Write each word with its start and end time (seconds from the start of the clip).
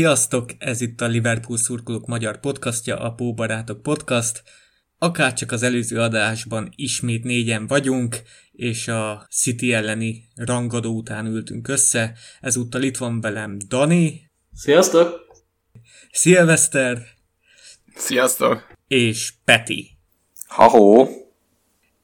Sziasztok! 0.00 0.50
Ez 0.58 0.80
itt 0.80 1.00
a 1.00 1.06
Liverpool 1.06 1.58
szurkolók 1.58 2.06
magyar 2.06 2.40
podcastja, 2.40 2.98
a 3.00 3.14
Póbarátok 3.14 3.82
podcast. 3.82 4.42
Akárcsak 4.98 5.52
az 5.52 5.62
előző 5.62 6.00
adásban 6.00 6.72
ismét 6.76 7.24
négyen 7.24 7.66
vagyunk, 7.66 8.22
és 8.52 8.88
a 8.88 9.26
City 9.30 9.72
elleni 9.72 10.24
rangadó 10.34 10.96
után 10.96 11.26
ültünk 11.26 11.68
össze. 11.68 12.16
Ezúttal 12.40 12.82
itt 12.82 12.96
van 12.96 13.20
velem 13.20 13.58
Dani. 13.68 14.30
Sziasztok! 14.52 15.26
Szilveszter. 16.10 17.02
Sziasztok! 17.94 18.72
És 18.88 19.32
Peti. 19.44 19.90
Ha-hó! 20.46 21.08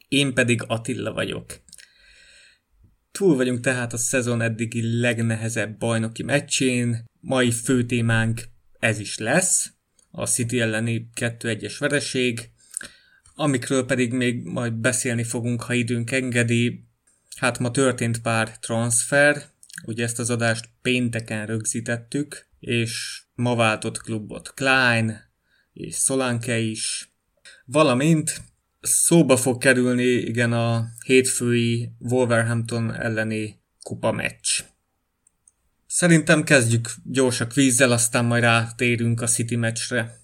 Én 0.09 0.35
pedig 0.35 0.63
Attila 0.67 1.13
vagyok. 1.13 1.61
Túl 3.13 3.37
vagyunk 3.37 3.61
tehát 3.61 3.93
a 3.93 3.97
szezon 3.97 4.41
eddigi 4.41 5.01
legnehezebb 5.01 5.79
bajnoki 5.79 6.23
meccsén. 6.23 7.05
Mai 7.27 7.51
fő 7.51 7.85
témánk 7.85 8.43
ez 8.79 8.99
is 8.99 9.19
lesz, 9.19 9.73
a 10.11 10.27
City 10.27 10.61
elleni 10.61 11.09
2-1-es 11.21 11.77
vereség, 11.79 12.51
amikről 13.35 13.87
pedig 13.87 14.13
még 14.13 14.45
majd 14.45 14.73
beszélni 14.73 15.25
fogunk, 15.25 15.63
ha 15.63 15.73
időnk 15.73 16.11
engedi. 16.11 16.85
Hát 17.37 17.59
ma 17.59 17.71
történt 17.71 18.23
pár 18.23 18.59
transfer, 18.59 19.43
ugye 19.85 20.05
ezt 20.05 20.19
az 20.19 20.31
adást 20.31 20.69
pénteken 20.83 21.47
rögzítettük, 21.47 22.47
és 22.61 23.23
ma 23.35 23.55
váltott 23.55 23.99
klubot 23.99 24.55
Klein 24.55 25.21
és 25.73 25.97
Solanke 25.97 26.59
is, 26.59 27.13
valamint 27.65 28.41
szóba 28.81 29.37
fog 29.37 29.59
kerülni 29.59 30.05
igen 30.05 30.53
a 30.53 30.87
hétfői 31.05 31.91
Wolverhampton 31.99 32.95
elleni 32.95 33.61
kupa 33.83 34.13
meccs. 34.13 34.63
Szerintem 35.97 36.43
kezdjük 36.43 36.89
gyorsak 37.05 37.55
vízzel, 37.55 37.93
aztán 37.93 38.25
majd 38.25 38.43
rátérünk 38.43 39.21
a 39.21 39.27
City 39.27 39.57
meccsre. 39.57 40.17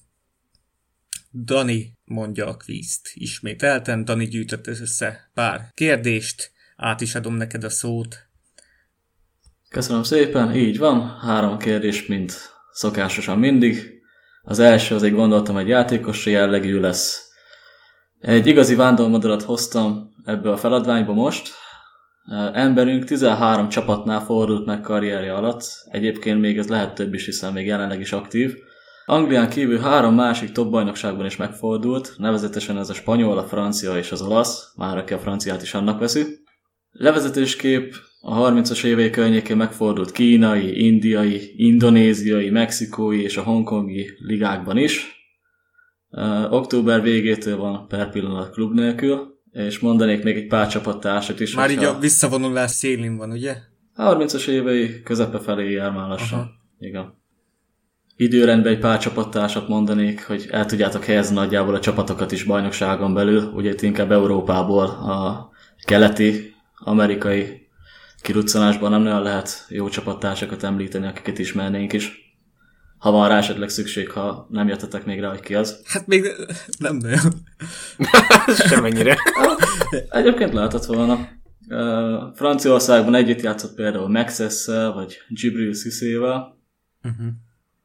Dani 1.44 1.92
mondja 2.04 2.46
a 2.46 2.56
kvízt. 2.56 3.10
Ismételten 3.14 4.04
Dani 4.04 4.28
gyűjtött 4.28 4.66
össze 4.66 5.30
pár 5.34 5.68
kérdést, 5.74 6.52
át 6.76 7.00
is 7.00 7.14
adom 7.14 7.34
neked 7.34 7.64
a 7.64 7.70
szót. 7.70 8.16
Köszönöm 9.68 10.02
szépen, 10.02 10.54
így 10.54 10.78
van, 10.78 11.18
három 11.18 11.58
kérdés, 11.58 12.06
mint 12.06 12.32
szokásosan 12.72 13.38
mindig. 13.38 14.02
Az 14.42 14.58
első, 14.58 14.94
azért 14.94 15.14
gondoltam, 15.14 15.56
egy 15.56 15.68
játékos 15.68 16.26
jellegű 16.26 16.80
lesz. 16.80 17.28
Egy 18.20 18.46
igazi 18.46 18.74
vándormadarat 18.74 19.42
hoztam 19.42 20.14
ebbe 20.24 20.50
a 20.50 20.56
feladványba 20.56 21.12
most. 21.12 21.60
Emberünk 22.52 23.04
13 23.04 23.68
csapatnál 23.68 24.20
fordult 24.20 24.66
meg 24.66 24.80
karrierje 24.80 25.34
alatt, 25.34 25.62
egyébként 25.90 26.40
még 26.40 26.58
ez 26.58 26.68
lehet 26.68 26.94
több 26.94 27.14
is, 27.14 27.24
hiszen 27.24 27.52
még 27.52 27.66
jelenleg 27.66 28.00
is 28.00 28.12
aktív. 28.12 28.54
Anglián 29.06 29.48
kívül 29.48 29.78
három 29.78 30.14
másik 30.14 30.52
top 30.52 30.70
bajnokságban 30.70 31.26
is 31.26 31.36
megfordult, 31.36 32.14
nevezetesen 32.16 32.78
ez 32.78 32.90
a 32.90 32.94
spanyol, 32.94 33.38
a 33.38 33.42
francia 33.42 33.96
és 33.96 34.12
az 34.12 34.22
olasz, 34.22 34.72
már 34.76 34.96
aki 34.96 35.12
a 35.12 35.18
franciát 35.18 35.62
is 35.62 35.74
annak 35.74 35.98
veszi. 35.98 36.24
Levezetőskép 36.90 37.94
a 38.20 38.50
30-as 38.50 38.84
évei 38.84 39.10
környékén 39.10 39.56
megfordult 39.56 40.10
kínai, 40.10 40.84
indiai, 40.86 41.52
indonéziai, 41.56 42.50
mexikói 42.50 43.22
és 43.22 43.36
a 43.36 43.42
hongkongi 43.42 44.10
ligákban 44.18 44.76
is. 44.76 45.20
Október 46.50 47.02
végétől 47.02 47.56
van 47.56 47.86
per 47.88 48.10
pillanat 48.10 48.50
klub 48.50 48.74
nélkül, 48.74 49.31
és 49.52 49.78
mondanék 49.78 50.22
még 50.22 50.36
egy 50.36 50.46
pár 50.46 50.68
csapattársat 50.68 51.40
is. 51.40 51.54
Már 51.54 51.70
így 51.70 51.84
a 51.84 51.98
visszavonulás 51.98 52.70
szélén 52.70 53.16
van, 53.16 53.30
ugye? 53.30 53.56
30-as 53.96 54.46
évei 54.46 55.02
közepe 55.02 55.38
felé 55.38 55.70
jár 55.70 55.92
már 55.92 56.08
lassan. 56.08 56.38
Aha. 56.38 56.50
Igen. 56.78 57.20
Időrendben 58.16 58.72
egy 58.72 58.78
pár 58.78 58.98
csapattársat 58.98 59.68
mondanék, 59.68 60.26
hogy 60.26 60.46
el 60.50 60.66
tudjátok 60.66 61.04
helyezni 61.04 61.34
nagyjából 61.34 61.74
a 61.74 61.80
csapatokat 61.80 62.32
is 62.32 62.44
bajnokságon 62.44 63.14
belül, 63.14 63.42
ugye 63.54 63.70
itt 63.70 63.82
inkább 63.82 64.12
Európából 64.12 64.84
a 64.84 65.50
keleti, 65.84 66.54
amerikai 66.74 67.68
kiruccanásban 68.22 68.90
nem 68.90 69.02
nagyon 69.02 69.22
lehet 69.22 69.66
jó 69.68 69.88
csapattársakat 69.88 70.62
említeni, 70.62 71.06
akiket 71.06 71.38
ismernénk 71.38 71.92
is. 71.92 72.21
Ha 73.02 73.10
van 73.10 73.28
rá 73.28 73.36
esetleg 73.36 73.68
szükség, 73.68 74.10
ha 74.10 74.46
nem 74.50 74.68
jöttetek 74.68 75.04
még 75.04 75.20
rá, 75.20 75.28
hogy 75.28 75.40
ki 75.40 75.54
az. 75.54 75.82
Hát 75.84 76.06
még 76.06 76.26
nem 76.78 76.96
nagyon. 76.96 77.32
Semennyire. 78.68 79.16
Egyébként 80.10 80.52
lehetett 80.52 80.84
volna. 80.84 81.28
Franciaországban 82.34 83.14
együtt 83.14 83.40
játszott 83.40 83.74
például 83.74 84.08
maxes 84.08 84.66
vagy 84.66 85.18
Gibril 85.28 85.74
Sziszével. 85.74 86.58
Uh-huh. 87.02 87.26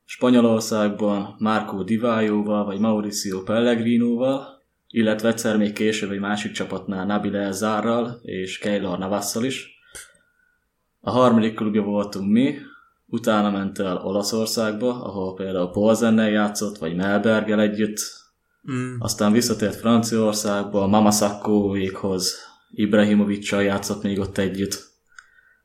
Spanyolországban 0.05 1.35
Marco 1.37 1.83
Divajóval, 1.83 2.65
vagy 2.65 2.79
Mauricio 2.79 3.43
Pellegrinoval, 3.43 4.63
illetve 4.87 5.27
egyszer 5.27 5.57
még 5.57 5.73
később 5.73 6.11
egy 6.11 6.19
másik 6.19 6.51
csapatnál 6.51 7.05
Nabil 7.05 7.51
Zárral 7.51 8.19
és 8.21 8.57
Keylor 8.57 8.97
Navasszal 8.97 9.43
is. 9.43 9.79
A 10.99 11.11
harmadik 11.11 11.55
klubja 11.55 11.81
voltunk 11.81 12.31
mi, 12.31 12.55
utána 13.07 13.49
ment 13.49 13.79
el 13.79 13.97
Olaszországba, 13.97 15.03
ahol 15.03 15.33
például 15.33 15.71
Polzennel 15.71 16.29
játszott, 16.29 16.77
vagy 16.77 16.95
Melbergel 16.95 17.59
együtt, 17.59 17.99
mm. 18.71 18.95
aztán 18.99 19.31
visszatért 19.31 19.75
Franciaországba, 19.75 20.87
Mama 20.87 21.11
Sakkóékhoz, 21.11 22.35
Ibrahimovicsal 22.71 23.63
játszott 23.63 24.03
még 24.03 24.19
ott 24.19 24.37
együtt, 24.37 24.85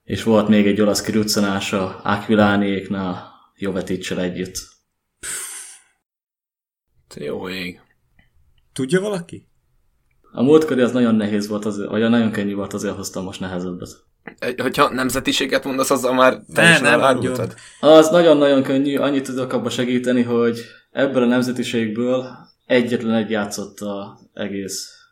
és 0.02 0.22
volt 0.22 0.48
még 0.48 0.66
egy 0.66 0.80
olasz 0.80 1.00
kiruccanása 1.00 2.00
Aquilánéknál, 2.02 3.30
Joveticsel 3.56 4.20
együtt. 4.20 4.70
Jó 7.14 7.48
ég. 7.48 7.80
Tudja 8.72 9.00
valaki? 9.00 9.48
A 10.32 10.42
múltkori 10.42 10.80
az 10.80 10.92
nagyon 10.92 11.14
nehéz 11.14 11.48
volt, 11.48 11.64
azért, 11.64 11.90
vagy 11.90 12.10
nagyon 12.10 12.30
könnyű 12.30 12.54
volt, 12.54 12.72
azért 12.72 12.94
hoztam 12.94 13.24
most 13.24 13.40
nehezebbet. 13.40 13.90
Hogyha 14.56 14.92
nemzetiséget 14.92 15.64
mondasz, 15.64 15.90
azzal 15.90 16.14
már 16.14 16.40
te 16.54 16.62
ne, 16.62 16.72
is 16.72 16.80
nem 16.80 17.00
árultad. 17.00 17.54
Az 17.80 18.10
nagyon-nagyon 18.10 18.62
könnyű, 18.62 18.96
annyit 18.96 19.24
tudok 19.24 19.52
abba 19.52 19.70
segíteni, 19.70 20.22
hogy 20.22 20.60
ebből 20.90 21.22
a 21.22 21.26
nemzetiségből 21.26 22.26
egyetlen 22.66 23.14
egy 23.14 23.30
játszott 23.30 23.80
a 23.80 24.18
egész 24.32 25.02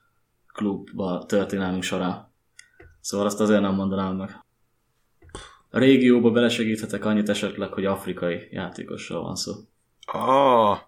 klubba 0.52 1.24
történelmünk 1.26 1.82
során. 1.82 2.32
Szóval 3.00 3.26
azt 3.26 3.40
azért 3.40 3.60
nem 3.60 3.74
mondanám 3.74 4.16
meg. 4.16 4.44
A 5.70 5.78
régióba 5.78 6.30
belesegíthetek 6.30 7.04
annyit 7.04 7.28
esetleg, 7.28 7.72
hogy 7.72 7.84
afrikai 7.84 8.48
játékosról 8.50 9.22
van 9.22 9.36
szó. 9.36 9.52
Ah. 10.06 10.78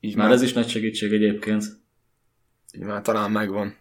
Így 0.00 0.16
már, 0.16 0.26
már 0.26 0.34
ez 0.34 0.42
is 0.42 0.52
nagy 0.52 0.68
segítség 0.68 1.12
egyébként. 1.12 1.64
Így 2.72 2.82
már 2.82 3.02
talán 3.02 3.30
megvan. 3.30 3.74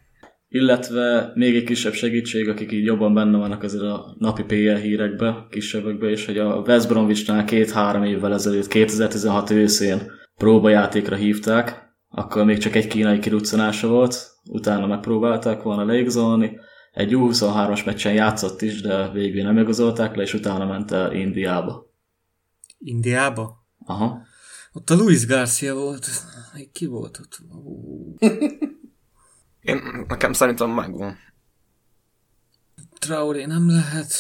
Illetve 0.56 1.32
még 1.34 1.56
egy 1.56 1.64
kisebb 1.64 1.94
segítség, 1.94 2.50
akik 2.50 2.72
így 2.72 2.86
jobban 2.86 3.14
benne 3.14 3.38
vannak 3.38 3.64
azért 3.64 3.84
a 3.84 4.16
napi 4.18 4.44
PL 4.44 4.76
hírekbe, 4.76 5.48
kisebbekbe, 5.50 6.10
és 6.10 6.26
hogy 6.26 6.38
a 6.38 6.56
West 6.56 6.88
Bromwich-nál 6.88 7.46
két-három 7.46 8.04
évvel 8.04 8.34
ezelőtt, 8.34 8.68
2016 8.68 9.50
őszén 9.50 10.12
próbajátékra 10.38 11.16
hívták, 11.16 11.96
akkor 12.10 12.46
még 12.46 12.58
csak 12.58 12.76
egy 12.76 12.88
kínai 12.88 13.20
kiruccanása 13.20 13.88
volt, 13.88 14.32
utána 14.50 14.88
megpróbálták 14.88 15.62
volna 15.62 15.86
leigazolni, 15.86 16.60
egy 16.92 17.12
U23-as 17.16 17.86
meccsen 17.86 18.14
játszott 18.14 18.62
is, 18.62 18.82
de 18.82 19.10
végül 19.10 19.44
nem 19.44 19.58
igazolták 19.58 20.16
le, 20.16 20.24
és 20.24 20.34
utána 20.34 20.66
ment 20.66 20.92
el 20.92 21.14
Indiába. 21.14 21.94
Indiába? 22.78 23.66
Aha. 23.86 24.22
Ott 24.74 24.90
a 24.90 24.96
Luis 24.96 25.26
Garcia 25.26 25.74
volt. 25.74 26.08
Ki 26.72 26.86
volt 26.86 27.20
ott? 27.20 27.40
Én, 29.66 30.06
nekem 30.08 30.34
szerintem 30.34 30.70
megvan. 30.70 31.18
Traoré 33.00 33.46
nem 33.46 33.70
lehet. 33.70 34.14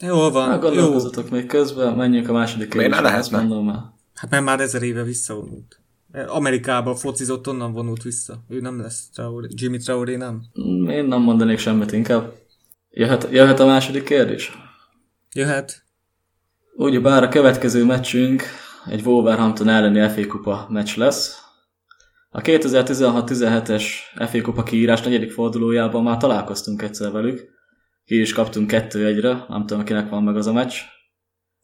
Jól 0.00 0.30
van. 0.30 0.48
Meggondolkozatok 0.48 1.30
még 1.30 1.46
közben, 1.46 1.96
menjünk 1.96 2.28
a 2.28 2.32
második 2.32 2.68
kérdésre. 2.68 2.88
Miért 2.88 3.02
ne 3.02 3.10
lehet 3.10 3.30
mondom 3.30 3.64
már. 3.64 3.82
Hát 4.14 4.30
mert 4.30 4.44
már 4.44 4.60
ezer 4.60 4.82
éve 4.82 5.02
visszavonult. 5.02 5.80
Amerikába 6.26 6.94
focizott, 6.94 7.48
onnan 7.48 7.72
vonult 7.72 8.02
vissza. 8.02 8.44
Ő 8.48 8.60
nem 8.60 8.80
lesz 8.80 9.08
Traoré. 9.10 9.48
Jimmy 9.50 9.78
Traoré 9.78 10.16
nem? 10.16 10.42
Én 10.88 11.04
nem 11.04 11.20
mondanék 11.20 11.58
semmit 11.58 11.92
inkább. 11.92 12.32
Jöhet, 12.90 13.28
jöhet 13.30 13.60
a 13.60 13.66
második 13.66 14.04
kérdés? 14.04 14.52
Jöhet. 15.32 15.84
Ugye 16.76 17.00
bár 17.00 17.22
a 17.22 17.28
következő 17.28 17.84
meccsünk 17.84 18.42
egy 18.86 19.02
Wolverhampton 19.04 19.68
elleni 19.68 20.08
FA 20.08 20.26
Kupa 20.26 20.66
meccs 20.70 20.96
lesz. 20.96 21.43
A 22.36 22.40
2016-17-es 22.40 23.84
FA 24.28 24.40
Kupa 24.42 24.62
kiírás 24.62 25.02
negyedik 25.02 25.32
fordulójában 25.32 26.02
már 26.02 26.16
találkoztunk 26.16 26.82
egyszer 26.82 27.12
velük. 27.12 27.48
Ki 28.04 28.20
is 28.20 28.32
kaptunk 28.32 28.66
kettő 28.66 29.06
egyre, 29.06 29.44
nem 29.48 29.66
tudom, 29.66 29.84
kinek 29.84 30.08
van 30.08 30.22
meg 30.22 30.36
az 30.36 30.46
a 30.46 30.52
meccs. 30.52 30.74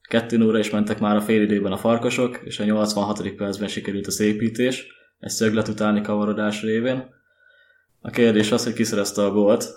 Kettő 0.09 0.45
óra 0.45 0.59
is 0.59 0.71
mentek 0.71 1.01
már 1.01 1.17
a 1.17 1.21
fél 1.21 1.43
időben 1.43 1.73
a 1.73 1.77
farkasok, 1.77 2.41
és 2.45 2.59
a 2.59 2.65
86. 2.65 3.29
percben 3.29 3.69
sikerült 3.69 4.07
a 4.07 4.11
szépítés, 4.11 4.87
egy 5.19 5.31
szöglet 5.31 5.69
utáni 5.69 6.01
kavarodás 6.01 6.63
révén. 6.63 7.05
A 8.01 8.11
kérdés 8.11 8.53
az, 8.53 8.65
hogy 8.65 8.73
ki 8.73 8.85
szerezte 8.85 9.23
a 9.23 9.31
gólt. 9.31 9.69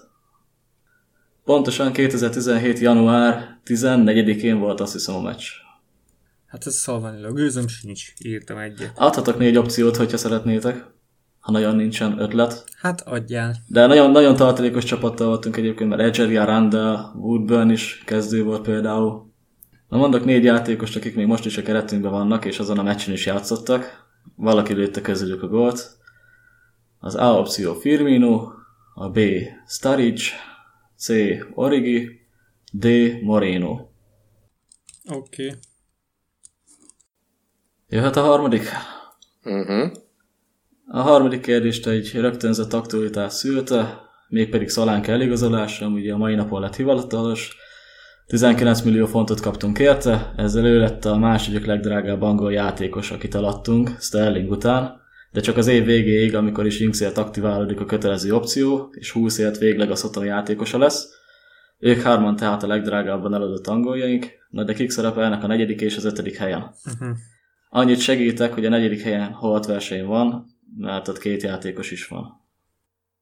Pontosan 1.44 1.92
2017. 1.92 2.80
január 2.80 3.60
14-én 3.66 4.60
volt 4.60 4.80
azt 4.80 4.94
hiszem 4.94 5.16
a 5.16 5.22
meccs. 5.22 5.46
Hát 6.53 6.65
ez 6.65 6.75
szalvanilag 6.75 7.35
gőzöm 7.35 7.67
sincs, 7.67 8.13
írtam 8.19 8.57
egyet. 8.57 8.91
Adhatok 8.95 9.38
négy 9.38 9.57
opciót, 9.57 9.95
hogyha 9.95 10.17
szeretnétek, 10.17 10.85
ha 11.39 11.51
nagyon 11.51 11.75
nincsen 11.75 12.19
ötlet. 12.19 12.63
Hát 12.77 13.01
adjál. 13.01 13.55
De 13.67 13.85
nagyon, 13.85 14.11
nagyon 14.11 14.35
tartalékos 14.35 14.83
csapattal 14.83 15.27
voltunk 15.27 15.57
egyébként, 15.57 15.89
mert 15.89 16.01
Egeria, 16.01 16.45
Randa, 16.45 17.13
Woodburn 17.15 17.69
is 17.69 18.03
kezdő 18.05 18.44
volt 18.44 18.61
például. 18.61 19.31
Na 19.89 19.97
mondok 19.97 20.25
négy 20.25 20.44
játékost, 20.44 20.95
akik 20.95 21.15
még 21.15 21.25
most 21.25 21.45
is 21.45 21.57
a 21.57 21.61
keretünkben 21.61 22.11
vannak, 22.11 22.45
és 22.45 22.59
azon 22.59 22.79
a 22.79 22.83
meccsen 22.83 23.13
is 23.13 23.25
játszottak. 23.25 24.07
Valaki 24.35 24.73
lőtte 24.73 25.01
közülük 25.01 25.44
a 25.44 25.47
gólt. 25.47 25.97
Az 27.00 27.15
A 27.15 27.38
opció 27.38 27.73
Firmino, 27.73 28.47
a 28.94 29.09
B 29.09 29.19
Staric, 29.67 30.23
C 30.97 31.09
Origi, 31.53 32.09
D 32.71 32.88
Moreno. 33.21 33.71
Oké. 35.09 35.45
Okay. 35.45 35.59
Jöhet 37.94 38.16
a 38.16 38.22
harmadik? 38.22 38.69
Uh-huh. 39.44 39.92
A 40.88 41.00
harmadik 41.00 41.42
kérdést 41.42 41.88
egy 41.88 42.12
rögtönzött 42.13 42.74
aktualitás 42.74 43.34
szülte, 43.34 44.01
mégpedig 44.28 44.69
Szalánk 44.69 45.07
eligazolása, 45.07 45.88
ugye 45.88 46.13
a 46.13 46.18
mai 46.18 46.36
napon 46.36 46.62
lett 46.62 46.75
hivatalos. 46.75 47.57
19 48.28 48.81
millió 48.81 49.06
fontot 49.06 49.40
kaptunk 49.40 49.80
érte, 49.80 50.34
ezzel 50.38 50.66
ő 50.66 50.80
lett 50.80 51.06
a 51.06 51.18
második 51.18 51.66
legdrágább 51.66 52.22
angol 52.22 52.54
játékos, 52.54 53.12
akit 53.12 53.36
alattunk, 53.36 53.98
Sterling 54.00 54.51
után, 54.51 55.01
de 55.31 55.39
csak 55.39 55.57
az 55.57 55.68
év 55.68 55.86
végéig, 55.86 56.36
amikor 56.36 56.66
is 56.66 56.80
Inksért 56.80 57.18
aktiválódik 57.18 57.80
a 57.80 57.86
kötelező 57.86 58.34
opció, 58.34 58.89
és 58.92 59.12
20 59.12 59.38
ért 59.38 59.57
végleg 59.57 59.92
a 59.92 59.96
Soton 59.96 60.25
játékosa 60.25 60.78
lesz. 60.78 61.07
Ők 61.80 62.01
hárman 62.01 62.36
tehát 62.36 62.63
a 62.63 62.68
legdrágábban 62.68 63.34
eladott 63.34 63.68
angoljaink, 63.68 64.25
na 64.50 64.63
de 64.63 64.74
kik 64.74 64.89
szerepelnek 64.89 65.44
a 65.44 65.48
negyedik 65.48 65.81
és 65.81 65.98
az 65.98 66.06
ötödik 66.06 66.38
helyen. 66.38 66.74
Uh-huh. 66.86 67.18
Annyit 67.75 68.00
segítek, 68.00 68.54
hogy 68.54 68.66
a 68.66 68.70
negyedik 68.70 69.02
helyen 69.02 69.31
holt 69.31 69.66
verseny 69.66 70.06
van, 70.06 70.46
mert 70.78 71.08
ott 71.08 71.18
két 71.18 71.44
játékos 71.44 71.92
is 71.92 72.08
van. 72.08 72.42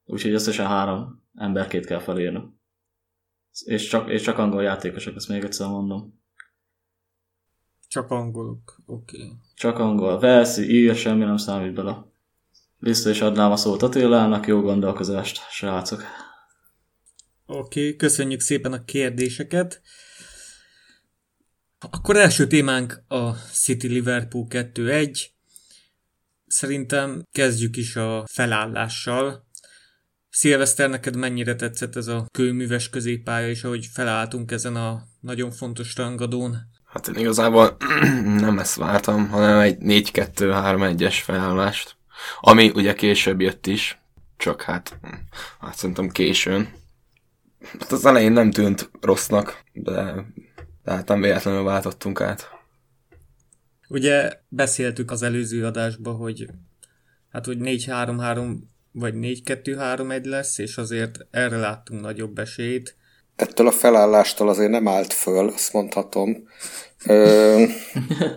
Úgyhogy 0.06 0.34
összesen 0.34 0.68
három 0.68 1.24
emberkét 1.36 1.86
kell 1.86 2.00
felírni. 2.00 2.44
És 3.66 3.88
csak, 3.88 4.10
és 4.10 4.22
csak 4.22 4.38
angol 4.38 4.64
játékosok, 4.64 5.16
ezt 5.16 5.28
még 5.28 5.44
egyszer 5.44 5.68
mondom. 5.68 6.22
Csak 7.88 8.10
angolok, 8.10 8.82
oké. 8.86 9.18
Okay. 9.18 9.32
Csak 9.56 9.80
angol. 9.80 10.20
Velszi, 10.20 10.70
ír, 10.70 10.96
semmi 10.96 11.24
nem 11.24 11.38
számít 11.38 11.74
bele. 11.74 12.06
Vissza 12.78 13.10
is 13.10 13.22
adnám 13.22 13.52
a 13.52 13.56
szót 13.56 13.82
Attilának, 13.82 14.48
jó 14.48 14.62
gondolkozást, 14.62 15.50
srácok. 15.50 16.04
Oké, 17.46 17.60
okay, 17.86 17.96
köszönjük 17.96 18.40
szépen 18.40 18.74
a 18.74 18.84
kérdéseket. 18.84 19.82
Akkor 21.90 22.18
első 22.18 22.48
témánk 22.48 23.04
a 23.08 23.32
City 23.52 23.88
Liverpool 23.88 24.46
2-1. 24.50 25.26
Szerintem 26.48 27.22
kezdjük 27.32 27.78
is 27.78 27.96
a 27.96 28.26
felállással. 28.32 29.46
Szilveszter, 30.30 30.90
neked 30.90 31.16
mennyire 31.16 31.56
tetszett 31.56 31.96
ez 31.96 32.08
a 32.08 32.26
kőműves 32.32 32.90
középpálya, 32.90 33.50
és 33.50 33.64
ahogy 33.64 33.86
felálltunk 33.94 34.52
ezen 34.52 34.76
a 34.76 35.04
nagyon 35.20 35.52
fontos 35.52 35.96
rangadón? 35.96 36.58
Hát 36.86 37.08
én 37.08 37.16
igazából 37.16 37.78
nem 38.46 38.60
ezt 38.60 38.76
vártam, 38.76 39.30
hanem 39.30 39.60
egy 39.60 39.78
4-2-3-1-es 39.80 41.20
felállást, 41.24 41.96
ami 42.40 42.70
ugye 42.70 42.94
később 42.94 43.42
jött 43.42 43.68
is, 43.68 44.02
csak 44.38 44.62
hát, 44.62 45.00
hát 45.60 45.76
szerintem 45.76 46.10
későn. 46.10 46.74
Hát 47.80 47.92
az 47.92 48.06
elején 48.06 48.32
nem 48.32 48.52
tűnt 48.52 48.90
rossznak, 49.02 49.64
de, 49.74 50.26
de 50.84 50.92
hát 50.92 51.08
nem 51.08 51.22
véletlenül 51.22 51.64
váltottunk 51.64 52.22
át. 52.22 52.50
Ugye 53.88 54.32
beszéltük 54.48 55.12
az 55.12 55.24
előző 55.24 55.66
adásban, 55.66 56.16
hogy 56.16 56.48
hát 57.32 57.46
hogy 57.46 57.58
4-3-3 57.62 58.56
vagy 58.92 59.14
4-2-3-1 59.18 60.24
lesz, 60.24 60.58
és 60.58 60.78
azért 60.78 61.18
erre 61.32 61.58
láttunk 61.58 62.02
nagyobb 62.02 62.38
esélyt. 62.38 62.96
Ettől 63.36 63.68
a 63.68 63.72
felállástól 63.72 64.50
azért 64.50 64.70
nem 64.70 64.88
állt 64.88 65.14
föl, 65.14 65.48
azt 65.48 65.74
mondhatom. 65.74 66.48
Ö, 67.06 67.64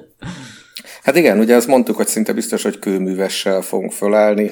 hát 1.05 1.17
igen, 1.17 1.39
ugye 1.39 1.57
azt 1.57 1.67
mondtuk, 1.67 1.97
hogy 1.97 2.07
szinte 2.07 2.33
biztos, 2.33 2.63
hogy 2.63 2.79
kőművessel 2.79 3.61
fogunk 3.61 3.93
fölállni. 3.93 4.51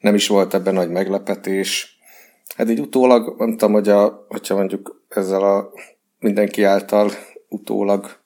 Nem 0.00 0.14
is 0.14 0.28
volt 0.28 0.54
ebben 0.54 0.74
nagy 0.74 0.90
meglepetés. 0.90 1.98
Hát 2.56 2.70
így 2.70 2.80
utólag, 2.80 3.34
nem 3.38 3.50
tudom, 3.50 3.72
hogy 3.72 3.88
a, 3.88 4.24
hogyha 4.28 4.54
mondjuk 4.56 5.04
ezzel 5.08 5.42
a 5.42 5.72
mindenki 6.18 6.62
által 6.62 7.10
utólag 7.52 8.20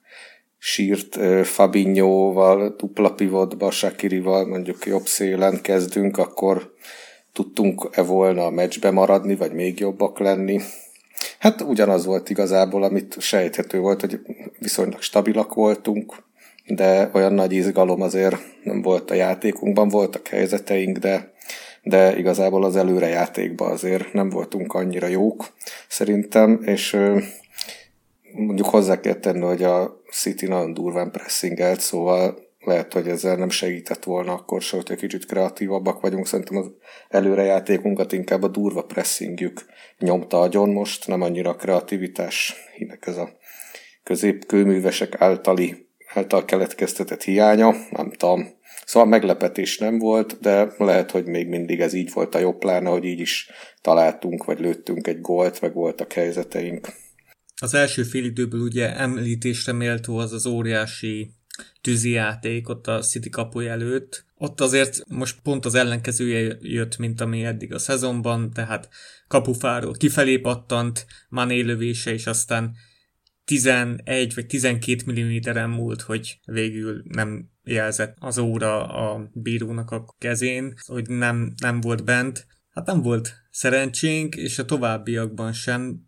sírt 0.58 1.18
Fabinhoval, 1.46 2.74
dupla 2.78 3.12
pivotba, 3.12 3.70
Shakirival 3.70 4.46
mondjuk 4.46 4.86
jobb 4.86 5.06
szélen 5.06 5.60
kezdünk, 5.60 6.18
akkor 6.18 6.74
tudtunk-e 7.32 8.02
volna 8.02 8.44
a 8.44 8.50
meccsbe 8.50 8.90
maradni, 8.90 9.34
vagy 9.34 9.52
még 9.52 9.78
jobbak 9.78 10.18
lenni. 10.18 10.60
Hát 11.38 11.60
ugyanaz 11.60 12.06
volt 12.06 12.30
igazából, 12.30 12.82
amit 12.82 13.16
sejthető 13.18 13.78
volt, 13.78 14.00
hogy 14.00 14.20
viszonylag 14.58 15.02
stabilak 15.02 15.54
voltunk, 15.54 16.14
de 16.66 17.10
olyan 17.12 17.32
nagy 17.32 17.52
izgalom 17.52 18.00
azért 18.02 18.36
nem 18.62 18.82
volt 18.82 19.10
a 19.10 19.14
játékunkban, 19.14 19.88
voltak 19.88 20.28
helyzeteink, 20.28 20.98
de, 20.98 21.32
de 21.82 22.18
igazából 22.18 22.64
az 22.64 22.76
előrejátékban 22.76 23.70
azért 23.70 24.12
nem 24.12 24.30
voltunk 24.30 24.74
annyira 24.74 25.06
jók 25.06 25.46
szerintem, 25.88 26.62
és 26.64 26.96
mondjuk 28.36 28.68
hozzá 28.68 29.00
kell 29.00 29.14
tenni, 29.14 29.44
hogy 29.44 29.62
a 29.62 30.00
City 30.10 30.46
nagyon 30.46 30.74
durván 30.74 31.10
pressingelt, 31.10 31.80
szóval 31.80 32.38
lehet, 32.66 32.92
hogy 32.92 33.08
ezzel 33.08 33.36
nem 33.36 33.48
segített 33.48 34.04
volna 34.04 34.32
akkor 34.32 34.62
se, 34.62 34.76
hogyha 34.76 34.94
kicsit 34.94 35.26
kreatívabbak 35.26 36.00
vagyunk. 36.00 36.26
Szerintem 36.26 36.56
az 36.56 36.70
előrejátékunkat 37.08 38.12
inkább 38.12 38.42
a 38.42 38.48
durva 38.48 38.82
pressingjük 38.82 39.64
nyomta 39.98 40.40
agyon 40.40 40.70
most, 40.70 41.06
nem 41.06 41.22
annyira 41.22 41.50
a 41.50 41.56
kreativitás, 41.56 42.54
hinek 42.76 43.06
ez 43.06 43.16
a 43.16 43.28
középkőművesek 44.02 45.20
általi, 45.20 45.86
által 46.14 46.44
keletkeztetett 46.44 47.22
hiánya, 47.22 47.74
nem 47.90 48.10
tudom. 48.10 48.54
Szóval 48.84 49.08
meglepetés 49.08 49.78
nem 49.78 49.98
volt, 49.98 50.40
de 50.40 50.68
lehet, 50.78 51.10
hogy 51.10 51.26
még 51.26 51.48
mindig 51.48 51.80
ez 51.80 51.92
így 51.92 52.12
volt 52.12 52.34
a 52.34 52.38
jobb 52.38 52.58
pláne, 52.58 52.90
hogy 52.90 53.04
így 53.04 53.20
is 53.20 53.50
találtunk, 53.80 54.44
vagy 54.44 54.60
lőttünk 54.60 55.06
egy 55.06 55.20
gólt, 55.20 55.60
meg 55.60 55.74
voltak 55.74 56.12
helyzeteink. 56.12 56.88
Az 57.60 57.74
első 57.74 58.02
fél 58.02 58.24
időből 58.24 58.60
ugye 58.60 58.96
említésre 58.96 59.72
méltó 59.72 60.16
az 60.16 60.32
az 60.32 60.46
óriási 60.46 61.30
tűzijáték 61.80 62.68
ott 62.68 62.86
a 62.86 63.00
City 63.00 63.30
kapuja 63.30 63.70
előtt. 63.70 64.24
Ott 64.34 64.60
azért 64.60 65.08
most 65.08 65.40
pont 65.42 65.64
az 65.64 65.74
ellenkezője 65.74 66.56
jött, 66.60 66.96
mint 66.96 67.20
ami 67.20 67.44
eddig 67.44 67.74
a 67.74 67.78
szezonban, 67.78 68.50
tehát 68.50 68.88
kapufáról 69.28 69.92
kifelé 69.92 70.38
pattant, 70.38 71.06
Mané 71.28 71.60
lövése, 71.60 72.12
és 72.12 72.26
aztán 72.26 72.74
11 73.44 74.34
vagy 74.34 74.46
12 74.46 75.12
mm-en 75.12 75.70
múlt, 75.70 76.00
hogy 76.00 76.40
végül 76.44 77.02
nem 77.04 77.50
jelzett 77.64 78.16
az 78.18 78.38
óra 78.38 78.86
a 78.86 79.30
bírónak 79.32 79.90
a 79.90 80.14
kezén, 80.18 80.74
hogy 80.86 81.08
nem, 81.08 81.52
nem 81.60 81.80
volt 81.80 82.04
bent. 82.04 82.46
Hát 82.70 82.86
nem 82.86 83.02
volt 83.02 83.34
szerencsénk, 83.50 84.36
és 84.36 84.58
a 84.58 84.64
továbbiakban 84.64 85.52
sem. 85.52 86.04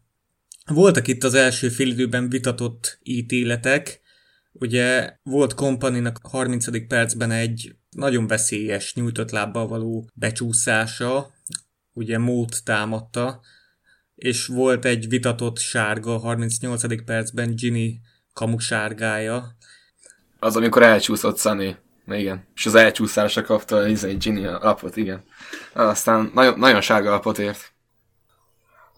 Voltak 0.68 1.06
itt 1.06 1.24
az 1.24 1.34
első 1.34 1.68
félidőben 1.68 2.28
vitatott 2.28 2.98
ítéletek, 3.02 4.00
Ugye 4.60 5.16
volt 5.22 5.54
kompaninak 5.54 6.18
a 6.22 6.28
30. 6.28 6.86
percben 6.86 7.30
egy 7.30 7.74
nagyon 7.90 8.26
veszélyes 8.26 8.94
nyújtott 8.94 9.30
lábbal 9.30 9.66
való 9.66 10.10
becsúszása, 10.14 11.30
ugye 11.92 12.18
mód 12.18 12.48
támadta, 12.64 13.40
és 14.14 14.46
volt 14.46 14.84
egy 14.84 15.08
vitatott 15.08 15.58
sárga 15.58 16.14
a 16.14 16.18
38. 16.18 17.04
percben 17.04 17.54
Ginny 17.54 18.00
kamusárgája. 18.32 19.56
Az, 20.38 20.56
amikor 20.56 20.82
elcsúszott 20.82 21.38
Sunny. 21.38 21.76
Igen. 22.06 22.46
És 22.54 22.66
az 22.66 22.74
elcsúszásra 22.74 23.42
kapta 23.42 23.86
izé, 23.86 24.14
Ginny 24.14 24.44
lapot, 24.44 24.96
igen. 24.96 25.24
Aztán 25.72 26.30
nagyon, 26.34 26.58
nagyon 26.58 26.80
sárga 26.80 27.10
lapot 27.10 27.38
ért. 27.38 27.72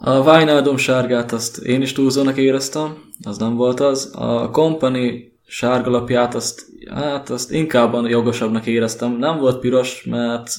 A 0.02 0.20
Wijnaldum 0.20 0.76
sárgát 0.76 1.32
azt 1.32 1.58
én 1.58 1.82
is 1.82 1.92
túlzónak 1.92 2.36
éreztem, 2.36 2.98
az 3.24 3.38
nem 3.38 3.54
volt 3.54 3.80
az. 3.80 4.10
A 4.14 4.50
Company 4.50 5.32
sárgalapját 5.46 6.34
azt, 6.34 6.66
hát 6.94 7.30
azt 7.30 7.50
inkább 7.50 8.06
jogosabbnak 8.06 8.66
éreztem. 8.66 9.16
Nem 9.16 9.38
volt 9.38 9.60
piros, 9.60 10.04
mert 10.04 10.50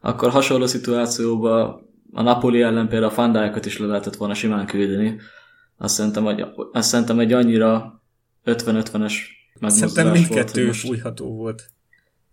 akkor 0.00 0.30
hasonló 0.30 0.66
szituációban 0.66 1.88
a 2.12 2.22
Napoli 2.22 2.62
ellen 2.62 2.88
például 2.88 3.10
a 3.10 3.14
Fandályokot 3.14 3.66
is 3.66 3.78
le 3.78 3.86
lehetett 3.86 4.16
volna 4.16 4.34
simán 4.34 4.66
küldeni. 4.66 5.20
Azt 5.78 5.94
szerintem, 5.94 6.24
hogy, 6.24 6.44
azt 6.72 6.88
szerintem 6.88 7.18
egy 7.18 7.32
annyira 7.32 8.02
50-50-es 8.44 9.12
Szerintem 9.60 10.10
mindkettő 10.10 10.66
most... 10.66 10.86
fújható 10.86 11.34
volt 11.36 11.62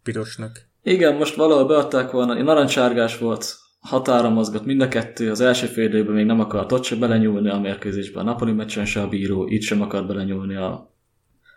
pirosnak. 0.04 0.70
Igen, 0.84 1.16
most 1.16 1.36
valahol 1.36 1.66
beadták 1.66 2.12
volna, 2.12 2.44
narancsárgás 2.44 3.18
volt, 3.18 3.56
határa 3.82 4.30
mozgott 4.30 4.66
mind 4.66 4.82
a 4.82 4.88
kettő, 4.88 5.32
az 5.32 5.42
első 5.42 5.66
fél 5.66 5.86
időben 5.86 6.14
még 6.14 6.26
nem 6.26 6.40
akart 6.40 6.72
ott 6.72 6.84
se 6.84 6.96
belenyúlni 6.96 7.50
a 7.50 7.60
mérkőzésbe, 7.60 8.20
a 8.20 8.24
Napoli 8.24 8.52
meccsen 8.52 8.86
se 8.86 9.02
a 9.02 9.08
bíró, 9.08 9.48
itt 9.48 9.62
sem 9.62 9.82
akart 9.82 10.08
belenyúlni 10.08 10.56
a 10.56 10.96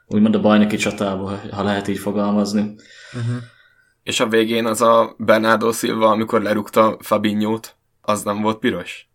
úgymond 0.06 0.34
a 0.34 0.40
bajnoki 0.40 0.76
csatába, 0.76 1.40
ha 1.50 1.62
lehet 1.62 1.88
így 1.88 1.98
fogalmazni. 1.98 2.60
Uh-huh. 2.60 3.42
És 4.02 4.20
a 4.20 4.28
végén 4.28 4.66
az 4.66 4.80
a 4.80 5.14
Bernardo 5.18 5.72
Silva, 5.72 6.10
amikor 6.10 6.42
lerúgta 6.42 6.98
Fabinho-t, 7.00 7.76
az 8.00 8.22
nem 8.22 8.40
volt 8.40 8.58
piros? 8.58 9.08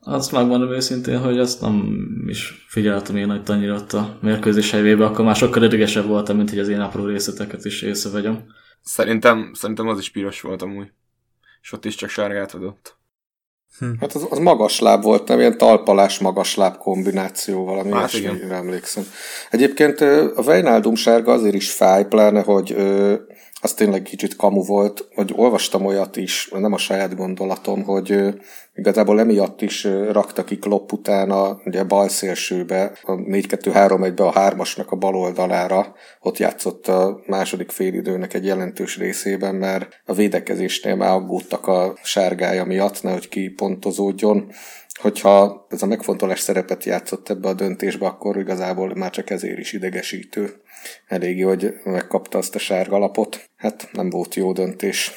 Azt 0.00 0.32
megmondom 0.32 0.70
őszintén, 0.70 1.18
hogy 1.18 1.38
azt 1.38 1.60
nem 1.60 2.04
is 2.26 2.66
figyeltem 2.68 3.16
én 3.16 3.26
nagy 3.26 3.50
annyira 3.50 3.74
ott 3.74 3.92
a 3.92 4.18
mérkőzés 4.22 4.70
helyébe, 4.70 5.04
akkor 5.04 5.24
már 5.24 5.36
sokkal 5.36 5.62
idegesebb 5.62 6.06
voltam, 6.06 6.36
mint 6.36 6.50
hogy 6.50 6.58
az 6.58 6.68
én 6.68 6.80
apró 6.80 7.04
részleteket 7.04 7.64
is 7.64 7.82
észrevegyem. 7.82 8.44
Szerintem, 8.80 9.50
szerintem 9.54 9.88
az 9.88 9.98
is 9.98 10.10
piros 10.10 10.40
volt 10.40 10.62
amúgy. 10.62 10.92
És 11.62 11.72
ott 11.72 11.84
is 11.84 11.94
csak 11.94 12.08
sárgát 12.08 12.54
adott. 12.54 12.96
Hm. 13.78 13.90
Hát 14.00 14.12
az, 14.12 14.26
az 14.30 14.38
magasláb 14.38 15.02
volt, 15.02 15.28
nem 15.28 15.38
ilyen 15.38 15.58
talpalás 15.58 16.18
magasláb 16.18 16.76
kombináció, 16.76 17.64
valami 17.64 17.92
hát 17.92 18.12
ilyesmire 18.12 18.54
emlékszem. 18.54 19.04
Egyébként 19.50 20.00
a 20.36 20.42
Vejnáldum 20.42 20.94
sárga 20.94 21.32
azért 21.32 21.54
is 21.54 21.70
fáj, 21.70 22.06
pláne, 22.06 22.42
hogy 22.42 22.76
az 23.60 23.74
tényleg 23.74 24.02
kicsit 24.02 24.36
kamu 24.36 24.64
volt, 24.64 25.08
hogy 25.14 25.32
olvastam 25.36 25.86
olyat 25.86 26.16
is, 26.16 26.48
nem 26.52 26.72
a 26.72 26.78
saját 26.78 27.16
gondolatom, 27.16 27.82
hogy 27.82 28.34
igazából 28.74 29.20
emiatt 29.20 29.62
is 29.62 29.84
rakta 29.84 30.44
ki 30.44 30.58
Klopp 30.58 30.92
utána 30.92 31.60
ugye 31.64 31.84
bal 31.84 32.08
szélsőbe, 32.08 32.92
a 33.02 33.12
4-2-3-1-be 33.12 34.24
a 34.24 34.32
hármasnak 34.32 34.92
a 34.92 34.96
bal 34.96 35.14
oldalára, 35.14 35.94
ott 36.20 36.38
játszott 36.38 36.88
a 36.88 37.20
második 37.26 37.70
félidőnek 37.70 38.34
egy 38.34 38.44
jelentős 38.44 38.98
részében, 38.98 39.54
mert 39.54 40.02
a 40.04 40.12
védekezésnél 40.12 40.94
már 40.94 41.10
aggódtak 41.10 41.66
a 41.66 41.98
sárgája 42.02 42.64
miatt, 42.64 43.02
nehogy 43.02 43.28
kipontozódjon, 43.28 44.52
hogyha 45.00 45.66
ez 45.68 45.82
a 45.82 45.86
megfontolás 45.86 46.40
szerepet 46.40 46.84
játszott 46.84 47.28
ebbe 47.28 47.48
a 47.48 47.54
döntésbe, 47.54 48.06
akkor 48.06 48.36
igazából 48.36 48.94
már 48.94 49.10
csak 49.10 49.30
ezért 49.30 49.58
is 49.58 49.72
idegesítő. 49.72 50.60
Elég 51.06 51.44
hogy 51.44 51.72
megkapta 51.84 52.38
azt 52.38 52.54
a 52.54 52.58
sárga 52.58 52.98
lapot. 52.98 53.44
Hát 53.56 53.88
nem 53.92 54.10
volt 54.10 54.34
jó 54.34 54.52
döntés. 54.52 55.12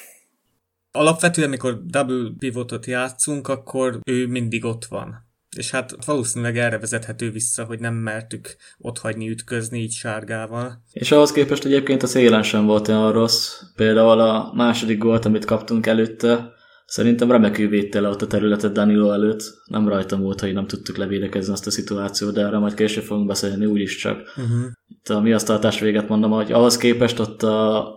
Alapvetően, 0.92 1.48
amikor 1.48 1.86
double 1.86 2.32
pivotot 2.38 2.86
játszunk, 2.86 3.48
akkor 3.48 4.00
ő 4.06 4.28
mindig 4.28 4.66
ott 4.66 4.86
van. 4.86 5.30
És 5.58 5.72
hát 5.72 6.06
valószínűleg 6.06 6.58
erre 6.58 6.78
vezethető 6.78 7.32
vissza, 7.32 7.64
hogy 7.64 7.80
nem 7.80 7.94
mertük 7.94 8.56
hagyni 8.98 9.30
ütközni 9.30 9.80
így 9.80 9.92
sárgával. 9.92 10.84
És 10.92 11.12
ahhoz 11.12 11.32
képest 11.32 11.66
egyébként 11.66 12.04
a 12.04 12.08
szélen 12.08 12.44
sem 12.44 12.66
volt 12.66 12.88
olyan 12.88 13.12
rossz. 13.12 13.62
Például 13.76 14.20
a 14.20 14.52
második 14.56 14.98
gólt, 14.98 15.26
amit 15.26 15.46
kaptunk 15.46 15.86
előtte, 15.86 16.54
Szerintem 16.92 17.32
remekül 17.32 17.70
védte 17.70 18.00
le 18.00 18.10
ott 18.10 18.22
a 18.22 18.28
területet 18.28 18.72
Danilo 18.72 19.12
előtt. 19.12 19.44
Nem 19.66 19.88
rajtam 19.88 20.22
volt, 20.22 20.40
hogy 20.40 20.54
nem 20.54 20.68
tudtuk 20.68 20.98
levédekezni 20.98 21.54
azt 21.54 21.68
a 21.68 21.72
szituációt, 21.72 22.34
de 22.34 22.42
erre 22.42 22.58
majd 22.58 22.74
később 22.74 23.04
fogunk 23.04 23.28
beszélni 23.28 23.66
úgyis 23.66 23.96
csak. 23.96 24.18
Uh-huh. 24.20 24.66
Itt 24.88 25.10
a 25.10 25.22
mi 25.22 25.34
asztaltás 25.34 25.80
véget 25.80 26.08
mondom, 26.08 26.32
hogy 26.32 26.52
ahhoz 26.52 26.78
képest 26.78 27.20
ott 27.20 27.44
a 27.44 27.88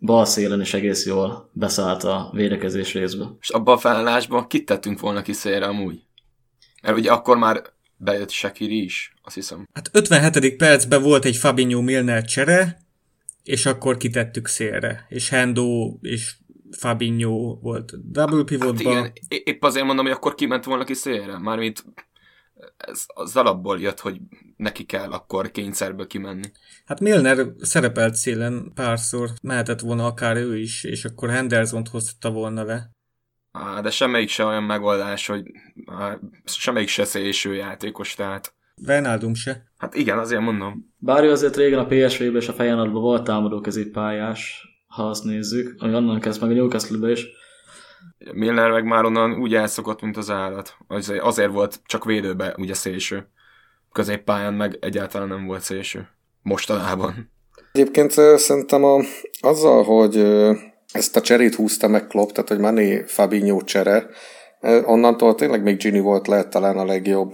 bal 0.00 0.24
szélen 0.24 0.60
is 0.60 0.74
egész 0.74 1.06
jól 1.06 1.50
beszállt 1.52 2.04
a 2.04 2.30
védekezés 2.34 2.92
részbe. 2.92 3.24
És 3.40 3.48
abban 3.48 3.74
a 3.74 3.78
felállásban 3.78 4.46
kit 4.46 4.66
tettünk 4.66 5.00
volna 5.00 5.22
ki 5.22 5.32
szélre 5.32 5.66
amúgy? 5.66 6.00
Mert 6.82 6.98
ugye 6.98 7.12
akkor 7.12 7.36
már 7.36 7.62
bejött 7.96 8.30
Shakiri 8.30 8.82
is, 8.82 9.14
azt 9.22 9.34
hiszem. 9.34 9.68
Hát 9.72 9.90
57. 9.92 10.56
percben 10.56 11.02
volt 11.02 11.24
egy 11.24 11.36
Fabinho 11.36 11.80
Milner 11.80 12.24
csere, 12.24 12.82
és 13.42 13.66
akkor 13.66 13.96
kitettük 13.96 14.46
szélre. 14.46 15.06
És 15.08 15.28
Hendo 15.28 15.96
és 16.00 16.34
Fabinho 16.78 17.58
volt 17.60 18.10
double 18.12 18.44
pivotban. 18.44 18.94
Hát 18.94 19.12
igen, 19.28 19.42
épp 19.44 19.62
azért 19.62 19.86
mondom, 19.86 20.04
hogy 20.04 20.14
akkor 20.14 20.34
kiment 20.34 20.64
volna 20.64 20.84
ki 20.84 20.94
szélre, 20.94 21.38
mármint 21.38 21.84
ez 22.76 23.04
az 23.06 23.36
alapból 23.36 23.80
jött, 23.80 24.00
hogy 24.00 24.20
neki 24.56 24.84
kell 24.84 25.10
akkor 25.10 25.50
kényszerből 25.50 26.06
kimenni. 26.06 26.50
Hát 26.84 27.00
Milner 27.00 27.46
szerepelt 27.58 28.14
szélen 28.14 28.72
párszor, 28.74 29.30
mehetett 29.42 29.80
volna 29.80 30.06
akár 30.06 30.36
ő 30.36 30.58
is, 30.58 30.84
és 30.84 31.04
akkor 31.04 31.30
Henderson-t 31.30 31.88
hozta 31.88 32.30
volna 32.30 32.64
le. 32.64 32.90
Á, 33.52 33.80
de 33.80 33.90
semmelyik 33.90 34.28
se 34.28 34.44
olyan 34.44 34.62
megoldás, 34.62 35.26
hogy 35.26 35.42
á, 35.86 36.18
semmelyik 36.44 36.88
se 36.88 37.04
szélső 37.04 37.54
játékos, 37.54 38.14
tehát... 38.14 38.54
Wijnaldum 38.86 39.34
se. 39.34 39.72
Hát 39.76 39.94
igen, 39.94 40.18
azért 40.18 40.40
mondom. 40.40 40.94
Bár 40.96 41.24
azért 41.24 41.56
régen 41.56 41.78
a 41.78 41.86
PSV-ben 41.86 42.36
és 42.36 42.48
a 42.48 42.52
Feyenoordban 42.52 43.02
volt 43.02 43.24
támadó 43.24 43.60
középpályás, 43.60 44.71
ha 44.92 45.08
azt 45.08 45.24
nézzük, 45.24 45.74
ami 45.78 45.94
onnan 45.94 46.20
kezd 46.20 46.40
meg 46.40 46.50
a 46.50 46.54
newcastle 46.54 47.10
is. 47.10 47.26
Milner 48.32 48.70
meg 48.70 48.84
már 48.84 49.04
onnan 49.04 49.40
úgy 49.40 49.54
elszokott, 49.54 50.00
mint 50.00 50.16
az 50.16 50.30
állat. 50.30 50.76
Azért 51.20 51.52
volt 51.52 51.80
csak 51.86 52.04
védőbe 52.04 52.54
ugye 52.58 52.74
szélső. 52.74 53.28
Középpályán 53.92 54.54
meg 54.54 54.78
egyáltalán 54.80 55.28
nem 55.28 55.46
volt 55.46 55.60
szélső. 55.60 56.08
Mostanában. 56.42 57.30
Egyébként 57.72 58.10
szerintem 58.36 58.84
a, 58.84 59.00
azzal, 59.40 59.82
hogy 59.84 60.16
ezt 60.92 61.16
a 61.16 61.20
cserét 61.20 61.54
húzta 61.54 61.88
meg 61.88 62.06
Klopp, 62.06 62.28
tehát 62.28 62.48
hogy 62.48 62.58
Mané 62.58 63.02
Fabinho 63.06 63.62
csere, 63.64 64.06
onnantól 64.84 65.34
tényleg 65.34 65.62
még 65.62 65.76
Gini 65.76 66.00
volt 66.00 66.26
lehet 66.26 66.50
talán 66.50 66.78
a 66.78 66.84
legjobb 66.84 67.32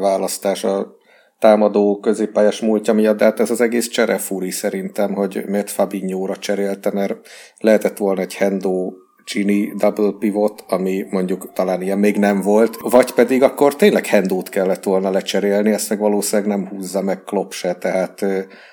választás 0.00 0.64
a 0.64 0.98
támadó 1.40 1.98
középpályás 2.00 2.60
múltja 2.60 2.92
miatt, 2.92 3.16
de 3.16 3.24
hát 3.24 3.40
ez 3.40 3.50
az 3.50 3.60
egész 3.60 3.88
cserefúri 3.88 4.50
szerintem, 4.50 5.14
hogy 5.14 5.44
miért 5.46 5.70
Fabinho-ra 5.70 6.36
cserélte, 6.36 6.90
mert 6.92 7.28
lehetett 7.58 7.96
volna 7.96 8.20
egy 8.20 8.34
Hendo 8.34 8.92
Gini 9.32 9.72
double 9.76 10.12
pivot, 10.18 10.64
ami 10.68 11.06
mondjuk 11.10 11.52
talán 11.52 11.82
ilyen 11.82 11.98
még 11.98 12.16
nem 12.16 12.40
volt, 12.40 12.76
vagy 12.80 13.12
pedig 13.12 13.42
akkor 13.42 13.76
tényleg 13.76 14.06
Hendót 14.06 14.48
kellett 14.48 14.84
volna 14.84 15.10
lecserélni, 15.10 15.70
ezt 15.70 15.88
meg 15.88 15.98
valószínűleg 15.98 16.50
nem 16.50 16.68
húzza 16.68 17.02
meg 17.02 17.22
Klopp 17.22 17.50
se, 17.50 17.74
tehát 17.74 18.24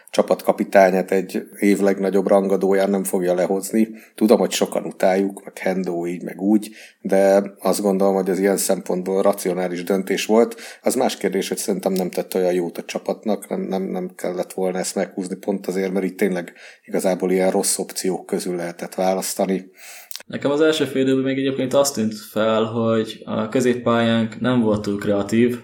csapatkapitányát 0.10 1.12
egy 1.12 1.44
év 1.60 1.80
legnagyobb 1.80 2.28
rangadóján 2.28 2.90
nem 2.90 3.04
fogja 3.04 3.34
lehozni. 3.34 3.90
Tudom, 4.16 4.40
hogy 4.40 4.52
sokan 4.52 4.86
utáljuk, 4.86 5.44
meg 5.44 5.58
Hendo 5.58 6.06
így, 6.06 6.24
meg 6.24 6.42
úgy, 6.42 6.70
de 7.02 7.44
azt 7.60 7.82
gondolom, 7.82 8.16
hogy 8.16 8.30
az 8.30 8.40
ilyen 8.40 8.58
szempontból 8.58 9.22
racionális 9.22 9.84
döntés 9.84 10.26
volt. 10.26 10.56
Az 10.82 10.96
más 10.96 11.18
kérdés, 11.18 11.48
hogy 11.48 11.58
szerintem 11.58 11.94
nem 11.94 12.10
tett 12.10 12.36
olyan 12.36 12.54
jót 12.54 12.78
a 12.78 12.84
csapatnak, 12.84 13.50
nem, 13.50 13.62
nem, 13.62 13.84
nem 13.84 14.12
kellett 14.16 14.54
volna 14.54 14.78
ezt 14.78 14.96
meghúzni 14.96 15.36
pont 15.36 15.68
azért, 15.68 15.92
mert 15.92 16.06
itt 16.06 16.18
tényleg 16.18 16.54
igazából 16.86 17.32
ilyen 17.32 17.52
rossz 17.52 17.78
opciók 17.78 18.26
közül 18.26 18.56
lehetett 18.56 18.96
választani. 18.96 19.72
Nekem 20.26 20.52
az 20.52 20.62
első 20.62 20.86
fél 20.86 21.02
időben 21.02 21.24
még 21.24 21.38
egyébként 21.38 21.74
azt 21.74 21.94
tűnt 21.94 22.16
fel, 22.32 22.64
hogy 22.64 23.22
a 23.26 23.50
középpályánk 23.50 24.40
nem 24.40 24.62
volt 24.62 24.82
túl 24.82 24.98
kreatív, 24.98 25.60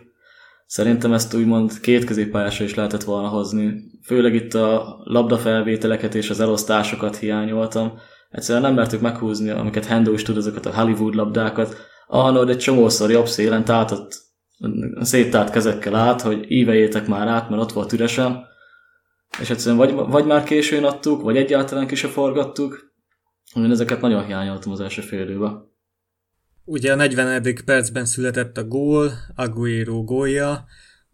Szerintem 0.73 1.13
ezt 1.13 1.33
úgymond 1.33 1.79
két 1.79 2.03
középpályásra 2.03 2.65
is 2.65 2.75
lehetett 2.75 3.03
volna 3.03 3.27
hozni. 3.27 3.73
Főleg 4.05 4.33
itt 4.33 4.53
a 4.53 5.01
labdafelvételeket 5.03 6.15
és 6.15 6.29
az 6.29 6.39
elosztásokat 6.39 7.15
hiányoltam. 7.15 7.93
Egyszerűen 8.29 8.63
nem 8.63 8.73
mertük 8.73 9.01
meghúzni, 9.01 9.49
amiket 9.49 9.85
Hendo 9.85 10.11
is 10.13 10.21
tud, 10.23 10.37
azokat 10.37 10.65
a 10.65 10.73
Hollywood 10.73 11.15
labdákat. 11.15 11.75
Arnold 12.07 12.49
egy 12.49 12.57
csomószor 12.57 13.11
jobb 13.11 13.27
szélen 13.27 13.65
tátott, 13.65 14.21
széttárt 15.01 15.51
kezekkel 15.51 15.95
át, 15.95 16.21
hogy 16.21 16.51
íveljétek 16.51 17.07
már 17.07 17.27
át, 17.27 17.49
mert 17.49 17.61
ott 17.61 17.71
volt 17.71 17.93
üresen. 17.93 18.45
És 19.39 19.49
egyszerűen 19.49 19.77
vagy, 19.77 19.93
vagy 19.93 20.25
már 20.25 20.43
későn 20.43 20.83
adtuk, 20.83 21.21
vagy 21.21 21.37
egyáltalán 21.37 21.87
ki 21.87 21.95
se 21.95 22.07
forgattuk. 22.07 22.93
Én 23.55 23.71
ezeket 23.71 24.01
nagyon 24.01 24.25
hiányoltam 24.25 24.71
az 24.71 24.79
első 24.79 25.01
fél 25.01 25.21
időben. 25.21 25.72
Ugye 26.65 26.91
a 26.91 26.95
40. 26.95 27.55
percben 27.65 28.05
született 28.05 28.57
a 28.57 28.63
gól, 28.63 29.11
Aguero 29.35 30.03
gólja, 30.03 30.65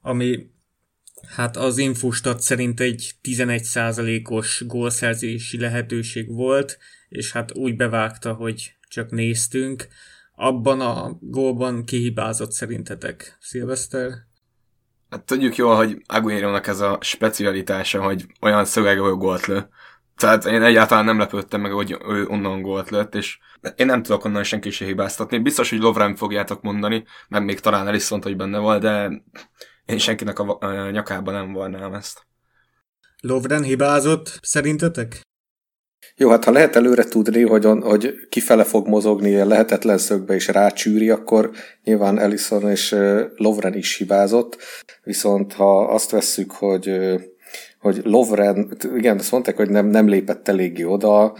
ami 0.01 0.49
hát 1.35 1.57
az 1.57 1.77
Infostat 1.77 2.41
szerint 2.41 2.79
egy 2.79 3.11
11%-os 3.23 4.63
gólszerzési 4.67 5.59
lehetőség 5.59 6.33
volt, 6.33 6.77
és 7.09 7.31
hát 7.31 7.55
úgy 7.55 7.75
bevágta, 7.75 8.33
hogy 8.33 8.75
csak 8.87 9.11
néztünk. 9.11 9.87
Abban 10.35 10.81
a 10.81 11.17
gólban 11.21 11.85
kihibázott 11.85 12.51
szerintetek, 12.51 13.37
Szilveszter? 13.39 14.11
Hát 15.09 15.23
tudjuk 15.23 15.55
jól, 15.55 15.75
hogy 15.75 16.01
Aguero-nak 16.05 16.67
ez 16.67 16.79
a 16.79 16.97
specialitása, 17.01 18.01
hogy 18.01 18.25
olyan 18.41 18.65
szövegből 18.65 19.13
gólt 19.13 19.45
lő. 19.45 19.67
Tehát 20.19 20.45
én 20.45 20.61
egyáltalán 20.61 21.05
nem 21.05 21.17
lepődtem 21.17 21.61
meg, 21.61 21.71
hogy 21.71 21.97
ő 22.09 22.25
onnan 22.25 22.61
gólt 22.61 22.89
lett, 22.89 23.15
és 23.15 23.37
én 23.75 23.85
nem 23.85 24.03
tudok 24.03 24.25
onnan 24.25 24.43
senki 24.43 24.69
se 24.69 24.85
hibáztatni. 24.85 25.39
Biztos, 25.39 25.69
hogy 25.69 25.79
Lovren 25.79 26.15
fogjátok 26.15 26.61
mondani, 26.61 27.03
mert 27.27 27.43
még 27.43 27.59
talán 27.59 27.87
el 27.87 27.95
is 27.95 28.09
mondta, 28.09 28.27
hogy 28.27 28.37
benne 28.37 28.57
volt, 28.57 28.81
de 28.81 29.23
én 29.85 29.97
senkinek 29.97 30.39
a, 30.39 30.57
a 30.59 30.89
nyakában 30.89 31.33
nem 31.33 31.53
volnám 31.53 31.93
ezt. 31.93 32.27
Lovren 33.21 33.63
hibázott, 33.63 34.39
szerintetek? 34.41 35.21
Jó, 36.15 36.29
hát 36.29 36.43
ha 36.43 36.51
lehet 36.51 36.75
előre 36.75 37.03
tudni, 37.03 37.41
hogy, 37.41 37.65
on, 37.65 37.81
hogy 37.81 38.13
kifele 38.29 38.63
fog 38.63 38.87
mozogni 38.87 39.35
a 39.35 39.45
lehetetlen 39.45 39.97
szögbe 39.97 40.33
és 40.33 40.47
rácsűri, 40.47 41.09
akkor 41.09 41.51
nyilván 41.83 42.19
Ellison 42.19 42.69
és 42.69 42.95
Lovren 43.35 43.73
is 43.73 43.97
hibázott. 43.97 44.57
Viszont 45.03 45.53
ha 45.53 45.85
azt 45.85 46.11
vesszük, 46.11 46.51
hogy 46.51 46.91
hogy 47.79 48.01
Lovren, 48.03 48.77
igen, 48.95 49.17
azt 49.17 49.31
mondták, 49.31 49.57
hogy 49.57 49.69
nem, 49.69 49.87
nem 49.87 50.07
lépett 50.07 50.47
eléggé 50.47 50.83
oda, 50.83 51.33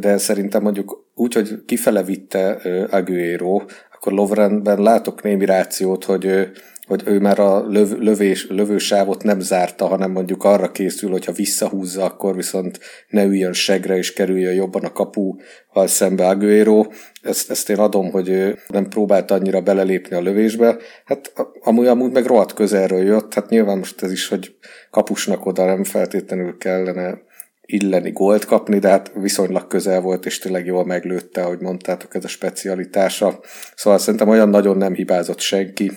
de 0.00 0.18
szerintem 0.18 0.62
mondjuk 0.62 1.04
úgy, 1.14 1.34
hogy 1.34 1.64
kifele 1.66 2.02
vitte 2.02 2.60
Aguero, 2.90 3.62
akkor 3.94 4.12
Lovrenben 4.12 4.82
látok 4.82 5.22
némi 5.22 5.44
rációt, 5.44 6.04
hogy 6.04 6.50
hogy 6.86 7.02
ő 7.06 7.18
már 7.18 7.38
a 7.38 7.66
löv, 7.68 7.98
lövés, 7.98 8.46
lövősávot 8.48 9.22
nem 9.22 9.40
zárta, 9.40 9.86
hanem 9.86 10.10
mondjuk 10.10 10.44
arra 10.44 10.70
készül, 10.70 11.10
hogyha 11.10 11.32
visszahúzza, 11.32 12.04
akkor 12.04 12.36
viszont 12.36 12.80
ne 13.08 13.24
üljön 13.24 13.52
segre 13.52 13.96
és 13.96 14.12
kerüljön 14.12 14.54
jobban 14.54 14.84
a 14.84 14.92
kapuval 14.92 15.86
szembe 15.86 16.26
Aguero. 16.26 16.86
Ezt, 17.22 17.50
ezt 17.50 17.70
én 17.70 17.78
adom, 17.78 18.10
hogy 18.10 18.28
ő 18.28 18.58
nem 18.66 18.88
próbált 18.88 19.30
annyira 19.30 19.60
belelépni 19.60 20.16
a 20.16 20.20
lövésbe. 20.20 20.76
Hát 21.04 21.32
amúgy, 21.60 21.86
amúgy 21.86 22.12
meg 22.12 22.24
rohadt 22.24 22.54
közelről 22.54 23.04
jött, 23.04 23.34
hát 23.34 23.48
nyilván 23.48 23.78
most 23.78 24.02
ez 24.02 24.12
is, 24.12 24.28
hogy 24.28 24.54
kapusnak 24.90 25.46
oda 25.46 25.64
nem 25.64 25.84
feltétlenül 25.84 26.58
kellene 26.58 27.22
illeni 27.66 28.10
gólt 28.10 28.44
kapni, 28.44 28.78
de 28.78 28.88
hát 28.88 29.12
viszonylag 29.14 29.66
közel 29.66 30.00
volt, 30.00 30.26
és 30.26 30.38
tényleg 30.38 30.66
jól 30.66 30.84
meglőtte, 30.84 31.42
ahogy 31.42 31.60
mondtátok, 31.60 32.14
ez 32.14 32.24
a 32.24 32.28
specialitása. 32.28 33.40
Szóval 33.76 33.98
szerintem 33.98 34.28
olyan 34.28 34.48
nagyon 34.48 34.76
nem 34.76 34.94
hibázott 34.94 35.40
senki. 35.40 35.92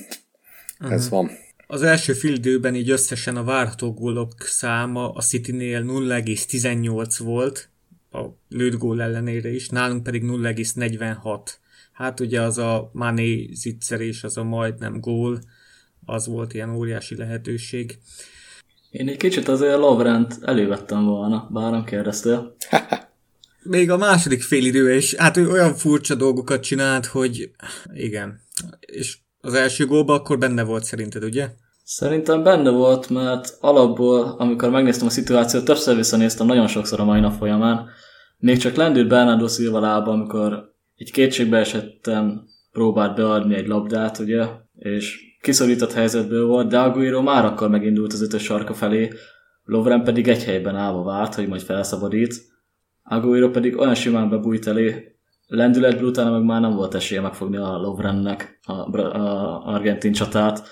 Uh-huh. 0.80 0.96
Ez 0.96 1.10
van. 1.10 1.30
Az 1.68 1.82
első 1.82 2.14
fildőben 2.14 2.76
így 2.76 2.90
összesen 2.90 3.36
a 3.38 3.44
várható 3.44 3.94
gólok 3.94 4.34
száma 4.38 5.10
a 5.10 5.22
City-nél 5.22 5.84
0,18 5.84 7.16
volt, 7.20 7.70
a 8.12 8.20
lőtt 8.50 8.78
gól 8.78 9.02
ellenére 9.02 9.50
is, 9.50 9.70
nálunk 9.70 10.04
pedig 10.04 10.24
0,46. 10.24 11.40
Hát 11.92 12.20
ugye 12.20 12.42
az 12.42 12.58
a 12.58 12.90
Mané 12.94 13.50
zicserés, 13.54 14.24
az 14.24 14.38
a 14.38 14.44
majdnem 14.44 15.00
gól, 15.00 15.40
az 16.06 16.28
volt 16.28 16.54
ilyen 16.54 16.76
óriási 16.76 17.16
lehetőség. 17.16 17.98
Én 18.92 19.10
egy 19.10 19.18
kicsit 19.18 19.48
azért 19.48 19.78
Lovrent 19.78 20.40
elővettem 20.42 21.06
volna, 21.06 21.50
bár 21.52 21.72
nem 21.72 21.84
kérdeztél. 21.84 22.56
Még 23.64 23.90
a 23.90 23.98
második 23.98 24.42
félidő 24.42 24.96
is, 24.96 25.16
hát 25.16 25.38
ő 25.38 25.50
olyan 25.50 25.74
furcsa 25.74 26.16
dolgokat 26.16 26.64
csinált, 26.64 27.06
hogy 27.06 27.52
igen. 27.94 28.42
És 28.80 29.18
az 29.48 29.54
első 29.54 29.86
gólban 29.86 30.18
akkor 30.18 30.38
benne 30.38 30.64
volt 30.64 30.84
szerinted, 30.84 31.24
ugye? 31.24 31.50
Szerintem 31.84 32.44
benne 32.44 32.70
volt, 32.70 33.10
mert 33.10 33.58
alapból, 33.60 34.36
amikor 34.38 34.70
megnéztem 34.70 35.08
a 35.08 35.10
szituációt, 35.10 35.66
többször 35.66 35.96
visszanéztem 35.96 36.48
nagyon 36.48 36.68
sokszor 36.68 37.00
a 37.00 37.04
mai 37.04 37.20
nap 37.20 37.34
folyamán, 37.38 37.86
még 38.38 38.58
csak 38.58 38.76
lendült 38.76 39.08
Bernardo 39.08 39.48
Silva 39.48 39.80
lába, 39.80 40.12
amikor 40.12 40.74
egy 40.96 41.12
kétségbe 41.12 41.58
esettem 41.58 42.42
próbált 42.72 43.16
beadni 43.16 43.56
egy 43.56 43.68
labdát, 43.68 44.20
ugye, 44.20 44.46
és 44.76 45.20
kiszorított 45.42 45.94
helyzetből 45.94 46.46
volt, 46.46 46.68
de 46.68 46.80
Aguero 46.80 47.22
már 47.22 47.46
akkor 47.46 47.70
megindult 47.70 48.14
az 48.14 48.22
ötös 48.22 48.44
sarka 48.44 48.74
felé, 48.74 49.12
Lovren 49.64 50.04
pedig 50.04 50.28
egy 50.28 50.44
helyben 50.44 50.76
állva 50.76 51.04
várt, 51.04 51.36
hogy 51.36 51.48
majd 51.48 51.62
felszabadít. 51.62 52.36
Aguero 53.04 53.50
pedig 53.50 53.78
olyan 53.78 53.96
simán 53.96 54.30
bebújt 54.30 54.68
elé, 54.68 55.17
lendületből 55.48 56.08
utána 56.08 56.32
meg 56.32 56.44
már 56.44 56.62
nem 56.62 56.76
volt 56.76 56.94
esélye 56.94 57.22
megfogni 57.22 57.58
a 57.58 57.78
Lovrennek 57.78 58.60
a, 58.64 58.72
a 58.98 59.66
argentin 59.66 60.12
csatát. 60.12 60.68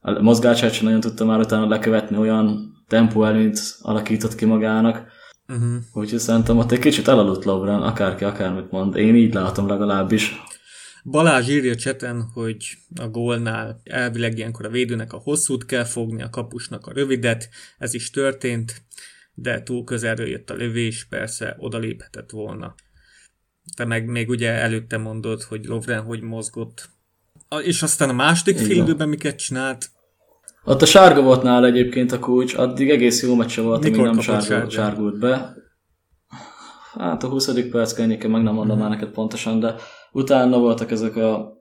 A 0.00 0.22
mozgását 0.22 0.72
sem 0.72 0.84
nagyon 0.84 1.00
tudta 1.00 1.24
már 1.24 1.38
utána 1.38 1.68
lekövetni, 1.68 2.16
olyan 2.16 2.72
tempó 2.88 3.24
előnyt 3.24 3.60
alakított 3.82 4.34
ki 4.34 4.44
magának. 4.44 5.12
Uh-huh. 5.48 5.74
Úgyhogy 5.92 6.18
szerintem 6.18 6.58
ott 6.58 6.72
egy 6.72 6.78
kicsit 6.78 7.08
elaludt 7.08 7.44
Lovren, 7.44 7.82
akárki 7.82 8.24
akármit 8.24 8.70
mond. 8.70 8.96
Én 8.96 9.16
így 9.16 9.34
látom 9.34 9.68
legalábbis. 9.68 10.42
Balázs 11.04 11.48
írja 11.48 11.74
cseten, 11.74 12.22
hogy 12.32 12.76
a 13.00 13.08
gólnál 13.08 13.80
elvileg 13.84 14.38
ilyenkor 14.38 14.66
a 14.66 14.70
védőnek 14.70 15.12
a 15.12 15.20
hosszút 15.24 15.64
kell 15.66 15.84
fogni, 15.84 16.22
a 16.22 16.30
kapusnak 16.30 16.86
a 16.86 16.92
rövidet, 16.92 17.48
ez 17.78 17.94
is 17.94 18.10
történt, 18.10 18.82
de 19.34 19.62
túl 19.62 19.84
közelről 19.84 20.26
jött 20.26 20.50
a 20.50 20.54
lövés, 20.54 21.04
persze 21.04 21.56
odaléphetett 21.58 22.30
volna. 22.30 22.74
Te 23.76 23.84
meg 23.84 24.06
még 24.06 24.28
ugye 24.28 24.50
előtte 24.50 24.98
mondod, 24.98 25.42
hogy 25.42 25.64
Lovren 25.64 26.02
hogy 26.02 26.20
mozgott. 26.20 26.88
A, 27.48 27.56
és 27.56 27.82
aztán 27.82 28.08
a 28.08 28.12
második 28.12 28.58
fél 28.58 28.76
időben 28.76 29.08
miket 29.08 29.38
csinált? 29.38 29.90
Ott 30.64 30.82
a 30.82 30.86
sárga 30.86 31.22
volt 31.22 31.42
nála 31.42 31.66
egyébként 31.66 32.12
a 32.12 32.18
kulcs, 32.18 32.54
addig 32.54 32.90
egész 32.90 33.22
jó 33.22 33.34
meccse 33.34 33.60
volt, 33.60 33.84
amíg 33.84 34.00
nem 34.00 34.20
sárgult, 34.20 34.70
sárgult 34.70 35.18
be. 35.18 35.54
Hát 36.94 37.22
a 37.22 37.28
20. 37.28 37.50
perc 37.70 37.92
környéken 37.92 38.30
meg 38.30 38.42
nem 38.42 38.54
mondom 38.54 38.76
mm. 38.76 38.80
már 38.80 38.90
neked 38.90 39.08
pontosan, 39.08 39.60
de 39.60 39.74
Utána 40.14 40.58
voltak 40.58 40.90
ezek 40.90 41.16
a 41.16 41.52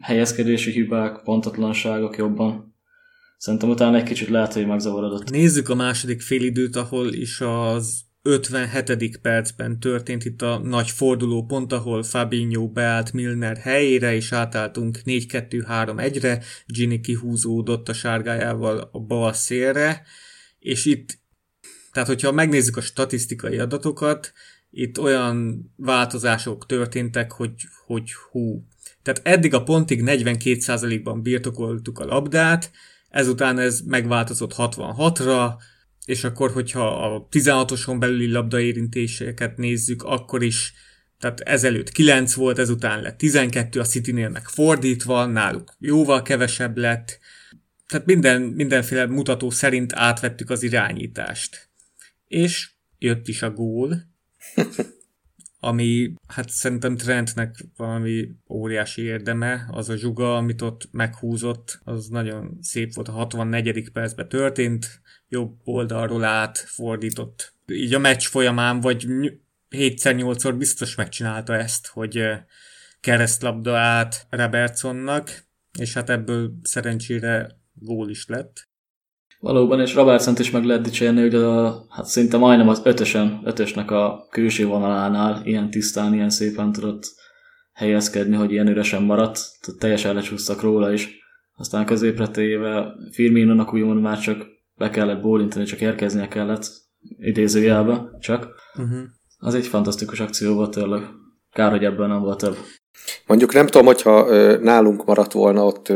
helyezkedési 0.00 0.70
hibák, 0.70 1.22
pontatlanságok 1.22 2.16
jobban. 2.16 2.74
Szerintem 3.36 3.68
utána 3.68 3.96
egy 3.96 4.02
kicsit 4.02 4.28
lehet, 4.28 4.52
hogy 4.52 4.66
megzavarodott. 4.66 5.30
Nézzük 5.30 5.68
a 5.68 5.74
második 5.74 6.20
félidőt, 6.20 6.76
ahol 6.76 7.12
is 7.12 7.40
az 7.40 8.00
57. 8.22 9.18
percben 9.18 9.80
történt 9.80 10.24
itt 10.24 10.42
a 10.42 10.58
nagy 10.58 10.90
forduló 10.90 11.44
pont, 11.44 11.72
ahol 11.72 12.02
Fabinho 12.02 12.68
beállt 12.68 13.12
Milner 13.12 13.56
helyére, 13.56 14.14
és 14.14 14.32
átálltunk 14.32 14.98
4-2-3-1-re, 15.04 16.42
Gini 16.66 17.00
kihúzódott 17.00 17.88
a 17.88 17.92
sárgájával 17.92 18.88
a 18.92 18.98
bal 18.98 19.32
szélre, 19.32 20.02
és 20.58 20.84
itt, 20.84 21.18
tehát 21.92 22.08
hogyha 22.08 22.32
megnézzük 22.32 22.76
a 22.76 22.80
statisztikai 22.80 23.58
adatokat, 23.58 24.32
itt 24.70 24.98
olyan 24.98 25.64
változások 25.76 26.66
történtek, 26.66 27.32
hogy, 27.32 27.54
hogy 27.86 28.12
hú. 28.30 28.66
Tehát 29.02 29.20
eddig 29.24 29.54
a 29.54 29.62
pontig 29.62 30.02
42%-ban 30.04 31.22
birtokoltuk 31.22 31.98
a 31.98 32.04
labdát, 32.04 32.70
ezután 33.08 33.58
ez 33.58 33.80
megváltozott 33.80 34.54
66-ra, 34.56 35.52
és 36.04 36.24
akkor, 36.24 36.50
hogyha 36.50 37.14
a 37.14 37.28
16-oson 37.30 37.98
belüli 37.98 38.30
labdaérintéseket 38.30 39.56
nézzük, 39.56 40.02
akkor 40.02 40.42
is, 40.42 40.72
tehát 41.18 41.40
ezelőtt 41.40 41.90
9 41.90 42.34
volt, 42.34 42.58
ezután 42.58 43.02
lett 43.02 43.18
12, 43.18 43.80
a 43.80 43.84
City-nél 43.84 44.28
meg 44.28 44.48
fordítva, 44.48 45.26
náluk 45.26 45.74
jóval 45.78 46.22
kevesebb 46.22 46.76
lett, 46.76 47.18
tehát 47.86 48.06
minden, 48.06 48.42
mindenféle 48.42 49.06
mutató 49.06 49.50
szerint 49.50 49.92
átvettük 49.94 50.50
az 50.50 50.62
irányítást. 50.62 51.68
És 52.26 52.70
jött 52.98 53.28
is 53.28 53.42
a 53.42 53.50
gól, 53.50 54.02
ami 55.60 56.14
hát 56.26 56.48
szerintem 56.48 56.96
Trentnek 56.96 57.64
valami 57.76 58.30
óriási 58.48 59.02
érdeme, 59.02 59.66
az 59.70 59.88
a 59.88 59.96
zsuga, 59.96 60.36
amit 60.36 60.62
ott 60.62 60.88
meghúzott, 60.90 61.80
az 61.84 62.08
nagyon 62.08 62.58
szép 62.60 62.94
volt, 62.94 63.08
a 63.08 63.12
64. 63.12 63.90
percben 63.90 64.28
történt, 64.28 65.00
jobb 65.28 65.56
oldalról 65.64 66.24
át 66.24 66.58
fordított. 66.58 67.54
Így 67.66 67.94
a 67.94 67.98
meccs 67.98 68.26
folyamán, 68.26 68.80
vagy 68.80 69.06
7-8-szor 69.70 70.54
biztos 70.58 70.94
megcsinálta 70.94 71.56
ezt, 71.56 71.86
hogy 71.86 72.22
keresztlabda 73.00 73.76
át 73.76 74.26
Robertsonnak, 74.30 75.44
és 75.78 75.94
hát 75.94 76.10
ebből 76.10 76.52
szerencsére 76.62 77.58
gól 77.72 78.10
is 78.10 78.26
lett. 78.26 78.68
Valóban, 79.40 79.80
és 79.80 79.94
robertson 79.94 80.34
is 80.38 80.50
meg 80.50 80.64
lehet 80.64 80.82
dicsérni, 80.82 81.20
hogy 81.20 81.34
a, 81.34 81.84
hát 81.88 82.04
szinte 82.04 82.36
majdnem 82.36 82.68
az 82.68 82.80
ötösen, 82.84 83.40
ötösnek 83.44 83.90
a 83.90 84.26
külső 84.30 84.66
vonalánál 84.66 85.42
ilyen 85.44 85.70
tisztán, 85.70 86.14
ilyen 86.14 86.30
szépen 86.30 86.72
tudott 86.72 87.04
helyezkedni, 87.72 88.36
hogy 88.36 88.52
ilyen 88.52 88.68
üresen 88.68 89.02
maradt, 89.02 89.38
tehát 89.60 89.80
teljesen 89.80 90.14
lecsúsztak 90.14 90.60
róla 90.60 90.92
is. 90.92 91.18
Aztán 91.56 91.86
középre 91.86 92.28
téve 92.28 92.94
Firmino-nak 93.10 93.74
úgymond 93.74 94.00
már 94.00 94.18
csak 94.18 94.46
be 94.76 94.90
kellett 94.90 95.20
bólintani, 95.20 95.64
csak 95.64 95.80
érkeznie 95.80 96.28
kellett, 96.28 96.70
idézőjelbe 97.18 98.10
csak. 98.18 98.48
Uh-huh. 98.74 98.98
Az 99.38 99.54
egy 99.54 99.66
fantasztikus 99.66 100.20
akció 100.20 100.54
volt 100.54 100.70
tényleg. 100.70 101.02
Kár, 101.50 101.70
hogy 101.70 101.84
ebben 101.84 102.08
nem 102.08 102.20
volt 102.20 102.38
több. 102.38 102.56
Mondjuk 103.26 103.52
nem 103.52 103.66
tudom, 103.66 103.86
hogyha 103.86 104.24
nálunk 104.56 105.04
maradt 105.04 105.32
volna 105.32 105.64
ott 105.64 105.92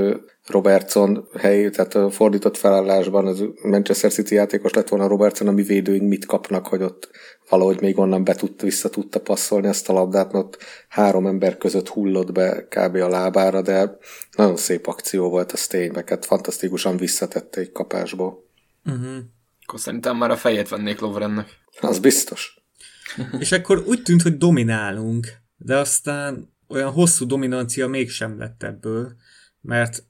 Robertson 0.46 1.28
hely, 1.38 1.70
tehát 1.70 2.14
fordított 2.14 2.56
felállásban 2.56 3.26
az 3.26 3.44
Manchester 3.62 4.12
City 4.12 4.34
játékos 4.34 4.72
lett 4.72 4.88
volna 4.88 5.06
Robertson, 5.06 5.48
ami 5.48 5.62
védőink 5.62 6.08
mit 6.08 6.26
kapnak, 6.26 6.66
hogy 6.66 6.82
ott 6.82 7.10
valahogy 7.48 7.80
még 7.80 7.98
onnan 7.98 8.24
be 8.24 8.34
tudta, 8.34 8.64
vissza 8.64 8.90
tudta 8.90 9.20
passzolni 9.20 9.66
ezt 9.66 9.88
a 9.88 9.92
labdát, 9.92 10.32
mert 10.32 10.44
ott 10.44 10.58
három 10.88 11.26
ember 11.26 11.56
között 11.56 11.88
hullott 11.88 12.32
be 12.32 12.66
kb. 12.68 12.96
a 12.96 13.08
lábára, 13.08 13.62
de 13.62 13.96
nagyon 14.36 14.56
szép 14.56 14.86
akció 14.86 15.28
volt 15.28 15.52
a 15.52 15.58
tényleg, 15.68 16.08
hát 16.08 16.24
fantasztikusan 16.24 16.96
visszatette 16.96 17.60
egy 17.60 17.72
kapásból. 17.72 18.44
Uh-huh. 18.84 19.16
Akkor 19.66 19.80
szerintem 19.80 20.16
már 20.16 20.30
a 20.30 20.36
fejét 20.36 20.68
vennék 20.68 21.00
Lovrennek. 21.00 21.48
Az 21.80 21.98
biztos. 21.98 22.58
És 23.38 23.52
akkor 23.52 23.84
úgy 23.86 24.02
tűnt, 24.02 24.22
hogy 24.22 24.36
dominálunk, 24.36 25.26
de 25.56 25.76
aztán 25.76 26.53
olyan 26.68 26.90
hosszú 26.90 27.26
dominancia 27.26 27.88
mégsem 27.88 28.38
lett 28.38 28.62
ebből, 28.62 29.12
mert 29.60 30.04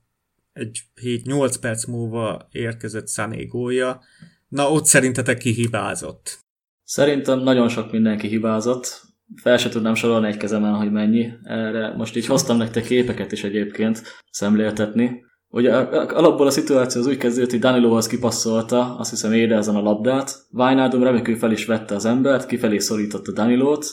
egy 0.53 0.81
7-8 1.03 1.55
perc 1.61 1.85
múlva 1.85 2.49
érkezett 2.51 3.09
Sané 3.09 3.45
gólja. 3.45 4.01
Na, 4.49 4.71
ott 4.71 4.85
szerintetek 4.85 5.39
ki 5.39 5.51
hibázott? 5.51 6.39
Szerintem 6.85 7.39
nagyon 7.39 7.69
sok 7.69 7.93
mindenki 7.93 8.29
hibázott. 8.29 9.03
Fel 9.43 9.57
se 9.57 9.69
tudnám 9.69 9.95
sorolni 9.95 10.27
egy 10.27 10.37
kezemen, 10.37 10.75
hogy 10.75 10.93
mennyi. 10.93 11.33
Erre 11.43 11.95
most 11.97 12.17
így 12.17 12.27
hoztam 12.27 12.57
nektek 12.57 12.85
képeket 12.85 13.33
is 13.33 13.45
egyébként 13.45 14.03
szemléltetni. 14.31 15.25
Ugye 15.49 15.73
alapból 15.75 16.47
a 16.47 16.51
szituáció 16.51 17.01
az 17.01 17.07
úgy 17.07 17.17
kezdődött, 17.17 17.51
hogy 17.51 17.59
Danilohoz 17.59 18.07
kipasszolta, 18.07 18.97
azt 18.97 19.11
hiszem 19.11 19.33
ezen 19.33 19.77
a 19.77 19.81
labdát. 19.81 20.47
Wijnaldum 20.51 21.03
remekül 21.03 21.37
fel 21.37 21.53
is 21.53 21.65
vette 21.65 21.95
az 21.95 22.05
embert, 22.05 22.47
kifelé 22.47 22.79
szorította 22.79 23.33
Danilót, 23.33 23.87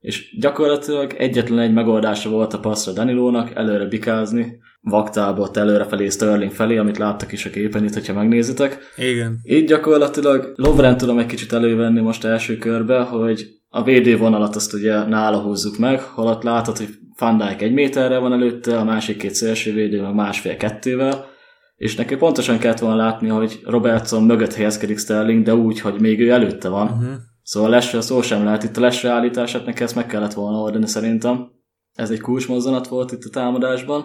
és 0.00 0.36
gyakorlatilag 0.38 1.14
egyetlen 1.16 1.58
egy 1.58 1.72
megoldása 1.72 2.30
volt 2.30 2.54
a 2.54 2.58
passzra 2.58 2.92
Danilónak, 2.92 3.54
előre 3.54 3.84
bikázni, 3.84 4.58
vaktába 4.80 5.50
előre 5.52 5.84
felé 5.84 6.08
Sterling 6.08 6.52
felé, 6.52 6.76
amit 6.76 6.98
láttak 6.98 7.32
is 7.32 7.46
a 7.46 7.50
képen 7.50 7.84
itt, 7.84 7.94
hogyha 7.94 8.12
megnézitek. 8.12 8.78
Igen. 8.96 9.38
Így 9.42 9.64
gyakorlatilag 9.64 10.52
Lovren 10.56 10.96
tudom 10.96 11.18
egy 11.18 11.26
kicsit 11.26 11.52
elővenni 11.52 12.00
most 12.00 12.24
első 12.24 12.56
körbe, 12.56 13.00
hogy 13.00 13.46
a 13.68 13.82
VD 13.82 14.18
vonalat 14.18 14.56
azt 14.56 14.74
ugye 14.74 15.04
nála 15.04 15.38
húzzuk 15.38 15.78
meg, 15.78 16.00
holott 16.00 16.42
látod, 16.42 16.76
hogy 16.76 16.88
Van 17.18 17.36
Dijk 17.36 17.62
egy 17.62 17.72
méterre 17.72 18.18
van 18.18 18.32
előtte, 18.32 18.78
a 18.78 18.84
másik 18.84 19.16
két 19.16 19.34
szélső 19.34 19.72
védő 19.72 20.02
meg 20.02 20.14
másfél-kettővel, 20.14 21.26
és 21.76 21.96
neki 21.96 22.16
pontosan 22.16 22.58
kellett 22.58 22.78
volna 22.78 22.96
látni, 22.96 23.28
hogy 23.28 23.60
Robertson 23.64 24.24
mögött 24.24 24.54
helyezkedik 24.54 24.98
Sterling, 24.98 25.44
de 25.44 25.54
úgy, 25.54 25.80
hogy 25.80 26.00
még 26.00 26.20
ő 26.20 26.30
előtte 26.30 26.68
van. 26.68 26.86
Uh-huh. 26.86 27.14
Szóval 27.48 27.70
lesre 27.70 28.00
szó 28.00 28.22
sem 28.22 28.44
lehet. 28.44 28.62
Itt 28.62 28.76
a 28.76 28.80
lesre 28.80 29.10
állítását 29.10 29.66
neki 29.66 29.82
ezt 29.82 29.94
meg 29.94 30.06
kellett 30.06 30.32
volna 30.32 30.58
oldani 30.58 30.86
szerintem. 30.86 31.50
Ez 31.94 32.10
egy 32.10 32.20
kulcsmozzanat 32.20 32.88
volt 32.88 33.12
itt 33.12 33.24
a 33.24 33.30
támadásban. 33.30 34.04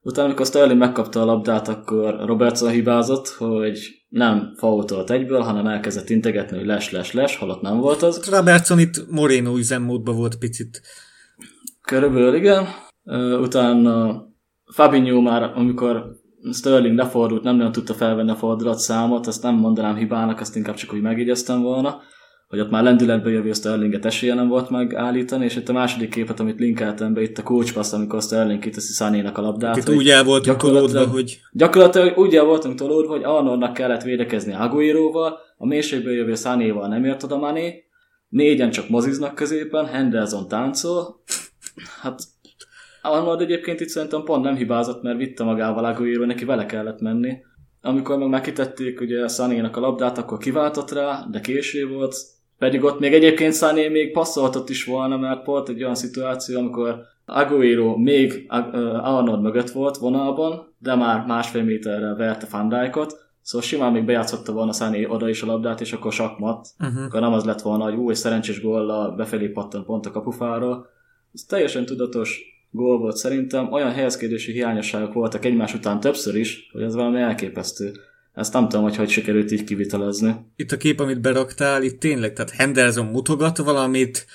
Utána, 0.00 0.26
amikor 0.26 0.46
Sterling 0.46 0.78
megkapta 0.78 1.22
a 1.22 1.24
labdát, 1.24 1.68
akkor 1.68 2.24
Robertson 2.24 2.70
hibázott, 2.70 3.28
hogy 3.28 3.78
nem 4.08 4.54
fautolt 4.56 5.10
egyből, 5.10 5.40
hanem 5.40 5.66
elkezdett 5.66 6.10
integetni, 6.10 6.56
hogy 6.56 6.66
les, 6.66 6.90
les, 6.90 7.12
les, 7.12 7.36
holott 7.36 7.60
nem 7.60 7.78
volt 7.78 8.02
az. 8.02 8.30
Robertson 8.30 8.78
itt 8.78 9.10
Moreno 9.10 9.56
üzemmódban 9.56 10.16
volt 10.16 10.38
picit. 10.38 10.82
Körülbelül 11.82 12.34
igen. 12.34 12.66
Utána 13.40 14.22
Fabinho 14.64 15.20
már, 15.20 15.42
amikor 15.54 16.20
Sterling 16.52 16.96
lefordult, 16.96 17.42
nem 17.42 17.56
nagyon 17.56 17.72
tudta 17.72 17.94
felvenni 17.94 18.30
a 18.30 18.36
fordulat 18.36 18.78
számot, 18.78 19.26
ezt 19.26 19.42
nem 19.42 19.54
mondanám 19.54 19.96
hibának, 19.96 20.40
azt 20.40 20.56
inkább 20.56 20.74
csak 20.74 20.92
úgy 20.92 21.02
megjegyeztem 21.02 21.62
volna 21.62 22.00
hogy 22.52 22.60
ott 22.60 22.70
már 22.70 22.82
lendületbe 22.82 23.30
jövő 23.30 23.52
Sterlinget 23.52 24.04
esélye 24.04 24.34
nem 24.34 24.48
volt 24.48 24.70
megállítani, 24.70 25.44
és 25.44 25.56
itt 25.56 25.68
a 25.68 25.72
második 25.72 26.10
képet, 26.10 26.40
amit 26.40 26.58
linkeltem 26.58 27.14
be, 27.14 27.22
itt 27.22 27.38
a 27.38 27.42
coach 27.42 27.94
amikor 27.94 28.22
Sterling 28.22 28.60
kiteszi 28.60 28.92
Sanénak 28.92 29.38
a 29.38 29.40
labdát. 29.40 29.76
Itt 29.76 29.88
úgy 29.88 30.08
el 30.08 30.24
voltunk 30.24 30.56
tolódva, 30.56 31.06
hogy... 31.06 31.40
Gyakorlatilag 31.52 32.18
úgy 32.18 32.34
el 32.34 32.44
voltunk 32.44 32.78
tolódva, 32.78 33.12
hogy 33.12 33.22
Arnoldnak 33.24 33.72
kellett 33.72 34.02
védekezni 34.02 34.52
Aguiroval, 34.54 35.38
a 35.56 35.66
mélységből 35.66 36.12
jövő 36.12 36.34
Sanéval 36.34 36.88
nem 36.88 37.04
ért 37.04 37.22
oda 37.22 37.36
Mané, 37.36 37.84
négyen 38.28 38.70
csak 38.70 38.88
moziznak 38.88 39.34
középen, 39.34 39.86
Henderson 39.86 40.48
táncol. 40.48 41.22
Hát 42.00 42.20
Arnold 43.02 43.40
egyébként 43.40 43.80
itt 43.80 43.88
szerintem 43.88 44.22
pont 44.22 44.44
nem 44.44 44.56
hibázott, 44.56 45.02
mert 45.02 45.18
vitte 45.18 45.44
magával 45.44 45.84
Aguero, 45.84 46.24
neki 46.24 46.44
vele 46.44 46.66
kellett 46.66 47.00
menni. 47.00 47.36
Amikor 47.80 48.18
meg 48.18 48.28
megkitették 48.28 49.00
ugye 49.00 49.28
Sanénak 49.28 49.76
a 49.76 49.80
labdát, 49.80 50.18
akkor 50.18 50.38
kiváltott 50.38 50.92
rá, 50.92 51.26
de 51.30 51.40
késő 51.40 51.88
volt, 51.88 52.14
pedig 52.62 52.84
ott 52.84 52.98
még 52.98 53.14
egyébként 53.14 53.54
Sané 53.54 53.88
még 53.88 54.12
passzoltott 54.12 54.68
is 54.68 54.84
volna, 54.84 55.16
mert 55.16 55.46
volt 55.46 55.68
egy 55.68 55.82
olyan 55.82 55.94
szituáció, 55.94 56.58
amikor 56.58 57.00
Aguero 57.24 57.96
még 57.96 58.46
Arnold 59.02 59.42
mögött 59.42 59.70
volt 59.70 59.96
vonalban, 59.96 60.74
de 60.78 60.94
már 60.94 61.26
másfél 61.26 61.62
méterre 61.62 62.14
verte 62.14 62.46
Van 62.50 62.68
Dijkot, 62.68 63.16
szóval 63.40 63.66
simán 63.66 63.92
még 63.92 64.04
bejátszotta 64.04 64.52
volna 64.52 64.72
Sané 64.72 65.04
oda 65.04 65.28
is 65.28 65.42
a 65.42 65.46
labdát, 65.46 65.80
és 65.80 65.92
akkor 65.92 66.12
sakmat, 66.12 66.68
uh-huh. 66.78 67.04
akkor 67.04 67.20
nem 67.20 67.32
az 67.32 67.44
lett 67.44 67.60
volna, 67.60 67.84
hogy 67.84 67.94
új 67.94 68.14
szerencsés 68.14 68.62
góllal 68.62 69.14
befelé 69.14 69.48
pattant 69.48 69.84
pont 69.84 70.06
a 70.06 70.10
kapufáról. 70.10 70.86
Ez 71.34 71.42
teljesen 71.42 71.86
tudatos 71.86 72.40
gól 72.70 72.98
volt 72.98 73.16
szerintem, 73.16 73.72
olyan 73.72 73.90
helyezkedési 73.90 74.52
hiányosságok 74.52 75.12
voltak 75.12 75.44
egymás 75.44 75.74
után 75.74 76.00
többször 76.00 76.36
is, 76.36 76.70
hogy 76.72 76.82
ez 76.82 76.94
valami 76.94 77.20
elképesztő. 77.20 77.92
Ezt 78.32 78.52
nem 78.52 78.68
tudom, 78.68 78.84
hogy 78.84 78.96
hogy 78.96 79.08
sikerült 79.08 79.50
így 79.52 79.64
kivitelezni. 79.64 80.34
Itt 80.56 80.72
a 80.72 80.76
kép, 80.76 81.00
amit 81.00 81.20
beraktál, 81.20 81.82
itt 81.82 82.00
tényleg, 82.00 82.32
tehát 82.32 82.50
Henderson 82.50 83.06
mutogat 83.06 83.58
valamit. 83.58 84.26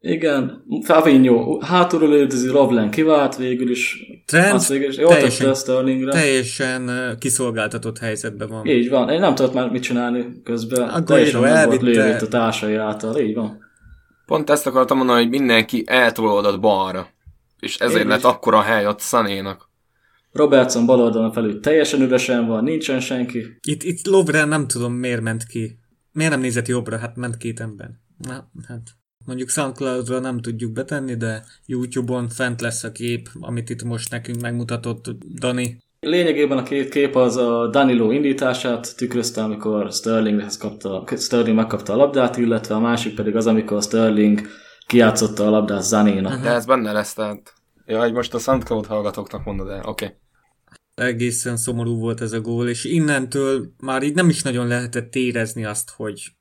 Igen, 0.00 0.64
Fabinho 0.84 1.58
hátulról 1.60 2.08
lődözi, 2.08 2.48
Rovlen 2.48 2.90
kivált 2.90 3.36
végül 3.36 3.70
is. 3.70 3.98
Trent 4.26 4.66
végül 4.66 4.88
is, 4.88 4.96
teljesen, 4.96 5.54
Sterlingre. 5.54 6.10
teljesen 6.12 6.90
kiszolgáltatott 7.18 7.98
helyzetben 7.98 8.48
van. 8.48 8.66
Így 8.66 8.88
van, 8.88 9.08
én 9.08 9.20
nem 9.20 9.34
tudott 9.34 9.54
már 9.54 9.70
mit 9.70 9.82
csinálni 9.82 10.40
közben. 10.44 10.88
A 10.88 11.02
teljesen 11.02 11.40
nem 11.40 11.68
volt 11.68 11.82
lőtt 11.82 12.20
a 12.20 12.28
társai 12.28 12.74
által, 12.74 13.18
így 13.18 13.34
van. 13.34 13.58
Pont 14.26 14.50
ezt 14.50 14.66
akartam 14.66 14.96
mondani, 14.96 15.20
hogy 15.20 15.30
mindenki 15.30 15.84
eltolódott 15.86 16.60
balra. 16.60 17.08
És 17.60 17.78
ezért 17.78 18.02
Én 18.02 18.08
lett 18.08 18.18
is. 18.18 18.24
akkora 18.24 18.60
hely 18.60 18.86
ott 18.86 19.00
Szanénak. 19.00 19.65
Robertson 20.36 20.86
bal 20.86 21.00
oldalon 21.00 21.32
felül 21.32 21.60
teljesen 21.60 22.00
üresen 22.00 22.46
van, 22.46 22.64
nincsen 22.64 23.00
senki. 23.00 23.58
Itt, 23.68 23.82
itt 23.82 24.06
Lovren 24.06 24.48
nem 24.48 24.66
tudom 24.66 24.92
miért 24.92 25.20
ment 25.20 25.44
ki. 25.44 25.78
Miért 26.12 26.30
nem 26.30 26.40
nézett 26.40 26.66
jobbra? 26.66 26.98
Hát 26.98 27.16
ment 27.16 27.36
két 27.36 27.60
ember. 27.60 27.90
Na, 28.18 28.50
hát 28.68 28.82
mondjuk 29.26 29.48
Soundcloud-ra 29.48 30.18
nem 30.18 30.40
tudjuk 30.40 30.72
betenni, 30.72 31.14
de 31.14 31.44
YouTube-on 31.66 32.28
fent 32.28 32.60
lesz 32.60 32.84
a 32.84 32.92
kép, 32.92 33.28
amit 33.40 33.70
itt 33.70 33.82
most 33.82 34.10
nekünk 34.10 34.40
megmutatott 34.40 35.08
Dani. 35.38 35.78
Lényegében 36.00 36.58
a 36.58 36.62
két 36.62 36.88
kép 36.88 37.16
az 37.16 37.36
a 37.36 37.68
Danilo 37.68 38.10
indítását 38.10 38.96
tükrözte, 38.96 39.42
amikor 39.42 39.92
Sterlinghez 39.92 40.56
kapta, 40.56 41.04
Sterling 41.16 41.56
megkapta 41.56 41.92
a 41.92 41.96
labdát, 41.96 42.36
illetve 42.36 42.74
a 42.74 42.80
másik 42.80 43.14
pedig 43.14 43.36
az, 43.36 43.46
amikor 43.46 43.82
Sterling 43.82 44.40
kiátszotta 44.86 45.46
a 45.46 45.50
labdát 45.50 45.82
Zanénak. 45.82 46.42
De 46.42 46.50
ez 46.50 46.66
benne 46.66 46.92
lesz, 46.92 47.14
tehát... 47.14 47.52
Ja, 47.86 48.00
hogy 48.00 48.12
most 48.12 48.34
a 48.34 48.38
SoundCloud 48.38 48.86
hallgatóknak 48.86 49.44
mondod 49.44 49.68
el, 49.68 49.82
oké. 49.84 50.04
Okay 50.04 50.16
egészen 50.96 51.56
szomorú 51.56 51.98
volt 51.98 52.20
ez 52.20 52.32
a 52.32 52.40
gól, 52.40 52.68
és 52.68 52.84
innentől 52.84 53.72
már 53.80 54.02
így 54.02 54.14
nem 54.14 54.28
is 54.28 54.42
nagyon 54.42 54.66
lehetett 54.66 55.14
érezni 55.14 55.64
azt, 55.64 55.90
hogy 55.90 56.32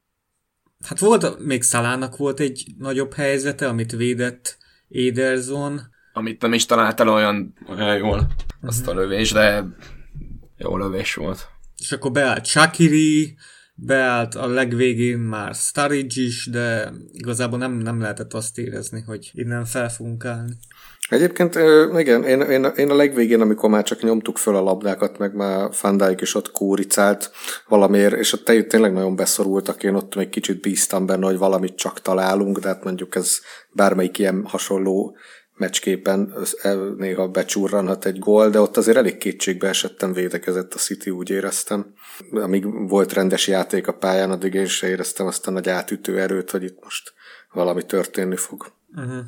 hát 0.85 0.99
volt, 0.99 1.39
még 1.39 1.61
Szalának 1.61 2.17
volt 2.17 2.39
egy 2.39 2.65
nagyobb 2.77 3.13
helyzete, 3.13 3.67
amit 3.67 3.91
védett 3.91 4.57
Ederson. 4.89 5.81
Amit 6.13 6.41
nem 6.41 6.53
is 6.53 6.65
talált 6.65 6.99
el 6.99 7.09
olyan, 7.09 7.53
olyan 7.69 7.97
jól 7.97 8.27
azt 8.61 8.87
a 8.87 8.91
mhm. 8.91 8.99
lövés, 8.99 9.31
de 9.31 9.65
jó 10.57 10.77
lövés 10.77 11.13
volt. 11.13 11.47
És 11.77 11.91
akkor 11.91 12.11
beállt 12.11 12.45
Shakiri, 12.45 13.35
beállt 13.73 14.35
a 14.35 14.47
legvégén 14.47 15.17
már 15.17 15.55
Sturridge 15.55 16.21
is, 16.21 16.45
de 16.45 16.93
igazából 17.11 17.59
nem, 17.59 17.73
nem 17.73 17.99
lehetett 17.99 18.33
azt 18.33 18.57
érezni, 18.57 19.01
hogy 19.01 19.31
innen 19.33 19.65
fel 19.65 19.89
fogunk 19.89 20.25
állni. 20.25 20.53
Egyébként 21.09 21.55
igen, 21.97 22.23
én, 22.23 22.41
én, 22.41 22.63
én 22.63 22.89
a 22.89 22.95
legvégén, 22.95 23.41
amikor 23.41 23.69
már 23.69 23.83
csak 23.83 24.01
nyomtuk 24.01 24.37
föl 24.37 24.55
a 24.55 24.61
labdákat, 24.61 25.17
meg 25.17 25.33
már 25.33 25.73
Fandáik 25.73 26.21
is 26.21 26.35
ott 26.35 26.51
kóricált 26.51 27.31
valamiért, 27.67 28.17
és 28.17 28.33
ott 28.33 28.45
tényleg 28.45 28.93
nagyon 28.93 29.15
beszorultak, 29.15 29.83
én 29.83 29.93
ott 29.93 30.15
még 30.15 30.29
kicsit 30.29 30.61
bíztam 30.61 31.05
benne, 31.05 31.25
hogy 31.25 31.37
valamit 31.37 31.75
csak 31.75 32.01
találunk, 32.01 32.59
de 32.59 32.67
hát 32.67 32.83
mondjuk 32.83 33.15
ez 33.15 33.39
bármelyik 33.71 34.17
ilyen 34.17 34.45
hasonló 34.45 35.17
meccsképen 35.57 36.33
néha 36.97 37.27
becsúrranhat 37.27 38.05
egy 38.05 38.19
gól, 38.19 38.49
de 38.49 38.59
ott 38.59 38.77
azért 38.77 38.97
elég 38.97 39.17
kétségbe 39.17 39.67
esettem 39.67 40.13
védekezett 40.13 40.73
a 40.73 40.77
City, 40.77 41.09
úgy 41.09 41.29
éreztem. 41.29 41.93
Amíg 42.31 42.87
volt 42.89 43.13
rendes 43.13 43.47
játék 43.47 43.87
a 43.87 43.93
pályán, 43.93 44.31
addig 44.31 44.53
én 44.53 44.65
se 44.65 44.87
éreztem 44.87 45.27
azt 45.27 45.47
a 45.47 45.51
nagy 45.51 45.69
átütő 45.69 46.19
erőt, 46.19 46.51
hogy 46.51 46.63
itt 46.63 46.83
most 46.83 47.13
valami 47.51 47.83
történni 47.83 48.35
fog. 48.35 48.71
Uh-huh. 48.95 49.23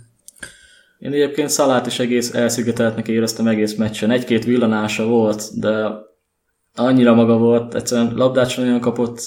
Én 0.99 1.11
egyébként 1.11 1.49
Szalát 1.49 1.85
is 1.85 1.99
egész 1.99 2.33
elszigeteltnek 2.33 3.07
éreztem 3.07 3.47
egész 3.47 3.75
meccsen. 3.75 4.11
Egy-két 4.11 4.45
villanása 4.45 5.05
volt, 5.05 5.59
de 5.59 5.89
annyira 6.75 7.13
maga 7.13 7.37
volt, 7.37 7.75
egyszerűen 7.75 8.13
labdát 8.15 8.57
olyan 8.57 8.79
kapott. 8.79 9.19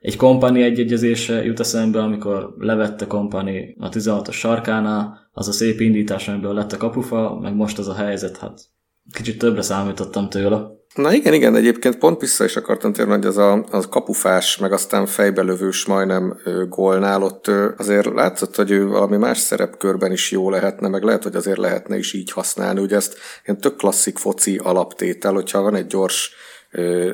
Egy 0.00 0.16
kompani 0.16 0.62
egyegyezése 0.62 1.44
jut 1.44 1.60
eszembe, 1.60 2.02
amikor 2.02 2.54
levette 2.58 3.06
kompani 3.06 3.76
a 3.78 3.88
16-os 3.88 4.32
sarkánál, 4.32 5.28
az 5.32 5.48
a 5.48 5.52
szép 5.52 5.80
indítás, 5.80 6.28
amiből 6.28 6.54
lett 6.54 6.72
a 6.72 6.76
kapufa, 6.76 7.38
meg 7.40 7.54
most 7.54 7.78
az 7.78 7.88
a 7.88 7.94
helyzet, 7.94 8.36
hát 8.36 8.60
kicsit 9.12 9.38
többre 9.38 9.62
számítottam 9.62 10.28
tőle. 10.28 10.77
Na 10.94 11.12
igen, 11.12 11.32
igen, 11.32 11.56
egyébként 11.56 11.98
pont 11.98 12.20
vissza 12.20 12.44
is 12.44 12.56
akartam 12.56 12.92
térni, 12.92 13.12
hogy 13.12 13.26
az 13.26 13.36
a, 13.36 13.64
az 13.70 13.86
kapufás, 13.90 14.56
meg 14.56 14.72
aztán 14.72 15.06
fejbelövős 15.06 15.86
majdnem 15.86 16.40
gólnál 16.68 17.22
ott 17.22 17.50
azért 17.76 18.14
látszott, 18.14 18.56
hogy 18.56 18.70
ő 18.70 18.86
valami 18.86 19.16
más 19.16 19.38
szerepkörben 19.38 20.12
is 20.12 20.30
jó 20.30 20.50
lehetne, 20.50 20.88
meg 20.88 21.02
lehet, 21.02 21.22
hogy 21.22 21.36
azért 21.36 21.58
lehetne 21.58 21.96
is 21.96 22.12
így 22.12 22.30
használni. 22.30 22.80
Ugye 22.80 22.96
ezt 22.96 23.16
ilyen 23.44 23.60
tök 23.60 23.76
klasszik 23.76 24.18
foci 24.18 24.56
alaptétel, 24.62 25.32
hogyha 25.32 25.62
van 25.62 25.74
egy 25.74 25.86
gyors 25.86 26.34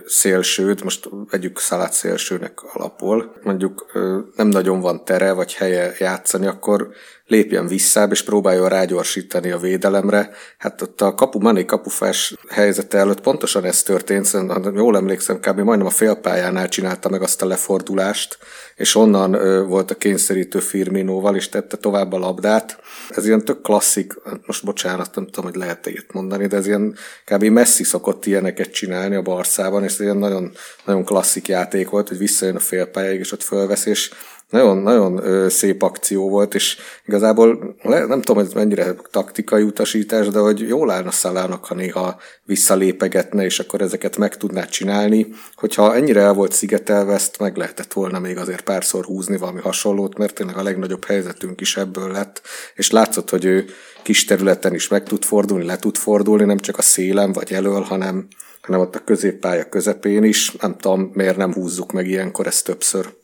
szélsőd, 0.07 0.85
most 0.85 1.09
vegyük 1.31 1.59
szalát 1.59 1.93
szélsőnek 1.93 2.63
alapul, 2.73 3.33
mondjuk 3.43 3.93
nem 4.37 4.49
nagyon 4.49 4.81
van 4.81 5.05
tere 5.05 5.33
vagy 5.33 5.55
helye 5.55 5.93
játszani, 5.99 6.47
akkor 6.47 6.89
lépjen 7.27 7.67
vissza, 7.67 8.09
és 8.11 8.23
próbáljon 8.23 8.69
rágyorsítani 8.69 9.51
a 9.51 9.59
védelemre. 9.59 10.31
Hát 10.59 10.83
ott 10.83 11.01
a 11.01 11.15
kapu 11.15 11.39
Mané 11.39 11.65
kapufás 11.65 12.35
helyzete 12.49 12.99
előtt 12.99 13.21
pontosan 13.21 13.65
ez 13.65 13.83
történt, 13.83 14.25
szerintem 14.25 14.77
jól 14.77 14.97
emlékszem, 14.97 15.41
kb. 15.41 15.59
majdnem 15.59 15.87
a 15.87 15.91
félpályánál 15.91 16.69
csinálta 16.69 17.09
meg 17.09 17.23
azt 17.23 17.43
a 17.43 17.47
lefordulást, 17.47 18.39
és 18.77 18.95
onnan 18.95 19.31
volt 19.69 19.91
a 19.91 19.95
kényszerítő 19.95 20.59
Firminóval, 20.59 21.37
és 21.37 21.49
tette 21.49 21.77
tovább 21.77 22.13
a 22.13 22.19
labdát. 22.19 22.79
Ez 23.09 23.27
ilyen 23.27 23.45
tök 23.45 23.63
klasszik, 23.63 24.13
most 24.47 24.65
bocsánat, 24.65 25.15
nem 25.15 25.25
tudom, 25.25 25.51
hogy 25.51 25.61
lehet 25.61 25.87
ilyet 25.87 26.13
mondani, 26.13 26.47
de 26.47 26.57
ez 26.57 26.67
ilyen 26.67 26.97
kb. 27.25 27.45
messzi 27.45 27.85
szokott 27.85 28.27
ilyeneket 28.27 28.71
csinálni 28.71 29.15
a 29.15 29.23
Barszában, 29.23 29.85
és 29.85 29.93
ez 29.93 30.01
ilyen 30.01 30.17
nagyon, 30.17 30.53
nagyon 30.85 31.05
klasszik 31.05 31.49
játék 31.49 31.89
volt, 31.89 32.09
hogy 32.09 32.19
visszajön 32.19 32.57
a 32.57 32.61
félpályáig, 32.61 33.19
és 33.21 33.33
ott 33.33 33.43
fölvesz, 33.43 33.87
és 33.87 34.11
nagyon, 34.55 34.77
nagyon 34.77 35.51
szép 35.51 35.83
akció 35.83 36.29
volt, 36.29 36.55
és 36.55 36.77
igazából 37.07 37.77
nem 37.83 38.21
tudom, 38.21 38.45
hogy 38.45 38.55
mennyire 38.55 38.95
taktikai 39.11 39.63
utasítás, 39.63 40.29
de 40.29 40.39
hogy 40.39 40.69
jól 40.69 40.91
állna 40.91 41.11
Szalának, 41.11 41.65
ha 41.65 41.75
néha 41.75 42.21
visszalépegetne, 42.45 43.45
és 43.45 43.59
akkor 43.59 43.81
ezeket 43.81 44.17
meg 44.17 44.37
tudná 44.37 44.65
csinálni. 44.65 45.27
Hogyha 45.55 45.95
ennyire 45.95 46.21
el 46.21 46.33
volt 46.33 46.53
szigetelve, 46.53 47.13
ezt 47.13 47.39
meg 47.39 47.57
lehetett 47.57 47.93
volna 47.93 48.19
még 48.19 48.37
azért 48.37 48.61
párszor 48.61 49.05
húzni 49.05 49.37
valami 49.37 49.61
hasonlót, 49.61 50.19
mert 50.19 50.35
tényleg 50.35 50.57
a 50.57 50.63
legnagyobb 50.63 51.05
helyzetünk 51.05 51.61
is 51.61 51.77
ebből 51.77 52.11
lett, 52.11 52.43
és 52.75 52.91
látszott, 52.91 53.31
hogy 53.31 53.45
ő 53.45 53.65
kis 54.03 54.25
területen 54.25 54.75
is 54.75 54.89
meg 54.89 55.03
tud 55.03 55.25
fordulni, 55.25 55.65
le 55.65 55.77
tud 55.77 55.97
fordulni, 55.97 56.45
nem 56.45 56.59
csak 56.59 56.79
a 56.79 56.83
szélem 56.83 57.33
vagy 57.33 57.53
elől, 57.53 57.81
hanem, 57.81 58.27
hanem 58.61 58.81
ott 58.81 58.95
a 58.95 59.05
középpálya 59.05 59.69
közepén 59.69 60.25
is. 60.25 60.53
Nem 60.53 60.77
tudom, 60.77 61.11
miért 61.15 61.37
nem 61.37 61.53
húzzuk 61.53 61.93
meg 61.93 62.09
ilyenkor 62.09 62.47
ezt 62.47 62.65
többször. 62.65 63.23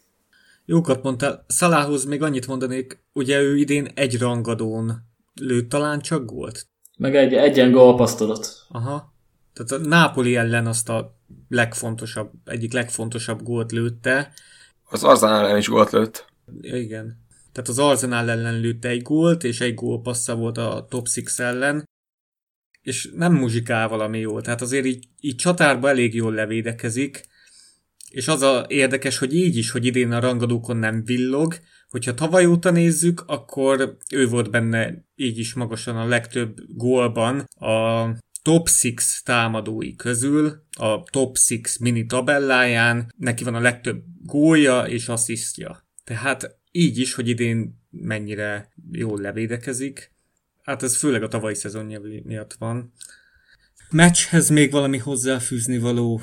Jókat 0.70 1.02
mondtál. 1.02 1.44
Szalához 1.48 2.04
még 2.04 2.22
annyit 2.22 2.46
mondanék, 2.46 3.04
ugye 3.12 3.40
ő 3.40 3.56
idén 3.56 3.86
egy 3.94 4.18
rangadón 4.18 4.92
lőtt 5.40 5.68
talán 5.68 6.00
csak 6.00 6.24
gólt? 6.24 6.66
Meg 6.98 7.16
egy 7.16 7.34
egyen 7.34 7.70
gólpasztolat. 7.70 8.66
Aha. 8.68 9.14
Tehát 9.52 9.84
a 9.84 9.88
Nápoli 9.88 10.36
ellen 10.36 10.66
azt 10.66 10.88
a 10.88 11.18
legfontosabb, 11.48 12.32
egyik 12.44 12.72
legfontosabb 12.72 13.42
gólt 13.42 13.72
lőtte. 13.72 14.32
Az 14.84 15.04
Arzenál 15.04 15.44
ellen 15.44 15.58
is 15.58 15.68
gólt 15.68 15.90
lőtt. 15.90 16.26
Igen. 16.60 17.18
Tehát 17.52 17.68
az 17.68 17.78
Arsenal 17.78 18.30
ellen 18.30 18.60
lőtte 18.60 18.88
egy 18.88 19.02
gólt, 19.02 19.44
és 19.44 19.60
egy 19.60 19.74
gólpassza 19.74 20.34
volt 20.34 20.58
a 20.58 20.86
top 20.88 21.08
6 21.08 21.38
ellen, 21.38 21.88
és 22.82 23.10
nem 23.14 23.32
muzsikál 23.32 23.88
valami 23.88 24.18
jól. 24.18 24.42
Tehát 24.42 24.60
azért 24.60 24.86
így, 24.86 25.08
így 25.20 25.36
csatárba 25.36 25.88
elég 25.88 26.14
jól 26.14 26.34
levédekezik, 26.34 27.28
és 28.10 28.28
az 28.28 28.42
a 28.42 28.64
érdekes, 28.68 29.18
hogy 29.18 29.34
így 29.34 29.56
is, 29.56 29.70
hogy 29.70 29.86
idén 29.86 30.12
a 30.12 30.20
rangadókon 30.20 30.76
nem 30.76 31.04
villog, 31.04 31.58
hogyha 31.88 32.14
tavaly 32.14 32.46
óta 32.46 32.70
nézzük, 32.70 33.22
akkor 33.26 33.96
ő 34.10 34.28
volt 34.28 34.50
benne 34.50 35.04
így 35.14 35.38
is 35.38 35.54
magasan 35.54 35.96
a 35.96 36.06
legtöbb 36.06 36.58
gólban 36.68 37.38
a 37.40 38.06
top 38.42 38.68
6 38.82 38.94
támadói 39.24 39.96
közül, 39.96 40.62
a 40.78 41.02
top 41.02 41.36
6 41.48 41.78
mini 41.80 42.06
tabelláján, 42.06 43.14
neki 43.16 43.44
van 43.44 43.54
a 43.54 43.60
legtöbb 43.60 44.02
gólja 44.22 44.82
és 44.82 45.08
asszisztja. 45.08 45.88
Tehát 46.04 46.58
így 46.70 46.98
is, 46.98 47.14
hogy 47.14 47.28
idén 47.28 47.78
mennyire 47.90 48.72
jól 48.92 49.20
levédekezik. 49.20 50.12
Hát 50.62 50.82
ez 50.82 50.96
főleg 50.96 51.22
a 51.22 51.28
tavalyi 51.28 51.54
szezonja 51.54 52.00
miatt 52.24 52.52
van. 52.58 52.92
Meccshez 53.90 54.48
még 54.48 54.70
valami 54.70 54.98
hozzáfűzni 54.98 55.78
való. 55.78 56.20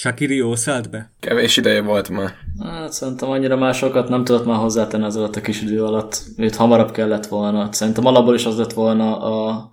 Shakiri 0.00 0.36
jól 0.36 0.56
szállt 0.56 0.90
be? 0.90 1.12
Kevés 1.18 1.56
ideje 1.56 1.82
volt 1.82 2.08
már. 2.08 2.32
Hát 2.60 2.92
szerintem 2.92 3.30
annyira 3.30 3.56
másokat 3.56 4.08
nem 4.08 4.24
tudott 4.24 4.46
már 4.46 4.58
hozzátenni 4.58 5.04
az 5.04 5.16
alatt 5.16 5.36
a 5.36 5.40
kis 5.40 5.62
idő 5.62 5.84
alatt. 5.84 6.22
Őt 6.36 6.56
hamarabb 6.56 6.90
kellett 6.90 7.26
volna. 7.26 7.72
Szerintem 7.72 8.06
alapból 8.06 8.34
is 8.34 8.46
az 8.46 8.58
lett 8.58 8.72
volna 8.72 9.20
a 9.20 9.70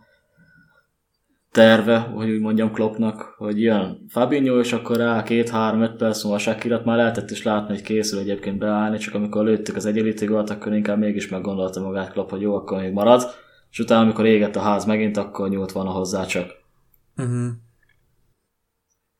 terve, 1.52 1.98
hogy 1.98 2.30
úgy 2.30 2.40
mondjam 2.40 2.72
Kloppnak, 2.72 3.34
hogy 3.38 3.62
jön 3.62 4.06
Fabinho, 4.10 4.60
és 4.60 4.74
akkor 4.74 4.98
rá 4.98 5.24
két-három-öt 5.24 5.96
perc 5.96 6.24
múlva 6.24 6.40
Shakirat 6.40 6.86
már 6.86 6.98
lehetett 6.98 7.32
is 7.32 7.44
látni, 7.44 7.74
hogy 7.74 7.84
készül 7.84 8.20
egyébként 8.20 8.58
beállni, 8.58 8.98
csak 8.98 9.14
amikor 9.14 9.44
lőttük 9.44 9.76
az 9.76 9.86
egyenlíti 9.86 10.26
gólt, 10.26 10.50
akkor 10.50 10.74
inkább 10.74 10.98
mégis 10.98 11.30
meggondolta 11.30 11.82
magát 11.82 12.12
Klopp, 12.12 12.30
hogy 12.30 12.42
jó, 12.42 12.56
akkor 12.56 12.82
még 12.82 12.94
marad, 12.94 13.24
és 13.72 13.80
utána, 13.80 14.02
amikor 14.02 14.26
égett 14.26 14.56
a 14.56 14.62
ház 14.62 14.86
megint, 14.86 15.18
akkor 15.18 15.50
nyúlt 15.50 15.72
volna 15.72 15.90
hozzá 15.90 16.26
csak. 16.26 16.52
Uh-huh. 17.18 17.50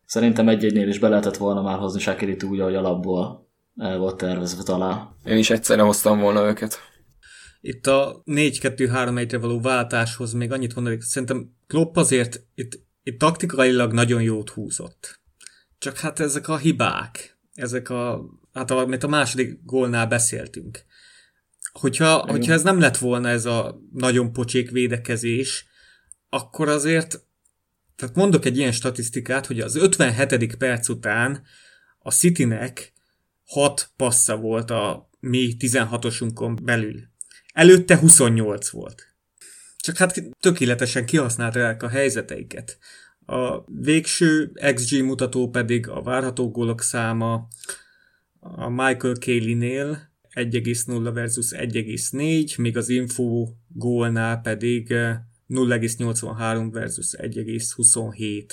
Szerintem 0.08 0.50
egy-egynél 0.50 0.88
is 0.88 1.00
be 1.00 1.08
lehetett 1.08 1.38
volna 1.38 1.62
már 1.62 1.78
hozni 1.78 2.00
Shakirit 2.00 2.44
úgy, 2.44 2.60
ahogy 2.60 2.76
alapból 2.76 3.50
el 3.76 3.98
volt 3.98 4.18
tervezve 4.18 4.64
talán. 4.64 5.16
Én 5.26 5.38
is 5.38 5.50
egyszerre 5.50 5.82
hoztam 5.82 6.20
volna 6.20 6.48
őket. 6.48 6.80
Itt 7.62 7.88
a 7.88 8.22
4-2-3-1-re 8.26 9.38
való 9.38 9.60
váltáshoz 9.60 10.34
még 10.34 10.52
annyit 10.52 10.76
mondanék, 10.76 11.02
szerintem 11.02 11.52
Klopp 11.68 11.96
azért 11.96 12.44
itt, 12.56 12.80
itt 13.04 13.20
taktikailag 13.20 13.94
nagyon 13.94 14.22
jót 14.22 14.50
húzott. 14.50 15.20
Csak 15.78 15.98
hát 15.98 16.20
ezek 16.20 16.48
a 16.48 16.58
hibák, 16.58 17.40
ezek 17.54 17.90
a, 17.90 18.26
hát 18.54 18.72
amit 18.72 19.04
a 19.04 19.08
második 19.08 19.60
gólnál 19.64 20.08
beszéltünk. 20.08 20.86
Hogyha, 21.72 22.18
hogyha 22.18 22.54
ez 22.54 22.64
nem 22.64 22.80
lett 22.80 22.98
volna 22.98 23.30
ez 23.30 23.46
a 23.46 23.80
nagyon 23.94 24.34
pocsék 24.34 24.72
védekezés, 24.72 25.66
akkor 26.30 26.70
azért, 26.70 27.27
tehát 27.98 28.16
mondok 28.16 28.46
egy 28.46 28.58
ilyen 28.58 28.72
statisztikát, 28.72 29.46
hogy 29.46 29.60
az 29.60 29.76
57. 29.76 30.56
perc 30.56 30.90
után 30.90 31.44
a 32.00 32.12
Citynek 32.12 32.94
6 33.46 33.92
passza 33.96 34.38
volt 34.38 34.72
a 34.72 35.10
mi 35.20 35.56
16-osunkon 35.60 36.58
belül. 36.64 37.00
Előtte 37.54 37.98
28 37.98 38.70
volt. 38.70 39.16
Csak 39.78 39.98
hát 39.98 40.24
tökéletesen 40.40 41.06
kihasználták 41.06 41.84
a 41.84 41.88
helyzeteiket. 41.88 42.78
A 43.26 43.64
végső 43.82 44.52
XG 44.74 45.04
mutató 45.04 45.50
pedig 45.50 45.88
a 45.88 46.02
várható 46.02 46.52
gólok 46.52 46.82
száma 46.82 47.48
a 48.40 48.70
Michael 48.70 49.16
Cayley-nél 49.16 50.12
1,0 50.34 51.10
versus 51.14 51.50
1,4, 51.52 52.58
míg 52.58 52.78
az 52.78 52.90
info 52.90 53.48
gólnál 53.68 54.42
pedig 54.42 54.94
0,83 55.50 56.68
versus 56.72 57.14
1,27. 57.18 58.44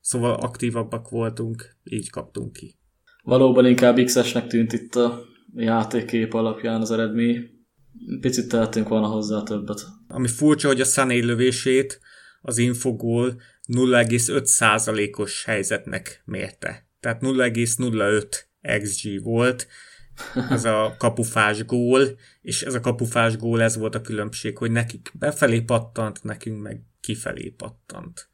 Szóval 0.00 0.34
aktívabbak 0.34 1.08
voltunk, 1.08 1.76
így 1.84 2.10
kaptunk 2.10 2.52
ki. 2.52 2.78
Valóban 3.22 3.66
inkább 3.66 4.04
X-esnek 4.04 4.46
tűnt 4.46 4.72
itt 4.72 4.94
a 4.94 5.24
játékkép 5.54 6.34
alapján 6.34 6.80
az 6.80 6.90
eredmény. 6.90 7.50
Picit 8.20 8.48
tehetünk 8.48 8.88
volna 8.88 9.06
hozzá 9.06 9.42
többet. 9.42 9.86
Ami 10.08 10.28
furcsa, 10.28 10.68
hogy 10.68 10.80
a 10.80 10.84
Sané 10.84 11.18
lövését 11.18 12.00
az 12.42 12.58
infogól 12.58 13.40
0,5%-os 13.68 15.44
helyzetnek 15.44 16.22
mérte. 16.24 16.88
Tehát 17.00 17.20
0,05 17.22 18.24
XG 18.82 19.22
volt, 19.22 19.66
ez 20.50 20.64
a 20.64 20.94
kapufás 20.98 21.64
gól, 21.64 22.02
és 22.42 22.62
ez 22.62 22.74
a 22.74 22.80
kapufás 22.80 23.36
gól, 23.36 23.62
ez 23.62 23.76
volt 23.76 23.94
a 23.94 24.00
különbség, 24.00 24.58
hogy 24.58 24.70
nekik 24.70 25.12
befelé 25.18 25.60
pattant, 25.60 26.22
nekünk 26.22 26.62
meg 26.62 26.80
kifelé 27.00 27.48
pattant. 27.48 28.28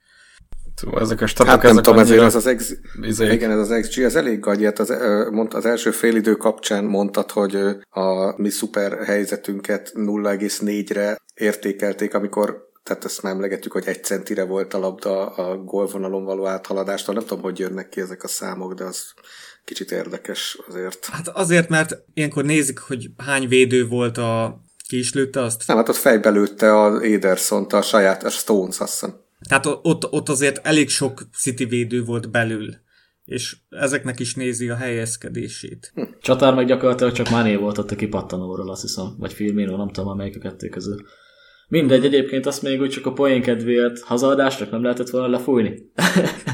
Ezek 0.94 1.20
a 1.20 1.27
statok, 1.27 1.53
hát 1.53 1.62
nem 1.62 1.77
tudom, 1.77 1.99
ezért 1.99 2.22
az 2.22 2.35
az 2.35 2.46
ex... 2.46 2.75
igen, 3.18 3.51
ez 3.51 3.70
az 3.70 3.81
XG, 3.81 4.03
ez 4.03 4.16
elég 4.16 4.40
gagyi. 4.40 4.64
Hát 4.64 4.79
az, 4.79 4.92
mond, 5.31 5.55
az 5.55 5.66
első 5.66 5.90
félidő 5.90 6.35
kapcsán 6.35 6.85
mondtad, 6.85 7.31
hogy 7.31 7.57
a 7.90 8.40
mi 8.40 8.49
szuper 8.49 9.05
helyzetünket 9.05 9.92
0,4-re 9.94 11.18
értékelték, 11.35 12.14
amikor 12.14 12.64
tehát 12.87 13.05
ezt 13.05 13.22
már 13.22 13.33
emlegetjük, 13.33 13.72
hogy 13.72 13.87
egy 13.87 14.05
centire 14.05 14.44
volt 14.44 14.75
a 14.75 14.79
labda 14.79 15.27
a 15.27 15.57
gólvonalon 15.57 16.25
való 16.25 16.46
áthaladástól. 16.46 17.14
Nem 17.14 17.25
tudom, 17.25 17.42
hogy 17.42 17.59
jönnek 17.59 17.88
ki 17.88 18.01
ezek 18.01 18.22
a 18.22 18.29
számok, 18.29 18.75
de 18.75 18.85
az 18.85 19.12
kicsit 19.67 19.91
érdekes 19.91 20.59
azért. 20.69 21.07
Hát 21.07 21.29
azért, 21.29 21.69
mert 21.69 22.03
ilyenkor 22.15 22.45
nézik, 22.45 22.79
hogy 22.79 23.11
hány 23.17 23.49
védő 23.49 23.87
volt 23.87 24.19
a 24.19 24.61
ki 24.89 24.99
is 24.99 25.13
lőtte 25.13 25.41
azt? 25.41 25.67
Nem, 25.67 25.77
hát 25.77 25.89
ott 25.89 25.97
fejbe 25.97 26.31
lőtte 26.31 26.75
a 26.81 27.01
ederson 27.03 27.65
a 27.65 27.83
saját, 27.83 28.25
a 28.25 28.31
Stones, 28.31 28.79
azt 28.79 28.93
hiszem. 28.93 29.21
Tehát 29.49 29.67
ott, 29.67 30.13
ott 30.13 30.29
azért 30.29 30.67
elég 30.67 30.89
sok 30.89 31.23
City 31.33 31.65
védő 31.65 32.05
volt 32.05 32.31
belül, 32.31 32.75
és 33.25 33.57
ezeknek 33.71 34.21
is 34.21 34.35
nézi 34.35 34.69
a 34.69 34.77
helyezkedését. 34.77 35.91
Hm. 35.95 36.03
Csatár 36.21 36.55
meg 36.55 36.67
gyakorlatilag 36.67 37.13
csak 37.13 37.29
Mané 37.29 37.57
volt 37.57 37.79
ott 37.79 37.91
a 37.91 37.97
kipattanóról, 37.97 38.71
azt 38.71 38.83
hiszem, 38.83 39.15
vagy 39.19 39.33
Firmino, 39.33 39.77
nem 39.77 39.91
tudom, 39.91 40.17
melyik 40.17 40.37
a 40.37 40.41
kettő 40.41 40.69
közül. 40.69 41.07
Mindegy, 41.69 42.05
egyébként 42.05 42.47
azt 42.47 42.63
még 42.63 42.81
úgy 42.81 42.91
csak 42.91 43.07
a 43.07 43.13
poén 43.13 43.43
kedvéért 43.43 44.01
hazaadásnak 44.01 44.71
nem 44.71 44.83
lehetett 44.83 45.11
volna 45.11 45.29
lefújni. 45.29 45.83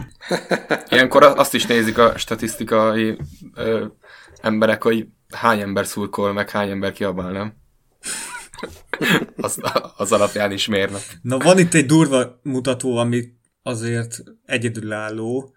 Ilyenkor 0.88 1.22
azt 1.22 1.54
is 1.54 1.66
nézik 1.66 1.98
a 1.98 2.18
statisztikai 2.18 3.18
ö, 3.54 3.84
emberek, 4.40 4.82
hogy 4.82 5.06
hány 5.28 5.60
ember 5.60 5.86
szurkol, 5.86 6.32
meg 6.32 6.50
hány 6.50 6.70
ember 6.70 6.92
kiabál, 6.92 7.32
nem? 7.32 7.54
az, 9.36 9.60
az 9.96 10.12
alapján 10.12 10.52
is 10.52 10.66
mérnek. 10.66 11.02
Na 11.22 11.38
van 11.38 11.58
itt 11.58 11.74
egy 11.74 11.86
durva 11.86 12.40
mutató, 12.42 12.96
ami 12.96 13.22
azért 13.62 14.22
egyedülálló. 14.44 15.54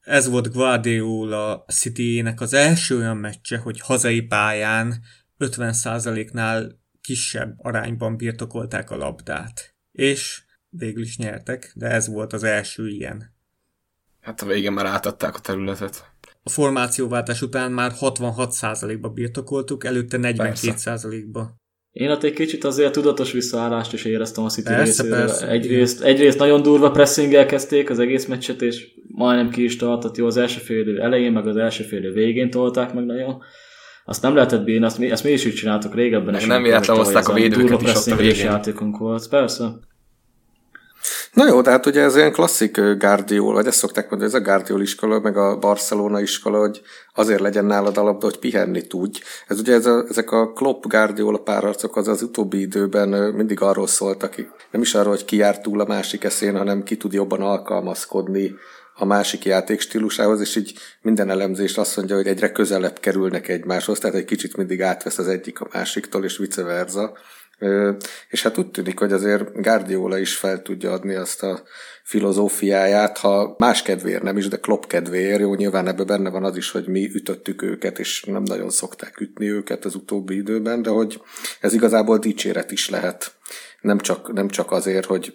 Ez 0.00 0.28
volt 0.28 0.52
Guardiola 0.52 1.64
City-nek 1.68 2.40
az 2.40 2.54
első 2.54 2.96
olyan 2.96 3.16
meccse, 3.16 3.58
hogy 3.58 3.80
hazai 3.80 4.20
pályán 4.20 5.02
50%-nál 5.38 6.78
kisebb 7.08 7.54
arányban 7.58 8.16
birtokolták 8.16 8.90
a 8.90 8.96
labdát. 8.96 9.74
És 9.92 10.42
végül 10.68 11.02
is 11.02 11.16
nyertek, 11.16 11.72
de 11.74 11.86
ez 11.86 12.08
volt 12.08 12.32
az 12.32 12.44
első 12.44 12.88
ilyen. 12.88 13.34
Hát 14.20 14.40
a 14.40 14.46
végén 14.46 14.72
már 14.72 14.86
átadták 14.86 15.34
a 15.34 15.38
területet. 15.38 16.04
A 16.42 16.50
formációváltás 16.50 17.42
után 17.42 17.72
már 17.72 17.92
66%-ba 18.00 19.08
birtokoltuk, 19.08 19.84
előtte 19.84 20.18
42%-ba. 20.20 21.56
Én 21.90 22.10
ott 22.10 22.22
egy 22.22 22.32
kicsit 22.32 22.64
azért 22.64 22.92
tudatos 22.92 23.32
visszaállást 23.32 23.92
is 23.92 24.04
éreztem 24.04 24.44
a 24.44 24.48
City 24.48 24.68
persze, 24.68 25.02
részéről. 25.02 25.26
Persze, 25.26 25.48
egyrészt, 25.48 26.02
egyrészt 26.02 26.38
nagyon 26.38 26.62
durva 26.62 26.90
pressinggel 26.90 27.46
kezdték 27.46 27.90
az 27.90 27.98
egész 27.98 28.26
meccset, 28.26 28.62
és 28.62 28.86
majdnem 29.06 29.50
ki 29.50 29.64
is 29.64 29.76
tartott 29.76 30.16
jó 30.16 30.26
az 30.26 30.36
első 30.36 30.60
fél 30.60 31.00
elején, 31.00 31.32
meg 31.32 31.46
az 31.46 31.56
első 31.56 31.84
fél 31.84 32.12
végén 32.12 32.50
tolták 32.50 32.92
meg 32.92 33.04
nagyon. 33.04 33.42
Azt 34.08 34.22
nem 34.22 34.34
lehetett 34.34 34.64
bírni, 34.64 34.84
azt 34.84 34.98
mi, 34.98 35.10
ezt 35.10 35.24
mi 35.24 35.30
is 35.30 35.44
így 35.44 35.54
csináltuk 35.54 35.94
régebben. 35.94 36.34
Meg 36.34 36.46
nem 36.46 36.62
véletlen 36.62 36.96
hozták 36.96 37.28
a 37.28 37.32
védőket 37.32 37.82
is 37.82 37.94
ott 37.94 38.06
a 38.06 38.16
végén. 38.16 38.44
játékunk 38.44 38.98
volt, 38.98 39.28
persze. 39.28 39.64
Na 41.32 41.46
jó, 41.46 41.60
de 41.60 41.70
hát 41.70 41.86
ugye 41.86 42.02
ez 42.02 42.16
ilyen 42.16 42.32
klasszik 42.32 42.80
Guardiol, 42.80 43.52
vagy 43.54 43.66
ezt 43.66 43.78
szokták 43.78 44.10
mondani, 44.10 44.30
ez 44.30 44.40
a 44.40 44.44
Guardiol 44.44 44.80
iskola, 44.80 45.20
meg 45.20 45.36
a 45.36 45.58
Barcelona 45.58 46.20
iskola, 46.20 46.58
hogy 46.58 46.80
azért 47.14 47.40
legyen 47.40 47.64
nálad 47.64 47.96
a 47.96 48.02
labda, 48.02 48.24
hogy 48.24 48.38
pihenni 48.38 48.86
tudj. 48.86 49.20
Ez 49.46 49.58
ugye 49.58 49.74
ez 49.74 49.86
a, 49.86 50.04
ezek 50.08 50.30
a 50.30 50.52
Klopp 50.52 50.84
Guardiola 50.84 51.38
párharcok 51.38 51.96
az 51.96 52.08
az 52.08 52.22
utóbbi 52.22 52.60
időben 52.60 53.08
mindig 53.08 53.60
arról 53.60 53.86
szóltak, 53.86 54.34
nem 54.70 54.80
is 54.80 54.94
arról, 54.94 55.10
hogy 55.10 55.24
ki 55.24 55.36
jár 55.36 55.60
túl 55.60 55.80
a 55.80 55.86
másik 55.86 56.24
eszén, 56.24 56.56
hanem 56.56 56.82
ki 56.82 56.96
tud 56.96 57.12
jobban 57.12 57.40
alkalmazkodni 57.40 58.54
a 58.98 59.04
másik 59.04 59.44
játék 59.44 59.80
stílusához, 59.80 60.40
és 60.40 60.56
így 60.56 60.74
minden 61.02 61.30
elemzés 61.30 61.76
azt 61.76 61.96
mondja, 61.96 62.16
hogy 62.16 62.26
egyre 62.26 62.52
közelebb 62.52 62.98
kerülnek 63.00 63.48
egymáshoz, 63.48 63.98
tehát 63.98 64.16
egy 64.16 64.24
kicsit 64.24 64.56
mindig 64.56 64.82
átvesz 64.82 65.18
az 65.18 65.28
egyik 65.28 65.60
a 65.60 65.68
másiktól, 65.72 66.24
és 66.24 66.36
vice 66.36 66.62
versa. 66.62 67.16
És 68.28 68.42
hát 68.42 68.58
úgy 68.58 68.70
tűnik, 68.70 68.98
hogy 68.98 69.12
azért 69.12 69.62
Guardiola 69.62 70.18
is 70.18 70.36
fel 70.36 70.62
tudja 70.62 70.92
adni 70.92 71.14
azt 71.14 71.42
a 71.42 71.62
filozófiáját, 72.04 73.18
ha 73.18 73.54
más 73.58 73.82
kedvéért 73.82 74.22
nem 74.22 74.36
is, 74.36 74.48
de 74.48 74.56
Klopp 74.56 74.84
kedvéért, 74.84 75.40
jó, 75.40 75.54
nyilván 75.54 75.88
ebben 75.88 76.06
benne 76.06 76.30
van 76.30 76.44
az 76.44 76.56
is, 76.56 76.70
hogy 76.70 76.86
mi 76.88 77.10
ütöttük 77.14 77.62
őket, 77.62 77.98
és 77.98 78.22
nem 78.22 78.42
nagyon 78.42 78.70
szokták 78.70 79.20
ütni 79.20 79.50
őket 79.50 79.84
az 79.84 79.94
utóbbi 79.94 80.36
időben, 80.36 80.82
de 80.82 80.90
hogy 80.90 81.20
ez 81.60 81.72
igazából 81.72 82.18
dicséret 82.18 82.70
is 82.70 82.88
lehet 82.88 83.32
nem 83.80 83.98
csak, 83.98 84.32
nem 84.32 84.48
csak 84.48 84.72
azért, 84.72 85.06
hogy 85.06 85.34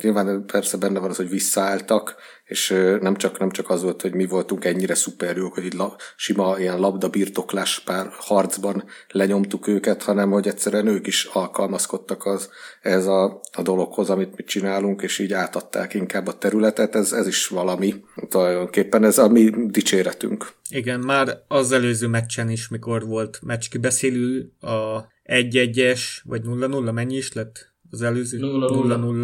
nyilván 0.00 0.44
persze 0.46 0.76
benne 0.76 0.98
van 0.98 1.10
az, 1.10 1.16
hogy 1.16 1.28
visszaálltak, 1.28 2.16
és 2.44 2.68
nem 3.00 3.16
csak, 3.16 3.38
nem 3.38 3.50
csak 3.50 3.70
az 3.70 3.82
volt, 3.82 4.02
hogy 4.02 4.14
mi 4.14 4.26
voltunk 4.26 4.64
ennyire 4.64 4.94
szuperjók, 4.94 5.54
hogy 5.54 5.64
így 5.64 5.74
la, 5.74 5.96
sima 6.16 6.58
ilyen 6.58 6.78
labda 6.78 7.08
birtoklás 7.08 7.80
pár 7.80 8.08
harcban 8.10 8.84
lenyomtuk 9.08 9.66
őket, 9.66 10.02
hanem 10.02 10.30
hogy 10.30 10.48
egyszerűen 10.48 10.86
ők 10.86 11.06
is 11.06 11.24
alkalmazkodtak 11.24 12.26
az, 12.26 12.50
ez 12.80 13.06
a, 13.06 13.40
a 13.52 13.62
dologhoz, 13.62 14.10
amit 14.10 14.36
mi 14.36 14.44
csinálunk, 14.44 15.02
és 15.02 15.18
így 15.18 15.32
átadták 15.32 15.94
inkább 15.94 16.26
a 16.26 16.38
területet, 16.38 16.94
ez, 16.94 17.12
ez 17.12 17.26
is 17.26 17.46
valami. 17.46 17.94
Tulajdonképpen 18.28 19.04
ez 19.04 19.18
a 19.18 19.28
mi 19.28 19.50
dicséretünk. 19.66 20.52
Igen, 20.68 21.00
már 21.00 21.38
az 21.48 21.72
előző 21.72 22.06
meccsen 22.06 22.50
is, 22.50 22.68
mikor 22.68 23.06
volt 23.06 23.38
meccs 23.42 23.68
kibeszélő, 23.68 24.52
a 24.60 25.12
1-1-es, 25.24 26.00
vagy 26.24 26.42
0-0, 26.44 26.92
mennyi 26.92 27.16
is 27.16 27.32
lett? 27.32 27.74
az 27.94 28.02
előző 28.02 28.38
0-0. 28.40 29.20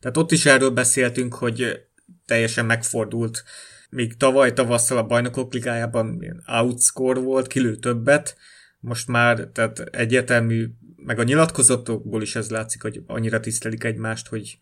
Tehát 0.00 0.16
ott 0.16 0.32
is 0.32 0.46
erről 0.46 0.70
beszéltünk, 0.70 1.34
hogy 1.34 1.80
teljesen 2.26 2.66
megfordult. 2.66 3.44
Míg 3.90 4.16
tavaly 4.16 4.52
tavasszal 4.52 4.98
a 4.98 5.06
bajnokok 5.06 5.52
ligájában 5.52 6.20
outscore 6.46 7.20
volt, 7.20 7.46
kilő 7.46 7.76
többet, 7.76 8.36
most 8.80 9.08
már 9.08 9.48
tehát 9.52 9.78
egyértelmű, 9.78 10.68
meg 10.96 11.18
a 11.18 11.22
nyilatkozatokból 11.22 12.22
is 12.22 12.36
ez 12.36 12.50
látszik, 12.50 12.82
hogy 12.82 13.02
annyira 13.06 13.40
tisztelik 13.40 13.84
egymást, 13.84 14.28
hogy 14.28 14.58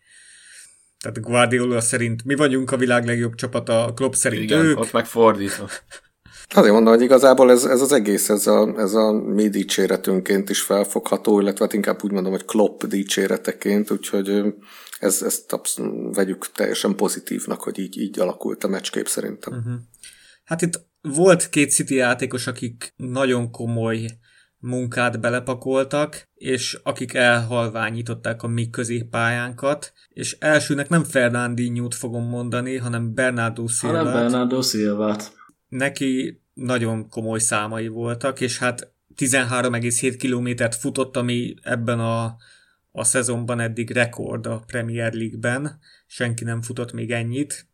tehát 1.01 1.20
Guardiola 1.20 1.81
szerint 1.81 2.24
mi 2.24 2.35
vagyunk 2.35 2.70
a 2.70 2.77
világ 2.77 3.07
legjobb 3.07 3.35
csapata, 3.35 3.85
a 3.85 3.94
Klopp 3.94 4.12
szerint 4.12 4.42
Igen, 4.42 4.64
ők. 4.64 4.79
ott 4.79 4.92
megfordítva. 4.92 5.68
Azért 6.55 6.73
mondom, 6.73 6.93
hogy 6.93 7.03
igazából 7.03 7.51
ez, 7.51 7.65
ez 7.65 7.81
az 7.81 7.93
egész, 7.93 8.29
ez 8.29 8.47
a, 8.47 8.75
ez 8.77 8.95
a 8.95 9.13
mi 9.13 9.49
dicséretünként 9.49 10.51
is 10.51 10.61
felfogható, 10.61 11.41
illetve 11.41 11.65
hát 11.65 11.75
inkább 11.75 12.05
úgy 12.05 12.13
mondom, 12.13 12.33
hogy 12.33 12.45
Klopp 12.45 12.83
dicséreteként, 12.83 13.91
úgyhogy 13.91 14.43
ez, 14.99 15.23
ezt 15.23 15.53
abszolút 15.53 16.17
vegyük 16.17 16.53
teljesen 16.53 16.97
pozitívnak, 16.97 17.63
hogy 17.63 17.79
így, 17.79 17.99
így 18.01 18.21
alakult 18.21 18.65
a 18.65 18.69
meccskép 18.69 19.09
szerintem. 19.09 19.53
Uh-huh. 19.53 19.75
Hát 20.45 20.63
itt 20.63 20.81
volt 21.01 21.49
két 21.49 21.71
City 21.71 21.95
játékos, 21.95 22.47
akik 22.47 22.93
nagyon 22.97 23.51
komoly 23.51 24.09
munkát 24.59 25.21
belepakoltak, 25.21 26.29
és 26.35 26.79
akik 26.83 27.15
elhalványították 27.15 28.43
a 28.43 28.49
mi 28.49 28.71
középpályánkat, 28.71 29.93
és 30.09 30.37
elsőnek 30.41 30.89
nem 30.89 31.05
Fernandinho-t 31.05 31.95
fogom 31.95 32.29
mondani, 32.29 32.77
hanem 32.77 33.15
Bernardo 33.15 33.67
Silva-t. 33.67 34.07
Hanem 34.07 34.13
Bernardo 34.13 34.63
Silva-t 34.63 35.37
neki 35.68 36.40
nagyon 36.54 37.09
komoly 37.09 37.38
számai 37.38 37.88
voltak, 37.88 38.40
és 38.40 38.59
hát 38.59 38.92
13,7 39.16 40.14
kilométert 40.18 40.74
futott, 40.74 41.16
ami 41.16 41.54
ebben 41.62 42.00
a, 42.00 42.37
a 42.90 43.04
szezonban 43.04 43.61
eddig 43.61 43.90
rekord 43.90 44.46
a 44.46 44.62
Premier 44.66 45.12
League-ben. 45.12 45.78
Senki 46.07 46.44
nem 46.44 46.62
futott 46.62 46.92
még 46.92 47.11
ennyit. 47.11 47.66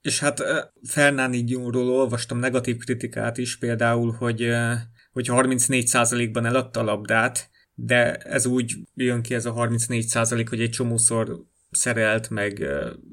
És 0.00 0.20
hát 0.20 0.42
Fernandinho-ról 0.82 1.88
olvastam 1.88 2.38
negatív 2.38 2.76
kritikát 2.76 3.38
is, 3.38 3.58
például, 3.58 4.12
hogy, 4.12 4.50
hogy 5.12 5.26
34%-ban 5.30 6.46
eladta 6.46 6.80
a 6.80 6.84
labdát, 6.84 7.50
de 7.74 8.14
ez 8.14 8.46
úgy 8.46 8.74
jön 8.94 9.22
ki 9.22 9.34
ez 9.34 9.46
a 9.46 9.54
34%, 9.54 10.46
hogy 10.48 10.60
egy 10.60 10.70
csomószor 10.70 11.44
szerelt, 11.70 12.30
meg 12.30 12.66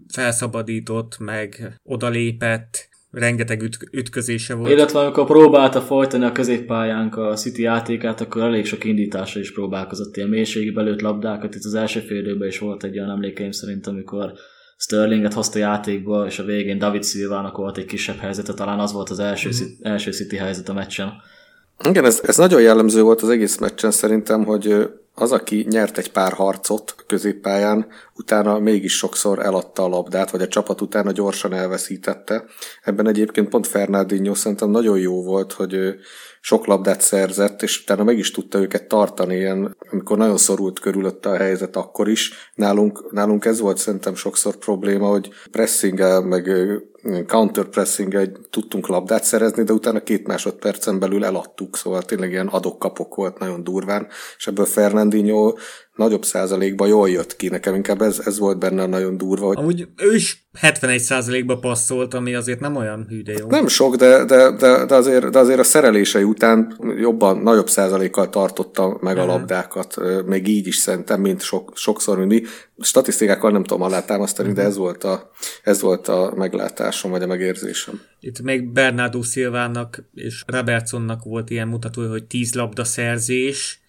felszabadított, 0.08 1.18
meg 1.20 1.80
odalépett, 1.84 2.90
rengeteg 3.14 3.62
üt- 3.62 3.90
ütközése 3.92 4.54
volt. 4.54 4.72
Illetve 4.72 5.00
amikor 5.00 5.26
próbálta 5.26 5.82
folytani 5.82 6.24
a 6.24 6.32
középpályánk 6.32 7.18
a 7.18 7.36
City 7.36 7.62
játékát, 7.62 8.22
akkor 8.22 8.42
elég 8.42 8.66
sok 8.66 8.84
indításra 8.84 9.40
is 9.40 9.54
próbálkozott, 9.54 10.18
ilyen 10.18 10.30
mélységbe 10.30 10.82
lőtt 10.82 11.02
labdákat. 11.02 11.56
Itt 11.56 11.64
az 11.64 11.74
első 11.74 12.00
fél 12.00 12.44
is 12.44 12.60
volt 12.60 12.84
egy 12.84 12.98
olyan 12.98 13.10
emlékeim 13.10 13.52
szerint, 13.52 13.88
amikor 13.88 14.34
Sterlinget 14.78 15.34
hozta 15.34 15.60
játékba, 15.60 16.26
és 16.26 16.40
a 16.40 16.44
végén 16.44 16.78
David 16.78 17.04
Silvának 17.04 17.58
volt 17.58 17.78
egy 17.78 17.86
kisebb 17.86 18.18
helyzete, 18.18 18.54
talán 18.54 18.80
az 18.80 18.94
volt 18.94 19.10
az 19.10 19.20
első, 19.20 19.50
mm. 19.50 19.68
első 19.82 20.12
City 20.12 20.36
helyzet 20.36 20.70
a 20.70 20.74
meccsen. 20.74 21.12
Igen, 21.90 22.06
ez, 22.06 22.22
ez 22.24 22.38
nagyon 22.38 22.62
jellemző 22.62 23.02
volt 23.02 23.22
az 23.22 23.30
egész 23.30 23.58
meccsen 23.58 23.92
szerintem, 23.92 24.44
hogy 24.44 24.90
az, 25.16 25.32
aki 25.32 25.66
nyert 25.70 25.98
egy 25.98 26.12
pár 26.12 26.34
harcot 26.34 26.96
a 26.98 27.04
középpályán, 27.08 27.88
utána 28.16 28.60
mégis 28.60 28.98
sokszor 28.98 29.40
eladta 29.40 29.84
a 29.84 29.88
labdát, 29.88 30.32
vagy 30.32 30.42
a 30.42 30.48
csapat 30.48 30.82
utána 30.82 31.12
gyorsan 31.12 31.54
elveszítette. 31.54 32.44
Ebben 32.84 33.08
egyébként 33.08 33.50
pont 33.50 33.68
Fernandinho 33.68 34.36
szerintem 34.36 34.70
nagyon 34.70 35.00
jó 35.00 35.24
volt, 35.24 35.52
hogy 35.52 35.96
sok 36.42 36.66
labdát 36.66 37.02
szerzett, 37.02 37.62
és 37.62 37.82
utána 37.82 38.04
meg 38.04 38.18
is 38.18 38.32
tudta 38.32 38.60
őket 38.60 38.88
tartani, 38.88 39.36
ilyen, 39.36 39.78
amikor 39.92 40.18
nagyon 40.18 40.38
szorult 40.38 40.80
körülötte 40.80 41.30
a 41.30 41.38
helyzet 41.38 41.76
akkor 41.76 42.10
is. 42.10 42.52
Nálunk, 42.56 43.12
nálunk 43.12 43.46
ez 43.46 43.60
volt 43.60 43.78
szerintem 43.78 44.16
sokszor 44.16 44.56
probléma, 44.56 45.08
hogy 45.08 45.30
pressinggel, 45.52 46.22
meg 46.22 46.50
counterpressing 47.28 48.40
tudtunk 48.50 48.88
labdát 48.88 49.24
szerezni, 49.24 49.64
de 49.64 49.74
utána 49.74 50.04
két 50.04 50.28
másodpercen 50.28 51.00
belül 51.00 51.26
eladtuk, 51.26 51.78
szóval 51.78 52.04
tényleg 52.04 52.32
ilyen 52.32 52.48
adok-kapok 52.48 53.16
volt 53.16 53.40
nagyon 53.40 53.64
durván, 53.64 54.08
és 54.38 54.48
ebből 54.48 54.66
Fernandinho 54.66 55.54
nagyobb 55.96 56.26
százalékban 56.26 56.88
jól 56.88 57.10
jött 57.10 57.36
ki. 57.36 57.48
Nekem 57.48 57.76
inkább 57.76 58.02
ez, 58.02 58.22
ez 58.26 58.40
volt 58.40 58.60
benne 58.60 58.86
nagyon 58.86 59.18
durva. 59.18 59.46
Hogy... 59.46 59.58
Amúgy 59.58 59.88
ő 59.98 60.16
is 60.16 60.48
71 60.60 61.00
százalékba 61.00 61.58
passzolt, 61.58 62.14
ami 62.14 62.34
azért 62.34 62.60
nem 62.60 62.76
olyan 62.76 63.06
hű, 63.10 63.22
de 63.22 63.34
jó. 63.40 63.48
Nem 63.48 63.68
sok, 63.68 63.96
de, 63.96 64.26
de, 64.26 64.52
de, 64.52 64.86
de, 64.86 64.96
azért, 64.96 65.30
de 65.30 65.40
azért 65.40 65.60
a 65.60 65.64
szerelései 65.64 66.24
után 66.24 66.78
jobban, 66.98 67.38
nagyobb 67.38 67.70
százalékkal 67.70 68.30
tartotta 68.30 68.98
meg 69.02 69.18
a 69.18 69.26
labdákat, 69.26 69.96
még 70.26 70.48
így 70.48 70.68
is 70.68 70.76
szerintem, 70.76 71.22
mint 71.22 71.42
sok, 71.42 71.72
sokszor, 71.76 72.26
mi. 72.26 72.42
Statisztikákkal 72.84 73.52
nem 73.52 73.64
tudom 73.64 73.84
alátámasztani, 73.84 74.54
de 74.54 74.62
ez 74.62 74.78
volt, 74.78 75.04
a, 75.04 75.32
ez 75.64 75.82
volt 75.82 76.08
a 76.08 76.34
meglátásom, 76.36 77.12
vagy 77.12 77.22
a 77.22 77.28
megérzésem. 77.28 78.02
Itt 78.20 78.42
még 78.42 78.72
Bernardo 78.72 79.22
Silvának 79.22 80.04
és 80.14 80.44
Robertsonnak 80.48 81.24
volt 81.24 81.50
ilyen 81.50 81.68
mutató, 81.68 82.10
hogy 82.10 82.26
10 82.26 82.54
labda 82.54 82.84
szerzés, 82.84 83.82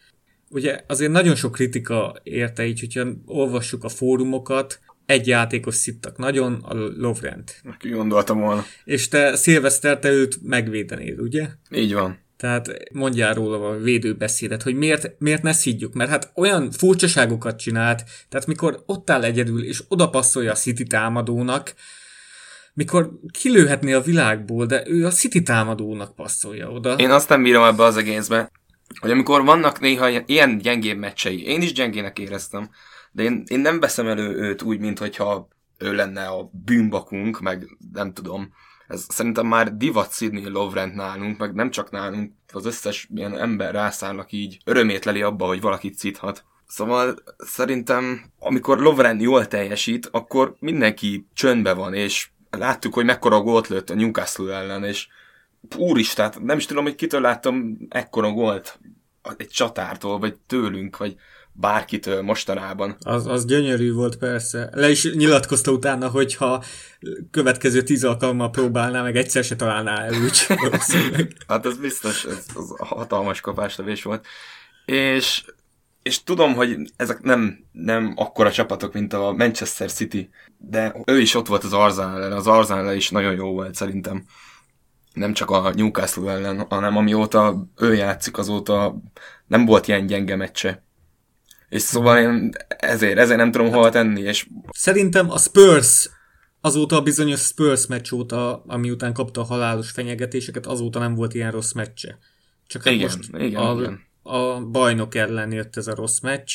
ugye 0.51 0.81
azért 0.87 1.13
nagyon 1.13 1.35
sok 1.35 1.53
kritika 1.53 2.17
érte 2.23 2.67
így, 2.67 2.81
hogyha 2.81 3.07
olvassuk 3.27 3.85
a 3.85 3.89
fórumokat, 3.89 4.81
egy 5.07 5.27
játékos 5.27 5.75
szittak 5.75 6.19
nagyon, 6.19 6.55
a 6.55 6.75
Lovrent. 6.75 7.61
Neki 7.63 7.89
gondoltam 7.89 8.41
volna. 8.41 8.65
És 8.85 9.09
te 9.09 9.37
Szilveszter, 9.37 9.99
te 9.99 10.11
őt 10.11 10.39
megvédenéd, 10.43 11.21
ugye? 11.21 11.49
Így 11.71 11.95
van. 11.95 12.19
Tehát 12.37 12.69
mondjál 12.93 13.35
róla 13.35 13.69
a 13.69 13.77
védőbeszédet, 13.77 14.63
hogy 14.63 14.75
miért, 14.75 15.11
miért 15.19 15.43
ne 15.43 15.53
szidjuk, 15.53 15.95
mert 15.95 16.11
hát 16.11 16.33
olyan 16.35 16.71
furcsaságokat 16.71 17.59
csinált, 17.59 18.05
tehát 18.29 18.47
mikor 18.47 18.83
ott 18.87 19.11
áll 19.11 19.23
egyedül, 19.23 19.65
és 19.65 19.83
oda 19.89 20.11
passzolja 20.11 20.53
a 20.53 20.55
City 20.55 20.85
támadónak, 20.85 21.75
mikor 22.75 23.11
kilőhetné 23.31 23.93
a 23.93 24.01
világból, 24.01 24.67
de 24.67 24.83
ő 24.87 25.07
a 25.07 25.11
City 25.11 25.43
támadónak 25.43 26.15
passzolja 26.15 26.71
oda. 26.71 26.95
Én 26.95 27.11
azt 27.11 27.29
nem 27.29 27.43
bírom 27.43 27.65
ebbe 27.65 27.83
az 27.83 27.97
egészbe, 27.97 28.51
hogy 29.01 29.11
amikor 29.11 29.45
vannak 29.45 29.81
néha 29.81 30.09
ilyen 30.27 30.59
gyengébb 30.59 30.99
meccsei, 30.99 31.47
én 31.47 31.63
is 31.63 31.73
gyengének 31.73 32.19
éreztem, 32.19 32.71
de 33.13 33.23
én, 33.23 33.43
én 33.47 33.61
nem 33.61 33.81
veszem 33.81 34.07
elő 34.07 34.37
őt 34.37 34.63
úgy, 34.63 34.79
mint 34.79 34.99
hogyha 34.99 35.49
ő 35.79 35.95
lenne 35.95 36.27
a 36.27 36.51
bűnbakunk, 36.65 37.41
meg 37.41 37.77
nem 37.93 38.13
tudom. 38.13 38.53
Ez 38.87 39.07
szerintem 39.09 39.47
már 39.47 39.77
divat 39.77 40.13
Sidney 40.13 40.49
Lovrent 40.49 40.95
nálunk, 40.95 41.39
meg 41.39 41.55
nem 41.55 41.71
csak 41.71 41.91
nálunk, 41.91 42.33
az 42.53 42.67
összes 42.67 43.09
ilyen 43.15 43.39
ember 43.39 43.73
rászállnak 43.75 44.33
így 44.33 44.59
örömét 44.65 45.05
leli 45.05 45.23
abba, 45.23 45.47
hogy 45.47 45.61
valakit 45.61 45.99
szíthat. 45.99 46.45
Szóval 46.67 47.15
szerintem, 47.37 48.33
amikor 48.39 48.79
Lovren 48.79 49.21
jól 49.21 49.49
teljesít, 49.49 50.09
akkor 50.13 50.57
mindenki 50.59 51.27
csöndbe 51.35 51.73
van, 51.73 51.95
és 51.95 52.31
láttuk, 52.51 52.95
hogy 52.95 53.05
mekkora 53.05 53.41
gólt 53.41 53.69
lőtt 53.69 53.91
a 53.91 53.95
Newcastle 53.95 54.55
ellen, 54.55 54.85
és 54.85 55.09
úristát, 55.77 56.41
nem 56.41 56.57
is 56.57 56.67
tudom, 56.67 56.85
hogy 56.85 56.95
kitől 56.95 57.21
láttam 57.21 57.79
ekkora 57.89 58.31
gólt 58.31 58.79
egy 59.37 59.49
csatártól, 59.49 60.19
vagy 60.19 60.37
tőlünk, 60.47 60.97
vagy 60.97 61.17
bárkitől 61.57 62.23
mostanában. 62.23 62.97
Az, 63.01 63.27
az 63.27 63.45
gyönyörű 63.45 63.93
volt 63.93 64.17
persze. 64.17 64.71
Le 64.73 64.91
is 64.91 65.13
nyilatkozta 65.13 65.71
utána, 65.71 66.09
hogy 66.09 66.35
ha 66.35 66.63
következő 67.31 67.83
tíz 67.83 68.05
alkalommal 68.05 68.51
próbálná, 68.51 69.03
meg 69.03 69.17
egyszer 69.17 69.45
se 69.45 69.57
találná 69.57 70.05
el 70.05 70.15
úgy. 70.23 70.47
hát 71.49 71.67
ez 71.67 71.77
biztos, 71.79 72.25
ez, 72.25 72.47
ez 72.49 72.67
hatalmas 72.79 73.41
kapástevés 73.41 74.03
volt. 74.03 74.27
És, 74.85 75.45
és 76.03 76.23
tudom, 76.23 76.55
hogy 76.55 76.77
ezek 76.97 77.23
nem, 77.23 77.65
nem 77.73 78.13
akkora 78.17 78.53
csapatok, 78.53 78.93
mint 78.93 79.13
a 79.13 79.33
Manchester 79.33 79.93
City, 79.93 80.31
de 80.59 80.95
ő 81.05 81.21
is 81.21 81.35
ott 81.35 81.47
volt 81.47 81.65
az 81.65 81.73
Arsenal 81.73 82.23
ellen, 82.23 82.33
az 82.33 82.47
Arsenal 82.47 82.95
is 82.95 83.11
nagyon 83.11 83.35
jó 83.35 83.53
volt 83.53 83.75
szerintem. 83.75 84.25
Nem 85.13 85.33
csak 85.33 85.51
a 85.51 85.73
Newcastle 85.75 86.31
ellen, 86.31 86.67
hanem 86.69 86.97
amióta 86.97 87.67
ő 87.77 87.95
játszik, 87.95 88.39
azóta 88.39 88.97
nem 89.47 89.65
volt 89.65 89.89
ilyen 89.89 90.07
gyenge 90.07 90.37
meccse 90.37 90.85
és 91.75 91.83
szóval 91.83 92.19
én 92.19 92.51
ezért, 92.69 93.19
ezért 93.19 93.39
nem 93.39 93.51
tudom 93.51 93.71
hova 93.71 93.91
tenni. 93.91 94.21
És... 94.21 94.47
Szerintem 94.71 95.31
a 95.31 95.39
Spurs 95.39 96.11
azóta 96.61 96.97
a 96.97 97.03
bizonyos 97.03 97.41
Spurs 97.41 97.87
meccs 97.87 98.13
óta, 98.13 98.63
ami 98.67 98.91
után 98.91 99.13
kapta 99.13 99.41
a 99.41 99.45
halálos 99.45 99.91
fenyegetéseket, 99.91 100.67
azóta 100.67 100.99
nem 100.99 101.15
volt 101.15 101.35
ilyen 101.35 101.51
rossz 101.51 101.73
meccse. 101.73 102.19
Csak 102.67 102.83
hát 102.83 102.93
igen, 102.93 103.11
most 103.17 103.31
igen, 103.39 103.63
a, 103.63 103.81
igen. 103.81 104.01
a 104.23 104.61
bajnok 104.61 105.15
ellen 105.15 105.53
jött 105.53 105.77
ez 105.77 105.87
a 105.87 105.95
rossz 105.95 106.21
meccs, 106.21 106.53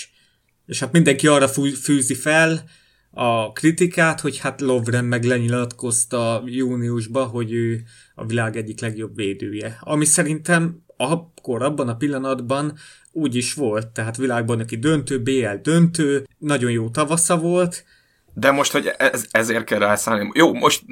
és 0.65 0.79
hát 0.79 0.91
mindenki 0.91 1.27
arra 1.27 1.47
fűzi 1.81 2.13
fel 2.13 2.63
a 3.11 3.51
kritikát, 3.51 4.19
hogy 4.19 4.37
hát 4.37 4.61
Lovren 4.61 5.05
meg 5.05 5.23
lenyilatkozta 5.23 6.43
júniusban, 6.45 7.27
hogy 7.27 7.51
ő 7.51 7.83
a 8.15 8.25
világ 8.25 8.57
egyik 8.57 8.81
legjobb 8.81 9.15
védője. 9.15 9.77
Ami 9.81 10.05
szerintem 10.05 10.83
akkor, 11.01 11.63
abban 11.63 11.87
a 11.87 11.95
pillanatban 11.95 12.73
úgy 13.11 13.35
is 13.35 13.53
volt, 13.53 13.87
tehát 13.87 14.17
világbajnoki 14.17 14.77
döntő, 14.77 15.21
BL 15.21 15.61
döntő, 15.61 16.27
nagyon 16.37 16.71
jó 16.71 16.89
tavasza 16.89 17.37
volt. 17.37 17.85
De 18.33 18.51
most, 18.51 18.71
hogy 18.71 18.91
ez, 18.97 19.25
ezért 19.31 19.63
kell 19.63 19.79
rászállni. 19.79 20.29
Jó, 20.33 20.53
most 20.53 20.83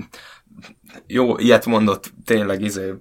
jó, 1.08 1.38
ilyet 1.38 1.66
mondott 1.66 2.14
tényleg, 2.26 2.62
izé, 2.62 2.94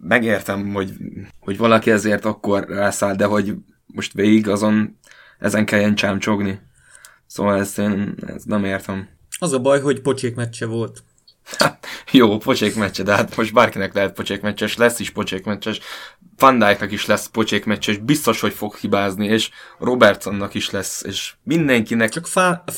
megértem, 0.00 0.72
hogy, 0.72 0.92
hogy 1.40 1.56
valaki 1.56 1.90
ezért 1.90 2.24
akkor 2.24 2.68
rászáll, 2.68 3.14
de 3.14 3.24
hogy 3.24 3.54
most 3.86 4.12
végig 4.12 4.48
azon 4.48 4.98
ezen 5.38 5.64
kelljen 5.64 5.94
csámcsogni. 5.94 6.60
Szóval 7.26 7.58
ezt 7.58 7.78
én 7.78 8.14
ezt 8.26 8.46
nem 8.46 8.64
értem. 8.64 9.08
Az 9.38 9.52
a 9.52 9.60
baj, 9.60 9.80
hogy 9.80 10.00
pocsék 10.00 10.34
meccse 10.34 10.66
volt. 10.66 11.02
jó, 12.10 12.38
pocsék 12.38 12.74
meccse, 12.74 13.02
de 13.02 13.14
hát 13.14 13.36
most 13.36 13.52
bárkinek 13.52 13.94
lehet 13.94 14.12
pocsék 14.12 14.40
meccses, 14.40 14.76
lesz 14.76 15.00
is 15.00 15.10
pocsék 15.10 15.44
meccses, 15.44 15.80
Van 16.36 16.76
is 16.88 17.06
lesz 17.06 17.26
pocsék 17.26 17.64
meccses, 17.64 17.96
biztos, 17.96 18.40
hogy 18.40 18.52
fog 18.52 18.76
hibázni, 18.76 19.26
és 19.26 19.50
Robertsonnak 19.78 20.54
is 20.54 20.70
lesz, 20.70 21.02
és 21.02 21.32
mindenkinek. 21.42 22.10
Csak 22.10 22.28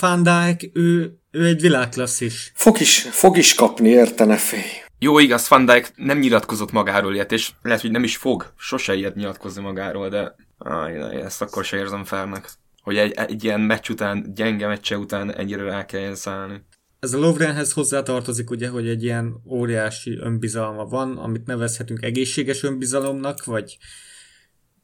Van 0.00 0.22
Dijk, 0.22 0.70
ő, 0.72 1.18
ő 1.30 1.46
egy 1.46 1.60
világklasszis. 1.60 2.52
Fog 2.54 2.80
is, 2.80 2.98
fog 3.10 3.36
is 3.36 3.54
kapni, 3.54 3.88
értene 3.88 4.36
fél. 4.36 4.60
Jó, 4.98 5.18
igaz, 5.18 5.48
Van 5.48 5.64
Dijk 5.64 5.92
nem 5.96 6.18
nyilatkozott 6.18 6.72
magáról 6.72 7.14
ilyet, 7.14 7.32
és 7.32 7.50
lehet, 7.62 7.80
hogy 7.80 7.90
nem 7.90 8.04
is 8.04 8.16
fog 8.16 8.52
sose 8.56 8.94
ilyet 8.94 9.14
nyilatkozni 9.14 9.62
magáról, 9.62 10.08
de 10.08 10.34
áj, 10.58 11.20
ezt 11.22 11.42
akkor 11.42 11.64
se 11.64 11.76
érzem 11.76 12.04
felnek. 12.04 12.48
Hogy 12.82 12.96
egy, 12.96 13.12
egy 13.12 13.44
ilyen 13.44 13.60
meccs 13.60 13.88
után, 13.88 14.34
gyenge 14.34 14.66
meccse 14.66 14.98
után 14.98 15.34
ennyire 15.34 15.62
rá 15.62 15.84
kelljen 15.84 16.14
szállni 16.14 16.64
ez 17.02 17.14
a 17.14 17.18
Lovrenhez 17.18 17.72
hozzátartozik 17.72 18.50
ugye, 18.50 18.68
hogy 18.68 18.88
egy 18.88 19.02
ilyen 19.02 19.34
óriási 19.46 20.16
önbizalma 20.16 20.84
van, 20.84 21.16
amit 21.16 21.46
nevezhetünk 21.46 22.02
egészséges 22.02 22.62
önbizalomnak, 22.62 23.44
vagy 23.44 23.78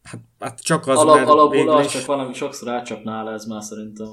hát, 0.03 0.21
hát 0.39 0.61
csak 0.61 0.87
az, 0.87 0.99
Alap, 0.99 1.17
mert 1.17 1.29
Alapból 1.29 1.69
az 1.69 1.89
csak 1.89 2.05
valami 2.05 2.35
sokszor 2.35 2.69
átcsapnál 2.69 3.31
ez 3.33 3.45
már 3.45 3.63
szerintem 3.63 4.07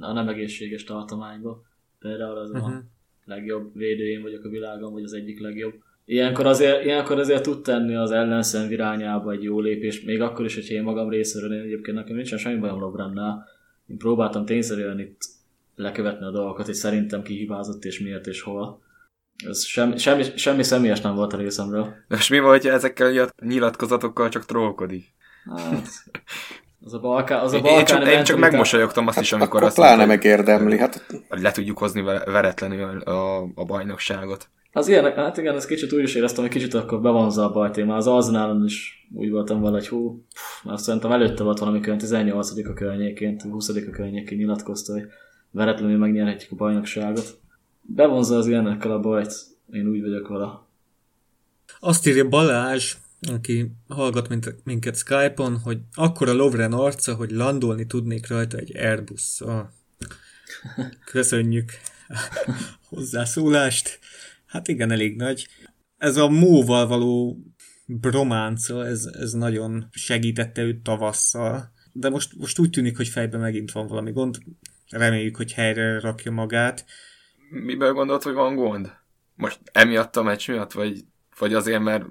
a 0.00 0.12
nem 0.12 0.28
egészséges 0.28 0.84
tartományba. 0.84 1.62
Például 1.98 2.38
az 2.38 2.50
uh-huh. 2.50 2.66
a 2.66 2.68
mhm. 2.68 2.78
legjobb 3.24 3.74
védőjén 3.74 4.22
vagyok 4.22 4.44
a 4.44 4.48
világon, 4.48 4.92
vagy 4.92 5.04
az 5.04 5.12
egyik 5.12 5.40
legjobb. 5.40 5.74
Ilyenkor 6.04 6.46
azért, 6.46 6.84
ilyenkor 6.84 7.18
azért 7.18 7.42
tud 7.42 7.62
tenni 7.62 7.94
az 7.94 8.10
ellenszem 8.10 8.70
irányába 8.70 9.32
egy 9.32 9.42
jó 9.42 9.60
lépés, 9.60 10.02
még 10.02 10.20
akkor 10.20 10.44
is, 10.44 10.54
hogyha 10.54 10.74
én 10.74 10.82
magam 10.82 11.08
részéről, 11.08 11.54
én 11.54 11.60
egyébként 11.60 11.96
nekem 11.96 12.16
nincsen 12.16 12.38
semmi 12.38 12.58
bajom 12.58 12.80
Lovrennel. 12.80 13.46
Én 13.86 13.98
próbáltam 13.98 14.44
tényszerűen 14.44 15.00
itt 15.00 15.31
lekövetni 15.74 16.26
a 16.26 16.30
dolgokat, 16.30 16.66
hogy 16.66 16.74
szerintem 16.74 17.22
ki 17.22 17.34
hibázott 17.34 17.84
és 17.84 18.00
miért 18.00 18.26
és 18.26 18.42
hol. 18.42 18.82
Ez 19.46 19.64
semmi, 19.64 19.98
semmi, 19.98 20.24
semmi 20.34 20.62
személyes 20.62 21.00
nem 21.00 21.14
volt 21.14 21.32
a 21.32 21.36
részemről. 21.36 21.94
De 22.08 22.16
és 22.16 22.28
mi 22.28 22.38
volt, 22.38 22.62
hogy 22.62 22.70
ezekkel 22.70 23.18
a 23.18 23.44
nyilatkozatokkal 23.44 24.28
csak 24.28 24.44
trollkodik? 24.44 25.04
Hát, 25.56 25.88
az 26.84 26.94
a 26.94 26.98
Balkán, 26.98 27.40
az 27.40 27.52
a 27.52 27.60
Balkán 27.60 27.78
én, 27.78 27.84
csak, 27.84 28.06
én 28.06 28.24
csak 28.24 28.38
megmosolyogtam 28.38 29.06
azt 29.06 29.20
is, 29.20 29.32
amikor 29.32 29.62
azt 29.62 29.74
pláne 29.74 30.04
megérdemli. 30.04 30.78
Hát... 30.78 31.06
Le 31.28 31.50
tudjuk 31.50 31.78
hozni 31.78 32.02
veretlenül 32.24 33.00
a, 33.00 33.42
a 33.54 33.64
bajnokságot. 33.64 34.48
Az 34.72 34.88
ilyen, 34.88 35.14
hát 35.14 35.36
igen, 35.36 35.54
ez 35.54 35.66
kicsit 35.66 35.92
úgy 35.92 36.02
is 36.02 36.14
éreztem, 36.14 36.44
hogy 36.44 36.52
kicsit 36.52 36.74
akkor 36.74 37.00
bevonza 37.00 37.44
a 37.44 37.52
bajt. 37.52 37.76
Én 37.76 37.86
már 37.86 37.96
az 37.96 38.06
Arzenálon 38.06 38.64
is 38.64 39.08
úgy 39.14 39.30
voltam 39.30 39.62
vele, 39.62 39.74
hogy 39.74 39.88
hú, 39.88 40.24
már 40.64 40.78
szerintem 40.78 41.12
előtte 41.12 41.42
volt 41.42 41.58
valami 41.58 41.80
18 41.80 42.50
a 42.68 42.72
környékén, 42.72 43.40
20 43.50 43.68
a 43.68 43.90
környékén 43.90 44.38
nyilatkozta, 44.38 44.92
hogy 44.92 45.04
veretlenül 45.52 45.98
megnyerhetjük 45.98 46.52
a 46.52 46.56
bajnokságot. 46.56 47.40
Bevonza 47.80 48.36
az 48.36 48.46
ilyenekkel 48.46 48.90
a 48.90 49.00
bajt, 49.00 49.34
én 49.72 49.86
úgy 49.86 50.00
vagyok 50.00 50.28
vele. 50.28 50.66
Azt 51.80 52.06
írja 52.06 52.28
Balázs, 52.28 52.96
aki 53.20 53.72
hallgat 53.88 54.28
minket 54.64 54.96
Skype-on, 54.96 55.58
hogy 55.58 55.78
akkor 55.94 56.28
a 56.28 56.34
Lovren 56.34 56.72
arca, 56.72 57.14
hogy 57.14 57.30
landolni 57.30 57.86
tudnék 57.86 58.28
rajta 58.28 58.56
egy 58.56 58.76
Airbus-szal. 58.76 59.72
Köszönjük 61.04 61.72
hozzászólást. 62.88 63.98
Hát 64.46 64.68
igen, 64.68 64.90
elég 64.90 65.16
nagy. 65.16 65.48
Ez 65.96 66.16
a 66.16 66.28
móval 66.28 66.86
való 66.86 67.42
brománca, 67.86 68.86
ez, 68.86 69.04
ez 69.04 69.32
nagyon 69.32 69.88
segítette 69.90 70.62
őt 70.62 70.82
tavasszal. 70.82 71.72
De 71.92 72.08
most, 72.08 72.36
most 72.36 72.58
úgy 72.58 72.70
tűnik, 72.70 72.96
hogy 72.96 73.08
fejben 73.08 73.40
megint 73.40 73.72
van 73.72 73.86
valami 73.86 74.12
gond. 74.12 74.38
Reméljük, 74.92 75.36
hogy 75.36 75.52
helyre 75.52 76.00
rakja 76.00 76.30
magát. 76.30 76.84
Miből 77.50 77.92
gondolt, 77.92 78.22
hogy 78.22 78.34
van 78.34 78.54
gond? 78.54 78.92
Most 79.34 79.58
emiatt 79.72 80.16
a 80.16 80.22
meccs 80.22 80.48
miatt, 80.48 80.72
vagy, 80.72 81.04
vagy 81.38 81.54
azért, 81.54 81.82
mert 81.82 82.04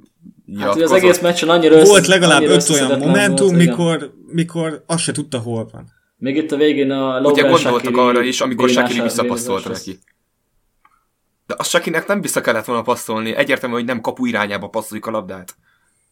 Hát 0.59 0.82
az 0.82 0.91
egész 0.91 1.19
meccsen 1.19 1.49
annyira 1.49 1.75
össze, 1.75 1.89
Volt 1.89 2.07
legalább 2.07 2.43
öt 2.43 2.69
olyan 2.69 2.99
momentum, 2.99 3.47
volt, 3.47 3.57
mikor, 3.57 4.13
mikor 4.25 4.84
azt 4.88 5.03
se 5.03 5.11
tudta, 5.11 5.39
hol 5.39 5.69
van. 5.71 5.91
Még 6.17 6.36
itt 6.36 6.51
a 6.51 6.57
végén 6.57 6.91
a 6.91 7.19
Lovren 7.19 7.32
Ugye 7.32 7.41
gondoltak 7.41 7.79
Shakiri 7.79 7.99
arra 7.99 8.21
is, 8.21 8.41
amikor 8.41 8.69
Shakiri 8.69 9.01
visszapasszolt 9.01 9.67
neki. 9.67 9.99
De 11.45 11.55
azt 11.57 11.69
Shakinek 11.69 12.07
nem 12.07 12.21
vissza 12.21 12.41
kellett 12.41 12.65
volna 12.65 12.82
passzolni, 12.82 13.36
egyértelmű, 13.36 13.75
hogy 13.75 13.86
nem 13.86 14.01
kapu 14.01 14.25
irányába 14.25 14.67
passzoljuk 14.67 15.05
a 15.05 15.11
labdát. 15.11 15.55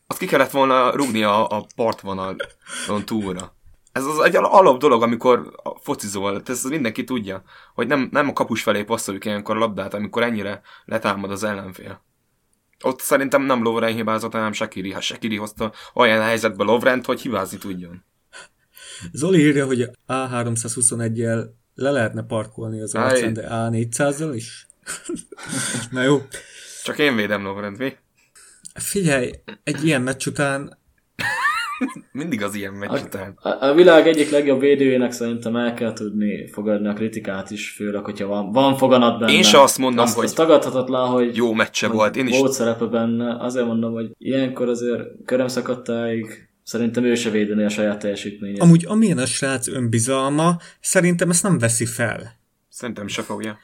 Azt 0.08 0.20
ki 0.20 0.26
kellett 0.26 0.52
volna 0.52 0.92
rúgni 0.92 1.24
a, 1.24 1.48
a 1.48 1.66
partvonalon 1.76 2.38
túlra. 3.06 3.58
Ez 4.00 4.06
az 4.06 4.20
egy 4.20 4.36
alap 4.36 4.80
dolog, 4.80 5.02
amikor 5.02 5.52
focizol, 5.82 6.42
ez 6.46 6.64
mindenki 6.64 7.04
tudja, 7.04 7.44
hogy 7.74 7.88
nem, 7.88 8.10
nem 8.12 8.28
a 8.28 8.34
kapus 8.34 8.62
felé 8.64 8.84
passzoljuk 8.84 9.26
ilyenkor 9.26 9.56
a 9.56 9.60
labdát, 9.60 9.94
amikor 9.94 10.24
ennyire 10.24 10.62
letámad 10.86 11.32
az 11.32 11.44
ellenfél. 11.44 12.02
Ott 12.84 13.00
szerintem 13.00 13.42
nem 13.42 13.64
Lovren 13.64 13.94
hibázott, 13.94 14.32
hanem 14.32 14.52
Shakiri. 14.52 14.92
Ha 14.92 15.02
Shakiri 15.02 15.36
hozta 15.36 15.74
olyan 15.94 16.22
helyzetbe 16.22 16.64
Lovrent, 16.64 17.06
hogy 17.06 17.22
hibázni 17.22 17.58
tudjon. 17.58 18.04
Zoli 19.12 19.40
írja, 19.40 19.66
hogy 19.66 19.90
A321-jel 20.08 21.48
le 21.76 21.92
lehetne 21.92 22.24
parkolni 22.24 22.82
az 22.82 22.96
arcán, 22.96 23.34
de 23.34 23.48
A400-zal 23.50 24.32
is? 24.34 24.68
Na 25.92 26.02
jó. 26.02 26.22
Csak 26.84 26.98
én 26.98 27.16
védem 27.16 27.44
Lovrent, 27.44 27.78
mi? 27.78 27.96
Figyelj, 28.74 29.32
egy 29.64 29.86
ilyen 29.86 30.02
meccs 30.02 30.28
után 30.28 30.79
Mindig 32.12 32.44
az 32.44 32.56
ilyen 32.56 32.74
meccs 32.74 33.02
után. 33.02 33.38
A, 33.42 33.66
a, 33.66 33.74
világ 33.74 34.08
egyik 34.08 34.30
legjobb 34.30 34.60
védőjének 34.60 35.12
szerintem 35.12 35.56
el 35.56 35.74
kell 35.74 35.94
tudni 35.94 36.48
fogadni 36.48 36.88
a 36.88 36.94
kritikát 36.94 37.52
is, 37.52 37.72
főleg, 37.72 38.04
hogyha 38.04 38.28
van, 38.28 38.52
van 38.52 38.78
foganat 38.78 39.20
benne. 39.20 39.32
Én 39.32 39.44
se 39.44 39.62
azt 39.62 39.78
mondom, 39.78 40.04
azt, 40.04 40.16
hogy 40.16 40.26
azt 40.26 40.36
tagadhatatlan, 40.36 41.10
hogy 41.10 41.36
jó 41.36 41.54
meccse 41.54 41.88
hogy 41.88 41.96
volt. 41.96 42.16
Én 42.16 42.28
is. 42.28 42.38
Volt 42.38 42.52
szerepe 42.52 42.86
benne. 42.86 43.38
Azért 43.40 43.66
mondom, 43.66 43.94
hogy 43.94 44.12
ilyenkor 44.18 44.70
azért 44.70 45.04
körömszakadtáig 45.26 46.50
Szerintem 46.70 47.04
ő 47.04 47.16
se 47.16 47.30
védeni 47.30 47.64
a 47.64 47.70
saját 47.70 48.00
teljesítményét. 48.00 48.62
Amúgy 48.62 48.86
amilyen 48.88 49.18
a 49.18 49.26
srác 49.26 49.68
önbizalma, 49.68 50.58
szerintem 50.80 51.30
ezt 51.30 51.44
nem 51.44 51.60
veszi 51.60 51.86
fel. 51.86 52.40
Szerintem 52.70 53.08
se 53.08 53.22
fogja. 53.22 53.58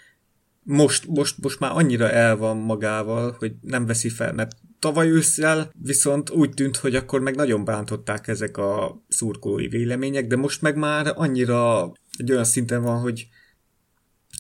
Most, 0.64 1.08
most, 1.08 1.36
most 1.42 1.60
már 1.60 1.72
annyira 1.74 2.10
el 2.10 2.38
van 2.38 2.58
magával, 2.58 3.36
hogy 3.40 3.54
nem 3.62 3.86
veszi 3.86 4.10
fel, 4.10 4.34
mert 4.34 4.52
tavaly 4.86 5.10
ősszel 5.10 5.70
viszont 5.82 6.30
úgy 6.30 6.50
tűnt, 6.50 6.78
hogy 6.78 6.96
akkor 6.96 7.20
meg 7.20 7.36
nagyon 7.36 7.66
bántották 7.66 8.28
ezek 8.28 8.58
a 8.58 9.02
szurkolói 9.08 9.68
vélemények, 9.68 10.28
de 10.28 10.36
most 10.36 10.62
meg 10.62 10.76
már 10.76 11.14
annyira 11.16 11.92
egy 12.18 12.32
olyan 12.32 12.44
szinten 12.44 12.82
van, 12.82 13.00
hogy 13.00 13.28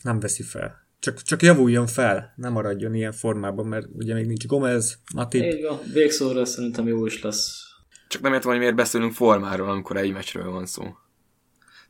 nem 0.03 0.19
veszi 0.19 0.43
fel. 0.43 0.87
Csak, 0.99 1.21
csak 1.21 1.41
javuljon 1.41 1.87
fel, 1.87 2.33
nem 2.35 2.51
maradjon 2.51 2.93
ilyen 2.93 3.11
formában, 3.11 3.65
mert 3.65 3.87
ugye 3.93 4.13
még 4.13 4.25
nincs 4.25 4.45
Gomez, 4.45 4.99
Matip. 5.15 5.43
Így 5.43 5.63
van, 5.63 5.79
végszóra 5.93 6.45
szerintem 6.45 6.87
jó 6.87 7.05
is 7.05 7.21
lesz. 7.21 7.63
Csak 8.07 8.21
nem 8.21 8.33
értem, 8.33 8.49
hogy 8.49 8.59
miért 8.59 8.75
beszélünk 8.75 9.13
formáról, 9.13 9.69
amikor 9.69 9.97
egy 9.97 10.13
meccsről 10.13 10.51
van 10.51 10.65
szó. 10.65 10.83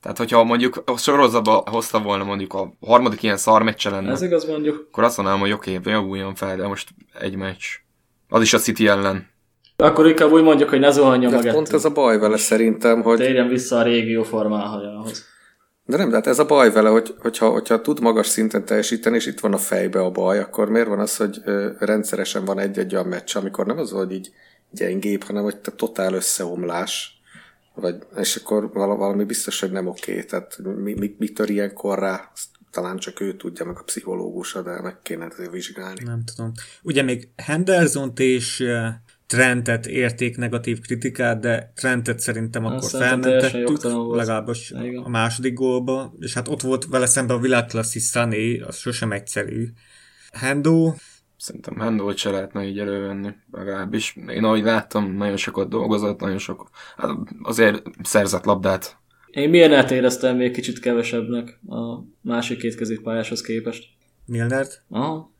Tehát, 0.01 0.17
hogyha 0.17 0.43
mondjuk 0.43 0.81
a 0.85 0.97
sorozatba 0.97 1.63
hozta 1.69 2.01
volna 2.01 2.23
mondjuk 2.23 2.53
a 2.53 2.73
harmadik 2.79 3.23
ilyen 3.23 3.37
szar 3.37 3.63
meccse 3.63 3.89
lenne, 3.89 4.11
Ez 4.11 4.21
igaz 4.21 4.45
mondjuk. 4.45 4.85
akkor 4.87 5.03
azt 5.03 5.17
mondanám, 5.17 5.39
hogy 5.39 5.51
oké, 5.51 5.77
okay, 5.77 5.93
javuljon 5.93 6.35
fel, 6.35 6.55
de 6.57 6.67
most 6.67 6.89
egy 7.19 7.35
meccs. 7.35 7.63
Az 8.29 8.41
is 8.41 8.53
a 8.53 8.57
City 8.57 8.87
ellen. 8.87 9.27
Akkor 9.77 10.07
inkább 10.07 10.31
úgy 10.31 10.43
mondjuk, 10.43 10.69
hogy 10.69 10.79
ne 10.79 10.91
zuhanjon 10.91 11.41
De 11.41 11.51
pont 11.51 11.73
ez 11.73 11.85
a 11.85 11.89
baj 11.89 12.17
vele 12.17 12.37
szerintem, 12.37 13.01
hogy 13.01 13.17
Térjen 13.17 13.47
vissza 13.47 13.77
a 13.77 13.83
régió 13.83 14.23
formájához. 14.23 15.25
De 15.85 15.97
nem, 15.97 16.09
de 16.09 16.15
hát 16.15 16.27
ez 16.27 16.39
a 16.39 16.45
baj 16.45 16.71
vele, 16.71 16.89
hogy, 16.89 17.15
hogyha, 17.19 17.49
hogyha 17.49 17.81
tud 17.81 17.99
magas 17.99 18.27
szinten 18.27 18.65
teljesíteni, 18.65 19.15
és 19.15 19.25
itt 19.25 19.39
van 19.39 19.53
a 19.53 19.57
fejbe 19.57 19.99
a 19.99 20.11
baj, 20.11 20.39
akkor 20.39 20.69
miért 20.69 20.87
van 20.87 20.99
az, 20.99 21.17
hogy 21.17 21.37
ö, 21.43 21.69
rendszeresen 21.79 22.45
van 22.45 22.59
egy-egy 22.59 22.93
olyan 22.93 23.07
meccs, 23.07 23.35
amikor 23.35 23.65
nem 23.65 23.77
az, 23.77 23.91
hogy 23.91 24.11
így 24.11 24.31
gyengébb, 24.71 25.23
hanem 25.23 25.43
hogy 25.43 25.57
te 25.57 25.71
totál 25.71 26.13
összeomlás, 26.13 27.21
vagy, 27.73 27.95
és 28.17 28.35
akkor 28.35 28.69
vala- 28.73 28.97
valami 28.97 29.23
biztos, 29.23 29.59
hogy 29.59 29.71
nem 29.71 29.87
oké. 29.87 30.23
Tehát 30.23 30.57
mi, 30.83 30.93
mi, 30.93 31.15
mi 31.19 31.27
tör 31.27 31.49
ilyenkor 31.49 31.99
rá, 31.99 32.31
azt 32.33 32.47
talán 32.75 32.97
csak 32.97 33.19
ő 33.19 33.35
tudja, 33.35 33.65
meg 33.65 33.77
a 33.77 33.83
pszichológusa, 33.83 34.61
de 34.61 34.81
meg 34.81 35.01
kéne 35.01 35.25
azért 35.25 35.51
vizsgálni. 35.51 36.03
Nem 36.03 36.23
tudom. 36.23 36.51
Ugye 36.83 37.01
még 37.01 37.29
Hendersont 37.35 38.19
és 38.19 38.59
eh, 38.59 38.93
Trentet 39.27 39.85
érték 39.85 40.37
negatív 40.37 40.79
kritikát, 40.79 41.39
de 41.39 41.71
Trentet 41.75 42.19
szerintem 42.19 42.65
akkor 42.65 42.89
felmentettük, 42.89 43.83
legalábbis 44.15 44.71
Igen. 44.71 45.03
a 45.03 45.09
második 45.09 45.53
gólba, 45.53 46.13
és 46.19 46.33
hát 46.33 46.47
ott 46.47 46.61
volt 46.61 46.85
vele 46.85 47.05
szemben 47.05 47.37
a 47.37 47.39
világklasszi 47.39 47.99
Sané, 47.99 48.59
az 48.59 48.77
sosem 48.77 49.11
egyszerű. 49.11 49.67
Hendo, 50.31 50.93
Szerintem 51.37 51.79
Hendolt 51.79 52.17
se 52.17 52.29
lehetne 52.29 52.63
így 52.65 52.79
elővenni, 52.79 53.35
legalábbis. 53.51 54.17
Én 54.27 54.43
ahogy 54.43 54.63
láttam, 54.63 55.11
nagyon 55.11 55.37
sokat 55.37 55.69
dolgozott, 55.69 56.19
nagyon 56.19 56.37
sok, 56.37 56.69
hát 56.97 57.09
azért 57.43 57.83
szerzett 58.03 58.45
labdát. 58.45 58.97
Én 59.35 59.49
milyen 59.49 59.89
éreztem 59.89 60.35
még 60.35 60.51
kicsit 60.51 60.79
kevesebbnek 60.79 61.59
a 61.67 62.03
másik 62.21 62.57
két 62.57 62.75
középpályáshoz 62.75 63.41
képest. 63.41 63.87
Milnert, 64.25 64.83
Aha. 64.89 65.33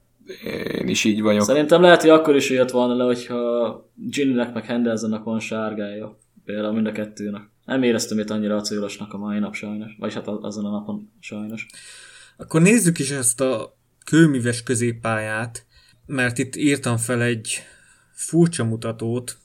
Én 0.74 0.88
is 0.88 1.04
így 1.04 1.22
vagyok. 1.22 1.44
Szerintem 1.44 1.82
lehet, 1.82 2.02
hogy 2.02 2.10
akkor 2.10 2.36
is 2.36 2.50
jött 2.50 2.72
volna 2.72 2.96
le, 2.96 3.04
hogyha 3.04 3.90
Ginnynek 3.96 4.54
meg 4.54 4.66
Hendersonnak 4.66 5.24
van 5.24 5.40
sárgája. 5.40 6.20
Például 6.46 6.74
mind 6.74 6.88
a 6.88 6.92
kettőnek. 6.92 7.42
Nem 7.66 7.84
éreztem 7.84 8.20
itt 8.20 8.30
annyira 8.30 8.56
acélosnak 8.56 9.14
a 9.14 9.18
mai 9.18 9.40
nap 9.40 9.54
sajnos. 9.54 9.96
Vagy 10.00 10.14
hát 10.14 10.28
azon 10.28 10.66
a 10.66 10.70
napon 10.70 11.12
sajnos. 11.20 11.66
Akkor 12.38 12.62
nézzük 12.62 13.00
is 13.00 13.12
ezt 13.12 13.42
a 13.42 13.78
kőműves 14.06 14.64
középpályát, 14.64 15.66
mert 16.06 16.38
itt 16.38 16.56
írtam 16.56 16.98
fel 16.98 17.22
egy 17.22 17.58
furcsa 18.14 18.64
mutatót. 18.64 19.38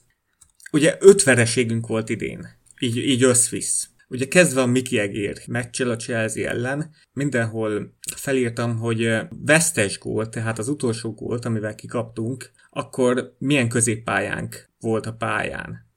Ugye 0.73 0.97
öt 1.01 1.23
vereségünk 1.23 1.87
volt 1.87 2.09
idén, 2.09 2.47
így, 2.79 2.97
így 2.97 3.23
összvisz. 3.23 3.91
Ugye 4.11 4.27
kezdve 4.29 4.61
a 4.61 4.67
Miki 4.67 4.99
Egér 4.99 5.43
meccsel 5.47 5.91
a 5.91 5.97
Chelsea 5.97 6.49
ellen, 6.49 6.95
mindenhol 7.13 7.95
felírtam, 8.17 8.79
hogy 8.79 9.19
vesztes 9.45 9.99
gól, 9.99 10.29
tehát 10.29 10.59
az 10.59 10.69
utolsó 10.69 11.13
gólt, 11.13 11.45
amivel 11.45 11.75
kikaptunk, 11.75 12.51
akkor 12.71 13.35
milyen 13.39 13.69
középpályánk 13.69 14.71
volt 14.81 15.07
a 15.07 15.13
pályán. 15.13 15.89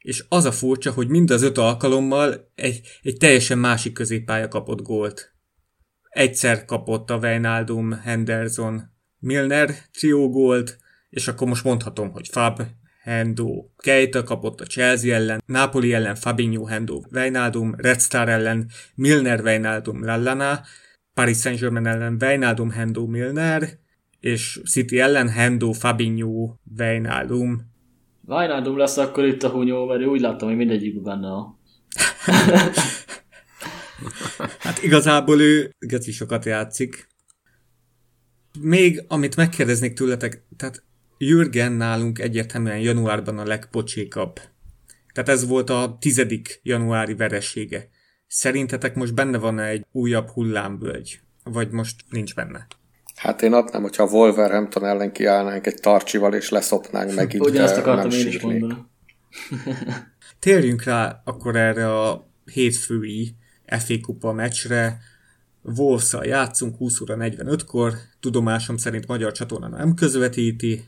És 0.00 0.24
az 0.28 0.44
a 0.44 0.52
furcsa, 0.52 0.92
hogy 0.92 1.08
mind 1.08 1.30
az 1.30 1.42
öt 1.42 1.58
alkalommal 1.58 2.52
egy, 2.54 2.80
egy 3.02 3.16
teljesen 3.16 3.58
másik 3.58 3.92
középpálya 3.92 4.48
kapott 4.48 4.82
gólt 4.82 5.34
egyszer 6.14 6.64
kapott 6.64 7.10
a 7.10 7.16
Wijnaldum, 7.16 7.92
Henderson, 7.92 8.82
Milner 9.18 9.74
triógolt, 9.92 10.78
és 11.10 11.28
akkor 11.28 11.48
most 11.48 11.64
mondhatom, 11.64 12.10
hogy 12.10 12.28
Fab, 12.28 12.62
Hendo, 13.04 13.68
Keita 13.76 14.22
kapott 14.22 14.60
a 14.60 14.64
Chelsea 14.64 15.14
ellen, 15.14 15.42
Napoli 15.46 15.92
ellen 15.92 16.14
Fabinho, 16.14 16.64
Hendo, 16.64 17.02
Wijnaldum, 17.12 17.74
Red 17.76 18.00
Star 18.00 18.28
ellen 18.28 18.70
Milner, 18.94 19.40
Wijnaldum, 19.42 20.04
Lallana, 20.04 20.60
Paris 21.14 21.38
Saint-Germain 21.38 21.86
ellen 21.86 22.16
Wijnaldum, 22.20 22.70
Hendo, 22.70 23.06
Milner, 23.06 23.68
és 24.20 24.60
City 24.70 25.00
ellen 25.00 25.28
Hendo, 25.28 25.72
Fabinho, 25.72 26.56
Wijnaldum. 26.78 27.72
Wijnaldum 28.26 28.76
lesz 28.76 28.96
akkor 28.96 29.24
itt 29.24 29.42
a 29.42 29.48
hunyó, 29.48 29.86
mert 29.86 30.06
úgy 30.06 30.20
láttam, 30.20 30.48
hogy 30.48 30.56
mindegyikben 30.56 31.02
benne 31.02 31.32
a... 31.32 31.58
Hát 34.58 34.82
igazából 34.82 35.40
ő 35.40 35.70
geci 35.78 36.12
sokat 36.12 36.44
játszik. 36.44 37.08
Még 38.60 39.04
amit 39.08 39.36
megkérdeznék 39.36 39.92
tőletek, 39.92 40.46
tehát 40.56 40.84
Jürgen 41.26 41.72
nálunk 41.72 42.18
egyértelműen 42.18 42.78
januárban 42.78 43.38
a 43.38 43.44
legpocsékabb. 43.44 44.40
Tehát 45.12 45.28
ez 45.28 45.46
volt 45.46 45.70
a 45.70 45.96
tizedik 46.00 46.60
januári 46.62 47.14
veresége. 47.14 47.88
Szerintetek 48.26 48.94
most 48.94 49.14
benne 49.14 49.38
van 49.38 49.58
egy 49.58 49.86
újabb 49.92 50.28
hullámvölgy? 50.28 51.20
Vagy 51.44 51.70
most 51.70 52.04
nincs 52.10 52.34
benne? 52.34 52.66
Hát 53.14 53.42
én 53.42 53.52
adnám, 53.52 53.82
hogyha 53.82 54.02
a 54.02 54.06
Wolverhampton 54.06 54.84
ellen 54.84 55.12
kiállnánk 55.12 55.66
egy 55.66 55.80
tarcsival, 55.80 56.34
és 56.34 56.48
leszopnánk 56.48 57.14
megint, 57.20 57.46
Ugyanezt 57.46 57.74
de 57.74 57.80
akartam 57.80 58.08
nem 58.08 58.18
én 58.18 58.26
is 58.26 58.40
mondani. 58.40 58.76
Térjünk 60.38 60.82
rá 60.82 61.22
akkor 61.24 61.56
erre 61.56 62.00
a 62.00 62.26
hétfői 62.52 63.34
FA 63.66 63.94
Kupa 64.00 64.32
meccsre. 64.32 64.98
wolves 65.62 66.16
játszunk 66.22 66.76
20 66.76 67.00
óra 67.00 67.16
45-kor, 67.18 67.92
tudomásom 68.20 68.76
szerint 68.76 69.06
magyar 69.06 69.32
csatorna 69.32 69.68
nem 69.68 69.94
közvetíti, 69.94 70.84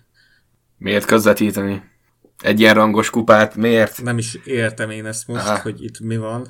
Miért 0.79 1.05
közvetíteni? 1.05 1.83
Egyenrangos 2.43 3.11
kupát, 3.11 3.57
miért? 3.57 4.03
nem 4.03 4.19
is 4.19 4.39
értem 4.45 4.91
én 4.91 5.07
ezt 5.07 5.27
most, 5.29 5.47
Aha. 5.47 5.61
hogy 5.63 5.85
itt 5.85 6.01
mi 6.01 6.17
van. 6.17 6.47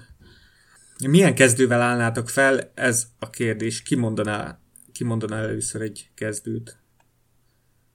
Milyen 1.08 1.34
kezdővel 1.34 1.80
állnátok 1.80 2.28
fel? 2.28 2.72
Ez 2.74 3.06
a 3.18 3.30
kérdés. 3.30 3.82
Ki 3.82 3.94
mondaná, 3.94 4.58
ki 4.92 5.04
mondaná 5.04 5.38
először 5.38 5.80
egy 5.80 6.10
kezdőt? 6.14 6.76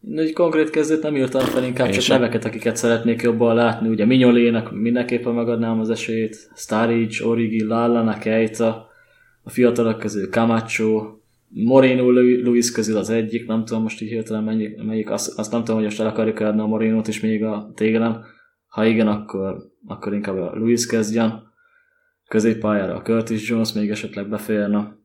Én 0.08 0.20
egy 0.20 0.34
konkrét 0.34 0.70
kezdőt 0.70 1.04
nem 1.04 1.16
írtam 1.16 1.46
fel, 1.46 1.64
inkább 1.64 1.88
Én 1.88 1.94
csak 1.94 2.02
sem. 2.02 2.20
neveket, 2.20 2.46
akiket 2.46 2.76
szeretnék 2.76 3.22
jobban 3.22 3.56
látni. 3.56 3.88
Ugye 3.88 4.06
Mignolének 4.06 4.72
mindenképpen 4.72 5.34
megadnám 5.34 5.80
az 5.80 5.90
esélyt, 5.90 6.52
Staric, 6.56 7.22
Origi, 7.22 7.64
Lallana, 7.64 8.18
Keita, 8.18 8.90
a 9.44 9.50
fiatalok 9.50 10.00
közül 10.00 10.30
Camacho, 10.30 11.20
Moreno, 11.54 12.12
Lu- 12.12 12.44
Luis 12.44 12.72
közül 12.72 12.98
az 12.98 13.10
egyik, 13.10 13.48
nem 13.48 13.66
tudom 13.66 13.82
most 13.82 14.02
így 14.02 14.10
hirtelen 14.10 14.44
melyik, 14.44 14.84
melyik 14.84 15.10
azt, 15.10 15.40
azt 15.40 15.52
nem 15.52 15.60
tudom, 15.60 15.76
hogy 15.76 15.86
most 15.86 16.00
el 16.00 16.08
akarjuk 16.08 16.40
adni 16.40 16.62
a 16.62 16.66
Morenót 16.66 17.08
is 17.08 17.20
még 17.20 17.44
a 17.44 17.72
tégelen. 17.76 18.26
Ha 18.68 18.86
igen, 18.86 19.08
akkor, 19.08 19.58
akkor 19.88 20.14
inkább 20.14 20.38
a 20.38 20.56
Luis 20.56 20.86
kezdjen. 20.86 21.50
Középpályára 22.28 22.96
a 22.96 23.02
Curtis 23.02 23.50
Jones 23.50 23.74
még 23.74 23.90
esetleg 23.90 24.30
beférne. 24.30 25.00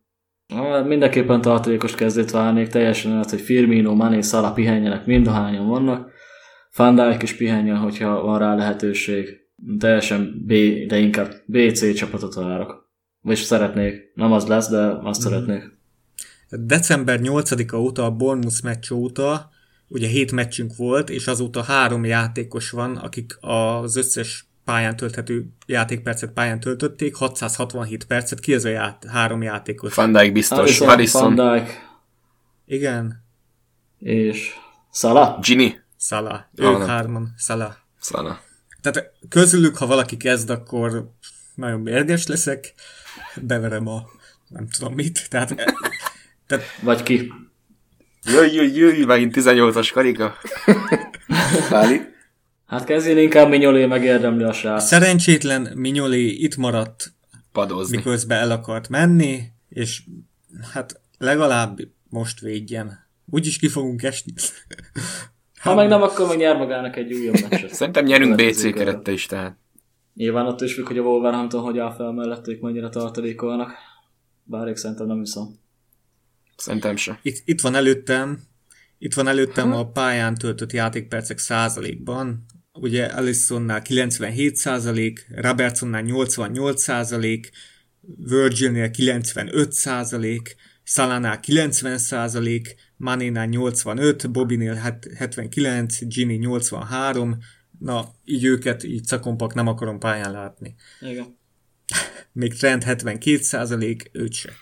Mindenképpen 0.86 1.40
tartalékos 1.40 1.94
kezdőt 1.94 2.30
várnék, 2.30 2.68
teljesen 2.68 3.18
az, 3.18 3.30
hogy 3.30 3.40
Firmino, 3.40 3.94
Mané, 3.94 4.20
Salah 4.20 4.54
pihenjenek, 4.54 5.06
mind 5.06 5.26
a 5.26 5.30
hányan 5.30 5.66
vannak. 5.66 6.10
Van 6.76 7.20
is 7.20 7.34
pihenjen, 7.34 7.76
hogyha 7.76 8.22
van 8.22 8.38
rá 8.38 8.54
lehetőség. 8.54 9.28
Teljesen 9.78 10.42
B, 10.46 10.52
de 10.86 10.98
inkább 10.98 11.32
BC 11.46 11.94
csapatot 11.94 12.34
várok. 12.34 12.90
Vagyis 13.20 13.40
szeretnék. 13.40 14.12
Nem 14.14 14.32
az 14.32 14.46
lesz, 14.46 14.70
de 14.70 14.78
azt 15.02 15.20
mm. 15.20 15.30
szeretnék. 15.30 15.75
December 16.50 17.20
8-a 17.22 17.76
óta, 17.76 18.04
a 18.04 18.10
Bournemouth 18.10 18.62
meccs 18.62 18.90
óta, 18.90 19.50
ugye 19.88 20.08
hét 20.08 20.32
meccsünk 20.32 20.76
volt, 20.76 21.10
és 21.10 21.26
azóta 21.26 21.62
három 21.62 22.04
játékos 22.04 22.70
van, 22.70 22.96
akik 22.96 23.36
az 23.40 23.96
összes 23.96 24.46
pályán 24.64 24.96
tölthető 24.96 25.48
játékpercet 25.66 26.32
pályán 26.32 26.60
töltötték, 26.60 27.14
667 27.14 28.04
percet, 28.04 28.40
ki 28.40 28.54
az 28.54 28.64
a 28.64 28.68
ját, 28.68 29.04
három 29.08 29.42
játékos? 29.42 29.94
Van 29.94 30.12
Dijk 30.12 30.32
biztos, 30.32 30.78
Van 30.78 31.34
Dijk 31.34 31.80
Igen, 32.66 33.24
és 33.98 34.50
Salah. 34.92 35.40
Gini, 35.40 35.80
Salah. 35.98 36.32
Ah, 36.32 36.40
Ők 36.54 36.78
nem. 36.78 36.88
hárman, 36.88 37.34
Salah. 37.38 37.74
Szana. 38.00 38.38
Tehát 38.80 39.12
közülük, 39.28 39.76
ha 39.76 39.86
valaki 39.86 40.16
kezd, 40.16 40.50
akkor 40.50 41.10
nagyon 41.54 41.80
mérges 41.80 42.26
leszek, 42.26 42.74
beverem 43.42 43.86
a 43.86 44.02
nem 44.48 44.68
tudom 44.68 44.94
mit, 44.94 45.28
tehát, 45.30 45.54
tehát 46.46 46.64
Vagy 46.82 47.02
ki. 47.02 47.32
Jöjj, 48.24 48.54
jöjj, 48.54 48.76
jöjj, 48.78 49.04
megint 49.04 49.34
18-as 49.36 49.90
karika. 49.92 50.34
Páli? 51.68 52.00
Hát 52.66 52.84
kezdjén 52.84 53.18
inkább 53.18 53.48
Mignolé 53.48 53.86
megérdemli 53.86 54.44
a 54.44 54.52
srác. 54.52 54.84
szerencsétlen 54.84 55.72
Minyolé 55.74 56.26
itt 56.26 56.56
maradt, 56.56 57.12
Padozni. 57.52 57.96
miközben 57.96 58.38
el 58.38 58.50
akart 58.50 58.88
menni, 58.88 59.42
és 59.68 60.02
hát 60.72 61.00
legalább 61.18 61.78
most 62.08 62.40
védjen. 62.40 63.08
Úgyis 63.30 63.58
ki 63.58 63.68
fogunk 63.68 64.02
esni. 64.02 64.32
Ha 65.60 65.74
meg 65.74 65.88
nem, 65.88 66.02
akkor 66.02 66.28
meg 66.28 66.36
nyer 66.36 66.56
magának 66.56 66.96
egy 66.96 67.12
újabb 67.12 67.36
meccset. 67.50 67.74
Szerintem 67.74 68.04
nyerünk 68.04 68.34
BC 68.34 68.72
kerette 68.74 69.12
is, 69.12 69.26
tehát. 69.26 69.58
Nyilván 70.14 70.46
ott 70.46 70.60
is 70.60 70.74
függ, 70.74 70.86
hogy 70.86 70.98
a 70.98 71.02
Wolverhampton 71.02 71.62
hogy 71.62 71.78
áll 71.78 71.94
fel 71.94 72.12
mellettük, 72.12 72.60
mennyire 72.60 72.88
tartalékolnak. 72.88 73.70
Bár 74.42 74.66
én 74.68 74.74
szerintem 74.74 75.06
nem 75.06 75.18
hiszem. 75.18 75.64
Szerintem 76.56 76.96
se. 76.96 77.18
Itt, 77.22 77.42
itt 77.44 77.60
van 77.60 77.74
előttem, 77.74 78.42
itt 78.98 79.14
van 79.14 79.28
előttem 79.28 79.72
a 79.72 79.90
pályán 79.90 80.34
töltött 80.34 80.72
játékpercek 80.72 81.38
százalékban. 81.38 82.44
Ugye 82.72 83.04
Alisonnál 83.04 83.82
97 83.82 84.56
százalék, 84.56 85.26
Robertsonnál 85.34 86.02
88 86.02 86.82
százalék, 86.82 87.50
Virgilnél 88.16 88.90
95 88.90 89.72
százalék, 89.72 90.56
Salánál 90.82 91.40
90 91.40 91.98
százalék, 91.98 92.74
Manénál 92.96 93.46
85, 93.46 94.30
Bobinél 94.30 94.74
79, 95.16 95.98
Ginny 96.00 96.38
83, 96.38 97.38
na 97.78 98.14
így 98.24 98.44
őket, 98.44 98.84
így 98.84 99.04
cakompak 99.04 99.54
nem 99.54 99.66
akarom 99.66 99.98
pályán 99.98 100.30
látni. 100.30 100.74
Igen. 101.00 101.38
Még 102.32 102.54
Trent 102.54 102.82
72 102.82 103.42
százalék, 103.42 104.10
őt 104.12 104.32
se. 104.32 104.52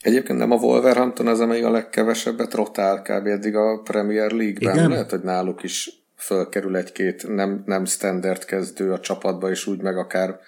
Egyébként 0.00 0.38
nem 0.38 0.50
a 0.50 0.56
Wolverhampton 0.56 1.26
az, 1.26 1.40
amelyik 1.40 1.64
a 1.64 1.70
legkevesebbet 1.70 2.54
rotál 2.54 3.02
kb. 3.02 3.26
eddig 3.26 3.54
a 3.54 3.80
Premier 3.84 4.30
League-ben. 4.30 4.74
Igen? 4.74 4.88
Lehet, 4.88 5.10
hogy 5.10 5.20
náluk 5.22 5.62
is 5.62 5.90
fölkerül 6.16 6.76
egy-két 6.76 7.28
nem, 7.28 7.62
nem 7.66 7.84
standard 7.84 8.44
kezdő 8.44 8.92
a 8.92 9.00
csapatba, 9.00 9.50
és 9.50 9.66
úgy 9.66 9.80
meg 9.80 9.96
akár 9.96 10.38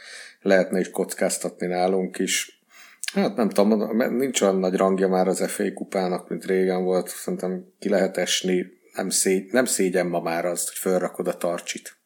lehetne 0.40 0.80
is 0.80 0.90
kockáztatni 0.90 1.66
nálunk 1.66 2.18
is. 2.18 2.62
Hát 3.12 3.36
nem 3.36 3.48
tudom, 3.48 3.96
nincs 4.16 4.40
olyan 4.40 4.58
nagy 4.58 4.74
rangja 4.74 5.08
már 5.08 5.28
az 5.28 5.50
FA 5.50 5.72
kupának, 5.72 6.28
mint 6.28 6.44
régen 6.44 6.84
volt. 6.84 7.08
Szerintem 7.08 7.64
ki 7.78 7.88
lehet 7.88 8.16
esni. 8.16 8.66
Nem, 8.94 9.10
szégy, 9.10 9.52
nem 9.52 9.64
szégyen 9.64 10.06
ma 10.06 10.20
már 10.20 10.44
az, 10.44 10.68
hogy 10.68 10.76
felrakod 10.76 11.28
a 11.28 11.36
tarcsit. 11.36 11.96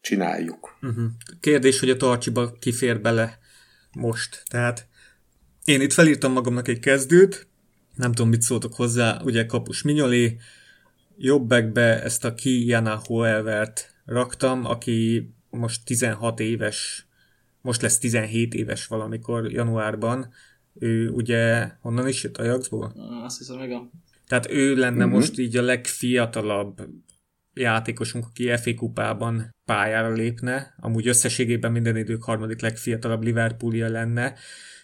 Csináljuk. 0.00 0.78
Uh-huh. 0.82 1.04
Kérdés, 1.40 1.80
hogy 1.80 1.90
a 1.90 1.96
tarcsiba 1.96 2.52
kifér 2.60 3.00
bele 3.00 3.38
most. 3.92 4.42
Tehát 4.50 4.86
én 5.68 5.80
itt 5.80 5.92
felírtam 5.92 6.32
magamnak 6.32 6.68
egy 6.68 6.78
kezdőt, 6.78 7.46
nem 7.94 8.12
tudom, 8.12 8.30
mit 8.30 8.42
szóltok 8.42 8.74
hozzá, 8.74 9.20
ugye 9.24 9.46
kapus 9.46 9.82
Minyolé, 9.82 10.36
jobbekbe 11.16 12.02
ezt 12.02 12.24
a 12.24 12.34
Kijana 12.34 13.00
Hoevert 13.04 13.94
raktam, 14.04 14.64
aki 14.64 15.30
most 15.50 15.84
16 15.84 16.40
éves, 16.40 17.06
most 17.60 17.82
lesz 17.82 17.98
17 17.98 18.54
éves 18.54 18.86
valamikor 18.86 19.52
januárban. 19.52 20.32
Ő 20.78 21.08
ugye 21.08 21.70
honnan 21.80 22.08
is 22.08 22.22
jött? 22.22 22.36
Ajaxból? 22.36 22.92
Azt 23.24 23.38
hiszem, 23.38 23.62
igen. 23.62 23.90
Tehát 24.26 24.50
ő 24.50 24.74
lenne 24.74 25.04
uh-huh. 25.04 25.18
most 25.18 25.38
így 25.38 25.56
a 25.56 25.62
legfiatalabb 25.62 26.88
játékosunk, 27.54 28.24
aki 28.26 28.56
FA 28.56 28.74
kupában 28.74 29.54
pályára 29.64 30.12
lépne. 30.12 30.74
Amúgy 30.80 31.08
összességében 31.08 31.72
minden 31.72 31.96
idők 31.96 32.22
harmadik 32.22 32.60
legfiatalabb 32.60 33.22
Liverpoolia 33.22 33.88
lenne. 33.88 34.34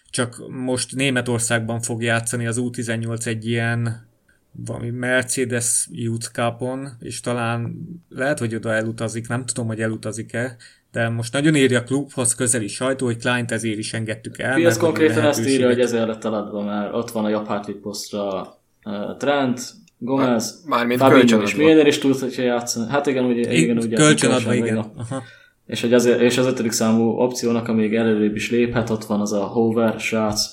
Csak 0.09 0.43
most 0.49 0.95
Németországban 0.95 1.81
fog 1.81 2.03
játszani 2.03 2.47
az 2.47 2.57
U18 2.59 3.25
egy 3.25 3.47
ilyen 3.47 4.07
valami 4.51 4.89
Mercedes 4.89 5.87
Youth 5.91 6.31
Cup-on, 6.31 6.89
és 6.99 7.19
talán 7.19 7.75
lehet, 8.09 8.39
hogy 8.39 8.55
oda 8.55 8.73
elutazik, 8.73 9.27
nem 9.27 9.45
tudom, 9.45 9.67
hogy 9.67 9.81
elutazik-e, 9.81 10.55
de 10.91 11.09
most 11.09 11.33
nagyon 11.33 11.55
írja 11.55 11.79
a 11.79 11.83
klubhoz 11.83 12.35
közeli 12.35 12.67
sajtó, 12.67 13.05
hogy 13.05 13.17
Kleint 13.17 13.51
ezért 13.51 13.77
is 13.77 13.93
engedtük 13.93 14.39
el. 14.39 14.65
Ez 14.65 14.77
konkrétan 14.77 15.25
ezt 15.25 15.47
írja, 15.47 15.67
hogy 15.67 15.79
ezért 15.79 16.07
lett 16.07 16.23
eladva, 16.25 16.63
mert 16.63 16.93
ott 16.93 17.11
van 17.11 17.25
a 17.25 17.29
jobb 17.29 17.47
hátvéd 17.47 17.75
posztra 17.75 18.57
uh, 18.85 19.17
Trent, 19.17 19.73
Gomez, 19.97 20.63
Mármint 20.65 20.99
Fabinho 20.99 21.41
és 21.41 21.55
Milner 21.55 21.87
is 21.87 21.97
tudsz, 21.97 22.19
hogyha 22.19 22.41
játszani. 22.41 22.89
Hát 22.89 23.05
igen, 23.05 23.25
ugye, 23.25 23.53
igen, 23.53 23.77
ugye 23.77 23.95
kölcsönadva, 23.95 24.53
igen. 24.53 24.77
Aha. 24.77 25.23
És, 25.65 25.81
hogy 25.81 25.93
azért, 25.93 26.19
és 26.19 26.37
az 26.37 26.45
ötödik 26.45 26.71
számú 26.71 27.09
opciónak, 27.09 27.67
amíg 27.67 27.95
előrébb 27.95 28.35
is 28.35 28.51
léphet, 28.51 28.89
ott 28.89 29.05
van 29.05 29.21
az 29.21 29.33
a 29.33 29.43
Hover 29.43 29.99
srác, 29.99 30.45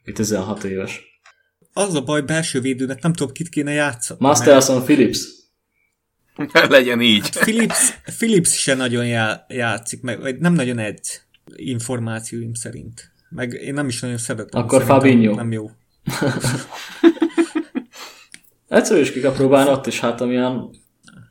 aki 0.00 0.12
16 0.12 0.64
éves. 0.64 1.02
Az 1.72 1.94
a 1.94 2.02
baj, 2.02 2.20
belső 2.20 2.60
védőnek 2.60 3.02
nem 3.02 3.12
tudom, 3.12 3.32
kit 3.32 3.48
kéne 3.48 3.72
játszani. 3.72 4.20
Masterson 4.22 4.82
Phillips. 4.82 5.40
Legyen 6.68 7.00
így. 7.00 7.22
Hát 7.22 7.38
Philips, 7.38 8.00
Philips 8.18 8.60
se 8.60 8.74
nagyon 8.74 9.06
já, 9.06 9.44
játszik, 9.48 10.02
meg, 10.02 10.20
vagy 10.20 10.38
nem 10.38 10.52
nagyon 10.52 10.78
edz 10.78 11.26
információim 11.56 12.54
szerint. 12.54 13.12
Meg 13.28 13.52
én 13.52 13.74
nem 13.74 13.88
is 13.88 14.00
nagyon 14.00 14.18
szeretem. 14.18 14.62
Akkor 14.62 14.82
Fabinho. 14.82 15.34
Nem 15.34 15.52
jó. 15.52 15.70
Egyszer 18.68 18.98
is 18.98 19.12
ki 19.12 19.20
kell 19.20 19.32
próbálni 19.32 19.70
ott 19.70 19.86
is, 19.86 20.00
hát 20.00 20.20
amilyen 20.20 20.70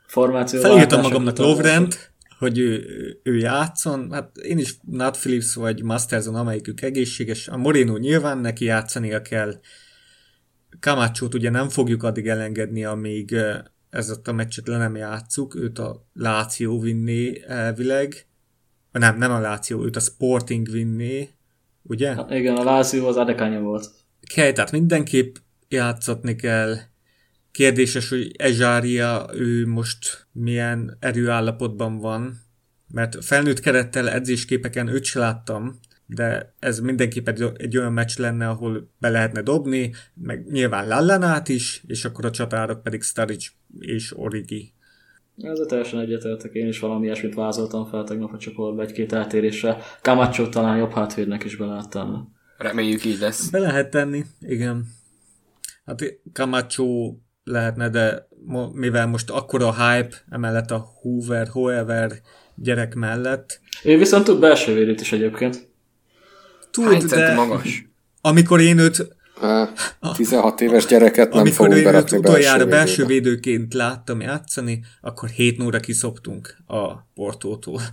formáció. 0.07 0.61
Felírtam 0.61 1.01
magamnak 1.01 1.38
Lovrent, 1.38 2.11
hogy 2.39 2.57
ő, 2.59 2.85
ő 3.23 3.37
játszon. 3.37 4.11
Hát 4.11 4.37
én 4.37 4.57
is 4.57 4.77
Nat 4.81 5.17
Phillips 5.17 5.53
vagy 5.53 5.83
Masterson, 5.83 6.35
amelyikük 6.35 6.81
egészséges. 6.81 7.47
A 7.47 7.57
Moreno 7.57 7.97
nyilván 7.97 8.37
neki 8.37 8.65
játszania 8.65 9.21
kell. 9.21 9.59
Kamácsót 10.79 11.33
ugye 11.33 11.49
nem 11.49 11.69
fogjuk 11.69 12.03
addig 12.03 12.27
elengedni, 12.27 12.85
amíg 12.85 13.35
ezt 13.89 14.27
a 14.27 14.31
meccset 14.31 14.67
le 14.67 14.77
nem 14.77 14.95
játszuk. 14.95 15.55
Őt 15.55 15.79
a 15.79 16.05
Láció 16.13 16.79
vinné 16.79 17.43
elvileg. 17.47 18.27
Nem, 18.91 19.17
nem 19.17 19.31
a 19.31 19.39
Láció, 19.39 19.83
őt 19.83 19.95
a 19.95 19.99
Sporting 19.99 20.69
vinné. 20.71 21.29
Ugye? 21.81 22.13
Ha, 22.13 22.35
igen, 22.35 22.55
a 22.55 22.63
Láció 22.63 23.07
az 23.07 23.15
Adekánya 23.15 23.59
volt. 23.59 23.89
Kell, 24.33 24.51
tehát 24.51 24.71
mindenképp 24.71 25.35
játszatni 25.67 26.35
kell. 26.35 26.75
Kérdéses, 27.52 28.10
hogy 28.10 28.32
Ezsária 28.38 29.30
ő 29.34 29.68
most 29.68 30.28
milyen 30.32 30.97
erőállapotban 31.00 31.97
van, 31.97 32.39
mert 32.91 33.24
felnőtt 33.24 33.60
kerettel 33.60 34.10
edzésképeken 34.10 34.88
őt 34.88 35.04
se 35.04 35.20
láttam, 35.20 35.80
de 36.06 36.54
ez 36.60 36.80
mindenképp 36.80 37.28
egy, 37.28 37.78
olyan 37.78 37.93
meccs 37.93 38.18
lenne, 38.18 38.50
ahol 38.50 38.89
be 39.00 39.10
lehetne 39.10 39.41
dobni, 39.41 39.93
meg 40.14 40.52
nyilván 40.52 40.88
Lallanát 40.88 41.50
is, 41.50 41.84
és 41.88 42.06
akkor 42.06 42.26
a 42.26 42.32
csatárok 42.32 42.84
pedig 42.84 43.02
Staric 43.02 43.47
és 43.80 44.18
Origi. 44.18 44.74
Ezzel 45.38 45.66
teljesen 45.66 46.00
egyetértek, 46.00 46.54
én 46.54 46.68
is 46.68 46.80
valami 46.80 47.06
ilyesmit 47.06 47.34
vázoltam 47.34 47.86
fel 47.86 48.04
tegnap 48.04 48.34
a 48.34 48.38
csoportba 48.38 48.82
egy-két 48.82 49.14
eltérésre. 49.14 49.78
Camacho 50.02 50.50
talán 50.50 50.78
jobb 50.78 50.91
hátvédnek 50.91 51.43
is 51.43 51.56
beláttam. 51.56 52.36
Reméljük 52.58 53.06
így 53.06 53.20
lesz. 53.20 53.50
Be 53.50 53.60
lehet 53.60 53.89
tenni, 53.89 54.26
igen. 54.41 54.86
Hát 55.86 56.20
Camacho 56.34 57.16
lehetne, 57.50 57.89
de 57.89 58.28
mo- 58.45 58.74
mivel 58.74 59.08
most 59.08 59.30
akkora 59.30 59.74
hype 59.74 60.16
emellett 60.30 60.72
a 60.72 60.88
Hoover, 61.02 61.47
Hoever 61.47 62.12
gyerek 62.56 62.95
mellett. 62.95 63.60
Ő 63.84 63.97
viszont 63.97 64.26
tud 64.26 64.39
belső 64.39 64.74
védőt 64.74 65.02
is 65.02 65.12
egyébként. 65.12 65.68
Tud, 66.72 66.86
Hány 66.86 67.00
de 67.02 67.08
centi 67.08 67.36
magas? 67.36 67.88
amikor 68.22 68.62
én 68.62 68.78
őt 68.78 69.18
Há, 69.39 69.70
16 70.16 70.62
éves 70.62 70.86
gyereket 70.86 71.30
nem 71.30 71.38
amikor 71.39 71.56
fogunk 71.56 71.74
én 71.74 71.80
őt 71.80 71.86
berakni 71.91 72.18
utoljára 72.18 72.66
belső 72.66 73.06
védőként 73.06 73.74
láttam 73.74 74.22
játszani, 74.22 74.84
akkor 75.02 75.30
7 75.30 75.58
nóra 75.58 75.80
kiszoptunk 75.80 76.56
a 76.68 76.93
Portótól. 77.14 77.82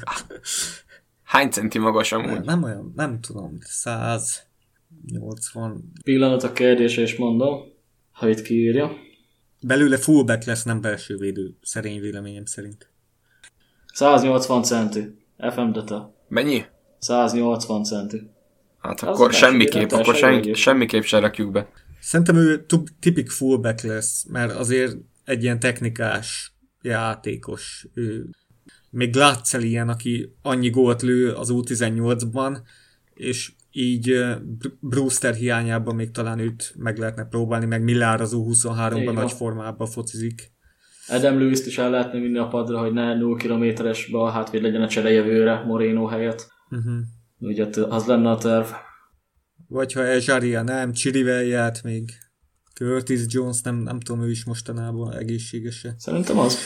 Hány 1.23 1.51
centi 1.51 1.79
magas 1.79 2.13
amúgy? 2.13 2.41
nem 2.45 2.63
olyan, 2.63 2.93
nem 2.97 3.21
tudom, 3.21 3.59
180. 3.61 5.93
Pillanat 6.05 6.43
a 6.43 6.53
kérdése 6.53 7.03
is 7.03 7.17
mondom, 7.17 7.61
ha 8.11 8.29
itt 8.29 8.43
kiírja. 8.43 8.93
Belőle 9.67 9.97
fullback 9.97 10.45
lesz, 10.45 10.62
nem 10.62 10.81
belső 10.81 11.17
védő, 11.17 11.57
szerény 11.62 12.01
véleményem 12.01 12.45
szerint. 12.45 12.91
180 13.93 14.62
centi. 14.62 15.17
FM 15.51 15.71
data. 15.71 16.14
Mennyi? 16.29 16.64
180 16.99 17.85
centi. 17.85 18.31
Hát 18.79 19.01
Az 19.01 19.09
akkor 19.09 19.33
semmiképp, 19.33 19.91
akkor 19.91 20.45
jó. 20.45 20.55
semmiképp 20.55 21.03
se 21.03 21.19
rakjuk 21.19 21.51
be. 21.53 21.69
Szerintem 22.01 22.37
ő 22.37 22.67
tipik 23.01 23.31
fullback 23.31 23.83
lesz, 23.83 24.25
mert 24.25 24.53
azért 24.53 24.97
egy 25.25 25.43
ilyen 25.43 25.61
technikás 25.61 26.53
játékos. 26.83 27.87
Ő, 27.95 28.29
még 28.91 29.12
Glatzel 29.12 29.62
ilyen, 29.62 29.89
aki 29.89 30.35
annyi 30.43 30.71
gólt 30.71 31.03
lő 31.03 31.33
az 31.33 31.49
U18-ban, 31.53 32.59
és 33.14 33.53
így 33.79 34.05
Br- 34.59 34.79
Brewster 34.81 35.35
hiányában 35.35 35.95
még 35.95 36.11
talán 36.11 36.39
őt 36.39 36.74
meg 36.77 36.99
lehetne 36.99 37.24
próbálni, 37.24 37.66
meg 37.66 37.83
Millár 37.83 38.20
az 38.20 38.33
Így 38.33 38.41
U23-ban 38.41 39.03
van. 39.05 39.14
nagy 39.14 39.33
formában 39.33 39.87
focizik. 39.87 40.53
Adam 41.09 41.39
lewis 41.39 41.66
is 41.66 41.79
el 41.79 41.91
lehetne 41.91 42.20
vinni 42.20 42.39
a 42.39 42.49
padra, 42.49 42.79
hogy 42.79 42.93
ne 42.93 43.14
0 43.14 43.37
kilométeres 43.37 44.07
bal 44.11 44.31
hátvéd 44.33 44.62
legyen 44.62 44.83
a 44.83 44.89
cserejevőre 44.89 45.64
Moreno 45.64 46.07
helyett. 46.07 46.49
Uh-huh. 46.70 46.95
Ugye 47.39 47.66
t- 47.66 47.77
az 47.77 48.07
lenne 48.07 48.31
a 48.31 48.37
terv. 48.37 48.66
Vagy 49.68 49.93
ha 49.93 50.07
Ezsaria 50.07 50.62
nem, 50.62 50.93
Chirivel 50.93 51.43
járt 51.43 51.83
még. 51.83 52.11
Curtis 52.74 53.20
Jones, 53.27 53.61
nem, 53.61 53.77
nem 53.77 54.01
tudom, 54.01 54.22
ő 54.22 54.31
is 54.31 54.45
mostanában 54.45 55.12
egészséges 55.12 55.87
Szerintem 55.99 56.39
az. 56.39 56.59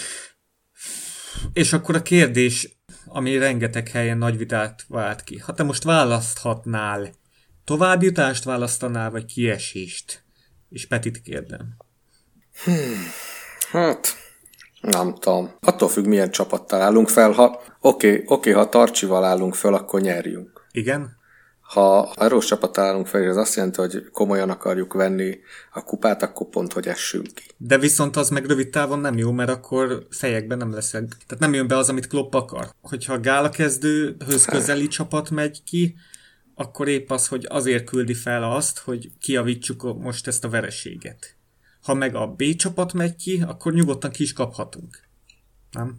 És 1.53 1.73
akkor 1.73 1.95
a 1.95 2.03
kérdés, 2.03 2.80
ami 3.07 3.39
rengeteg 3.39 3.89
helyen 3.89 4.19
nagy 4.19 4.37
vitát 4.37 4.85
vált 4.89 5.25
ki. 5.25 5.39
Ha 5.39 5.55
te 5.55 5.63
most 5.63 5.83
választhatnál, 5.83 7.11
továbbjutást 7.65 8.45
választanál, 8.45 9.11
vagy 9.11 9.25
kiesést? 9.25 10.25
És 10.69 10.87
Petit 10.87 11.23
kérdem. 11.23 11.77
Hát, 13.71 14.17
nem 14.81 15.15
tudom. 15.15 15.55
Attól 15.61 15.89
függ, 15.89 16.07
milyen 16.07 16.31
csapattal 16.31 16.81
állunk 16.81 17.09
fel. 17.09 17.31
Ha, 17.31 17.63
oké, 17.81 18.23
oké, 18.27 18.51
ha 18.51 18.69
Tarcsival 18.69 19.25
állunk 19.25 19.55
fel, 19.55 19.75
akkor 19.75 20.01
nyerjünk. 20.01 20.67
Igen? 20.71 21.19
Ha 21.71 22.13
erős 22.17 22.45
csapat 22.45 22.79
állunk 22.79 23.07
fel, 23.07 23.23
és 23.23 23.29
ez 23.29 23.37
azt 23.37 23.55
jelenti, 23.55 23.81
hogy 23.81 24.11
komolyan 24.13 24.51
akarjuk 24.51 24.93
venni 24.93 25.39
a 25.73 25.85
kupát, 25.85 26.23
akkor 26.23 26.49
pont, 26.49 26.73
hogy 26.73 26.89
essünk 26.89 27.35
ki. 27.35 27.45
De 27.57 27.79
viszont 27.79 28.17
az 28.17 28.31
meg 28.31 28.47
rövid 28.47 28.69
távon 28.69 28.99
nem 28.99 29.19
jó, 29.19 29.33
mert 29.33 29.51
akkor 29.51 30.07
fejekben 30.11 30.59
nem 30.59 30.73
leszek. 30.73 31.09
Tehát 31.09 31.39
nem 31.39 31.55
jön 31.55 31.67
be 31.67 31.77
az, 31.77 31.89
amit 31.89 32.07
Klopp 32.07 32.35
akar. 32.35 32.71
Hogyha 32.81 33.13
a 33.13 33.21
gála 33.21 33.49
kezdőhöz 33.49 34.45
közeli 34.45 34.89
csapat 34.89 35.31
megy 35.31 35.63
ki, 35.65 35.95
akkor 36.55 36.89
épp 36.89 37.11
az, 37.11 37.27
hogy 37.27 37.47
azért 37.49 37.85
küldi 37.85 38.15
fel 38.15 38.43
azt, 38.43 38.79
hogy 38.79 39.11
kiavítsuk 39.21 40.01
most 40.03 40.27
ezt 40.27 40.45
a 40.45 40.49
vereséget. 40.49 41.37
Ha 41.83 41.95
meg 41.95 42.15
a 42.15 42.27
B 42.27 42.55
csapat 42.57 42.93
megy 42.93 43.17
ki, 43.17 43.43
akkor 43.47 43.73
nyugodtan 43.73 44.11
ki 44.11 44.23
is 44.23 44.33
kaphatunk. 44.33 44.99
Nem? 45.71 45.97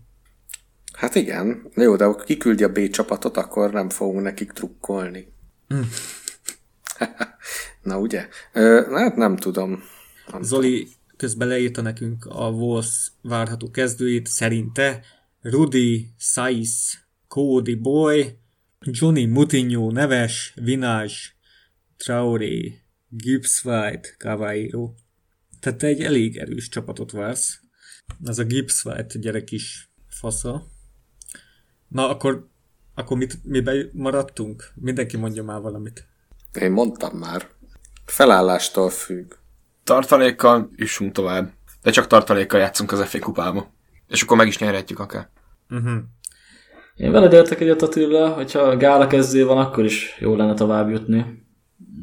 Hát 0.94 1.16
igen, 1.16 1.72
jó, 1.76 1.96
de 1.96 2.06
ha 2.06 2.16
kiküldi 2.16 2.64
a 2.64 2.72
B 2.72 2.90
csapatot, 2.90 3.38
akkor 3.38 3.72
nem 3.72 3.90
fogunk 3.90 4.22
nekik 4.22 4.52
trukkolni. 4.52 5.40
Na 7.84 8.00
ugye? 8.00 8.28
Ö, 8.54 8.88
hát 8.94 9.16
nem 9.16 9.36
tudom. 9.36 9.84
Nem 10.32 10.42
Zoli 10.42 10.78
tudom. 10.78 10.94
közben 11.18 11.48
leírta 11.48 11.82
nekünk 11.82 12.26
a 12.26 12.50
Wolves 12.50 13.12
várható 13.22 13.72
kezdőjét, 13.72 14.28
szerinte 14.28 15.04
Rudi, 15.42 16.14
Saiz, 16.18 17.06
Cody 17.28 17.76
Boy, 17.76 18.38
Johnny 18.80 19.26
Mutinho, 19.26 19.92
Neves, 19.92 20.54
Vinage, 20.56 21.16
Traoré, 21.98 22.82
Gibbs 23.10 23.66
White, 23.66 24.10
Cavallero. 24.18 24.94
Tehát 25.60 25.80
te 25.80 25.88
egy 25.88 26.02
elég 26.02 26.38
erős 26.38 26.70
csapatot 26.70 27.12
vársz. 27.12 27.60
Ez 28.26 28.40
a 28.40 28.44
Gibbs 28.44 28.86
White 28.86 29.20
gyerek 29.20 29.52
is 29.52 29.90
fasza. 30.08 30.68
Na, 31.88 32.10
akkor, 32.10 32.51
akkor 32.96 33.18
mit, 33.18 33.38
miben 33.44 33.90
maradtunk? 33.94 34.72
Mindenki 34.76 35.18
mondja 35.18 35.44
már 35.44 35.62
valamit. 35.62 36.08
Én 36.62 36.72
mondtam 36.72 37.18
már. 37.18 37.48
Felállástól 38.06 38.90
függ. 38.90 39.34
Tartalékkal 39.84 40.70
jussunk 40.76 41.12
tovább. 41.12 41.52
De 41.82 41.92
csak 41.92 42.08
tartalékkal 42.08 42.60
játszunk 42.60 42.92
az 42.92 43.04
FA 43.04 43.20
kupába. 43.20 43.72
És 44.08 44.22
akkor 44.22 44.38
meg 44.38 44.48
is 44.48 44.58
nyerhetjük 44.58 45.00
akár. 45.00 45.30
Uh-huh. 45.70 45.98
Én 46.96 47.12
veled 47.12 47.34
értek 47.34 47.60
egyet 47.60 47.82
Attila, 47.82 48.30
hogyha 48.30 48.78
gála 48.78 49.08
kezdő 49.08 49.46
van, 49.46 49.58
akkor 49.58 49.86
is 49.86 50.18
jó 50.20 50.36
lenne 50.36 50.54
tovább 50.54 50.90
jutni. 50.90 51.46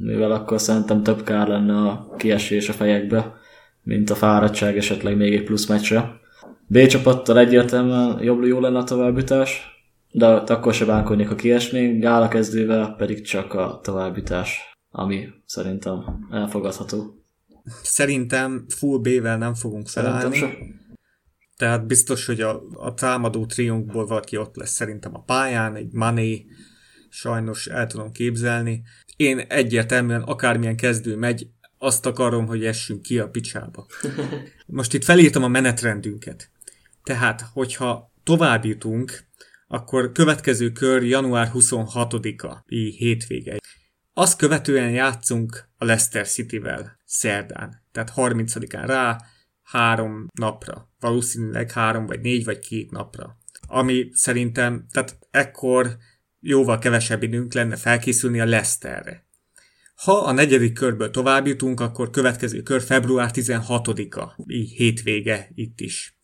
Mivel 0.01 0.33
akkor 0.33 0.61
szerintem 0.61 1.03
több 1.03 1.23
kár 1.23 1.49
lenne 1.49 1.89
a 1.89 2.15
kiesés 2.17 2.69
a 2.69 2.73
fejekbe, 2.73 3.35
mint 3.83 4.11
a 4.11 4.15
fáradtság 4.15 4.77
esetleg 4.77 5.17
még 5.17 5.35
egy 5.35 5.45
plusz 5.45 5.67
meccsre. 5.67 6.21
B 6.67 6.87
csapattal 6.87 7.39
egyértelműen 7.39 8.23
jobb 8.23 8.45
jó 8.45 8.61
lenne 8.61 8.79
a 8.79 8.85
továbbjutás, 8.85 9.78
de 10.13 10.27
akkor 10.27 10.75
se 10.75 10.85
bánkodnék, 10.85 11.29
ha 11.29 11.35
kiesnénk, 11.35 12.01
gála 12.01 12.29
kezdővel 12.29 12.95
pedig 12.97 13.27
csak 13.27 13.55
a 13.55 13.81
továbbjutás, 13.83 14.77
ami 14.91 15.29
szerintem 15.47 16.27
elfogadható. 16.31 17.25
Szerintem 17.83 18.65
full 18.69 18.99
B-vel 18.99 19.39
nem 19.39 19.55
fogunk 19.55 19.89
felállni. 19.89 20.77
Tehát 21.57 21.87
biztos, 21.87 22.27
hogy 22.27 22.41
a, 22.41 22.63
a 22.75 22.95
támadó 22.95 23.47
triunkból 23.47 24.07
valaki 24.07 24.37
ott 24.37 24.57
lesz 24.57 24.73
szerintem 24.73 25.15
a 25.15 25.23
pályán, 25.23 25.77
egy 25.77 25.93
Mané, 25.93 26.47
sajnos 27.09 27.67
el 27.67 27.87
tudom 27.87 28.13
képzelni. 28.13 28.83
Én 29.17 29.39
egyértelműen 29.39 30.23
akármilyen 30.23 30.77
kezdő 30.77 31.17
megy, 31.17 31.49
azt 31.79 32.07
akarom, 32.07 32.47
hogy 32.47 32.65
essünk 32.65 33.03
ki 33.03 33.19
a 33.19 33.29
picsába. 33.29 33.87
Most 34.67 34.95
itt 34.95 35.05
felírtam 35.05 35.43
a 35.43 35.49
menetrendünket. 35.49 36.51
Tehát, 37.03 37.45
hogyha 37.53 38.13
tovább 38.23 38.65
jutunk, 38.65 39.28
akkor 39.69 40.13
következő 40.13 40.73
kör 40.73 41.03
január 41.03 41.51
26-a, 41.55 42.65
így 42.69 42.95
hétvége. 42.95 43.57
Azt 44.13 44.39
követően 44.39 44.91
játszunk 44.91 45.69
a 45.77 45.85
Leicester 45.85 46.27
City-vel 46.29 47.01
szerdán, 47.05 47.85
tehát 47.93 48.13
30-án 48.17 48.85
rá, 48.87 49.21
három 49.63 50.27
napra. 50.33 50.91
Valószínűleg 51.01 51.71
három, 51.71 52.07
vagy 52.07 52.21
négy, 52.21 52.45
vagy 52.45 52.59
két 52.59 52.91
napra. 52.91 53.39
Ami 53.67 54.11
szerintem, 54.13 54.87
tehát 54.93 55.19
ekkor 55.31 55.97
jóval 56.41 56.79
kevesebb 56.79 57.23
időnk 57.23 57.53
lenne 57.53 57.77
felkészülni 57.77 58.41
a 58.41 58.45
Leicesterre. 58.45 59.27
Ha 59.95 60.13
a 60.13 60.33
negyedik 60.33 60.73
körből 60.73 61.11
tovább 61.11 61.47
jutunk, 61.47 61.81
akkor 61.81 62.11
következő 62.11 62.63
kör 62.63 62.83
február 62.83 63.31
16-a, 63.35 64.43
így 64.47 64.71
hétvége 64.71 65.51
itt 65.55 65.81
is. 65.81 66.19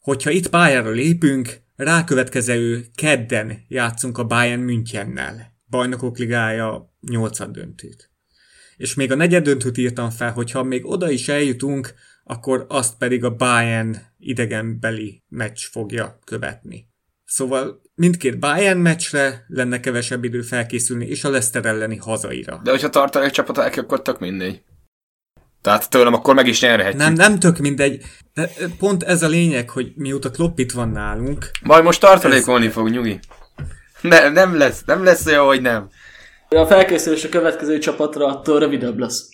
Hogyha 0.00 0.30
itt 0.30 0.48
pályára 0.48 0.90
lépünk, 0.90 1.63
rákövetkező 1.76 2.84
kedden 2.94 3.64
játszunk 3.68 4.18
a 4.18 4.24
Bayern 4.24 4.60
Münchennel. 4.60 5.52
Bajnokok 5.70 6.18
ligája 6.18 6.94
8 7.00 7.50
döntőt. 7.50 8.10
És 8.76 8.94
még 8.94 9.12
a 9.12 9.14
negyed 9.14 9.44
döntőt 9.44 9.78
írtam 9.78 10.10
fel, 10.10 10.32
hogyha 10.32 10.62
még 10.62 10.86
oda 10.86 11.10
is 11.10 11.28
eljutunk, 11.28 11.94
akkor 12.24 12.66
azt 12.68 12.96
pedig 12.96 13.24
a 13.24 13.36
Bayern 13.36 13.96
idegenbeli 14.18 15.22
meccs 15.28 15.60
fogja 15.70 16.18
követni. 16.24 16.88
Szóval 17.24 17.82
mindkét 17.94 18.38
Bayern 18.38 18.78
meccsre 18.78 19.44
lenne 19.48 19.80
kevesebb 19.80 20.24
idő 20.24 20.42
felkészülni, 20.42 21.06
és 21.06 21.24
a 21.24 21.30
Leicester 21.30 21.64
elleni 21.64 21.96
hazaira. 21.96 22.60
De 22.62 22.70
hogyha 22.70 22.88
tartalék 22.88 23.30
csapat 23.30 23.58
elke, 23.58 23.80
akkor 23.80 24.02
tök 24.02 24.18
mindegy. 24.18 24.62
Tehát 25.64 25.90
tőlem 25.90 26.14
akkor 26.14 26.34
meg 26.34 26.46
is 26.46 26.60
nyerhetjük. 26.60 27.02
Nem, 27.02 27.12
nem 27.12 27.38
tök 27.38 27.58
mindegy. 27.58 28.02
De 28.34 28.48
pont 28.78 29.02
ez 29.02 29.22
a 29.22 29.28
lényeg, 29.28 29.70
hogy 29.70 29.92
mióta 29.96 30.30
Klopp 30.30 30.58
itt 30.58 30.72
van 30.72 30.88
nálunk. 30.88 31.50
Majd 31.62 31.84
most 31.84 32.00
tartalékolni 32.00 32.66
ez... 32.66 32.72
fog, 32.72 32.88
nyugi. 32.88 33.18
Ne, 34.00 34.28
nem 34.28 34.56
lesz, 34.56 34.82
nem 34.86 35.04
lesz 35.04 35.26
olyan, 35.26 35.44
hogy 35.44 35.60
nem. 35.60 35.88
A 36.48 36.66
felkészülés 36.66 37.24
a 37.24 37.28
következő 37.28 37.78
csapatra 37.78 38.26
attól 38.26 38.58
rövidebb 38.58 38.98
lesz. 38.98 39.28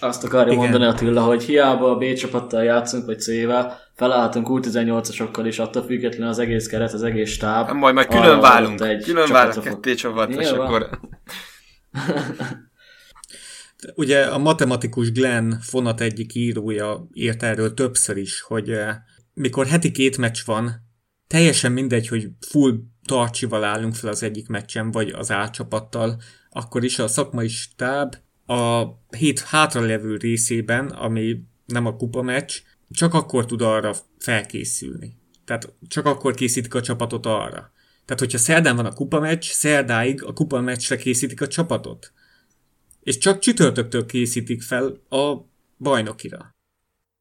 Azt 0.00 0.24
akarja 0.24 0.52
Igen. 0.52 0.58
mondani 0.64 0.84
Attila, 0.84 1.22
hogy 1.22 1.42
hiába 1.42 1.90
a 1.90 1.96
B 1.96 2.12
csapattal 2.12 2.62
játszunk, 2.62 3.06
vagy 3.06 3.20
C-vel, 3.20 3.78
felállhatunk 3.94 4.48
U18-asokkal 4.50 5.42
is, 5.44 5.58
attól 5.58 5.82
függetlenül 5.82 6.28
az 6.28 6.38
egész 6.38 6.66
keret, 6.66 6.92
az 6.92 7.02
egész 7.02 7.30
stáb. 7.30 7.70
Majd 7.70 7.94
majd 7.94 8.08
külön 8.08 8.40
válunk, 8.40 8.80
egy 8.80 9.04
külön 9.04 9.32
válunk 9.32 9.62
ketté 9.62 9.94
csapat, 9.94 10.30
és 10.30 10.48
akkor... 10.50 10.88
Ugye 13.94 14.24
a 14.24 14.38
matematikus 14.38 15.12
Glenn 15.12 15.52
Fonat 15.60 16.00
egyik 16.00 16.34
írója 16.34 17.08
írt 17.12 17.42
erről 17.42 17.74
többször 17.74 18.16
is, 18.16 18.40
hogy 18.40 18.70
eh, 18.70 18.96
mikor 19.34 19.66
heti 19.66 19.90
két 19.90 20.16
meccs 20.16 20.38
van, 20.44 20.86
teljesen 21.26 21.72
mindegy, 21.72 22.08
hogy 22.08 22.28
full 22.40 22.78
tartsival 23.04 23.64
állunk 23.64 23.94
fel 23.94 24.10
az 24.10 24.22
egyik 24.22 24.48
meccsen, 24.48 24.90
vagy 24.90 25.08
az 25.08 25.30
A 25.30 25.50
csapattal, 25.50 26.20
akkor 26.50 26.84
is 26.84 26.98
a 26.98 27.08
szakmai 27.08 27.48
stáb 27.48 28.14
a 28.46 28.84
hét 29.16 29.40
hátralevő 29.40 30.16
részében, 30.16 30.86
ami 30.86 31.42
nem 31.66 31.86
a 31.86 31.96
kupa 31.96 32.22
meccs, 32.22 32.52
csak 32.90 33.14
akkor 33.14 33.46
tud 33.46 33.62
arra 33.62 33.94
felkészülni. 34.18 35.16
Tehát 35.44 35.72
csak 35.88 36.06
akkor 36.06 36.34
készítik 36.34 36.74
a 36.74 36.80
csapatot 36.80 37.26
arra. 37.26 37.72
Tehát, 38.04 38.20
hogyha 38.20 38.38
szerdán 38.38 38.76
van 38.76 38.86
a 38.86 38.92
kupa 38.92 39.20
meccs, 39.20 39.44
szerdáig 39.44 40.24
a 40.24 40.32
kupa 40.32 40.60
meccsre 40.60 40.96
készítik 40.96 41.40
a 41.40 41.48
csapatot. 41.48 42.12
És 43.06 43.18
csak 43.18 43.38
csütörtöktől 43.38 44.06
készítik 44.06 44.62
fel 44.62 45.00
a 45.08 45.36
bajnokira. 45.78 46.54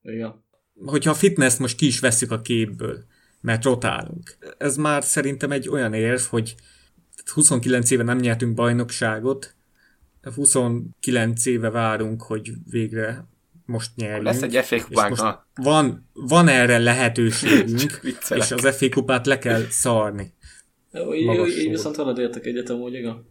Igen. 0.02 0.44
Hogyha 0.86 1.12
a 1.12 1.14
fitness 1.14 1.58
most 1.58 1.78
ki 1.78 1.86
is 1.86 2.00
veszük 2.00 2.32
a 2.32 2.42
képből, 2.42 3.04
mert 3.42 3.64
rotálunk. 3.64 4.38
Ez 4.58 4.78
már 4.78 5.04
szerintem 5.04 5.52
egy 5.52 5.70
olyan 5.70 5.94
érv, 5.94 6.20
hogy 6.20 6.56
29 7.34 7.92
éve 7.92 8.04
nem 8.04 8.18
nyertünk 8.18 8.54
bajnokságot, 8.54 9.56
29 10.36 11.46
éve 11.46 11.70
várunk, 11.70 12.22
hogy 12.22 12.52
végre 12.70 13.28
most 13.66 13.96
nyerjünk. 13.96 14.24
Lesz 14.24 14.42
egy 14.42 14.66
FA 14.66 14.84
kupánk. 14.84 15.46
Van, 15.56 16.10
van 16.14 16.48
erre 16.48 16.78
lehetőségünk, 16.78 18.02
és 18.40 18.52
az 18.52 18.76
FA 18.78 18.90
kupát 18.90 19.26
le 19.26 19.38
kell 19.38 19.66
szarni. 19.70 20.34
Jó, 20.92 21.14
így, 21.14 21.58
így 21.58 21.70
viszont 21.70 21.96
halad 21.96 22.18
értek 22.18 22.46
egyet 22.46 22.70
amúgy, 22.70 22.94
igen. 22.94 23.26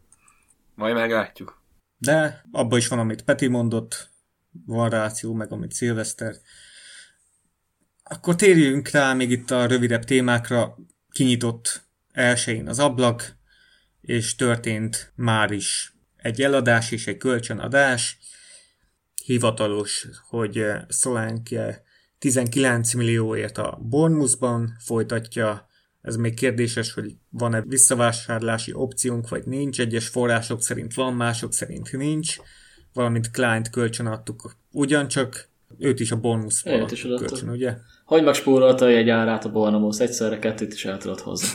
Majd 0.74 0.94
meglátjuk. 0.94 1.62
De 2.04 2.44
abban 2.52 2.78
is 2.78 2.88
van, 2.88 2.98
amit 2.98 3.22
Peti 3.22 3.46
mondott, 3.46 4.10
van 4.66 4.88
ráció, 4.88 5.34
meg 5.34 5.52
amit 5.52 5.72
Szilveszter. 5.72 6.34
Akkor 8.02 8.36
térjünk 8.36 8.88
rá 8.88 9.12
még 9.12 9.30
itt 9.30 9.50
a 9.50 9.66
rövidebb 9.66 10.04
témákra. 10.04 10.76
Kinyitott 11.10 11.86
elsőjén 12.12 12.68
az 12.68 12.78
ablak, 12.78 13.36
és 14.00 14.34
történt 14.34 15.12
már 15.14 15.50
is 15.50 15.94
egy 16.16 16.42
eladás 16.42 16.90
és 16.90 17.06
egy 17.06 17.16
kölcsönadás. 17.16 18.18
Hivatalos, 19.24 20.06
hogy 20.28 20.66
Solanke 20.88 21.82
19 22.18 22.94
millióért 22.94 23.58
a 23.58 23.78
Bournemouthban 23.82 24.76
folytatja. 24.78 25.68
Ez 26.04 26.16
még 26.16 26.34
kérdéses, 26.34 26.92
hogy 26.92 27.14
van-e 27.30 27.60
visszavásárlási 27.60 28.72
opciónk, 28.72 29.28
vagy 29.28 29.46
nincs. 29.46 29.80
Egyes 29.80 30.08
források 30.08 30.62
szerint 30.62 30.94
van, 30.94 31.14
mások 31.14 31.52
szerint 31.52 31.92
nincs. 31.92 32.36
Valamint 32.92 33.30
Client 33.30 33.70
kölcsön 33.70 34.06
adtuk 34.06 34.56
ugyancsak, 34.70 35.48
őt 35.78 36.00
is 36.00 36.10
a 36.10 36.20
Bournemouth 36.20 36.62
kölcsön, 37.16 37.48
ugye? 37.48 37.76
Hogy 38.04 38.22
megspórolta 38.22 38.88
egy 38.88 39.08
árát 39.08 39.44
a 39.44 39.50
Bournemouth, 39.50 40.00
egyszerre 40.00 40.38
kettőt 40.38 40.72
is 40.72 40.84
el 40.84 40.98
tudod 40.98 41.20
hozni. 41.20 41.48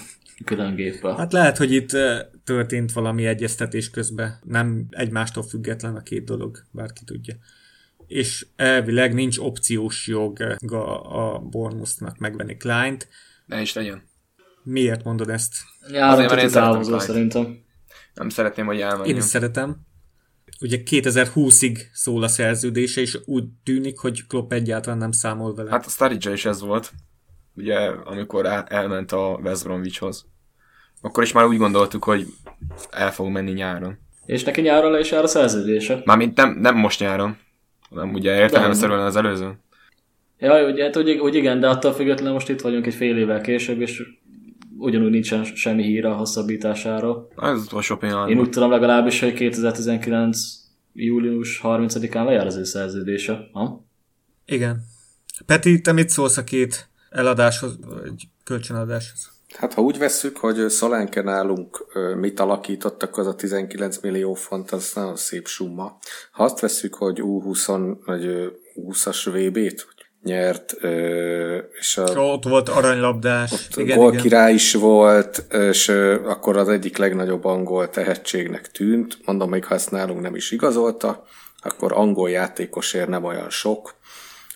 külön 0.45 0.75
géppel. 0.75 1.15
Hát 1.15 1.33
lehet, 1.33 1.57
hogy 1.57 1.71
itt 1.71 1.93
eh, 1.93 2.19
történt 2.43 2.91
valami 2.91 3.25
egyeztetés 3.25 3.89
közben. 3.89 4.39
Nem 4.43 4.85
egymástól 4.89 5.43
független 5.43 5.95
a 5.95 6.01
két 6.01 6.23
dolog, 6.23 6.63
bárki 6.71 7.03
tudja. 7.03 7.35
És 8.07 8.47
elvileg 8.55 9.13
nincs 9.13 9.37
opciós 9.37 10.07
jog 10.07 10.41
eh, 10.41 10.73
a, 10.73 11.39
Bournemouthnak 11.39 12.17
megvenni 12.17 12.57
Kleint. 12.57 13.07
Ne 13.45 13.61
is 13.61 13.73
legyen. 13.73 14.08
Miért 14.71 15.03
mondod 15.03 15.29
ezt? 15.29 15.53
Nyáron 15.91 16.13
Azért, 16.13 16.29
mert 16.29 16.41
én 16.41 16.49
távozó 16.49 16.89
Clyde. 16.89 17.03
szerintem. 17.05 17.57
Nem 18.13 18.29
szeretném, 18.29 18.65
hogy 18.65 18.75
Én 18.77 18.81
elmenjen. 18.83 19.17
is 19.17 19.23
szeretem. 19.23 19.75
Ugye 20.61 20.77
2020-ig 20.85 21.77
szól 21.93 22.23
a 22.23 22.27
szerződése, 22.27 23.01
és 23.01 23.19
úgy 23.25 23.43
tűnik, 23.63 23.97
hogy 23.99 24.27
Klopp 24.27 24.51
egyáltalán 24.53 24.97
nem 24.97 25.11
számol 25.11 25.53
vele. 25.55 25.69
Hát 25.69 25.85
a 25.85 25.89
Sturridge 25.89 26.31
is 26.31 26.45
ez 26.45 26.61
volt, 26.61 26.91
ugye, 27.55 27.75
amikor 27.87 28.45
el- 28.45 28.65
elment 28.69 29.11
a 29.11 29.39
West 29.43 29.63
Bromwichhoz. 29.63 30.25
Akkor 31.01 31.23
is 31.23 31.31
már 31.31 31.45
úgy 31.45 31.57
gondoltuk, 31.57 32.03
hogy 32.03 32.25
el 32.89 33.11
fog 33.11 33.27
menni 33.27 33.51
nyáron. 33.51 33.97
És 34.25 34.43
neki 34.43 34.61
nyáron 34.61 34.91
le 34.91 34.99
is 34.99 35.11
jár 35.11 35.23
a 35.23 35.27
szerződése. 35.27 36.01
Mármint 36.05 36.37
nem, 36.37 36.57
nem 36.59 36.75
most 36.77 36.99
nyáron, 36.99 37.37
hanem 37.89 38.13
ugye 38.13 38.35
értelemszerűen 38.39 38.99
az 39.05 39.15
előző. 39.15 39.59
Ja, 40.37 40.69
ugye, 40.71 40.83
hát, 40.83 40.97
úgy, 40.97 41.09
úgy 41.09 41.35
igen, 41.35 41.59
de 41.59 41.69
attól 41.69 41.93
függetlenül 41.93 42.33
most 42.33 42.49
itt 42.49 42.61
vagyunk 42.61 42.85
egy 42.85 42.93
fél 42.93 43.17
évvel 43.17 43.41
később, 43.41 43.81
és 43.81 44.03
ugyanúgy 44.79 45.09
nincsen 45.09 45.43
semmi 45.43 45.83
hír 45.83 46.05
a 46.05 46.13
hosszabbításáról. 46.13 47.31
Az 47.35 47.61
utolsó 47.61 47.93
Én 47.93 47.99
pillanatban. 47.99 48.37
úgy 48.37 48.49
tudom 48.49 48.69
legalábbis, 48.69 49.19
hogy 49.19 49.33
2019 49.33 50.37
július 50.93 51.61
30-án 51.63 52.25
lejár 52.25 52.45
az 52.45 52.55
ő 52.55 52.63
szerződése. 52.63 53.49
Ha? 53.51 53.85
Igen. 54.45 54.81
Peti, 55.45 55.81
te 55.81 55.91
mit 55.91 56.09
szólsz 56.09 56.37
a 56.37 56.43
két 56.43 56.89
eladáshoz, 57.09 57.77
vagy 57.85 58.27
kölcsönadáshoz? 58.43 59.31
Hát 59.57 59.73
ha 59.73 59.81
úgy 59.81 59.97
vesszük, 59.97 60.37
hogy 60.37 60.69
Szolánke 60.69 61.21
nálunk 61.21 61.85
mit 62.17 62.39
alakítottak, 62.39 63.17
az 63.17 63.27
a 63.27 63.35
19 63.35 63.99
millió 64.01 64.33
font, 64.33 64.71
az 64.71 64.91
nagyon 64.95 65.15
szép 65.15 65.47
summa. 65.47 65.97
Ha 66.31 66.43
azt 66.43 66.59
vesszük, 66.59 66.93
hogy 66.93 67.19
U20, 67.21 67.97
vagy 68.05 68.25
ö, 68.25 68.47
20-as 68.75 69.29
VB-t 69.33 69.87
nyert, 70.23 70.75
és 71.79 71.97
a 71.97 72.19
Ott 72.19 72.43
volt 72.43 72.69
aranylabdás. 72.69 73.51
Ott 73.51 73.75
igen, 73.75 73.97
gól 73.97 74.11
igen. 74.11 74.23
király 74.23 74.53
is 74.53 74.73
volt, 74.73 75.45
és 75.53 75.89
akkor 76.23 76.57
az 76.57 76.69
egyik 76.69 76.97
legnagyobb 76.97 77.45
angol 77.45 77.89
tehetségnek 77.89 78.71
tűnt. 78.71 79.17
Mondom, 79.25 79.49
még 79.49 79.65
ha 79.65 79.75
ezt 79.75 79.91
nálunk 79.91 80.21
nem 80.21 80.35
is 80.35 80.51
igazolta, 80.51 81.25
akkor 81.61 81.91
angol 81.93 82.29
játékosért 82.29 83.07
nem 83.07 83.23
olyan 83.23 83.49
sok. 83.49 83.97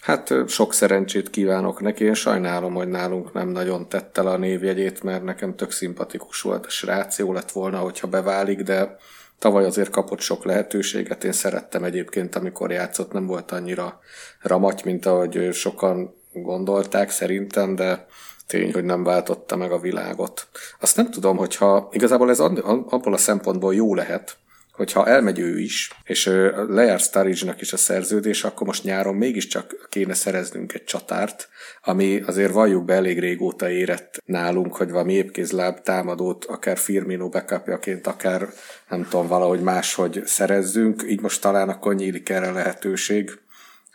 Hát 0.02 0.34
sok 0.48 0.74
szerencsét 0.74 1.30
kívánok 1.30 1.82
neki, 1.82 2.04
én 2.04 2.14
sajnálom, 2.14 2.74
hogy 2.74 2.88
nálunk 2.88 3.34
nem 3.34 3.50
nagyon 3.50 3.90
tette 3.90 4.22
le 4.22 4.30
a 4.30 4.38
névjegyét, 4.38 5.04
mert 5.04 5.24
nekem 5.24 5.56
tök 5.56 5.72
szimpatikus 5.72 6.42
volt 6.42 6.66
a 6.66 6.70
srác, 6.70 7.18
jó 7.20 7.34
lett 7.34 7.52
volna, 7.52 7.78
hogyha 7.78 8.08
beválik, 8.08 8.62
de 8.62 8.98
tavaly 9.44 9.66
azért 9.66 9.90
kapott 9.90 10.20
sok 10.20 10.46
lehetőséget, 10.46 11.24
én 11.24 11.32
szerettem 11.32 11.84
egyébként, 11.84 12.36
amikor 12.36 12.72
játszott, 12.72 13.12
nem 13.12 13.26
volt 13.26 13.52
annyira 13.52 14.00
ramaty, 14.42 14.82
mint 14.86 15.06
ahogy 15.06 15.54
sokan 15.54 16.16
gondolták 16.34 17.10
szerintem, 17.10 17.76
de 17.76 18.06
tény, 18.48 18.74
hogy 18.74 18.84
nem 18.84 19.04
váltotta 19.04 19.56
meg 19.56 19.72
a 19.72 19.80
világot. 19.80 20.48
Azt 20.80 20.98
nem 20.98 21.12
tudom, 21.12 21.38
hogyha 21.38 21.90
igazából 21.92 22.30
ez 22.30 22.40
abból 22.40 23.14
a 23.14 23.18
szempontból 23.18 23.76
jó 23.76 23.96
lehet, 23.96 24.38
hogyha 24.74 25.08
elmegy 25.08 25.40
ő 25.40 25.60
is, 25.60 25.92
és 26.04 26.26
lejár 26.68 27.00
Sturridge-nak 27.00 27.62
is 27.62 27.74
a 27.74 27.78
szerződés, 27.78 28.44
akkor 28.44 28.68
most 28.68 28.84
nyáron 28.84 29.16
mégiscsak 29.16 29.88
kéne 29.90 30.14
szereznünk 30.14 30.74
egy 30.74 30.84
csatárt, 30.84 31.50
ami 31.82 32.22
azért 32.26 32.52
valljuk 32.52 32.86
be 32.86 32.94
elég 32.94 33.20
régóta 33.20 33.70
érett 33.70 34.22
nálunk, 34.26 34.76
hogy 34.76 34.92
valami 34.92 35.14
épkézláb 35.14 35.82
támadót, 35.82 36.46
akár 36.46 36.78
Firmino 36.78 37.30
backupjaként, 37.30 38.08
akár 38.08 38.48
nem 38.90 39.08
tudom, 39.10 39.28
valahogy 39.28 39.62
máshogy 39.62 40.22
szerezzünk, 40.26 41.04
így 41.08 41.22
most 41.22 41.42
talán 41.42 41.70
akkor 41.70 41.96
nyílik 41.96 42.30
erre 42.30 42.52
lehetőség. 42.52 43.32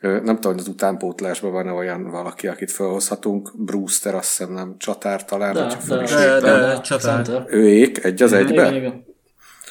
Nem 0.00 0.22
tudom, 0.34 0.52
hogy 0.52 0.60
az 0.60 0.68
utánpótlásban 0.68 1.52
van 1.52 1.68
olyan 1.68 2.10
valaki, 2.10 2.46
akit 2.46 2.72
felhozhatunk. 2.72 3.50
Brewster 3.56 4.14
azt 4.14 4.28
hiszem 4.28 4.52
nem 4.52 4.74
csatár 4.78 5.24
talán, 5.24 5.54
De, 5.54 5.60
de, 5.88 5.94
De- 5.94 6.02
írtam. 6.02 6.40
de- 6.40 6.80
csatár. 6.80 7.24
Center. 7.24 7.44
Őék 7.48 8.04
egy 8.04 8.22
az 8.22 8.32
egybe? 8.32 8.52
Igen, 8.52 8.74
igen. 8.74 9.07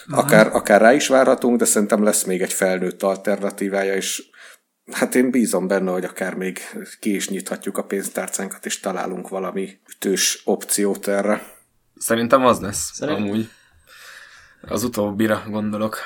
Akár, 0.09 0.47
akár 0.55 0.81
rá 0.81 0.93
is 0.93 1.07
várhatunk, 1.07 1.57
de 1.57 1.65
szerintem 1.65 2.03
lesz 2.03 2.23
még 2.23 2.41
egy 2.41 2.53
felnőtt 2.53 3.03
alternatívája, 3.03 3.95
és 3.95 4.23
hát 4.91 5.15
én 5.15 5.31
bízom 5.31 5.67
benne, 5.67 5.91
hogy 5.91 6.03
akár 6.03 6.33
még 6.33 6.59
ki 6.99 7.15
is 7.15 7.29
nyithatjuk 7.29 7.77
a 7.77 7.83
pénztárcánkat, 7.83 8.65
és 8.65 8.79
találunk 8.79 9.29
valami 9.29 9.79
ütős 9.95 10.41
opciót 10.45 11.07
erre. 11.07 11.43
Szerintem 11.95 12.45
az 12.45 12.59
lesz, 12.59 12.91
Szerint- 12.93 13.19
amúgy. 13.19 13.49
Az 14.61 14.83
utóbbira 14.83 15.43
gondolok, 15.49 15.97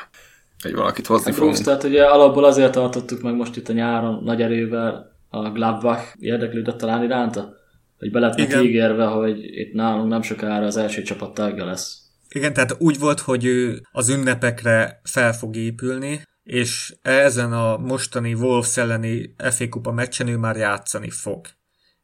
hogy 0.62 0.74
valakit 0.74 1.08
hozni 1.08 1.32
A 1.32 1.34
fogunk. 1.34 1.58
Tehát 1.58 1.84
ugye 1.84 2.04
alapból 2.06 2.44
azért 2.44 2.72
tartottuk 2.72 3.22
meg 3.22 3.36
most 3.36 3.56
itt 3.56 3.70
a 3.70 3.74
nyáron 3.74 4.24
nagy 4.24 4.42
erővel 4.42 5.16
a 5.30 5.50
Gladbach 5.50 6.16
érdeklődött 6.20 6.78
talán 6.78 7.04
iránta, 7.04 7.54
hogy 7.98 8.12
be 8.12 8.20
lett 8.20 8.40
ígérve, 8.40 9.06
hogy 9.06 9.44
itt 9.44 9.74
nálunk 9.74 10.10
nem 10.10 10.22
sokára 10.22 10.66
az 10.66 10.78
első 10.78 11.02
csapat 11.02 11.34
tagja 11.34 11.66
lesz. 11.66 12.01
Igen, 12.36 12.54
tehát 12.54 12.76
úgy 12.80 13.00
volt, 13.00 13.20
hogy 13.20 13.46
ő 13.46 13.82
az 13.92 14.10
ünnepekre 14.10 15.02
fel 15.04 15.34
fog 15.34 15.56
épülni, 15.56 16.22
és 16.44 16.96
ezen 17.02 17.54
a 17.54 17.78
mostani 17.78 18.34
Wolves 18.34 18.78
elleni 18.78 19.36
FA 19.38 19.70
Kupa 19.70 19.92
meccsen 19.92 20.28
ő 20.28 20.38
már 20.38 20.56
játszani 20.56 21.10
fog. 21.10 21.48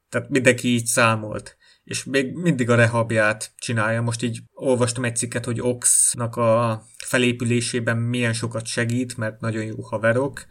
Tehát 0.09 0.29
mindenki 0.29 0.67
így 0.67 0.85
számolt. 0.85 1.57
És 1.83 2.03
még 2.03 2.33
mindig 2.33 2.69
a 2.69 2.75
rehabját 2.75 3.51
csinálja. 3.57 4.01
Most 4.01 4.23
így 4.23 4.39
olvastam 4.53 5.03
egy 5.03 5.15
cikket, 5.15 5.45
hogy 5.45 5.61
Oxnak 5.61 6.35
a 6.35 6.83
felépülésében 7.05 7.97
milyen 7.97 8.33
sokat 8.33 8.65
segít, 8.65 9.17
mert 9.17 9.39
nagyon 9.39 9.63
jó 9.63 9.81
haverok, 9.81 10.45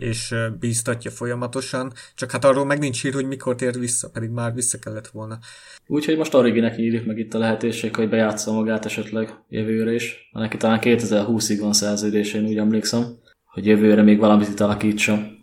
és 0.00 0.34
bíztatja 0.60 1.10
folyamatosan. 1.10 1.92
Csak 2.14 2.30
hát 2.30 2.44
arról 2.44 2.64
meg 2.64 2.78
nincs 2.78 3.02
hír, 3.02 3.14
hogy 3.14 3.26
mikor 3.26 3.54
tér 3.54 3.78
vissza, 3.78 4.10
pedig 4.10 4.30
már 4.30 4.54
vissza 4.54 4.78
kellett 4.78 5.08
volna. 5.08 5.38
Úgyhogy 5.86 6.16
most 6.16 6.34
Originek 6.34 6.78
írjuk 6.78 7.06
meg 7.06 7.18
itt 7.18 7.34
a 7.34 7.38
lehetőség, 7.38 7.96
hogy 7.96 8.08
bejátsza 8.08 8.52
magát 8.52 8.84
esetleg 8.84 9.34
jövőre 9.48 9.92
is. 9.92 10.28
Neki 10.32 10.56
talán 10.56 10.78
2020-ig 10.82 11.56
van 11.60 11.72
szerződése, 11.72 12.38
én 12.38 12.46
úgy 12.46 12.56
emlékszem, 12.56 13.18
hogy 13.44 13.66
jövőre 13.66 14.02
még 14.02 14.18
valamit 14.18 14.48
itt 14.48 14.60
alakítson. 14.60 15.38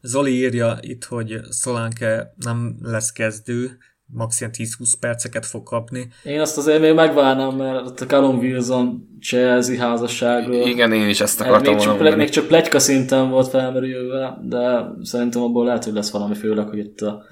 Zoli 0.00 0.32
írja 0.32 0.78
itt, 0.80 1.04
hogy 1.04 1.40
Szolánke 1.48 2.34
nem 2.36 2.76
lesz 2.82 3.12
kezdő, 3.12 3.78
max. 4.12 4.40
ilyen 4.40 4.52
10-20 4.56 4.92
perceket 5.00 5.46
fog 5.46 5.62
kapni. 5.62 6.08
Én 6.22 6.40
azt 6.40 6.56
azért 6.56 6.80
még 6.80 6.94
megvárnám, 6.94 7.56
mert 7.56 8.00
a 8.00 8.06
Callum 8.06 8.38
Wilson 8.38 9.08
Chelsea 9.20 9.78
házasságról 9.80 10.66
Igen, 10.66 10.92
én 10.92 11.08
is 11.08 11.20
ezt 11.20 11.40
Ez 11.40 11.46
akartam 11.46 11.72
még 11.74 11.82
csak, 11.82 11.92
mondani. 11.94 12.16
még 12.16 12.28
csak 12.28 12.46
pletyka 12.46 12.78
szinten 12.78 13.30
volt 13.30 13.48
felmerülve, 13.48 14.38
de 14.42 14.90
szerintem 15.02 15.42
abból 15.42 15.64
lehet, 15.64 15.84
hogy 15.84 15.92
lesz 15.92 16.10
valami, 16.10 16.34
főleg, 16.34 16.68
hogy 16.68 16.78
itt 16.78 17.00
a 17.00 17.22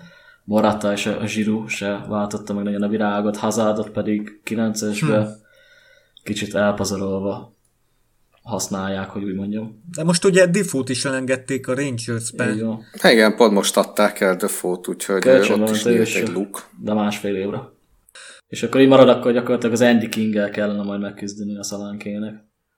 Morata 0.45 0.93
és 0.93 1.07
a 1.07 1.27
Zsiru 1.27 1.67
se 1.69 2.05
váltotta 2.09 2.55
meg 2.55 2.65
nagyon 2.65 2.83
a 2.83 2.89
virágot, 2.89 3.37
Hazardot 3.37 3.91
pedig 3.91 4.41
9-esbe 4.45 5.23
Hm. 5.23 5.29
kicsit 6.23 6.55
elpazarolva 6.55 7.56
használják, 8.47 9.11
hogy 9.11 9.25
úgy 9.25 9.35
mondjam. 9.35 9.83
De 9.97 10.05
most 10.05 10.25
ugye 10.25 10.47
Diffút 10.47 10.89
is 10.89 11.05
elengedték 11.05 11.69
a 11.69 11.75
Rangers-be. 11.75 12.53
Így 12.53 12.63
van. 12.63 12.85
Igen, 13.03 13.37
pont 13.37 13.53
most 13.53 13.77
adták 13.77 14.21
el 14.21 14.37
Defoe-t, 14.37 14.89
úgyhogy 14.89 15.21
Kölcsön 15.21 15.61
ott 15.61 15.67
van 15.67 15.75
is 15.75 15.85
nyílt 15.85 16.15
egy 16.15 16.29
luk. 16.29 16.63
De 16.83 16.95
másfél 16.95 17.37
évre. 17.37 17.61
És 18.49 18.63
akkor 18.63 18.81
így 18.81 18.89
marad, 18.89 19.09
akkor 19.09 19.33
gyakorlatilag 19.33 19.75
az 19.75 19.81
Andy 19.81 20.09
king 20.09 20.51
kellene 20.51 20.83
majd 20.83 21.01
megküzdeni 21.01 21.59
a 21.59 21.63
szalánkének. 21.63 22.35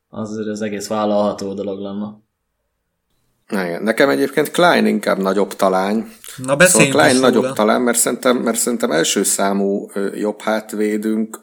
Az 0.09 0.31
azért 0.31 0.49
az 0.49 0.63
egész 0.63 0.87
vállalható 0.87 1.55
dolog 1.55 1.81
lenne. 1.81 2.27
Igen. 3.51 3.83
Nekem 3.83 4.09
egyébként 4.09 4.51
Klein 4.51 4.87
inkább 4.87 5.19
nagyobb 5.19 5.55
talány. 5.55 6.07
Na 6.37 6.61
Szóval 6.61 6.89
Klein 6.89 7.21
nagyobb 7.21 7.53
talán, 7.53 7.83
mert 7.83 7.99
szerintem, 7.99 8.37
mert 8.37 8.59
szerintem 8.59 8.91
első 8.91 9.23
számú 9.23 9.91
jobb 10.15 10.41
hátvédünk, 10.41 11.41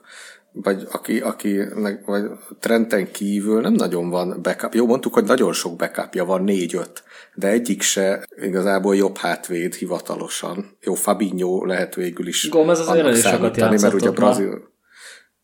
vagy 0.63 0.87
aki, 0.91 1.19
aki 1.19 1.59
vagy 2.05 2.23
Trenten 2.59 3.11
kívül 3.11 3.61
nem 3.61 3.73
nagyon 3.73 4.09
van 4.09 4.39
backup. 4.41 4.73
Jó, 4.73 4.85
mondtuk, 4.85 5.13
hogy 5.13 5.23
nagyon 5.23 5.53
sok 5.53 5.75
backupja 5.75 6.25
van, 6.25 6.43
négy-öt, 6.43 7.03
de 7.33 7.47
egyik 7.47 7.81
se 7.81 8.27
igazából 8.41 8.95
jobb 8.95 9.17
hátvéd 9.17 9.73
hivatalosan. 9.73 10.77
Jó, 10.81 10.93
Fabinho 10.93 11.65
lehet 11.65 11.95
végül 11.95 12.27
is 12.27 12.49
Gomez 12.49 12.79
azért 12.79 13.05
annak 13.05 13.15
számítani, 13.15 13.81
mert 13.81 13.93
ugye 13.93 14.05
már. 14.05 14.15
Brazil... 14.15 14.73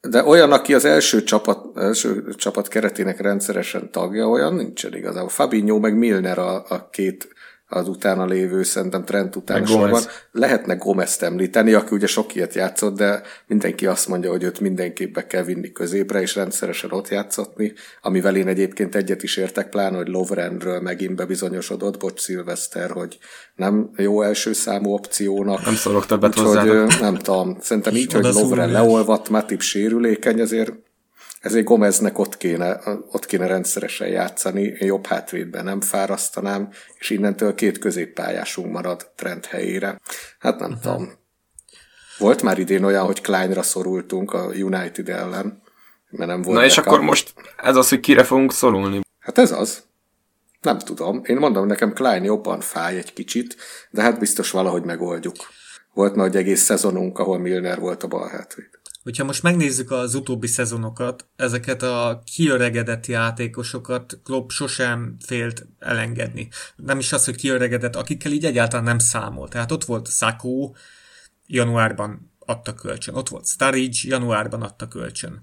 De 0.01 0.23
olyan, 0.23 0.51
aki 0.51 0.73
az 0.73 0.85
első 0.85 1.23
csapat, 1.23 1.77
első 1.77 2.23
csapat 2.35 2.67
keretének 2.67 3.21
rendszeresen 3.21 3.91
tagja, 3.91 4.27
olyan 4.27 4.53
nincsen 4.53 4.95
igazából. 4.95 5.29
Fabinho 5.29 5.79
meg 5.79 5.97
Milner 5.97 6.37
a, 6.37 6.65
a 6.69 6.89
két 6.91 7.27
az 7.73 7.87
utána 7.87 8.25
lévő, 8.25 8.63
szerintem 8.63 9.05
Trent 9.05 9.35
utána 9.35 9.65
sorban. 9.65 9.89
Gomez. 9.89 10.07
Lehetne 10.31 10.75
Gomezt 10.75 11.23
említeni, 11.23 11.73
aki 11.73 11.95
ugye 11.95 12.07
sok 12.07 12.35
ilyet 12.35 12.53
játszott, 12.53 12.95
de 12.95 13.21
mindenki 13.47 13.85
azt 13.85 14.07
mondja, 14.07 14.29
hogy 14.29 14.43
őt 14.43 14.59
mindenképp 14.59 15.13
be 15.13 15.27
kell 15.27 15.43
vinni 15.43 15.71
középre, 15.71 16.21
és 16.21 16.35
rendszeresen 16.35 16.91
ott 16.91 17.09
játszatni, 17.09 17.73
amivel 18.01 18.35
én 18.35 18.47
egyébként 18.47 18.95
egyet 18.95 19.23
is 19.23 19.37
értek, 19.37 19.69
pláne, 19.69 19.97
hogy 19.97 20.07
Lovrenről 20.07 20.81
megint 20.81 21.15
bebizonyosodott, 21.15 21.99
bocs 21.99 22.19
Szilveszter, 22.19 22.89
hogy 22.89 23.17
nem 23.55 23.89
jó 23.97 24.21
első 24.21 24.53
számú 24.53 24.93
opciónak. 24.93 25.65
Nem 25.65 25.75
szólok 25.75 26.05
többet 26.05 26.39
Úgyhogy 26.39 26.99
nem 26.99 27.15
tudom, 27.15 27.57
szerintem 27.61 27.95
így, 27.95 28.13
hogy 28.13 28.23
Lovren 28.23 28.71
leolvadt, 28.71 29.29
Matip 29.29 29.61
sérülékeny, 29.61 30.39
ezért 30.39 30.71
ezért 31.41 31.65
Gomeznek 31.65 32.17
ott 32.17 32.37
kéne, 32.37 32.79
ott 33.11 33.25
kéne 33.25 33.47
rendszeresen 33.47 34.07
játszani, 34.07 34.61
én 34.61 34.87
jobb 34.87 35.05
hátvédben 35.05 35.63
nem 35.63 35.81
fárasztanám, 35.81 36.69
és 36.99 37.09
innentől 37.09 37.55
két 37.55 37.77
középpályásunk 37.77 38.71
marad 38.71 39.11
Trent 39.15 39.45
helyére. 39.45 39.99
Hát 40.39 40.59
nem 40.59 40.71
uh-huh. 40.71 40.83
tudom. 40.83 41.11
Volt 42.17 42.41
már 42.41 42.59
idén 42.59 42.83
olyan, 42.83 43.05
hogy 43.05 43.21
Kleinra 43.21 43.61
szorultunk 43.61 44.33
a 44.33 44.45
United 44.45 45.09
ellen, 45.09 45.61
mert 46.09 46.29
nem 46.29 46.41
volt 46.41 46.57
Na 46.57 46.65
és 46.65 46.77
akkor 46.77 47.01
most 47.01 47.33
ez 47.57 47.75
az, 47.75 47.89
hogy 47.89 47.99
kire 47.99 48.23
fogunk 48.23 48.53
szorulni. 48.53 48.99
Hát 49.19 49.37
ez 49.37 49.51
az. 49.51 49.83
Nem 50.61 50.77
tudom. 50.77 51.21
Én 51.25 51.37
mondom, 51.37 51.67
nekem 51.67 51.93
Klein 51.93 52.23
jobban 52.23 52.59
fáj 52.59 52.97
egy 52.97 53.13
kicsit, 53.13 53.55
de 53.89 54.01
hát 54.01 54.19
biztos 54.19 54.51
valahogy 54.51 54.83
megoldjuk. 54.83 55.35
Volt 55.93 56.15
már 56.15 56.27
egy 56.27 56.35
egész 56.35 56.61
szezonunk, 56.61 57.19
ahol 57.19 57.39
Milner 57.39 57.79
volt 57.79 58.03
a 58.03 58.07
bal 58.07 58.27
hátvéd. 58.27 58.80
Hogyha 59.03 59.23
most 59.23 59.43
megnézzük 59.43 59.91
az 59.91 60.15
utóbbi 60.15 60.47
szezonokat, 60.47 61.27
ezeket 61.35 61.81
a 61.81 62.21
kiöregedett 62.35 63.05
játékosokat 63.05 64.19
Klopp 64.23 64.49
sosem 64.49 65.15
félt 65.25 65.67
elengedni. 65.79 66.49
Nem 66.75 66.99
is 66.99 67.13
az, 67.13 67.25
hogy 67.25 67.35
kiöregedett, 67.35 67.95
akikkel 67.95 68.31
így 68.31 68.45
egyáltalán 68.45 68.85
nem 68.85 68.99
számol. 68.99 69.47
Tehát 69.47 69.71
ott 69.71 69.83
volt 69.83 70.11
Sakó, 70.11 70.75
januárban 71.47 72.31
adta 72.39 72.73
kölcsön. 72.73 73.15
Ott 73.15 73.29
volt 73.29 73.47
Sturridge, 73.47 73.99
januárban 74.01 74.61
adta 74.61 74.87
kölcsön. 74.87 75.39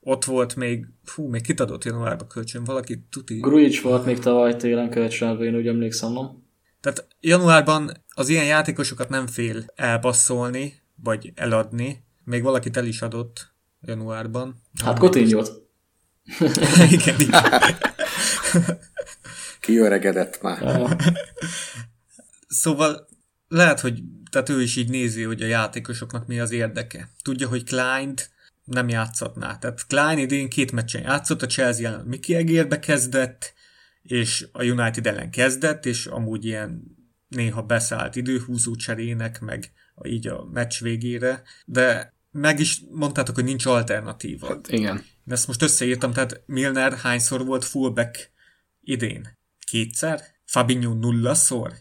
Ott 0.00 0.24
volt 0.24 0.56
még, 0.56 0.86
fú, 1.04 1.28
még 1.28 1.42
kit 1.42 1.60
adott 1.60 1.84
januárban 1.84 2.28
kölcsön? 2.28 2.64
Valaki 2.64 3.04
tuti. 3.10 3.38
Grujic 3.40 3.80
volt 3.80 4.04
még 4.04 4.18
tavaly 4.18 4.56
télen 4.56 4.90
kölcsönben, 4.90 5.46
én 5.46 5.54
úgy 5.54 5.66
emlékszem, 5.66 6.12
nem? 6.12 6.44
Tehát 6.80 7.06
januárban 7.20 7.90
az 8.08 8.28
ilyen 8.28 8.44
játékosokat 8.44 9.08
nem 9.08 9.26
fél 9.26 9.64
elpasszolni, 9.74 10.82
vagy 11.02 11.32
eladni. 11.34 12.05
Még 12.26 12.42
valakit 12.42 12.76
el 12.76 12.84
is 12.86 13.02
adott 13.02 13.52
januárban. 13.80 14.62
Hát 14.84 14.98
Coutinho-t. 14.98 15.50
igen, 16.90 17.20
igen. 17.20 17.42
Kiöregedett 19.60 20.42
már. 20.42 20.96
Szóval 22.48 23.08
lehet, 23.48 23.80
hogy 23.80 24.02
tehát 24.30 24.48
ő 24.48 24.62
is 24.62 24.76
így 24.76 24.88
nézi, 24.90 25.22
hogy 25.22 25.42
a 25.42 25.46
játékosoknak 25.46 26.26
mi 26.26 26.40
az 26.40 26.50
érdeke. 26.50 27.08
Tudja, 27.22 27.48
hogy 27.48 27.64
klein 27.64 28.14
nem 28.64 28.88
játszhatná. 28.88 29.58
Tehát 29.58 29.86
Klein 29.86 30.18
idén 30.18 30.48
két 30.48 30.72
meccsen 30.72 31.02
játszott, 31.02 31.42
a 31.42 31.46
Chelsea 31.46 31.88
ellen 31.88 32.06
Miki 32.06 32.34
Egérbe 32.34 32.78
kezdett, 32.78 33.54
és 34.02 34.46
a 34.52 34.64
United 34.64 35.06
ellen 35.06 35.30
kezdett, 35.30 35.86
és 35.86 36.06
amúgy 36.06 36.44
ilyen 36.44 36.82
néha 37.28 37.62
beszállt 37.62 38.16
időhúzó 38.16 38.74
cserének, 38.74 39.40
meg 39.40 39.72
a- 39.94 40.06
így 40.06 40.26
a 40.26 40.44
meccs 40.52 40.80
végére, 40.80 41.42
de 41.64 42.14
meg 42.36 42.60
is 42.60 42.82
mondtátok, 42.90 43.34
hogy 43.34 43.44
nincs 43.44 43.66
alternatíva. 43.66 44.46
Hát 44.46 44.68
igen. 44.68 45.04
De 45.24 45.34
ezt 45.34 45.46
most 45.46 45.62
összeírtam, 45.62 46.12
tehát 46.12 46.42
Milner 46.46 46.92
hányszor 46.92 47.44
volt 47.44 47.64
fullback 47.64 48.30
idén? 48.80 49.38
Kétszer? 49.66 50.20
Fabinho 50.44 50.94
nullaszor? 50.94 51.72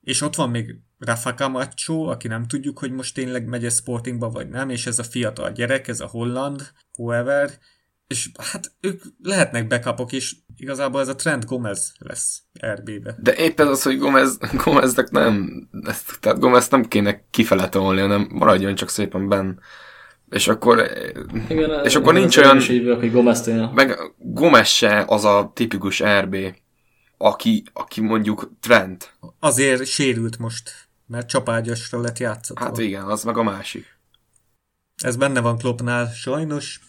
És 0.00 0.20
ott 0.20 0.34
van 0.34 0.50
még 0.50 0.76
Rafa 0.98 1.34
Camacho, 1.34 2.02
aki 2.02 2.28
nem 2.28 2.46
tudjuk, 2.46 2.78
hogy 2.78 2.92
most 2.92 3.14
tényleg 3.14 3.46
megy 3.46 3.70
Sportingba 3.70 4.30
vagy 4.30 4.48
nem, 4.48 4.70
és 4.70 4.86
ez 4.86 4.98
a 4.98 5.04
fiatal 5.04 5.52
gyerek, 5.52 5.88
ez 5.88 6.00
a 6.00 6.06
holland, 6.06 6.72
whoever, 6.96 7.58
és 8.06 8.30
hát 8.38 8.72
ők 8.80 9.02
lehetnek 9.22 9.66
backupok, 9.66 10.12
és 10.12 10.36
igazából 10.62 11.00
ez 11.00 11.08
a 11.08 11.14
Trent 11.14 11.44
Gomez 11.44 11.92
lesz 11.98 12.42
RB-be. 12.66 13.16
De 13.18 13.34
épp 13.34 13.60
ez 13.60 13.68
az, 13.68 13.82
hogy 13.82 13.98
Gomez, 13.98 14.38
Gomeznek 14.64 15.10
nem, 15.10 15.68
ezt, 15.82 16.20
tehát 16.20 16.38
Gomez 16.38 16.68
nem 16.68 16.84
kéne 16.84 17.24
kifele 17.30 17.68
tolni, 17.68 18.00
hanem 18.00 18.28
maradjon 18.32 18.74
csak 18.74 18.88
szépen 18.88 19.28
benn. 19.28 19.58
És 20.30 20.48
akkor, 20.48 20.90
Igen, 21.48 21.84
és 21.84 21.94
akkor 21.94 22.12
nincs 22.12 22.36
olyan, 22.36 22.60
hogy 22.98 23.10
Gomez 23.10 23.50
meg 23.74 23.98
Gomez 24.18 24.68
se 24.68 25.04
az 25.06 25.24
a 25.24 25.50
tipikus 25.54 26.02
RB, 26.20 26.36
aki, 27.16 27.62
aki 27.72 28.00
mondjuk 28.00 28.50
Trent. 28.60 29.14
Azért 29.38 29.86
sérült 29.86 30.38
most, 30.38 30.70
mert 31.06 31.28
csapágyasra 31.28 32.00
lett 32.00 32.18
játszatva. 32.18 32.64
Hát 32.64 32.78
igen, 32.78 33.04
az 33.04 33.24
meg 33.24 33.36
a 33.36 33.42
másik. 33.42 33.86
Ez 35.02 35.16
benne 35.16 35.40
van 35.40 35.58
Kloppnál, 35.58 36.06
sajnos. 36.06 36.80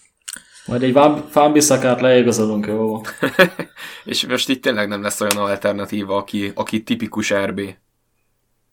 Majd 0.65 0.83
egy 0.83 0.97
Fámbiszakát 1.29 2.01
leigazolunk, 2.01 2.65
jó? 2.65 2.87
van. 2.91 3.01
És 4.05 4.25
most 4.25 4.49
itt 4.49 4.61
tényleg 4.61 4.87
nem 4.87 5.01
lesz 5.01 5.21
olyan 5.21 5.37
alternatíva, 5.37 6.15
aki, 6.15 6.51
aki 6.55 6.83
tipikus 6.83 7.33
RB. 7.33 7.61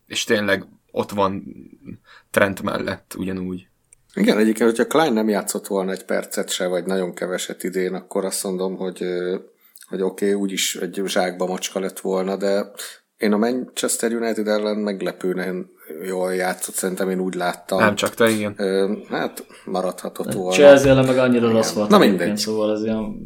És 0.07 0.24
tényleg 0.24 0.64
ott 0.91 1.11
van 1.11 1.45
Trent 2.30 2.62
mellett 2.62 3.14
ugyanúgy. 3.18 3.68
Igen, 4.14 4.38
egyébként, 4.38 4.70
hogyha 4.70 4.86
Klein 4.86 5.12
nem 5.12 5.28
játszott 5.28 5.66
volna 5.66 5.91
egy 5.91 6.05
percet 6.05 6.51
se, 6.51 6.66
vagy 6.66 6.84
nagyon 6.84 7.14
keveset 7.14 7.62
idén, 7.62 7.95
akkor 7.95 8.24
azt 8.24 8.45
mondom, 8.45 8.76
hogy, 8.76 9.05
hogy 9.88 10.03
oké, 10.03 10.24
okay, 10.24 10.41
úgyis 10.41 10.76
egy 10.76 11.03
zsákba 11.07 11.47
macska 11.47 11.80
lett 11.80 12.01
volna, 12.01 12.36
de 12.36 12.70
én 13.16 13.32
a 13.32 13.36
Manchester 13.36 14.12
United 14.12 14.49
ellen 14.49 14.76
meglepően 14.76 15.70
jól 16.07 16.34
játszott, 16.34 16.74
szerintem 16.74 17.11
én 17.11 17.20
úgy 17.20 17.34
láttam. 17.34 17.78
Nem 17.78 17.95
csak 17.95 18.14
te, 18.14 18.28
igen. 18.30 18.55
Ö, 18.57 18.93
hát 19.09 19.47
maradhatott 19.64 20.32
volna. 20.32 20.53
Chelsea 20.53 20.91
ellen 20.91 21.07
meg 21.07 21.18
annyira 21.18 21.51
rossz 21.51 21.72
volt. 21.72 21.88
Na 21.88 21.99
mindegy. 21.99 22.36
Szóval 22.36 22.72
ez 22.72 22.82
ilyen... 22.84 23.16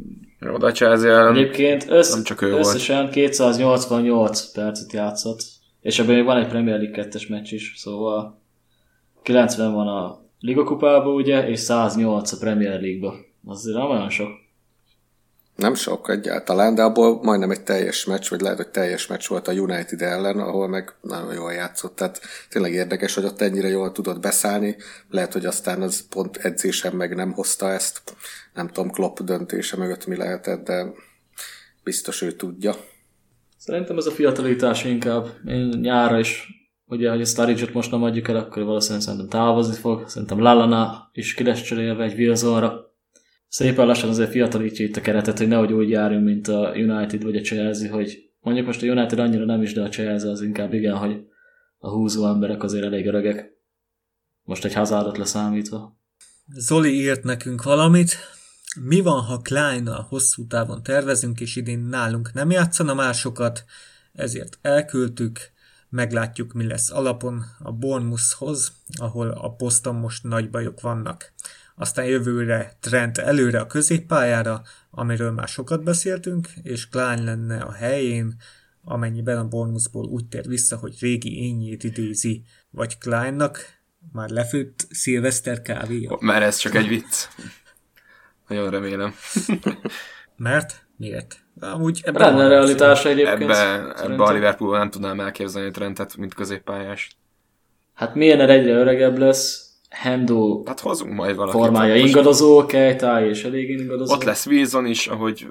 Jó, 0.40 0.56
de 0.56 0.72
Chelsea 0.72 1.10
ellen 1.10 1.34
Egyébként 1.34 1.84
össz, 1.88 2.12
Nem 2.12 2.22
csak 2.22 2.42
ő 2.42 2.50
volt. 2.50 2.66
összesen 2.66 3.10
288 3.10 4.52
percet 4.52 4.92
játszott. 4.92 5.40
És 5.80 5.98
ebben 5.98 6.14
még 6.14 6.24
van 6.24 6.36
egy 6.36 6.48
Premier 6.48 6.78
League 6.78 7.08
2-es 7.10 7.28
meccs 7.28 7.52
is, 7.52 7.74
szóval 7.76 8.40
90 9.22 9.72
van 9.72 9.88
a 9.88 10.22
Liga 10.40 10.64
kupában, 10.64 11.14
ugye, 11.14 11.48
és 11.48 11.58
108 11.58 12.32
a 12.32 12.36
Premier 12.40 12.80
League-ba. 12.80 13.14
Azért 13.46 13.76
nem 13.76 13.90
olyan 13.90 14.10
sok. 14.10 14.28
Nem 15.56 15.74
sok 15.74 16.08
egyáltalán, 16.10 16.74
de 16.74 16.82
abból 16.82 17.22
majdnem 17.22 17.50
egy 17.50 17.62
teljes 17.62 18.04
meccs, 18.04 18.30
vagy 18.30 18.40
lehet, 18.40 18.56
hogy 18.56 18.68
teljes 18.68 19.06
meccs 19.06 19.28
volt 19.28 19.48
a 19.48 19.52
United 19.52 20.02
ellen, 20.02 20.38
ahol 20.38 20.68
meg 20.68 20.94
nagyon 21.00 21.34
jól 21.34 21.52
játszott. 21.52 21.96
Tehát 21.96 22.20
tényleg 22.48 22.72
érdekes, 22.72 23.14
hogy 23.14 23.24
ott 23.24 23.40
ennyire 23.40 23.68
jól 23.68 23.92
tudott 23.92 24.20
beszállni. 24.20 24.76
Lehet, 25.10 25.32
hogy 25.32 25.46
aztán 25.46 25.82
az 25.82 26.08
pont 26.08 26.36
edzésem 26.36 26.96
meg 26.96 27.14
nem 27.14 27.32
hozta 27.32 27.70
ezt. 27.70 28.02
Nem 28.54 28.68
tudom, 28.68 28.90
Klopp 28.90 29.18
döntése 29.18 29.76
mögött 29.76 30.06
mi 30.06 30.16
lehetett, 30.16 30.64
de 30.64 30.86
biztos 31.84 32.22
ő 32.22 32.32
tudja. 32.32 32.74
Szerintem 33.58 33.98
ez 33.98 34.06
a 34.06 34.10
fiatalítás 34.10 34.84
inkább. 34.84 35.26
Én 35.46 35.78
nyára 35.80 36.18
is, 36.18 36.48
ugye, 36.86 37.10
hogy 37.10 37.20
a 37.20 37.24
Sturridge-ot 37.24 37.72
most 37.72 37.90
nem 37.90 38.02
adjuk 38.02 38.28
el, 38.28 38.36
akkor 38.36 38.62
valószínűleg 38.64 39.02
szerintem 39.02 39.28
távozni 39.28 39.74
fog. 39.74 40.08
Szerintem 40.08 40.40
Lallana 40.40 41.10
is 41.12 41.34
ki 41.34 41.44
lesz 41.44 41.62
cserélve 41.62 42.04
egy 42.04 42.18
Wilsonra. 42.18 42.93
Szépen 43.54 43.86
lassan 43.86 44.08
azért 44.08 44.30
fiatalítja 44.30 44.84
itt 44.84 44.96
a 44.96 45.00
keretet, 45.00 45.38
hogy 45.38 45.48
nehogy 45.48 45.72
úgy 45.72 45.88
járjunk, 45.88 46.24
mint 46.24 46.48
a 46.48 46.72
United 46.76 47.22
vagy 47.22 47.36
a 47.36 47.40
Chelsea, 47.40 47.92
hogy 47.92 48.30
mondjuk 48.40 48.66
most 48.66 48.82
a 48.82 48.86
United 48.86 49.18
annyira 49.18 49.44
nem 49.44 49.62
is, 49.62 49.72
de 49.72 49.82
a 49.82 49.88
Chelsea 49.88 50.30
az 50.30 50.42
inkább 50.42 50.72
igen, 50.72 50.96
hogy 50.96 51.26
a 51.78 51.88
húzó 51.88 52.26
emberek 52.26 52.62
azért 52.62 52.84
elég 52.84 53.06
öregek. 53.06 53.50
Most 54.42 54.64
egy 54.64 54.74
hazárat 54.74 55.18
leszámítva. 55.18 56.00
Zoli 56.46 56.94
írt 56.94 57.22
nekünk 57.22 57.62
valamit. 57.62 58.16
Mi 58.80 59.00
van, 59.00 59.22
ha 59.22 59.38
klein 59.38 59.88
a 59.88 60.06
hosszú 60.08 60.46
távon 60.46 60.82
tervezünk, 60.82 61.40
és 61.40 61.56
idén 61.56 61.80
nálunk 61.80 62.32
nem 62.32 62.50
játszana 62.50 62.94
már 62.94 63.14
sokat, 63.14 63.64
ezért 64.12 64.58
elküldtük, 64.62 65.38
meglátjuk, 65.88 66.52
mi 66.52 66.66
lesz 66.66 66.90
alapon 66.90 67.44
a 67.58 67.72
Bournemouthhoz, 67.72 68.72
ahol 68.96 69.30
a 69.30 69.50
poszton 69.50 69.94
most 69.94 70.22
nagy 70.22 70.50
bajok 70.50 70.80
vannak. 70.80 71.32
Aztán 71.76 72.04
jövőre 72.04 72.72
Trent 72.80 73.18
előre 73.18 73.60
a 73.60 73.66
középpályára, 73.66 74.62
amiről 74.90 75.30
már 75.30 75.48
sokat 75.48 75.84
beszéltünk, 75.84 76.48
és 76.62 76.88
Klein 76.88 77.24
lenne 77.24 77.60
a 77.60 77.72
helyén, 77.72 78.36
amennyiben 78.84 79.38
a 79.38 79.48
Bournemouthból 79.48 80.04
úgy 80.04 80.26
tér 80.26 80.46
vissza, 80.46 80.76
hogy 80.76 80.96
régi 81.00 81.42
ényét 81.42 81.84
idézi, 81.84 82.42
vagy 82.70 82.98
Kleinnak 82.98 83.58
már 84.12 84.28
lefőtt 84.28 84.86
szilveszter 84.90 85.62
kávéja. 85.62 86.16
Mert 86.20 86.42
ez 86.42 86.56
csak 86.56 86.74
egy 86.74 86.88
vicc. 86.88 87.28
Nagyon 88.48 88.70
remélem. 88.70 89.14
Mert? 90.36 90.86
Miért? 90.96 91.36
Amúgy 91.60 92.00
ebben 92.04 92.34
Lenne 92.34 92.48
realitása 92.48 93.08
egyébként. 93.08 93.42
Ebbe, 93.42 93.94
ebbe 94.02 94.22
a 94.22 94.32
Liverpoolban 94.32 94.78
nem 94.78 94.90
tudnám 94.90 95.20
elképzelni 95.20 95.70
Trentet, 95.70 96.16
mint 96.16 96.34
középpályást. 96.34 97.16
Hát 97.94 98.14
Milner 98.14 98.50
egyre 98.50 98.72
öregebb 98.72 99.18
lesz, 99.18 99.63
Hendo 99.94 100.62
Hát 100.66 100.80
hozunk 100.80 101.12
majd 101.12 101.36
valakit. 101.36 101.60
formája 101.60 101.94
ingadozó, 101.94 102.66
Kejtáj 102.66 103.28
és 103.28 103.44
elég 103.44 103.70
ingadozó. 103.70 104.14
Ott 104.14 104.24
lesz 104.24 104.46
Wilson 104.46 104.86
is, 104.86 105.06
ahogy 105.06 105.46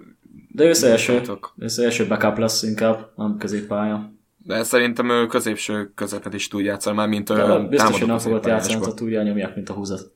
De 0.47 0.63
ő 0.63 0.71
első, 0.81 1.21
ő 1.57 1.67
első 1.77 2.07
backup 2.07 2.37
lesz 2.37 2.63
inkább, 2.63 3.11
nem 3.15 3.37
középpálya. 3.37 4.11
De 4.37 4.63
szerintem 4.63 5.09
ő 5.09 5.25
középső 5.25 5.91
közepet 5.95 6.33
is 6.33 6.47
tud 6.47 6.63
játszani, 6.63 6.95
már 6.95 7.07
mint 7.07 7.29
ő 7.29 7.67
biztos, 7.69 7.99
hogy 7.99 8.07
nem 8.07 8.17
fogod 8.17 8.45
játszani, 8.45 8.85
ha 8.85 8.93
túl 8.93 9.15
elnyomják, 9.15 9.55
mint 9.55 9.69
a 9.69 9.73
húzat. 9.73 10.11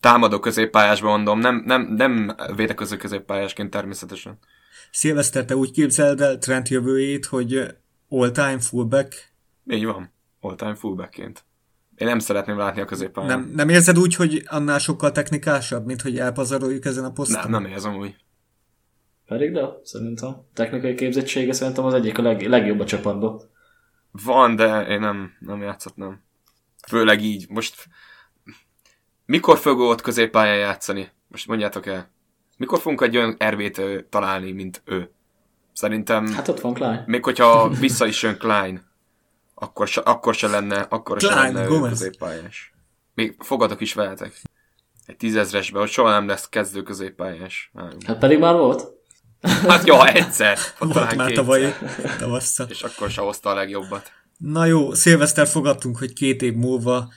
Támadó 0.00 0.38
középpályásban 0.38 1.10
mondom, 1.10 1.38
nem, 1.38 1.62
nem, 1.66 1.94
nem 1.96 2.36
védekező 2.56 2.96
középpályásként 2.96 3.70
természetesen. 3.70 4.38
Szilveszter, 4.90 5.44
te 5.44 5.56
úgy 5.56 5.70
képzeld 5.70 6.20
el 6.20 6.38
Trent 6.38 6.68
jövőjét, 6.68 7.26
hogy 7.26 7.76
all-time 8.08 8.58
fullback? 8.58 9.32
Így 9.70 9.84
van. 9.84 10.12
All-time 10.40 10.74
fullbackként. 10.74 11.44
Én 11.96 12.06
nem 12.06 12.18
szeretném 12.18 12.58
látni 12.58 12.80
a 12.80 12.84
középpályán. 12.84 13.38
Nem, 13.38 13.52
nem 13.54 13.68
érzed 13.68 13.98
úgy, 13.98 14.14
hogy 14.14 14.42
annál 14.46 14.78
sokkal 14.78 15.12
technikásabb, 15.12 15.86
mint 15.86 16.02
hogy 16.02 16.18
elpazaroljuk 16.18 16.84
ezen 16.84 17.04
a 17.04 17.12
poszton? 17.12 17.50
nem, 17.50 17.62
nem 17.62 17.70
érzem 17.70 17.96
úgy. 17.96 18.16
Pedig 19.26 19.52
de, 19.52 19.64
szerintem. 19.82 20.36
Technikai 20.54 20.94
képzettsége 20.94 21.52
szerintem 21.52 21.84
az 21.84 21.94
egyik 21.94 22.18
a 22.18 22.22
leg, 22.22 22.42
legjobb 22.42 22.80
a 22.80 22.84
csapatban. 22.84 23.40
Van, 24.10 24.56
de 24.56 24.86
én 24.86 25.00
nem, 25.00 25.32
nem 25.38 25.62
játszhatnám. 25.62 26.22
Főleg 26.88 27.22
így. 27.22 27.46
Most 27.48 27.88
mikor 29.26 29.58
fog 29.58 29.78
ott 29.78 30.00
középpályán 30.00 30.56
játszani? 30.56 31.10
Most 31.28 31.46
mondjátok 31.46 31.86
el. 31.86 32.10
Mikor 32.56 32.78
fogunk 32.78 33.00
egy 33.00 33.16
olyan 33.16 33.36
ö, 33.76 34.00
találni, 34.08 34.52
mint 34.52 34.82
ő? 34.84 35.10
Szerintem, 35.72 36.26
Hát 36.26 36.48
ott 36.48 36.60
van 36.60 36.74
Klein. 36.74 37.02
még 37.06 37.24
hogyha 37.24 37.68
vissza 37.68 38.06
is 38.06 38.22
jön 38.22 38.38
Klein, 38.38 38.82
akkor 39.58 39.88
se, 39.88 40.00
akkor 40.00 40.34
se 40.34 40.46
lenne, 40.46 40.80
akkor 40.80 41.20
se 41.20 41.34
lenne 41.34 41.64
ő 41.64 41.68
Gomez. 41.68 41.90
középpályás. 41.90 42.74
Még 43.14 43.36
fogadok 43.38 43.80
is 43.80 43.94
veletek. 43.94 44.42
Egy 45.06 45.16
tízezresbe, 45.16 45.78
hogy 45.78 45.88
soha 45.88 46.10
nem 46.10 46.26
lesz 46.26 46.48
kezdő 46.48 46.82
középpályás. 46.82 47.72
Hát 48.06 48.18
pedig 48.18 48.38
már 48.38 48.54
volt. 48.54 48.94
Hát 49.40 49.86
jó, 49.86 50.02
egyszer. 50.02 50.58
Volt 50.78 51.14
már 51.14 51.32
tavaly 51.32 51.76
tavasszal. 52.18 52.66
És 52.68 52.82
akkor 52.82 53.10
se 53.10 53.20
hozta 53.20 53.50
a 53.50 53.54
legjobbat. 53.54 54.12
Na 54.38 54.64
jó, 54.64 54.94
Szilveszter 54.94 55.46
fogadtunk, 55.46 55.98
hogy 55.98 56.12
két 56.12 56.42
év 56.42 56.54
múlva 56.54 57.12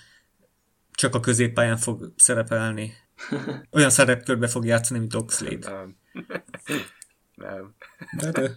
csak 0.92 1.16
a 1.16 1.20
középpályán 1.20 1.78
fog 1.78 2.14
szerepelni. 2.16 2.94
Olyan 3.72 3.90
szerepkörbe 3.90 4.48
fog 4.48 4.66
játszani, 4.66 5.00
mint 5.00 5.14
Oxlade. 5.14 5.70
Nem. 5.70 5.96
nem. 7.36 7.76
De, 8.18 8.32
de 8.32 8.52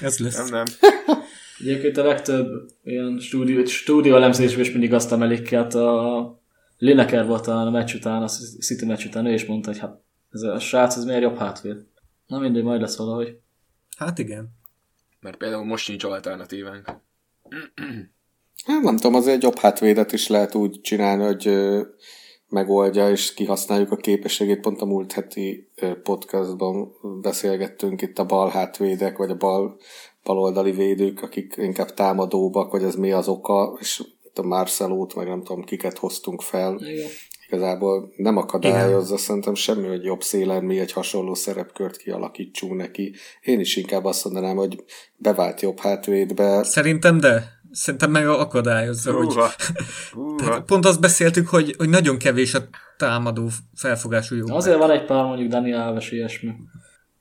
ez 0.00 0.18
lesz. 0.18 0.36
Nem, 0.36 0.46
nem. 0.46 0.64
Egyébként 1.58 1.96
a 1.96 2.04
legtöbb 2.04 2.70
ilyen 2.82 3.18
stúdió, 3.18 3.64
stúdió 3.64 4.16
elemzésben 4.16 4.60
is 4.64 4.70
mindig 4.70 4.92
azt 4.92 5.12
emelik 5.12 5.42
ki, 5.42 5.54
hát 5.54 5.74
a 5.74 6.42
Lineker 6.78 7.26
volt 7.26 7.44
talán 7.44 7.66
a 7.66 7.70
meccs 7.70 7.94
után, 7.94 8.22
a 8.22 8.28
City 8.60 8.84
meccs 8.84 9.04
után, 9.04 9.26
ő 9.26 9.32
is 9.32 9.46
mondta, 9.46 9.70
hogy 9.70 9.78
hát 9.78 10.02
ez 10.30 10.42
a 10.42 10.58
srác, 10.58 10.96
ez 10.96 11.04
miért 11.04 11.22
jobb 11.22 11.36
hátvéd. 11.36 11.76
Na 12.26 12.38
mindegy, 12.38 12.62
majd 12.62 12.80
lesz 12.80 12.96
valahogy. 12.96 13.38
Hát 13.96 14.18
igen. 14.18 14.48
Mert 15.20 15.36
például 15.36 15.64
most 15.64 15.88
nincs 15.88 16.04
alternatívánk. 16.04 16.84
Hát 18.64 18.82
nem 18.82 18.96
tudom, 18.96 19.14
azért 19.14 19.36
egy 19.36 19.42
jobb 19.42 19.58
hátvédet 19.58 20.12
is 20.12 20.28
lehet 20.28 20.54
úgy 20.54 20.80
csinálni, 20.80 21.24
hogy 21.24 21.46
ö, 21.46 21.82
megoldja, 22.48 23.10
és 23.10 23.34
kihasználjuk 23.34 23.90
a 23.90 23.96
képességét. 23.96 24.60
Pont 24.60 24.80
a 24.80 24.84
múlt 24.84 25.12
heti 25.12 25.70
ö, 25.74 26.00
podcastban 26.02 26.92
beszélgettünk 27.20 28.02
itt 28.02 28.18
a 28.18 28.24
bal 28.24 28.50
hátvédek, 28.50 29.16
vagy 29.16 29.30
a 29.30 29.36
bal, 29.36 29.76
baloldali 30.24 30.70
védők, 30.70 31.22
akik 31.22 31.54
inkább 31.56 31.94
támadóbbak, 31.94 32.72
vagy 32.72 32.82
ez 32.82 32.94
mi 32.94 33.12
az 33.12 33.28
oka, 33.28 33.76
és 33.80 34.02
a 34.34 34.42
Marcelót, 34.42 35.14
meg 35.14 35.28
nem 35.28 35.42
tudom, 35.42 35.64
kiket 35.64 35.98
hoztunk 35.98 36.42
fel. 36.42 36.78
Igen. 36.80 37.08
Igazából 37.46 38.12
nem 38.16 38.36
akadályozza 38.36 39.16
szerintem 39.16 39.54
semmi, 39.54 39.86
hogy 39.86 40.04
jobb 40.04 40.22
szélen 40.22 40.64
mi 40.64 40.78
egy 40.78 40.92
hasonló 40.92 41.34
szerepkört 41.34 41.96
kialakítsunk 41.96 42.76
neki. 42.76 43.14
Én 43.40 43.60
is 43.60 43.76
inkább 43.76 44.04
azt 44.04 44.24
mondanám, 44.24 44.56
hogy 44.56 44.84
bevált 45.16 45.60
jobb 45.60 45.78
hátvédbe, 45.78 46.62
Szerintem 46.62 47.20
de. 47.20 47.52
Szerintem 47.70 48.10
meg 48.10 48.28
akadályozza, 48.28 49.12
hogy 49.12 49.26
Húha. 49.26 49.50
Húha. 50.12 50.62
pont 50.62 50.84
azt 50.84 51.00
beszéltük, 51.00 51.48
hogy, 51.48 51.74
hogy 51.78 51.88
nagyon 51.88 52.18
kevés 52.18 52.54
a 52.54 52.68
támadó 52.96 53.48
felfogású 53.74 54.36
jó. 54.36 54.44
Azért 54.48 54.78
van 54.78 54.90
egy 54.90 55.04
pár 55.04 55.24
mondjuk 55.24 55.50
Dani 55.50 55.72
Alves 55.72 56.10
ilyesmi. 56.10 56.50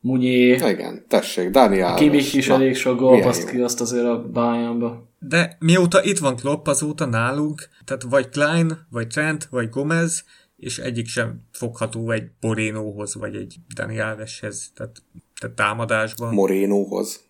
Munyé, 0.05 0.47
Igen, 0.47 1.05
tessék, 1.07 1.49
Dani 1.49 1.81
Alves. 1.81 1.99
Kimik 1.99 2.33
is 2.33 2.47
Na, 2.47 2.53
elég 2.53 2.75
sok 2.75 2.99
gólpaszt 2.99 3.49
ki 3.49 3.59
azt 3.59 3.81
azért 3.81 4.05
a 4.05 4.29
Bayernba. 4.31 5.09
De 5.19 5.57
mióta 5.59 6.03
itt 6.03 6.17
van 6.17 6.35
Klopp, 6.35 6.67
azóta 6.67 7.05
nálunk, 7.05 7.69
tehát 7.85 8.03
vagy 8.03 8.29
Klein, 8.29 8.77
vagy 8.89 9.07
Trent, 9.07 9.47
vagy 9.49 9.69
Gomez, 9.69 10.23
és 10.55 10.77
egyik 10.77 11.07
sem 11.07 11.41
fogható 11.51 12.11
egy 12.11 12.23
Borénóhoz, 12.39 13.15
vagy 13.15 13.35
egy 13.35 13.55
Dani 13.75 13.99
Alveshez, 13.99 14.71
tehát, 14.75 15.03
tehát 15.39 15.55
támadásban. 15.55 16.33
Morénóhoz. 16.33 17.25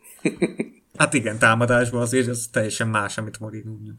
Hát 0.98 1.14
igen, 1.14 1.40
támadásban 1.40 2.02
azért 2.02 2.28
az 2.28 2.50
teljesen 2.52 2.88
más, 2.88 3.18
amit 3.18 3.40
Morino 3.40 3.72
nyom. 3.84 3.96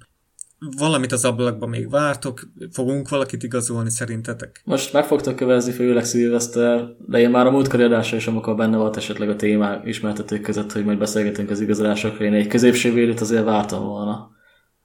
Valamit 0.58 1.12
az 1.12 1.24
ablakban 1.24 1.68
még 1.68 1.90
vártok, 1.90 2.40
fogunk 2.72 3.08
valakit 3.08 3.42
igazolni 3.42 3.90
szerintetek? 3.90 4.60
Most 4.64 4.92
meg 4.92 5.04
fogtok 5.04 5.36
kövezni 5.36 5.72
főleg 5.72 6.04
Szilveszter, 6.04 6.84
de 7.06 7.18
én 7.18 7.30
már 7.30 7.46
a 7.46 7.50
múltkori 7.50 7.82
adásra 7.82 8.16
is, 8.16 8.26
amikor 8.26 8.56
benne 8.56 8.76
volt 8.76 8.96
esetleg 8.96 9.28
a 9.28 9.36
témá 9.36 9.80
ismertetők 9.84 10.42
között, 10.42 10.72
hogy 10.72 10.84
majd 10.84 10.98
beszélgetünk 10.98 11.50
az 11.50 11.60
igazolásokról, 11.60 12.26
én 12.26 12.34
egy 12.34 12.46
középségvédőt 12.46 13.20
azért 13.20 13.44
vártam 13.44 13.82
volna. 13.84 14.30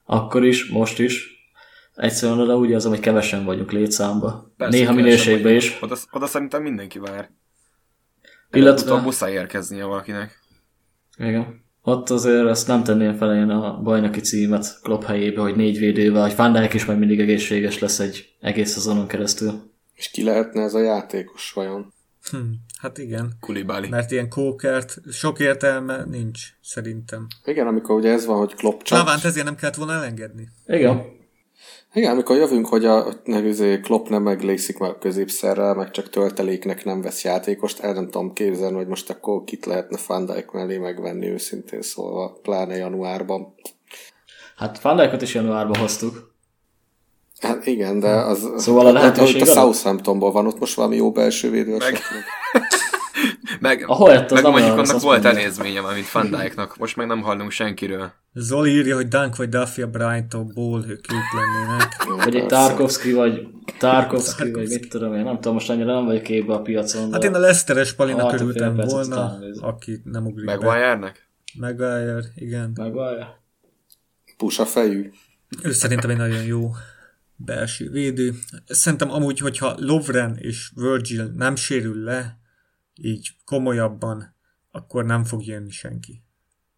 Akkor 0.04 0.44
is, 0.44 0.68
most 0.70 0.98
is. 0.98 1.38
Egyszerűen 1.94 2.38
oda 2.38 2.56
úgy 2.56 2.70
érzem, 2.70 2.90
hogy 2.90 3.00
kevesen 3.00 3.44
vagyunk 3.44 3.72
létszámba. 3.72 4.52
Persze, 4.56 4.78
Néha 4.78 4.92
minőségben 4.92 5.54
is. 5.54 5.78
Oda, 5.80 5.96
oda 6.10 6.26
szerintem 6.26 6.62
mindenki 6.62 6.98
vár. 6.98 7.30
Illetve- 8.52 8.80
Illetve... 8.86 9.00
muszáj 9.04 9.32
érkeznie 9.32 9.84
valakinek. 9.84 10.38
Igen. 11.18 11.64
Ott 11.82 12.10
azért 12.10 12.46
ezt 12.46 12.66
nem 12.66 12.84
tenném 12.84 13.16
fel 13.16 13.34
én 13.34 13.48
a 13.48 13.80
bajnoki 13.82 14.20
címet 14.20 14.80
Klopp 14.82 15.02
helyébe, 15.02 15.40
hogy 15.40 15.56
négy 15.56 15.78
védővel, 15.78 16.22
hogy 16.22 16.36
Van 16.36 16.52
Dijk 16.52 16.74
is 16.74 16.84
majd 16.84 16.98
mindig 16.98 17.20
egészséges 17.20 17.78
lesz 17.78 17.98
egy 17.98 18.34
egész 18.40 18.70
szezonon 18.70 19.06
keresztül. 19.06 19.70
És 19.94 20.10
ki 20.10 20.22
lehetne 20.22 20.62
ez 20.62 20.74
a 20.74 20.80
játékos 20.80 21.52
vajon? 21.52 21.92
Hm, 22.30 22.38
hát 22.78 22.98
igen. 22.98 23.32
Kulibáli. 23.40 23.88
Mert 23.88 24.10
ilyen 24.10 24.28
kókert 24.28 24.98
sok 25.10 25.38
értelme 25.38 26.04
nincs, 26.04 26.40
szerintem. 26.62 27.26
Igen, 27.44 27.66
amikor 27.66 27.96
ugye 27.96 28.10
ez 28.10 28.26
van, 28.26 28.38
hogy 28.38 28.54
Klopp 28.54 28.82
csak... 28.82 28.98
Csavánt 28.98 29.24
ezért 29.24 29.44
nem 29.44 29.54
kellett 29.54 29.74
volna 29.74 29.92
elengedni. 29.92 30.48
Igen. 30.66 31.18
Igen, 31.92 32.10
amikor 32.10 32.36
jövünk, 32.36 32.66
hogy 32.66 32.84
a 32.84 33.02
hogy 33.24 33.46
izé, 33.46 33.80
Klopp 33.80 34.08
nem 34.08 34.22
meglészik 34.22 34.78
meg 34.78 34.90
a 34.90 34.98
középszerrel, 34.98 35.74
meg 35.74 35.90
csak 35.90 36.10
tölteléknek 36.10 36.84
nem 36.84 37.02
vesz 37.02 37.24
játékost, 37.24 37.80
el 37.80 37.92
nem 37.92 38.04
tudom 38.04 38.32
képzelni, 38.32 38.76
hogy 38.76 38.86
most 38.86 39.10
akkor 39.10 39.44
kit 39.44 39.66
lehetne 39.66 39.98
Van 40.06 40.26
Dijk 40.26 40.50
mellé 40.50 40.78
megvenni 40.78 41.28
őszintén 41.28 41.82
szólva, 41.82 42.38
pláne 42.42 42.76
januárban. 42.76 43.54
Hát 44.56 44.80
Van 44.80 44.96
Dijkot 44.96 45.22
is 45.22 45.34
januárban 45.34 45.78
hoztuk. 45.78 46.32
Hát 47.40 47.66
igen, 47.66 48.00
de 48.00 48.08
az... 48.08 48.52
Szóval 48.56 48.86
a 48.86 48.92
hát, 48.92 48.94
lehetőség 48.94 49.42
ott 49.42 49.48
a? 49.48 49.52
Southamptonból 49.52 50.32
van, 50.32 50.46
ott 50.46 50.58
most 50.58 50.74
valami 50.74 50.96
jó 50.96 51.12
belső 51.12 51.50
védő 51.50 51.76
Meg-. 51.76 52.00
Meg, 53.60 53.84
A 53.86 53.94
Hoyt 53.94 54.24
az 54.24 54.32
meg 54.32 54.42
nem 54.42 54.52
mondjuk 54.52 54.78
annak 54.78 55.00
volt 55.00 55.24
elézménye 55.24 55.80
mint 55.94 56.10
Van 56.10 56.30
Dijknak. 56.30 56.76
Most 56.76 56.96
meg 56.96 57.06
nem 57.06 57.20
hallunk 57.20 57.50
senkiről. 57.50 58.12
Zoli 58.34 58.70
írja, 58.70 58.94
hogy 58.94 59.08
Dunk 59.08 59.36
vagy 59.36 59.48
Duffy 59.48 59.82
a 59.82 59.86
Brightonból, 59.86 60.84
ők 60.88 61.06
jók 61.12 61.22
lennének. 61.34 62.24
Vagy 62.24 62.36
egy. 62.36 62.46
Tarkovsky, 62.46 63.12
vagy 63.12 63.46
Tarkovsky, 63.78 64.52
vagy 64.52 64.68
mit 64.68 64.88
tudom 64.88 65.14
én, 65.14 65.24
nem 65.24 65.34
tudom, 65.34 65.52
most 65.52 65.70
annyira 65.70 65.94
nem 65.94 66.04
vagyok 66.04 66.22
képbe 66.22 66.54
a 66.54 66.60
piacon. 66.60 67.12
Hát 67.12 67.24
én 67.24 67.34
a 67.34 67.38
Leszteres 67.38 67.92
Palinak 67.92 68.32
örültem 68.32 68.76
volna, 68.76 69.38
aki 69.60 70.00
nem 70.04 70.26
ugrik 70.26 70.46
be. 70.46 70.54
Maguire-nek? 70.54 71.28
Maguire, 71.58 72.22
igen. 72.34 72.72
Maguire. 72.74 73.40
Pusa 74.36 74.64
fejű. 74.64 75.10
Ő 75.62 75.72
szerintem 75.72 76.10
egy 76.10 76.16
nagyon 76.16 76.42
jó 76.42 76.70
belső 77.36 77.90
védő. 77.90 78.34
Szerintem 78.66 79.10
amúgy, 79.10 79.38
hogyha 79.38 79.74
Lovren 79.78 80.36
és 80.38 80.70
Virgil 80.74 81.32
nem 81.36 81.56
sérül 81.56 82.02
le, 82.04 82.39
így 83.02 83.36
komolyabban, 83.44 84.34
akkor 84.70 85.04
nem 85.04 85.24
fog 85.24 85.44
jönni 85.44 85.70
senki. 85.70 86.22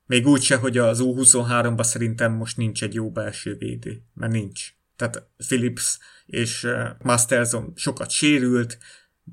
Még 0.07 0.27
úgy 0.27 0.43
se, 0.43 0.57
hogy 0.57 0.79
az 0.79 0.99
U23-ban 1.03 1.83
szerintem 1.83 2.33
most 2.33 2.57
nincs 2.57 2.83
egy 2.83 2.95
jó 2.95 3.11
belső 3.11 3.55
védő, 3.57 4.03
mert 4.15 4.33
nincs. 4.33 4.75
Tehát 4.97 5.29
Philips 5.37 5.99
és 6.27 6.69
Masterson 6.99 7.73
sokat 7.75 8.11
sérült, 8.11 8.79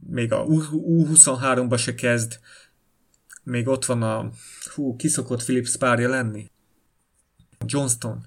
még 0.08 0.32
a 0.32 0.44
U- 0.44 0.70
U23-ba 0.74 1.80
se 1.80 1.96
kezd, 1.96 2.40
még 3.44 3.68
ott 3.68 3.86
van 3.86 4.04
a, 4.04 4.30
hú, 4.74 4.96
kiszokott 4.96 5.44
Philips 5.44 5.78
párja 5.78 6.10
lenni? 6.10 6.52
Johnston. 7.66 8.26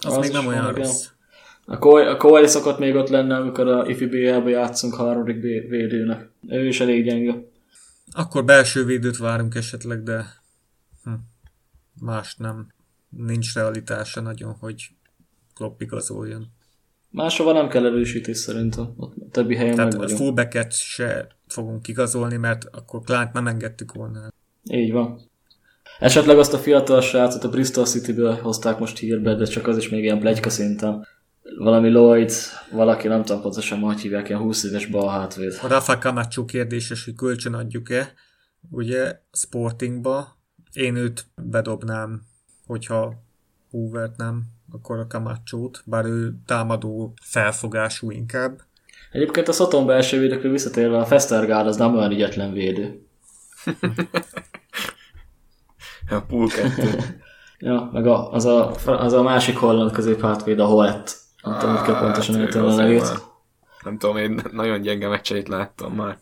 Az, 0.00 0.12
Az 0.12 0.18
még 0.18 0.32
nem 0.32 0.46
olyan 0.46 0.74
rossz. 0.74 1.08
A 1.72 1.78
Koi, 1.78 2.04
a 2.04 2.16
Koi 2.16 2.46
szokott 2.46 2.78
még 2.78 2.94
ott 2.94 3.08
lenne, 3.08 3.36
amikor 3.36 3.68
a 3.68 3.86
IFI 3.86 4.06
BL-be 4.06 4.50
játszunk 4.50 4.94
harmadik 4.94 5.40
védőnek. 5.68 6.28
Ő 6.48 6.66
is 6.66 6.80
elég 6.80 7.04
gyenge. 7.04 7.34
Akkor 8.12 8.44
belső 8.44 8.84
védőt 8.84 9.16
várunk 9.16 9.54
esetleg, 9.54 10.02
de 10.02 10.26
hm, 11.04 11.10
más 12.00 12.36
nem. 12.36 12.66
Nincs 13.08 13.54
realitása 13.54 14.20
nagyon, 14.20 14.56
hogy 14.60 14.88
Klopp 15.54 15.80
igazoljon. 15.80 16.46
Máshova 17.10 17.52
nem 17.52 17.68
kell 17.68 17.86
erősítés 17.86 18.36
szerintem. 18.36 18.94
Ott 18.96 19.14
a 19.16 19.30
többi 19.30 19.56
helyen 19.56 19.76
meg 19.76 19.76
Tehát 19.76 19.94
a 19.94 19.98
vagyunk. 19.98 20.18
fullbacket 20.18 20.72
se 20.72 21.28
fogunk 21.46 21.88
igazolni, 21.88 22.36
mert 22.36 22.64
akkor 22.70 23.00
Klánt 23.00 23.32
nem 23.32 23.46
engedtük 23.46 23.92
volna. 23.92 24.32
Így 24.70 24.92
van. 24.92 25.20
Esetleg 25.98 26.38
azt 26.38 26.54
a 26.54 26.58
fiatal 26.58 27.00
srácot 27.00 27.44
a 27.44 27.48
Bristol 27.48 27.84
City-ből 27.84 28.34
hozták 28.34 28.78
most 28.78 28.98
hírbe, 28.98 29.34
de 29.34 29.44
csak 29.44 29.66
az 29.66 29.76
is 29.76 29.88
még 29.88 30.02
ilyen 30.02 30.18
plegyka 30.18 30.50
szinten. 30.50 31.06
Valami 31.58 31.88
Lloyd, 31.88 32.32
valaki 32.70 33.08
nem 33.08 33.24
tudom 33.24 33.42
pontosan, 33.42 33.78
hogy 33.78 34.00
hívják, 34.00 34.28
ilyen 34.28 34.40
20 34.40 34.64
éves 34.64 34.86
bal 34.86 35.10
hátvéd. 35.10 35.58
A 35.62 35.68
Rafa 35.68 35.98
Camacho 35.98 36.44
kérdéses, 36.44 37.04
hogy 37.04 37.14
kölcsön 37.14 37.54
adjuk-e. 37.54 38.12
Ugye 38.70 39.20
Sportingba 39.32 40.38
én 40.72 40.96
őt 40.96 41.26
bedobnám, 41.34 42.22
hogyha 42.66 43.14
Hoovert 43.70 44.16
nem, 44.16 44.42
akkor 44.72 44.98
a 44.98 45.06
Camacho-t, 45.06 45.82
bár 45.84 46.04
ő 46.04 46.34
támadó 46.46 47.14
felfogású 47.22 48.10
inkább. 48.10 48.60
Egyébként 49.12 49.48
a 49.48 49.52
Szoton 49.52 49.86
belső 49.86 50.18
védőkről 50.18 50.52
visszatérve 50.52 50.98
a 50.98 51.06
Festergaard 51.06 51.66
az 51.66 51.76
nem 51.76 51.96
olyan 51.96 52.10
ügyetlen 52.10 52.52
védő. 52.52 53.02
A 56.10 56.20
pool 56.20 56.48
2. 56.48 56.98
Ja, 57.58 57.90
meg 57.92 58.06
a, 58.06 58.32
az, 58.32 58.44
a, 58.44 58.74
az 58.84 59.12
a 59.12 59.22
másik 59.22 59.56
holland 59.56 59.92
középhátvéd, 59.92 60.58
a 60.58 60.64
Hoett. 60.64 61.16
Nem 61.42 61.58
tudom, 61.58 61.76
hogy 61.76 61.84
kell 61.84 62.00
pontosan 62.00 62.34
Hát, 62.34 62.44
érteni 62.44 62.66
a 62.66 62.74
nevét. 62.74 63.28
Nem 63.84 63.98
tudom, 63.98 64.16
én 64.16 64.40
nagyon 64.52 64.80
gyenge 64.80 65.08
meccseit 65.08 65.48
láttam 65.48 65.94
már. 65.94 66.18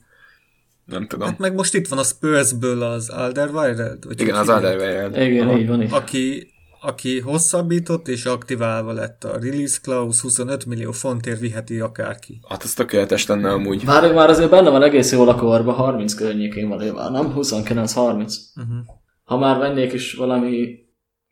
Nem 0.84 1.06
tudom. 1.06 1.28
Hát 1.28 1.38
meg 1.38 1.54
most 1.54 1.74
itt 1.74 1.88
van 1.88 1.98
a 1.98 2.02
Spursből 2.02 2.82
az 2.82 3.08
Alderweireld. 3.08 4.04
Igen, 4.16 4.34
az? 4.34 4.48
Alderweireld. 4.48 5.16
Igen, 5.16 5.58
így 5.58 5.68
van. 5.68 5.82
Így. 5.82 5.92
aki, 5.92 6.52
aki 6.80 7.20
hosszabbított 7.20 8.08
és 8.08 8.24
aktiválva 8.24 8.92
lett 8.92 9.24
a 9.24 9.38
release 9.40 9.78
clause, 9.82 10.20
25 10.22 10.66
millió 10.66 10.92
fontért 10.92 11.40
viheti 11.40 11.78
akárki. 11.80 12.40
Hát 12.48 12.62
az 12.62 12.72
tökéletes 12.72 13.26
lenne 13.26 13.50
amúgy. 13.50 13.82
Már, 13.84 14.14
már 14.14 14.28
azért 14.28 14.50
benne 14.50 14.70
van 14.70 14.82
egész 14.82 15.12
jól 15.12 15.28
a 15.28 15.34
korba, 15.34 15.72
30 15.72 16.14
környékén 16.14 16.68
van 16.68 16.80
ő 16.80 16.92
már, 16.92 17.10
nem? 17.10 17.32
29-30. 17.36 18.34
Uh-huh. 18.56 18.76
Ha 19.24 19.38
már 19.38 19.58
vennék 19.58 19.92
is 19.92 20.14
valami 20.14 20.78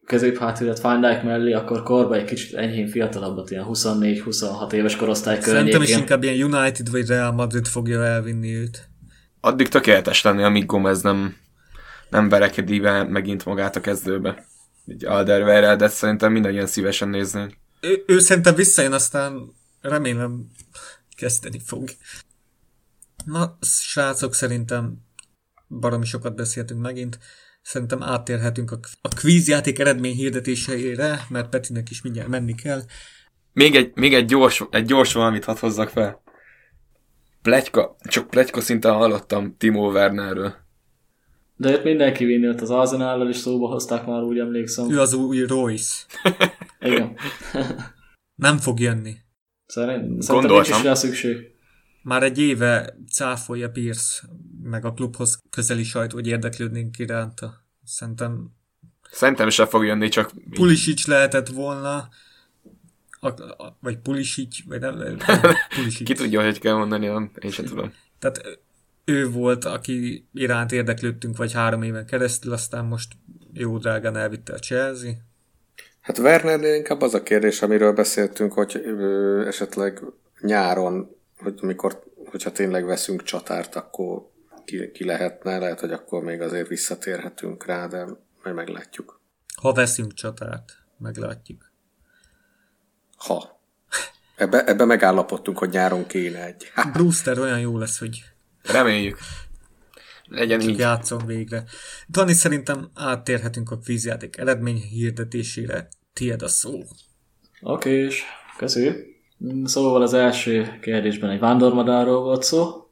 középhátvédet 0.07 0.81
Fine 0.81 1.09
Dijk 1.09 1.23
mellé, 1.23 1.53
akkor 1.53 1.83
korba 1.83 2.15
egy 2.15 2.25
kicsit 2.25 2.55
enyhén 2.55 2.89
fiatalabbat, 2.89 3.51
ilyen 3.51 3.67
24-26 3.69 4.73
éves 4.73 4.97
korosztály 4.97 5.41
Szerintem 5.41 5.67
is 5.67 5.73
környékén. 5.73 5.99
inkább 5.99 6.23
ilyen 6.23 6.55
United 6.55 6.91
vagy 6.91 7.07
Real 7.07 7.33
Madrid 7.33 7.67
fogja 7.67 8.05
elvinni 8.05 8.55
őt. 8.55 8.89
Addig 9.41 9.69
tökéletes 9.69 10.23
lenne, 10.23 10.45
amíg 10.45 10.67
Gomez 10.67 11.03
nem, 11.03 11.37
nem 12.11 12.29
verekedi 12.29 12.81
be 12.81 13.03
megint 13.03 13.45
magát 13.45 13.77
a 13.77 13.81
kezdőbe. 13.81 14.47
Egy 14.87 15.05
Alderweireld, 15.05 15.79
de 15.79 15.89
szerintem 15.89 16.33
mindannyian 16.33 16.67
szívesen 16.67 17.09
néznénk. 17.09 17.55
Ő, 17.81 18.05
ő 18.07 18.19
szerintem 18.19 18.55
visszajön, 18.55 18.93
aztán 18.93 19.55
remélem 19.81 20.47
kezdeni 21.17 21.61
fog. 21.65 21.89
Na, 23.25 23.59
srácok, 23.61 24.35
szerintem 24.35 24.97
baromi 25.69 26.05
sokat 26.05 26.35
beszéltünk 26.35 26.81
megint. 26.81 27.19
Szerintem 27.67 28.03
áttérhetünk 28.03 28.71
a, 28.71 28.79
a 29.01 29.09
kvízjáték 29.09 29.79
eredmény 29.79 30.15
hirdetéseire, 30.15 31.21
mert 31.29 31.49
Petinek 31.49 31.91
is 31.91 32.03
mindjárt 32.03 32.29
menni 32.29 32.55
kell. 32.55 32.81
Még 33.53 33.75
egy, 33.75 33.93
még 33.95 34.15
egy 34.15 34.25
gyors, 34.25 34.67
egy 34.71 34.85
gyors 34.85 35.13
valamit 35.13 35.45
hadd 35.45 35.59
hozzak 35.59 35.89
fel. 35.89 36.23
Pletyka, 37.43 37.97
csak 38.09 38.31
pletyka 38.31 38.61
szinten 38.61 38.93
hallottam 38.93 39.57
Timo 39.59 39.91
Wernerről. 39.91 40.55
De 41.57 41.73
itt 41.73 41.85
mindenki 41.85 42.25
vinnélt 42.25 42.61
az 42.61 42.71
Arsenállal 42.71 43.29
is 43.29 43.37
szóba 43.37 43.69
hozták 43.69 44.07
már, 44.07 44.23
úgy 44.23 44.39
emlékszem. 44.39 44.91
Ő 44.91 45.01
az 45.01 45.13
új 45.13 45.47
Royce. 45.47 46.05
Igen. 46.81 47.17
Nem 48.47 48.59
fog 48.59 48.81
jönni. 48.81 49.15
Szerint, 49.67 50.23
szerintem 50.23 50.51
nincs 50.51 50.69
is 50.69 50.83
rá 50.83 50.95
szükség. 50.95 51.37
Már 52.03 52.23
egy 52.23 52.39
éve 52.39 52.97
cáfolja 53.13 53.71
Pierce, 53.71 54.23
meg 54.69 54.85
a 54.85 54.93
klubhoz 54.93 55.43
közeli 55.51 55.85
sajtó, 55.85 56.15
hogy 56.15 56.27
érdeklődnénk 56.27 56.99
iránta. 56.99 57.65
Szerintem 57.85 58.55
Szerintem 59.11 59.49
se 59.49 59.67
fog 59.67 59.85
jönni, 59.85 60.09
csak 60.09 60.31
Pulisic 60.51 61.07
lehetett 61.07 61.49
volna, 61.49 62.09
a, 63.21 63.29
a, 63.63 63.77
vagy 63.81 63.99
Pulisic, 63.99 64.65
vagy 64.67 64.81
nem, 64.81 64.97
nem 64.97 65.17
Pulisic. 65.77 66.07
ki 66.07 66.15
tudja, 66.15 66.45
hogy 66.45 66.59
kell 66.59 66.75
mondani, 66.75 67.07
nem? 67.07 67.31
én 67.41 67.51
sem 67.51 67.65
tudom. 67.65 67.93
Tehát 68.19 68.61
ő 69.05 69.31
volt, 69.31 69.65
aki 69.65 70.29
iránt 70.33 70.73
érdeklődtünk, 70.73 71.37
vagy 71.37 71.53
három 71.53 71.83
éven 71.83 72.07
keresztül, 72.07 72.53
aztán 72.53 72.85
most 72.85 73.13
jó 73.53 73.79
drágán 73.79 74.17
elvitte 74.17 74.53
a 74.53 74.59
Chelsea. 74.59 75.11
Hát 76.01 76.19
Wernernél 76.19 76.75
inkább 76.75 77.01
az 77.01 77.15
a 77.15 77.23
kérdés, 77.23 77.63
amiről 77.63 77.93
beszéltünk, 77.93 78.53
hogy 78.53 78.83
ö, 78.85 79.47
esetleg 79.47 80.03
nyáron, 80.41 81.17
hogy 81.39 81.59
mikor, 81.63 82.03
hogyha 82.31 82.53
tényleg 82.53 82.85
veszünk 82.85 83.23
csatárt, 83.23 83.75
akkor 83.75 84.31
ki, 84.67 84.91
ki 84.91 85.05
lehetne, 85.05 85.59
lehet, 85.59 85.81
hogy 85.81 85.93
akkor 85.93 86.23
még 86.23 86.41
azért 86.41 86.69
visszatérhetünk 86.69 87.67
rá, 87.67 87.87
de 87.87 88.05
majd 88.43 88.55
meglátjuk. 88.55 89.21
Ha 89.63 89.73
veszünk 89.73 90.15
csatárt, 90.15 90.73
meglátjuk. 90.99 91.73
Ha. 93.17 93.61
Ebbe, 94.37 94.65
ebbe 94.65 94.85
megállapodtunk, 94.85 95.59
hogy 95.59 95.71
nyáron 95.71 96.07
kéne 96.07 96.45
egy. 96.45 96.71
Ha. 96.75 96.91
Brewster 96.91 97.39
olyan 97.39 97.61
jó 97.61 97.79
lesz, 97.79 97.99
hogy 97.99 98.25
Reméljük. 98.73 99.19
Legyen 100.25 100.61
így. 100.61 100.79
játszon 100.79 101.27
végre. 101.27 101.65
Dani, 102.09 102.33
szerintem 102.33 102.91
áttérhetünk 102.95 103.71
a 103.71 103.79
kvízjáték 103.79 104.37
eredmény 104.37 104.77
hirdetésére. 104.77 105.89
Tied 106.13 106.43
a 106.43 106.49
szó. 106.49 106.83
Oké, 107.61 108.05
és 108.05 108.23
köszi. 108.57 108.93
Szóval 109.65 110.03
az 110.03 110.13
első 110.13 110.79
kérdésben 110.81 111.31
egy 111.31 111.39
vándormadárról 111.39 112.23
volt 112.23 112.43
szó. 112.43 112.86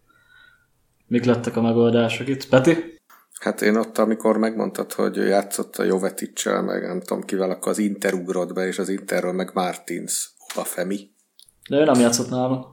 Mik 1.15 1.25
lettek 1.25 1.57
a 1.57 1.61
megoldások 1.63 2.29
itt? 2.29 2.49
Peti? 2.49 3.01
Hát 3.41 3.63
én 3.63 3.77
ott, 3.77 3.99
amikor 3.99 4.37
megmondtad, 4.37 4.93
hogy 4.93 5.17
játszott 5.17 5.77
a 5.77 5.83
Joveticsel, 5.83 6.63
meg 6.63 6.83
nem 6.83 7.01
tudom 7.01 7.25
kivel, 7.25 7.51
akkor 7.51 7.73
az 7.73 7.79
Inter 7.79 8.15
ugrott 8.15 8.53
be, 8.53 8.67
és 8.67 8.79
az 8.79 8.89
Interről 8.89 9.33
meg 9.33 9.51
Martins, 9.55 10.31
Obafemi. 10.53 11.11
De 11.69 11.77
ő 11.77 11.85
nem 11.85 12.01
játszott 12.01 12.31
nálunk. 12.31 12.67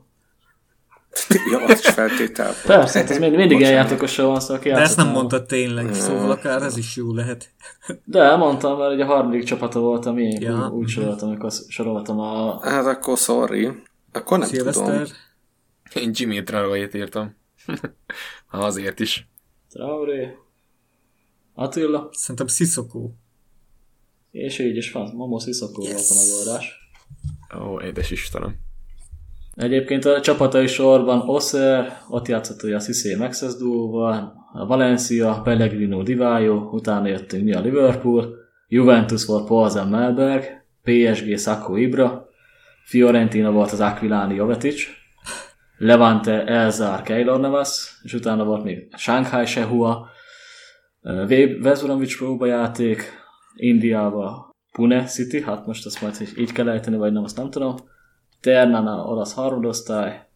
Ja, 1.52 1.64
az 1.64 1.80
is 1.80 1.88
feltétel. 1.88 2.54
Persze, 2.66 3.00
hát 3.00 3.10
ez 3.10 3.18
mind, 3.18 3.36
mindig 3.36 3.58
ilyen 3.60 3.72
Bocsánat. 3.72 3.90
játékosról 3.90 4.28
van 4.28 4.40
szó, 4.40 4.54
aki 4.54 4.70
De 4.70 4.78
ezt 4.78 4.98
nem 4.98 5.08
mondtad 5.08 5.46
tényleg, 5.46 5.94
szóval 5.94 6.32
akár 6.32 6.62
ez 6.62 6.78
is 6.78 6.96
jó 6.96 7.14
lehet. 7.14 7.50
De 8.06 8.20
elmondtam, 8.20 8.78
mert 8.78 8.94
ugye 8.94 9.04
a 9.04 9.08
harmadik 9.08 9.44
csapata 9.44 9.80
volt 9.80 10.06
a 10.06 10.12
miénk, 10.12 10.42
Ja. 10.42 10.70
úgy 10.74 10.88
soroltam, 10.88 11.30
amikor 11.30 11.52
soroltam 11.68 12.20
a... 12.20 12.60
Hát 12.70 12.86
akkor 12.86 13.18
sorry. 13.18 13.72
Akkor 14.12 14.38
nem 14.38 14.48
Szilveszter, 14.48 14.86
tudom. 14.86 15.04
Én 15.94 16.12
Jimmy 16.14 16.44
Traoré-t 16.44 16.94
írtam. 16.94 17.40
Ha 18.46 18.58
azért 18.66 19.00
is. 19.00 19.28
Traoré, 19.70 20.36
Attila, 21.54 22.10
szerintem 22.12 22.48
Sissoko. 22.48 23.12
és 24.32 24.60
így 24.60 24.76
is 24.76 24.92
van. 24.92 25.16
Momo 25.16 25.40
Sissoko 25.40 25.82
Yes. 25.82 25.92
volt 25.92 26.10
a 26.10 26.14
megoldás. 26.24 26.80
Ó, 27.60 27.80
édes 27.82 28.12
Istenem. 28.12 28.56
Egyébként 29.56 30.06
a 30.06 30.22
csapatai 30.22 30.68
sorban 30.68 31.20
Osser, 31.30 32.02
ott 32.10 32.28
játszott 32.28 32.64
ugye 32.64 32.76
a 32.76 32.80
Cissé 32.80 33.16
Maxes 33.16 33.56
duóval, 33.56 34.34
a 34.54 34.66
Valencia, 34.66 35.42
Pellegrino 35.44 36.04
Divayo, 36.04 36.70
utána 36.72 37.08
jöttünk 37.08 37.44
mi 37.44 37.54
a 37.54 37.60
Liverpool, 37.62 38.36
Juventus 38.68 39.26
volt 39.26 39.48
Polzen 39.48 39.88
Melberg, 39.88 40.64
PSG 40.84 41.38
Sacco 41.40 41.76
Ibra, 41.76 42.30
Fiorentina 42.86 43.52
volt 43.52 43.72
az 43.72 43.80
Aquilani 43.80 44.36
Jovetic, 44.36 44.82
Levante 45.84 46.46
Elzar 46.46 47.02
Keylor 47.02 47.40
Navas, 47.40 48.00
és 48.04 48.14
utána 48.14 48.44
volt 48.44 48.64
még 48.64 48.88
Shanghai 48.98 49.46
Shehua, 49.46 50.10
West 51.62 51.84
Bromwich 51.84 52.18
próbajáték, 52.18 53.04
Indiába 53.56 54.50
Pune 54.72 55.04
City, 55.04 55.42
hát 55.42 55.66
most 55.66 55.86
azt 55.86 56.02
majd 56.02 56.18
hogy 56.18 56.32
így 56.38 56.52
kell 56.52 56.70
ejteni, 56.70 56.98
vagy 56.98 57.12
nem, 57.12 57.24
azt 57.24 57.38
nem 57.38 57.50
tudom. 57.50 57.76
Ternana, 58.42 59.04
olasz 59.04 59.34
harmadosztály, 59.34 60.28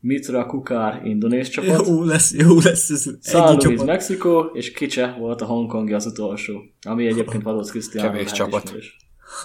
Mitra 0.00 0.46
Kukár, 0.46 1.06
indonéz 1.06 1.48
csapat, 1.48 1.86
Jó 1.86 2.04
lesz, 2.04 2.34
jó 2.34 2.54
lesz 2.60 2.90
ez 2.90 3.18
csapat. 3.22 3.84
Mexikó, 3.84 4.40
és 4.52 4.72
Kicse 4.72 5.16
volt 5.18 5.40
a 5.40 5.44
Hongkongi 5.46 5.92
az 5.92 6.06
utolsó, 6.06 6.60
ami 6.86 7.06
egyébként 7.06 7.42
Valósz 7.42 7.70
Krisztián. 7.70 8.10
Kevés 8.10 8.32
csapat. 8.32 8.72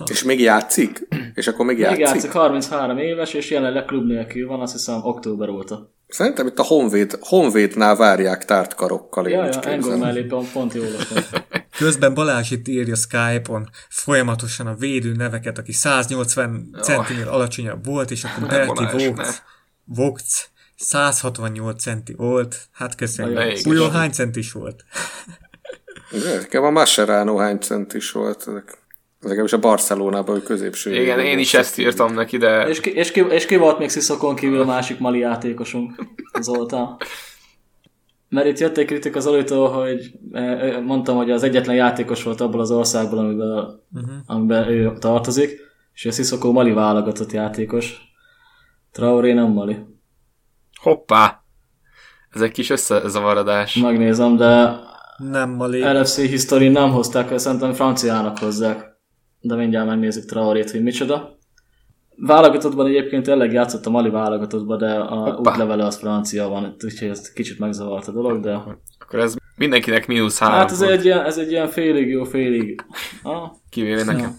És 0.05 0.23
még 0.23 0.39
játszik? 0.39 1.07
És 1.33 1.47
akkor 1.47 1.65
még 1.65 1.75
Még 1.75 1.85
játszik? 1.85 2.05
játszik, 2.05 2.31
33 2.31 2.97
éves, 2.97 3.33
és 3.33 3.49
jelenleg 3.49 3.85
klub 3.85 4.05
nélkül 4.05 4.47
van, 4.47 4.61
azt 4.61 4.71
hiszem 4.71 4.99
október 5.03 5.49
óta. 5.49 5.91
Szerintem 6.07 6.47
itt 6.47 6.59
a 6.59 6.63
Honvéd, 6.63 7.17
Honvédnál 7.21 7.95
várják 7.95 8.45
tárt 8.45 8.75
karokkal. 8.75 9.27
én 9.27 9.37
Ja, 9.37 9.45
ja. 9.45 9.59
Engel 9.61 9.97
mellé 9.97 10.21
pont, 10.21 10.51
pont 10.51 10.73
jól. 10.73 10.85
Közben 11.77 12.13
Balázs 12.13 12.51
itt 12.51 12.67
írja 12.67 12.95
Skype-on 12.95 13.69
folyamatosan 13.89 14.67
a 14.67 14.75
védő 14.75 15.11
neveket, 15.11 15.57
aki 15.57 15.71
180 15.71 16.77
centinél 16.81 17.27
alacsonyabb 17.27 17.85
volt, 17.85 18.11
és 18.11 18.23
akkor 18.23 18.47
Berti 18.47 18.83
Vogts, 18.91 19.15
ne. 19.15 19.29
Vogts 19.85 20.45
168 20.75 21.81
centi 21.81 22.13
volt. 22.13 22.67
Hát. 22.71 23.17
Melyik? 23.17 23.63
Puyol 23.63 23.89
hány 23.89 24.11
centis 24.11 24.51
volt? 24.51 24.83
Nekem 26.39 26.63
a 26.63 26.69
Mascherano 26.69 27.37
hány 27.37 27.57
centis 27.57 28.11
volt. 28.11 28.47
Ezek, 28.47 28.77
ezek 29.23 29.43
is 29.43 29.53
a 29.53 29.59
Barcelonában, 29.59 30.35
hogy 30.35 30.43
középső. 30.43 31.01
Igen, 31.01 31.19
én 31.19 31.39
is 31.39 31.53
ezt 31.53 31.79
írtam 31.79 32.13
neki, 32.13 32.37
de 32.37 32.67
és, 32.67 32.79
ki, 32.79 32.93
és, 32.93 33.11
ki, 33.11 33.25
és 33.29 33.45
ki 33.45 33.55
volt 33.55 33.79
még 33.79 33.89
Sziszokon 33.89 34.35
kívül 34.35 34.61
a 34.61 34.65
másik 34.65 34.99
mali 34.99 35.19
játékosunk, 35.19 35.93
Zoltán? 36.41 36.97
Mert 38.29 38.47
itt 38.47 38.59
jöttek 38.59 38.85
kritik 38.85 39.15
az 39.15 39.27
Olitól, 39.27 39.69
hogy 39.69 40.11
eh, 40.31 40.81
mondtam, 40.81 41.15
hogy 41.15 41.31
az 41.31 41.43
egyetlen 41.43 41.75
játékos 41.75 42.23
volt 42.23 42.41
abból 42.41 42.59
az 42.59 42.71
országból, 42.71 43.19
amiben, 43.19 43.47
uh-huh. 43.93 44.13
amiben 44.25 44.67
ő 44.67 44.93
tartozik, 44.99 45.61
és 45.93 46.05
a 46.05 46.11
Sissoko 46.11 46.51
Mali 46.51 46.71
válogatott 46.71 47.31
játékos. 47.31 48.01
Traoré 48.91 49.33
nem 49.33 49.51
Mali. 49.51 49.77
Hoppá! 50.81 51.43
Ez 52.29 52.41
egy 52.41 52.51
kis 52.51 52.69
összezavarodás. 52.69 53.75
Megnézem, 53.75 54.35
de 54.35 54.79
Nem 55.17 55.49
Mali. 55.49 55.79
LFC 55.79 56.19
History 56.19 56.67
nem 56.67 56.91
hozták, 56.91 57.37
szerintem 57.39 57.73
franciának 57.73 58.37
hozzák. 58.37 58.92
De 59.45 59.55
mindjárt 59.55 59.87
megnézzük 59.87 60.25
Traorét, 60.25 60.71
hogy 60.71 60.83
micsoda. 60.83 61.37
Válogatottban 62.15 62.87
egyébként 62.87 63.23
tényleg 63.23 63.53
játszott 63.53 63.85
a 63.85 63.89
Mali 63.89 64.09
válogatottban, 64.09 64.77
de 64.77 64.93
a 64.93 65.15
Hoppá. 65.15 65.51
útlevele 65.51 65.85
az 65.85 65.97
francia 65.97 66.47
van, 66.47 66.75
úgyhogy 66.83 67.07
ez 67.07 67.31
kicsit 67.31 67.59
megzavart 67.59 68.07
a 68.07 68.11
dolog, 68.11 68.39
de... 68.39 68.53
Akkor 68.99 69.19
ez 69.19 69.35
mindenkinek 69.55 70.07
mínusz 70.07 70.39
három 70.39 70.57
Hát 70.57 70.71
ez 70.71 70.79
pont, 70.79 70.91
egy, 70.91 71.05
ilyen, 71.05 71.25
ez 71.25 71.37
egy 71.37 71.51
ilyen 71.51 71.67
félig 71.67 72.09
jó, 72.09 72.23
félig... 72.23 72.81
Ah, 73.23 73.51
kivéve 73.69 74.03
nekem. 74.03 74.19
ja. 74.19 74.31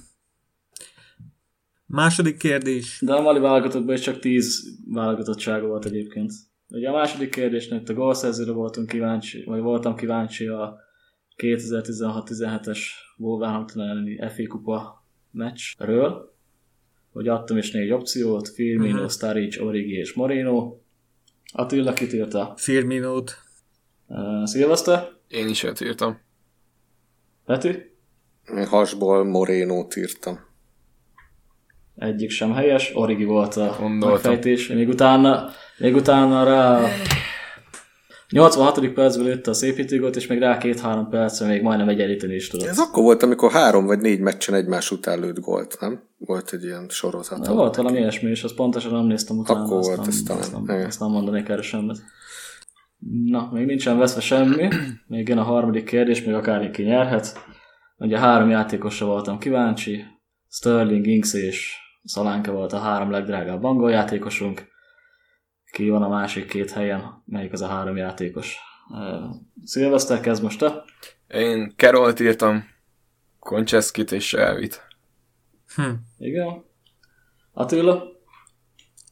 Második 1.87 2.37
kérdés. 2.37 2.99
De 3.01 3.15
a 3.15 3.23
Mali 3.23 3.39
válogatottban 3.39 3.95
is 3.95 4.01
csak 4.01 4.19
10 4.19 4.63
válogatottsága 4.93 5.67
volt 5.67 5.85
egyébként. 5.85 6.33
Ugye 6.69 6.89
a 6.89 6.93
második 6.93 7.31
kérdésnek 7.31 7.81
itt 7.81 7.89
a 7.89 7.95
gólszerzőre 7.95 8.53
voltunk 8.53 8.89
kíváncsi, 8.89 9.45
vagy 9.45 9.61
voltam 9.61 9.97
kíváncsi 9.97 10.47
a 10.47 10.77
2016-17-es 11.37 12.79
Wolverhampton 13.17 13.83
elleni 13.89 14.19
FA 14.29 14.47
kupa 14.49 15.05
meccsről, 15.31 16.35
hogy 17.13 17.29
adtam 17.29 17.57
is 17.57 17.71
négy 17.71 17.91
opciót, 17.91 18.49
Firmino, 18.49 18.95
uh-huh. 18.95 19.11
Staric, 19.11 19.61
Origi 19.61 19.93
és 19.93 20.13
Moreno. 20.13 20.77
Attila 21.53 21.93
kitírta 21.93 22.55
Firminót. 22.57 23.35
uh, 24.07 24.45
Szilveszter, 24.45 25.09
Én 25.29 25.49
is 25.49 25.63
őt 25.63 25.81
írtam. 25.81 26.19
Peti, 27.45 27.93
hasból 28.69 29.25
Morénót 29.25 29.97
írtam. 29.97 30.39
egyik 31.97 32.31
sem 32.31 32.53
helyes, 32.53 32.91
Origi 32.95 33.25
volt 33.25 33.57
a 33.57 33.77
Gondoltam. 33.79 34.11
megfejtés, 34.11 34.69
még 34.69 34.89
utána, 34.89 35.51
még 35.79 35.95
utána 35.95 36.45
rá 36.45 36.81
86. 38.35 38.93
percben 38.93 39.27
lőtte 39.27 39.51
a 39.51 39.55
szépítőgot, 39.55 40.17
és 40.17 40.27
még 40.27 40.39
rá 40.39 40.59
két-három 40.59 41.09
percre 41.09 41.47
még 41.47 41.63
majdnem 41.63 41.89
egyenlíteni 41.89 42.35
is 42.35 42.49
tudott. 42.49 42.67
Ez 42.67 42.79
akkor 42.79 43.03
volt, 43.03 43.23
amikor 43.23 43.51
három 43.51 43.87
vagy 43.87 43.99
négy 43.99 44.21
meccsen 44.21 44.55
egymás 44.55 44.91
után 44.91 45.21
lőtt 45.21 45.41
gólt, 45.41 45.77
nem? 45.81 46.03
Volt 46.19 46.53
egy 46.53 46.65
ilyen 46.65 46.87
sorozat. 46.89 47.39
Na, 47.39 47.55
volt 47.55 47.77
valami 47.77 47.99
ilyesmi, 47.99 48.31
és 48.31 48.45
azt 48.45 48.55
pontosan 48.55 48.93
nem 48.93 49.07
néztem 49.07 49.39
utána. 49.39 49.61
Akkor 49.61 49.79
azt 49.79 49.87
volt 49.87 49.99
nem, 49.99 50.09
ez 50.09 50.23
talán. 50.23 50.43
Azt 50.43 50.67
nem, 50.67 50.85
azt 50.87 51.01
nem 51.01 51.11
mondanék 51.11 51.49
erre 51.49 51.63
semmit. 51.63 52.03
Na, 53.25 53.49
még 53.53 53.67
nincsen 53.67 53.99
veszve 53.99 54.21
semmi. 54.21 54.69
Még 55.07 55.29
jön 55.29 55.39
a 55.39 55.43
harmadik 55.43 55.85
kérdés, 55.85 56.25
még 56.25 56.35
akár 56.35 56.71
ki 56.71 56.83
nyerhet. 56.83 57.45
Ugye 57.97 58.19
három 58.19 58.51
játékosra 58.51 59.07
voltam 59.07 59.39
kíváncsi. 59.39 60.05
Sterling, 60.49 61.07
Ings 61.07 61.35
és 61.35 61.75
Szalánka 62.05 62.53
volt 62.53 62.73
a 62.73 62.79
három 62.79 63.11
legdrágább 63.11 63.65
angol 63.65 63.91
játékosunk. 63.91 64.73
Ki 65.75 65.89
van 65.89 66.03
a 66.03 66.09
másik 66.09 66.47
két 66.47 66.71
helyen? 66.71 67.23
Melyik 67.25 67.53
az 67.53 67.61
a 67.61 67.67
három 67.67 67.97
játékos? 67.97 68.57
Szilveszter, 69.65 70.21
kezd 70.21 70.43
most 70.43 70.59
te. 70.59 70.85
Én 71.29 71.73
Kerolt 71.77 72.21
írtam, 72.21 72.65
Koncseszkit 73.39 74.13
és 74.13 74.35
Elvit. 74.35 74.87
Hm. 75.75 75.91
Igen. 76.19 76.65
Attila? 77.53 78.05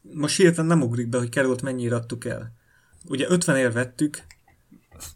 Most 0.03 0.37
hirtelen 0.37 0.67
nem 0.67 0.83
ugrik 0.83 1.09
be, 1.09 1.19
hogy 1.19 1.29
Kerolt 1.29 1.63
mennyire 1.63 1.95
adtuk 1.95 2.25
el. 2.25 2.53
Ugye 3.09 3.27
50 3.29 3.57
ér 3.57 3.73
vettük, 3.73 4.23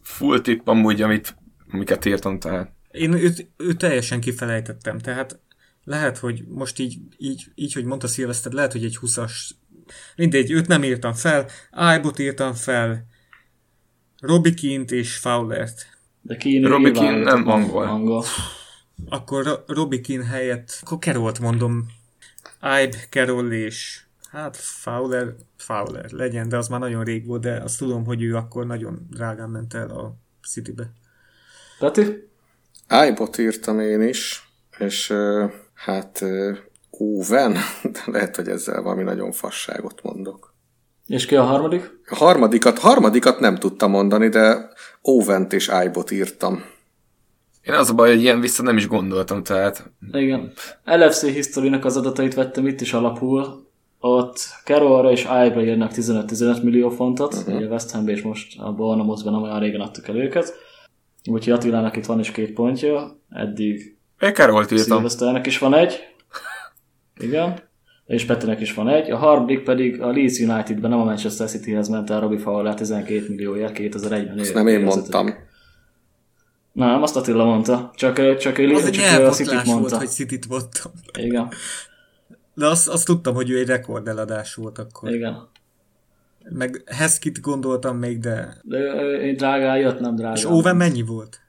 Full 0.02 0.40
tipp 0.40 0.66
amúgy, 0.66 1.02
amit, 1.02 1.36
amiket 1.73 2.05
írtam, 2.05 2.39
tehát 2.39 2.77
én 2.97 3.12
őt, 3.12 3.51
őt 3.56 3.78
teljesen 3.78 4.20
kifelejtettem, 4.20 4.98
tehát 4.98 5.40
lehet, 5.85 6.18
hogy 6.18 6.44
most 6.48 6.78
így, 6.78 6.98
így, 7.18 7.44
így 7.55 7.73
hogy 7.73 7.85
mondta 7.85 8.06
Szilveszter, 8.06 8.52
lehet, 8.52 8.73
hogy 8.73 8.85
egy 8.85 8.98
20-as, 9.01 9.32
mindegy, 10.17 10.51
őt 10.51 10.67
nem 10.67 10.83
írtam 10.85 11.13
fel, 11.13 11.49
Ájbot 11.71 12.19
írtam 12.19 12.55
fel, 12.55 13.07
Robikint 14.21 14.91
és 14.91 15.17
Fowlert. 15.17 15.87
De 16.21 16.37
Keane 16.37 16.69
nem 17.23 17.49
angol. 17.49 17.85
angol. 17.85 18.25
Akkor 19.09 19.45
Ro- 19.45 19.71
Robikin 19.71 20.23
helyett, 20.23 20.79
akkor 20.83 20.99
Kerolt 20.99 21.41
mondom, 21.41 21.87
Ibe, 22.61 22.97
Carroll 23.11 23.53
és 23.53 24.01
hát 24.31 24.57
Fowler, 24.57 25.35
Fowler 25.57 26.11
legyen, 26.11 26.49
de 26.49 26.57
az 26.57 26.69
már 26.69 26.81
nagyon 26.81 27.05
rég 27.05 27.27
volt, 27.27 27.43
de 27.43 27.57
azt 27.63 27.79
tudom, 27.79 28.05
hogy 28.05 28.23
ő 28.23 28.35
akkor 28.37 28.67
nagyon 28.67 29.07
drágán 29.11 29.51
ment 29.51 29.75
el 29.75 29.91
a 29.91 30.17
Citybe. 30.49 30.93
Peti? 31.79 32.29
iBot 33.09 33.39
írtam 33.39 33.81
én 33.81 34.03
is, 34.03 34.49
és 34.79 35.13
hát 35.75 36.25
ö, 36.98 37.05
Owen, 37.05 37.52
de 37.93 38.02
lehet, 38.06 38.36
hogy 38.36 38.48
ezzel 38.48 38.82
valami 38.82 39.02
nagyon 39.02 39.32
fasságot 39.32 40.02
mondok. 40.02 40.55
És 41.06 41.27
ki 41.27 41.36
a 41.36 41.43
harmadik? 41.43 41.98
A 42.09 42.14
harmadikat, 42.14 42.78
harmadikat 42.78 43.40
nem 43.40 43.56
tudtam 43.56 43.90
mondani, 43.90 44.28
de 44.28 44.68
Owent 45.02 45.52
és 45.52 45.70
iBot 45.85 46.10
írtam. 46.10 46.64
én 47.62 47.74
az 47.74 47.90
a 47.90 47.94
baj, 47.94 48.10
hogy 48.10 48.20
ilyen 48.20 48.40
vissza 48.40 48.62
nem 48.62 48.77
is 48.77 48.89
gondoltam, 48.89 49.43
tehát 49.43 49.90
Igen. 50.12 50.52
LFC 50.85 51.24
History-nak 51.24 51.85
az 51.85 51.97
adatait 51.97 52.35
vettem 52.35 52.66
itt 52.66 52.81
is 52.81 52.93
alapul. 52.93 53.64
Ott 54.01 54.39
Carrollra 54.64 55.10
és 55.10 55.20
Ibe 55.20 55.62
írnak 55.62 55.90
15-15 55.94 56.62
millió 56.62 56.90
fontot, 56.90 57.35
uh-huh. 57.35 57.55
ugye 57.55 57.66
West 57.66 57.90
Hambe 57.90 58.12
és 58.12 58.23
most 58.23 58.60
a 58.60 58.73
Bournemouthban 58.73 59.32
nem 59.32 59.43
olyan 59.43 59.60
régen 59.60 59.81
adtuk 59.81 60.09
el 60.09 60.16
őket. 60.16 60.55
Úgyhogy 61.31 61.52
Attilának 61.52 61.97
itt 61.97 62.06
van 62.06 62.18
is 62.18 62.31
két 62.31 62.52
pontja, 62.52 63.20
eddig 63.31 63.97
én 64.20 64.32
Kerolt 64.32 64.70
írtam. 64.70 64.86
Szilveszternek 64.86 65.47
is 65.47 65.59
van 65.59 65.74
egy. 65.74 66.16
Igen. 67.21 67.59
És 68.07 68.25
Petinek 68.25 68.61
is 68.61 68.75
van 68.75 68.89
egy. 68.89 69.11
A 69.11 69.17
harmadik 69.17 69.63
pedig 69.63 70.01
a 70.01 70.07
Leeds 70.11 70.39
Unitedben, 70.39 70.91
nem 70.91 71.01
a 71.01 71.05
Manchester 71.05 71.49
Cityhez 71.49 71.89
ment 71.89 72.11
el 72.11 72.21
Robbie 72.21 72.39
Fowler 72.39 72.75
12 72.75 73.25
millióért 73.29 73.77
2001-ben. 73.79 74.39
Ezt 74.39 74.55
nem 74.55 74.67
én 74.67 74.81
mondtam. 74.81 75.27
ötödik. 75.27 75.45
Nem, 76.73 77.03
azt 77.03 77.17
Attila 77.17 77.45
mondta. 77.45 77.91
Csak, 77.95 78.37
csak, 78.37 78.59
ő, 78.59 78.75
Az 78.75 78.85
egy 78.85 78.93
csak 78.93 79.21
ő 79.21 79.27
a 79.27 79.31
City-t 79.31 79.53
volt, 79.65 79.67
mondta. 79.67 79.97
hogy 79.99 80.09
City-t 80.09 80.49
mondtam. 80.49 80.93
Igen, 81.19 81.49
De 82.55 82.67
azt, 82.67 82.89
azt 82.89 83.07
tudtam, 83.07 83.35
hogy 83.35 83.51
ő 83.51 83.59
egy 83.59 83.67
rekordeladás 83.67 84.55
volt 84.55 84.79
akkor. 84.79 85.11
igen. 85.11 85.49
Meg 86.51 86.83
Heskit 86.87 87.41
gondoltam 87.41 87.97
még, 87.99 88.19
de... 88.19 88.57
De 88.63 88.79
ő, 88.79 88.93
ő, 88.93 89.21
ő 89.29 89.33
drágá 89.33 89.77
jött, 89.77 90.01
nem 90.01 90.15
drágá. 90.15 90.35
És 90.35 90.45
Owen 90.45 90.77
mennyi 90.77 91.03
volt? 91.03 91.41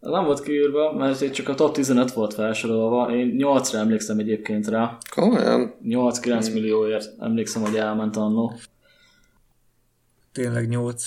Nem 0.00 0.24
volt 0.24 0.42
kiírva, 0.42 0.92
mert 0.92 1.20
itt 1.20 1.32
csak 1.32 1.48
a 1.48 1.54
top 1.54 1.72
15 1.74 2.12
volt 2.12 2.34
felsorolva. 2.34 3.16
Én 3.16 3.36
8-ra 3.38 3.74
emlékszem 3.74 4.18
egyébként 4.18 4.66
rá. 4.66 4.96
Komolyan? 5.14 5.74
8-9 5.84 6.52
millióért 6.52 7.12
emlékszem, 7.18 7.62
hogy 7.62 7.76
elment 7.76 8.16
annó. 8.16 8.52
Tényleg 10.32 10.68
8. 10.68 11.04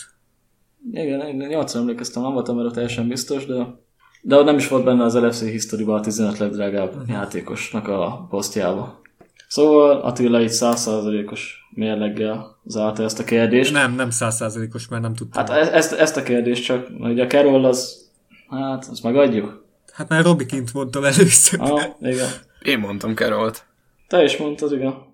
Igen, 0.91 1.21
én 1.21 1.35
8 1.35 1.75
emlékeztem, 1.75 2.21
nem 2.23 2.33
voltam 2.33 2.59
erre 2.59 2.71
teljesen 2.71 3.07
biztos, 3.07 3.45
de, 3.45 3.65
de 4.21 4.35
ott 4.35 4.45
nem 4.45 4.57
is 4.57 4.67
volt 4.67 4.83
benne 4.83 5.03
az 5.03 5.15
LFC 5.15 5.43
history 5.43 5.83
a 5.87 5.99
15 5.99 6.37
legdrágább 6.37 6.93
játékosnak 7.07 7.87
a 7.87 8.27
posztjába. 8.29 9.01
Szóval 9.47 9.97
Attila 10.01 10.41
így 10.41 10.51
100%-os 10.51 11.55
mérleggel 11.69 12.59
zárta 12.65 13.03
ezt 13.03 13.19
a 13.19 13.23
kérdést. 13.23 13.73
Nem, 13.73 13.95
nem 13.95 14.09
százszázalékos, 14.09 14.87
mert 14.87 15.01
nem 15.01 15.13
tudtam. 15.13 15.45
Hát 15.45 15.57
e- 15.57 15.75
ezt, 15.75 15.93
ezt 15.93 16.17
a 16.17 16.23
kérdést 16.23 16.63
csak, 16.63 16.87
ugye 16.99 17.23
a 17.23 17.27
Carroll 17.27 17.65
az, 17.65 18.00
hát 18.59 18.85
azt 18.85 19.03
megadjuk. 19.03 19.65
Hát 19.93 20.09
már 20.09 20.23
Robikint 20.23 20.73
mondtam 20.73 21.03
először. 21.03 21.61
Ah, 21.61 21.83
igen. 21.99 22.29
Én 22.61 22.79
mondtam 22.79 23.15
Kerolt. 23.15 23.65
Te 24.07 24.23
is 24.23 24.37
mondtad, 24.37 24.71
igen. 24.71 25.09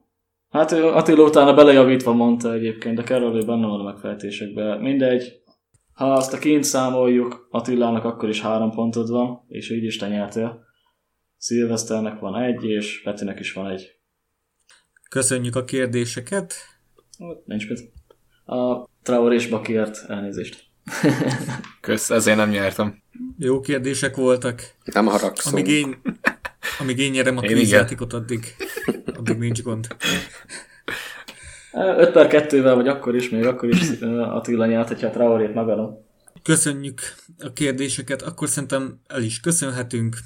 Hát 0.49 0.71
ő 0.71 0.85
Attila 0.85 1.23
utána 1.23 1.53
belejavítva 1.53 2.13
mondta 2.13 2.53
egyébként, 2.53 2.95
de 2.95 3.03
Carroll 3.03 3.35
ő 3.35 3.45
benne 3.45 3.67
van 3.67 3.79
a 3.79 3.83
megfejtésekben. 3.83 4.79
Mindegy. 4.79 5.41
Ha 5.93 6.13
azt 6.13 6.33
a 6.33 6.37
kint 6.37 6.63
számoljuk, 6.63 7.47
Attilának 7.51 8.03
akkor 8.03 8.29
is 8.29 8.41
három 8.41 8.71
pontod 8.71 9.09
van, 9.09 9.45
és 9.47 9.69
így 9.69 9.83
is 9.83 9.97
te 9.97 10.07
nyertél. 10.07 10.65
Szilveszternek 11.37 12.19
van 12.19 12.35
egy, 12.43 12.63
és 12.63 13.01
Petinek 13.03 13.39
is 13.39 13.53
van 13.53 13.69
egy. 13.69 13.91
Köszönjük 15.09 15.55
a 15.55 15.63
kérdéseket. 15.63 16.53
Nincs 17.45 17.69
mit. 17.69 17.91
A 18.45 18.87
Traor 19.03 19.33
és 19.33 19.47
Bakiért 19.47 20.05
elnézést. 20.07 20.66
Kösz, 21.81 22.09
ezért 22.09 22.37
nem 22.37 22.49
nyertem. 22.49 23.01
Jó 23.37 23.59
kérdések 23.59 24.15
voltak. 24.15 24.61
Nem 24.83 25.05
haragszom. 25.05 25.53
Amíg 25.53 25.67
én, 25.67 26.01
amíg 26.79 26.97
én 26.99 27.11
nyerem 27.11 27.37
a 27.37 27.41
kvízjátékot, 27.41 28.13
addig, 28.13 28.55
addig 29.13 29.37
nincs 29.37 29.61
gond. 29.61 29.87
5 31.71 32.11
per 32.11 32.27
2-vel, 32.29 32.71
vagy 32.75 32.87
akkor 32.87 33.15
is, 33.15 33.29
még 33.29 33.45
akkor 33.45 33.69
is 33.69 33.89
Attila 34.17 34.65
nyert, 34.65 34.87
hogyha 34.87 35.09
Traorét 35.09 35.53
megadom. 35.53 36.05
Köszönjük 36.43 37.01
a 37.39 37.53
kérdéseket, 37.53 38.21
akkor 38.21 38.49
szerintem 38.49 38.99
el 39.07 39.23
is 39.23 39.39
köszönhetünk. 39.39 40.17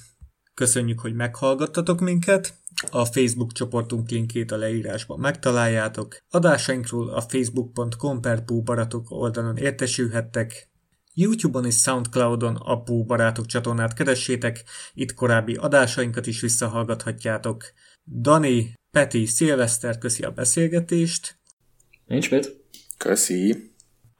Köszönjük, 0.53 0.99
hogy 0.99 1.13
meghallgattatok 1.13 1.99
minket. 1.99 2.53
A 2.89 3.05
Facebook 3.05 3.51
csoportunk 3.51 4.09
linkjét 4.09 4.51
a 4.51 4.57
leírásban 4.57 5.19
megtaláljátok. 5.19 6.17
Adásainkról 6.29 7.09
a 7.09 7.21
facebook.com 7.21 8.21
per 8.21 8.43
Pú 8.43 8.61
baratok 8.61 9.11
oldalon 9.11 9.57
értesülhettek. 9.57 10.69
YouTube-on 11.13 11.65
és 11.65 11.75
Soundcloud-on 11.75 12.55
Apu 12.55 13.05
Barátok 13.05 13.45
csatornát 13.45 13.93
keressétek, 13.93 14.63
itt 14.93 15.13
korábbi 15.13 15.55
adásainkat 15.55 16.27
is 16.27 16.41
visszahallgathatjátok. 16.41 17.63
Dani, 18.03 18.73
Peti, 18.91 19.25
Szilveszter, 19.25 19.97
köszi 19.97 20.23
a 20.23 20.31
beszélgetést. 20.31 21.39
Nincs 22.05 22.31
mit. 22.31 22.65
Köszi. 22.97 23.70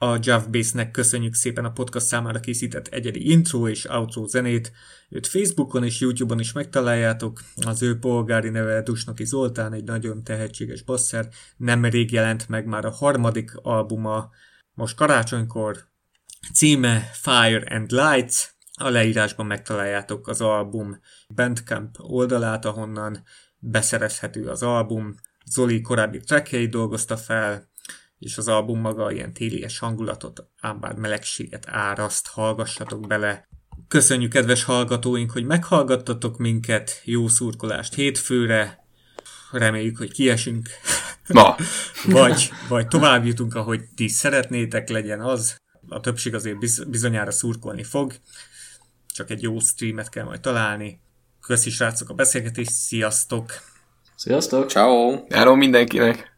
A 0.02 0.18
Jeff 0.22 0.44
Bass-nek 0.44 0.90
köszönjük 0.90 1.34
szépen 1.34 1.64
a 1.64 1.72
podcast 1.72 2.06
számára 2.06 2.40
készített 2.40 2.86
egyedi 2.86 3.30
intro 3.30 3.68
és 3.68 3.84
outro 3.84 4.26
zenét. 4.26 4.72
Őt 5.08 5.26
Facebookon 5.26 5.84
és 5.84 6.00
YouTube-on 6.00 6.40
is 6.40 6.52
megtaláljátok. 6.52 7.42
Az 7.56 7.82
ő 7.82 7.98
polgári 7.98 8.48
neve 8.48 8.82
Dusnoki 8.82 9.24
Zoltán, 9.24 9.72
egy 9.72 9.84
nagyon 9.84 10.24
tehetséges 10.24 10.82
basszer. 10.82 11.28
Nemrég 11.56 12.12
jelent 12.12 12.48
meg 12.48 12.66
már 12.66 12.84
a 12.84 12.90
harmadik 12.90 13.52
albuma, 13.56 14.30
most 14.74 14.96
karácsonykor. 14.96 15.84
Címe 16.54 17.10
Fire 17.12 17.76
and 17.76 17.90
Lights. 17.90 18.48
A 18.72 18.88
leírásban 18.88 19.46
megtaláljátok 19.46 20.28
az 20.28 20.40
album 20.40 21.00
Bandcamp 21.34 21.96
oldalát, 21.98 22.64
ahonnan 22.64 23.22
beszerezhető 23.58 24.48
az 24.48 24.62
album. 24.62 25.14
Zoli 25.44 25.80
korábbi 25.80 26.18
trackjeit 26.20 26.70
dolgozta 26.70 27.16
fel, 27.16 27.70
és 28.22 28.38
az 28.38 28.48
album 28.48 28.80
maga 28.80 29.12
ilyen 29.12 29.32
télies 29.32 29.78
hangulatot, 29.78 30.46
ám 30.60 30.80
bár 30.80 30.94
melegséget 30.94 31.66
áraszt, 31.68 32.28
hallgassatok 32.28 33.06
bele. 33.06 33.48
Köszönjük, 33.88 34.32
kedves 34.32 34.64
hallgatóink, 34.64 35.30
hogy 35.30 35.44
meghallgattatok 35.44 36.38
minket, 36.38 37.00
jó 37.04 37.28
szurkolást 37.28 37.94
hétfőre, 37.94 38.86
reméljük, 39.50 39.98
hogy 39.98 40.12
kiesünk. 40.12 40.68
Na, 41.26 41.56
vagy, 42.04 42.50
vagy 42.68 42.88
tovább 42.88 43.24
jutunk, 43.24 43.54
ahogy 43.54 43.80
ti 43.94 44.08
szeretnétek, 44.08 44.88
legyen 44.88 45.20
az. 45.20 45.56
A 45.88 46.00
többség 46.00 46.34
azért 46.34 46.58
biz- 46.58 46.88
bizonyára 46.90 47.30
szurkolni 47.30 47.82
fog. 47.82 48.12
Csak 49.14 49.30
egy 49.30 49.42
jó 49.42 49.58
streamet 49.58 50.08
kell 50.08 50.24
majd 50.24 50.40
találni. 50.40 51.00
Köszi 51.40 51.70
srácok 51.70 52.08
a 52.08 52.14
beszélgetést, 52.14 52.70
sziasztok! 52.70 53.52
Sziasztok! 54.16 54.70
Ciao. 54.70 55.24
járó 55.28 55.54
mindenkinek! 55.54 56.36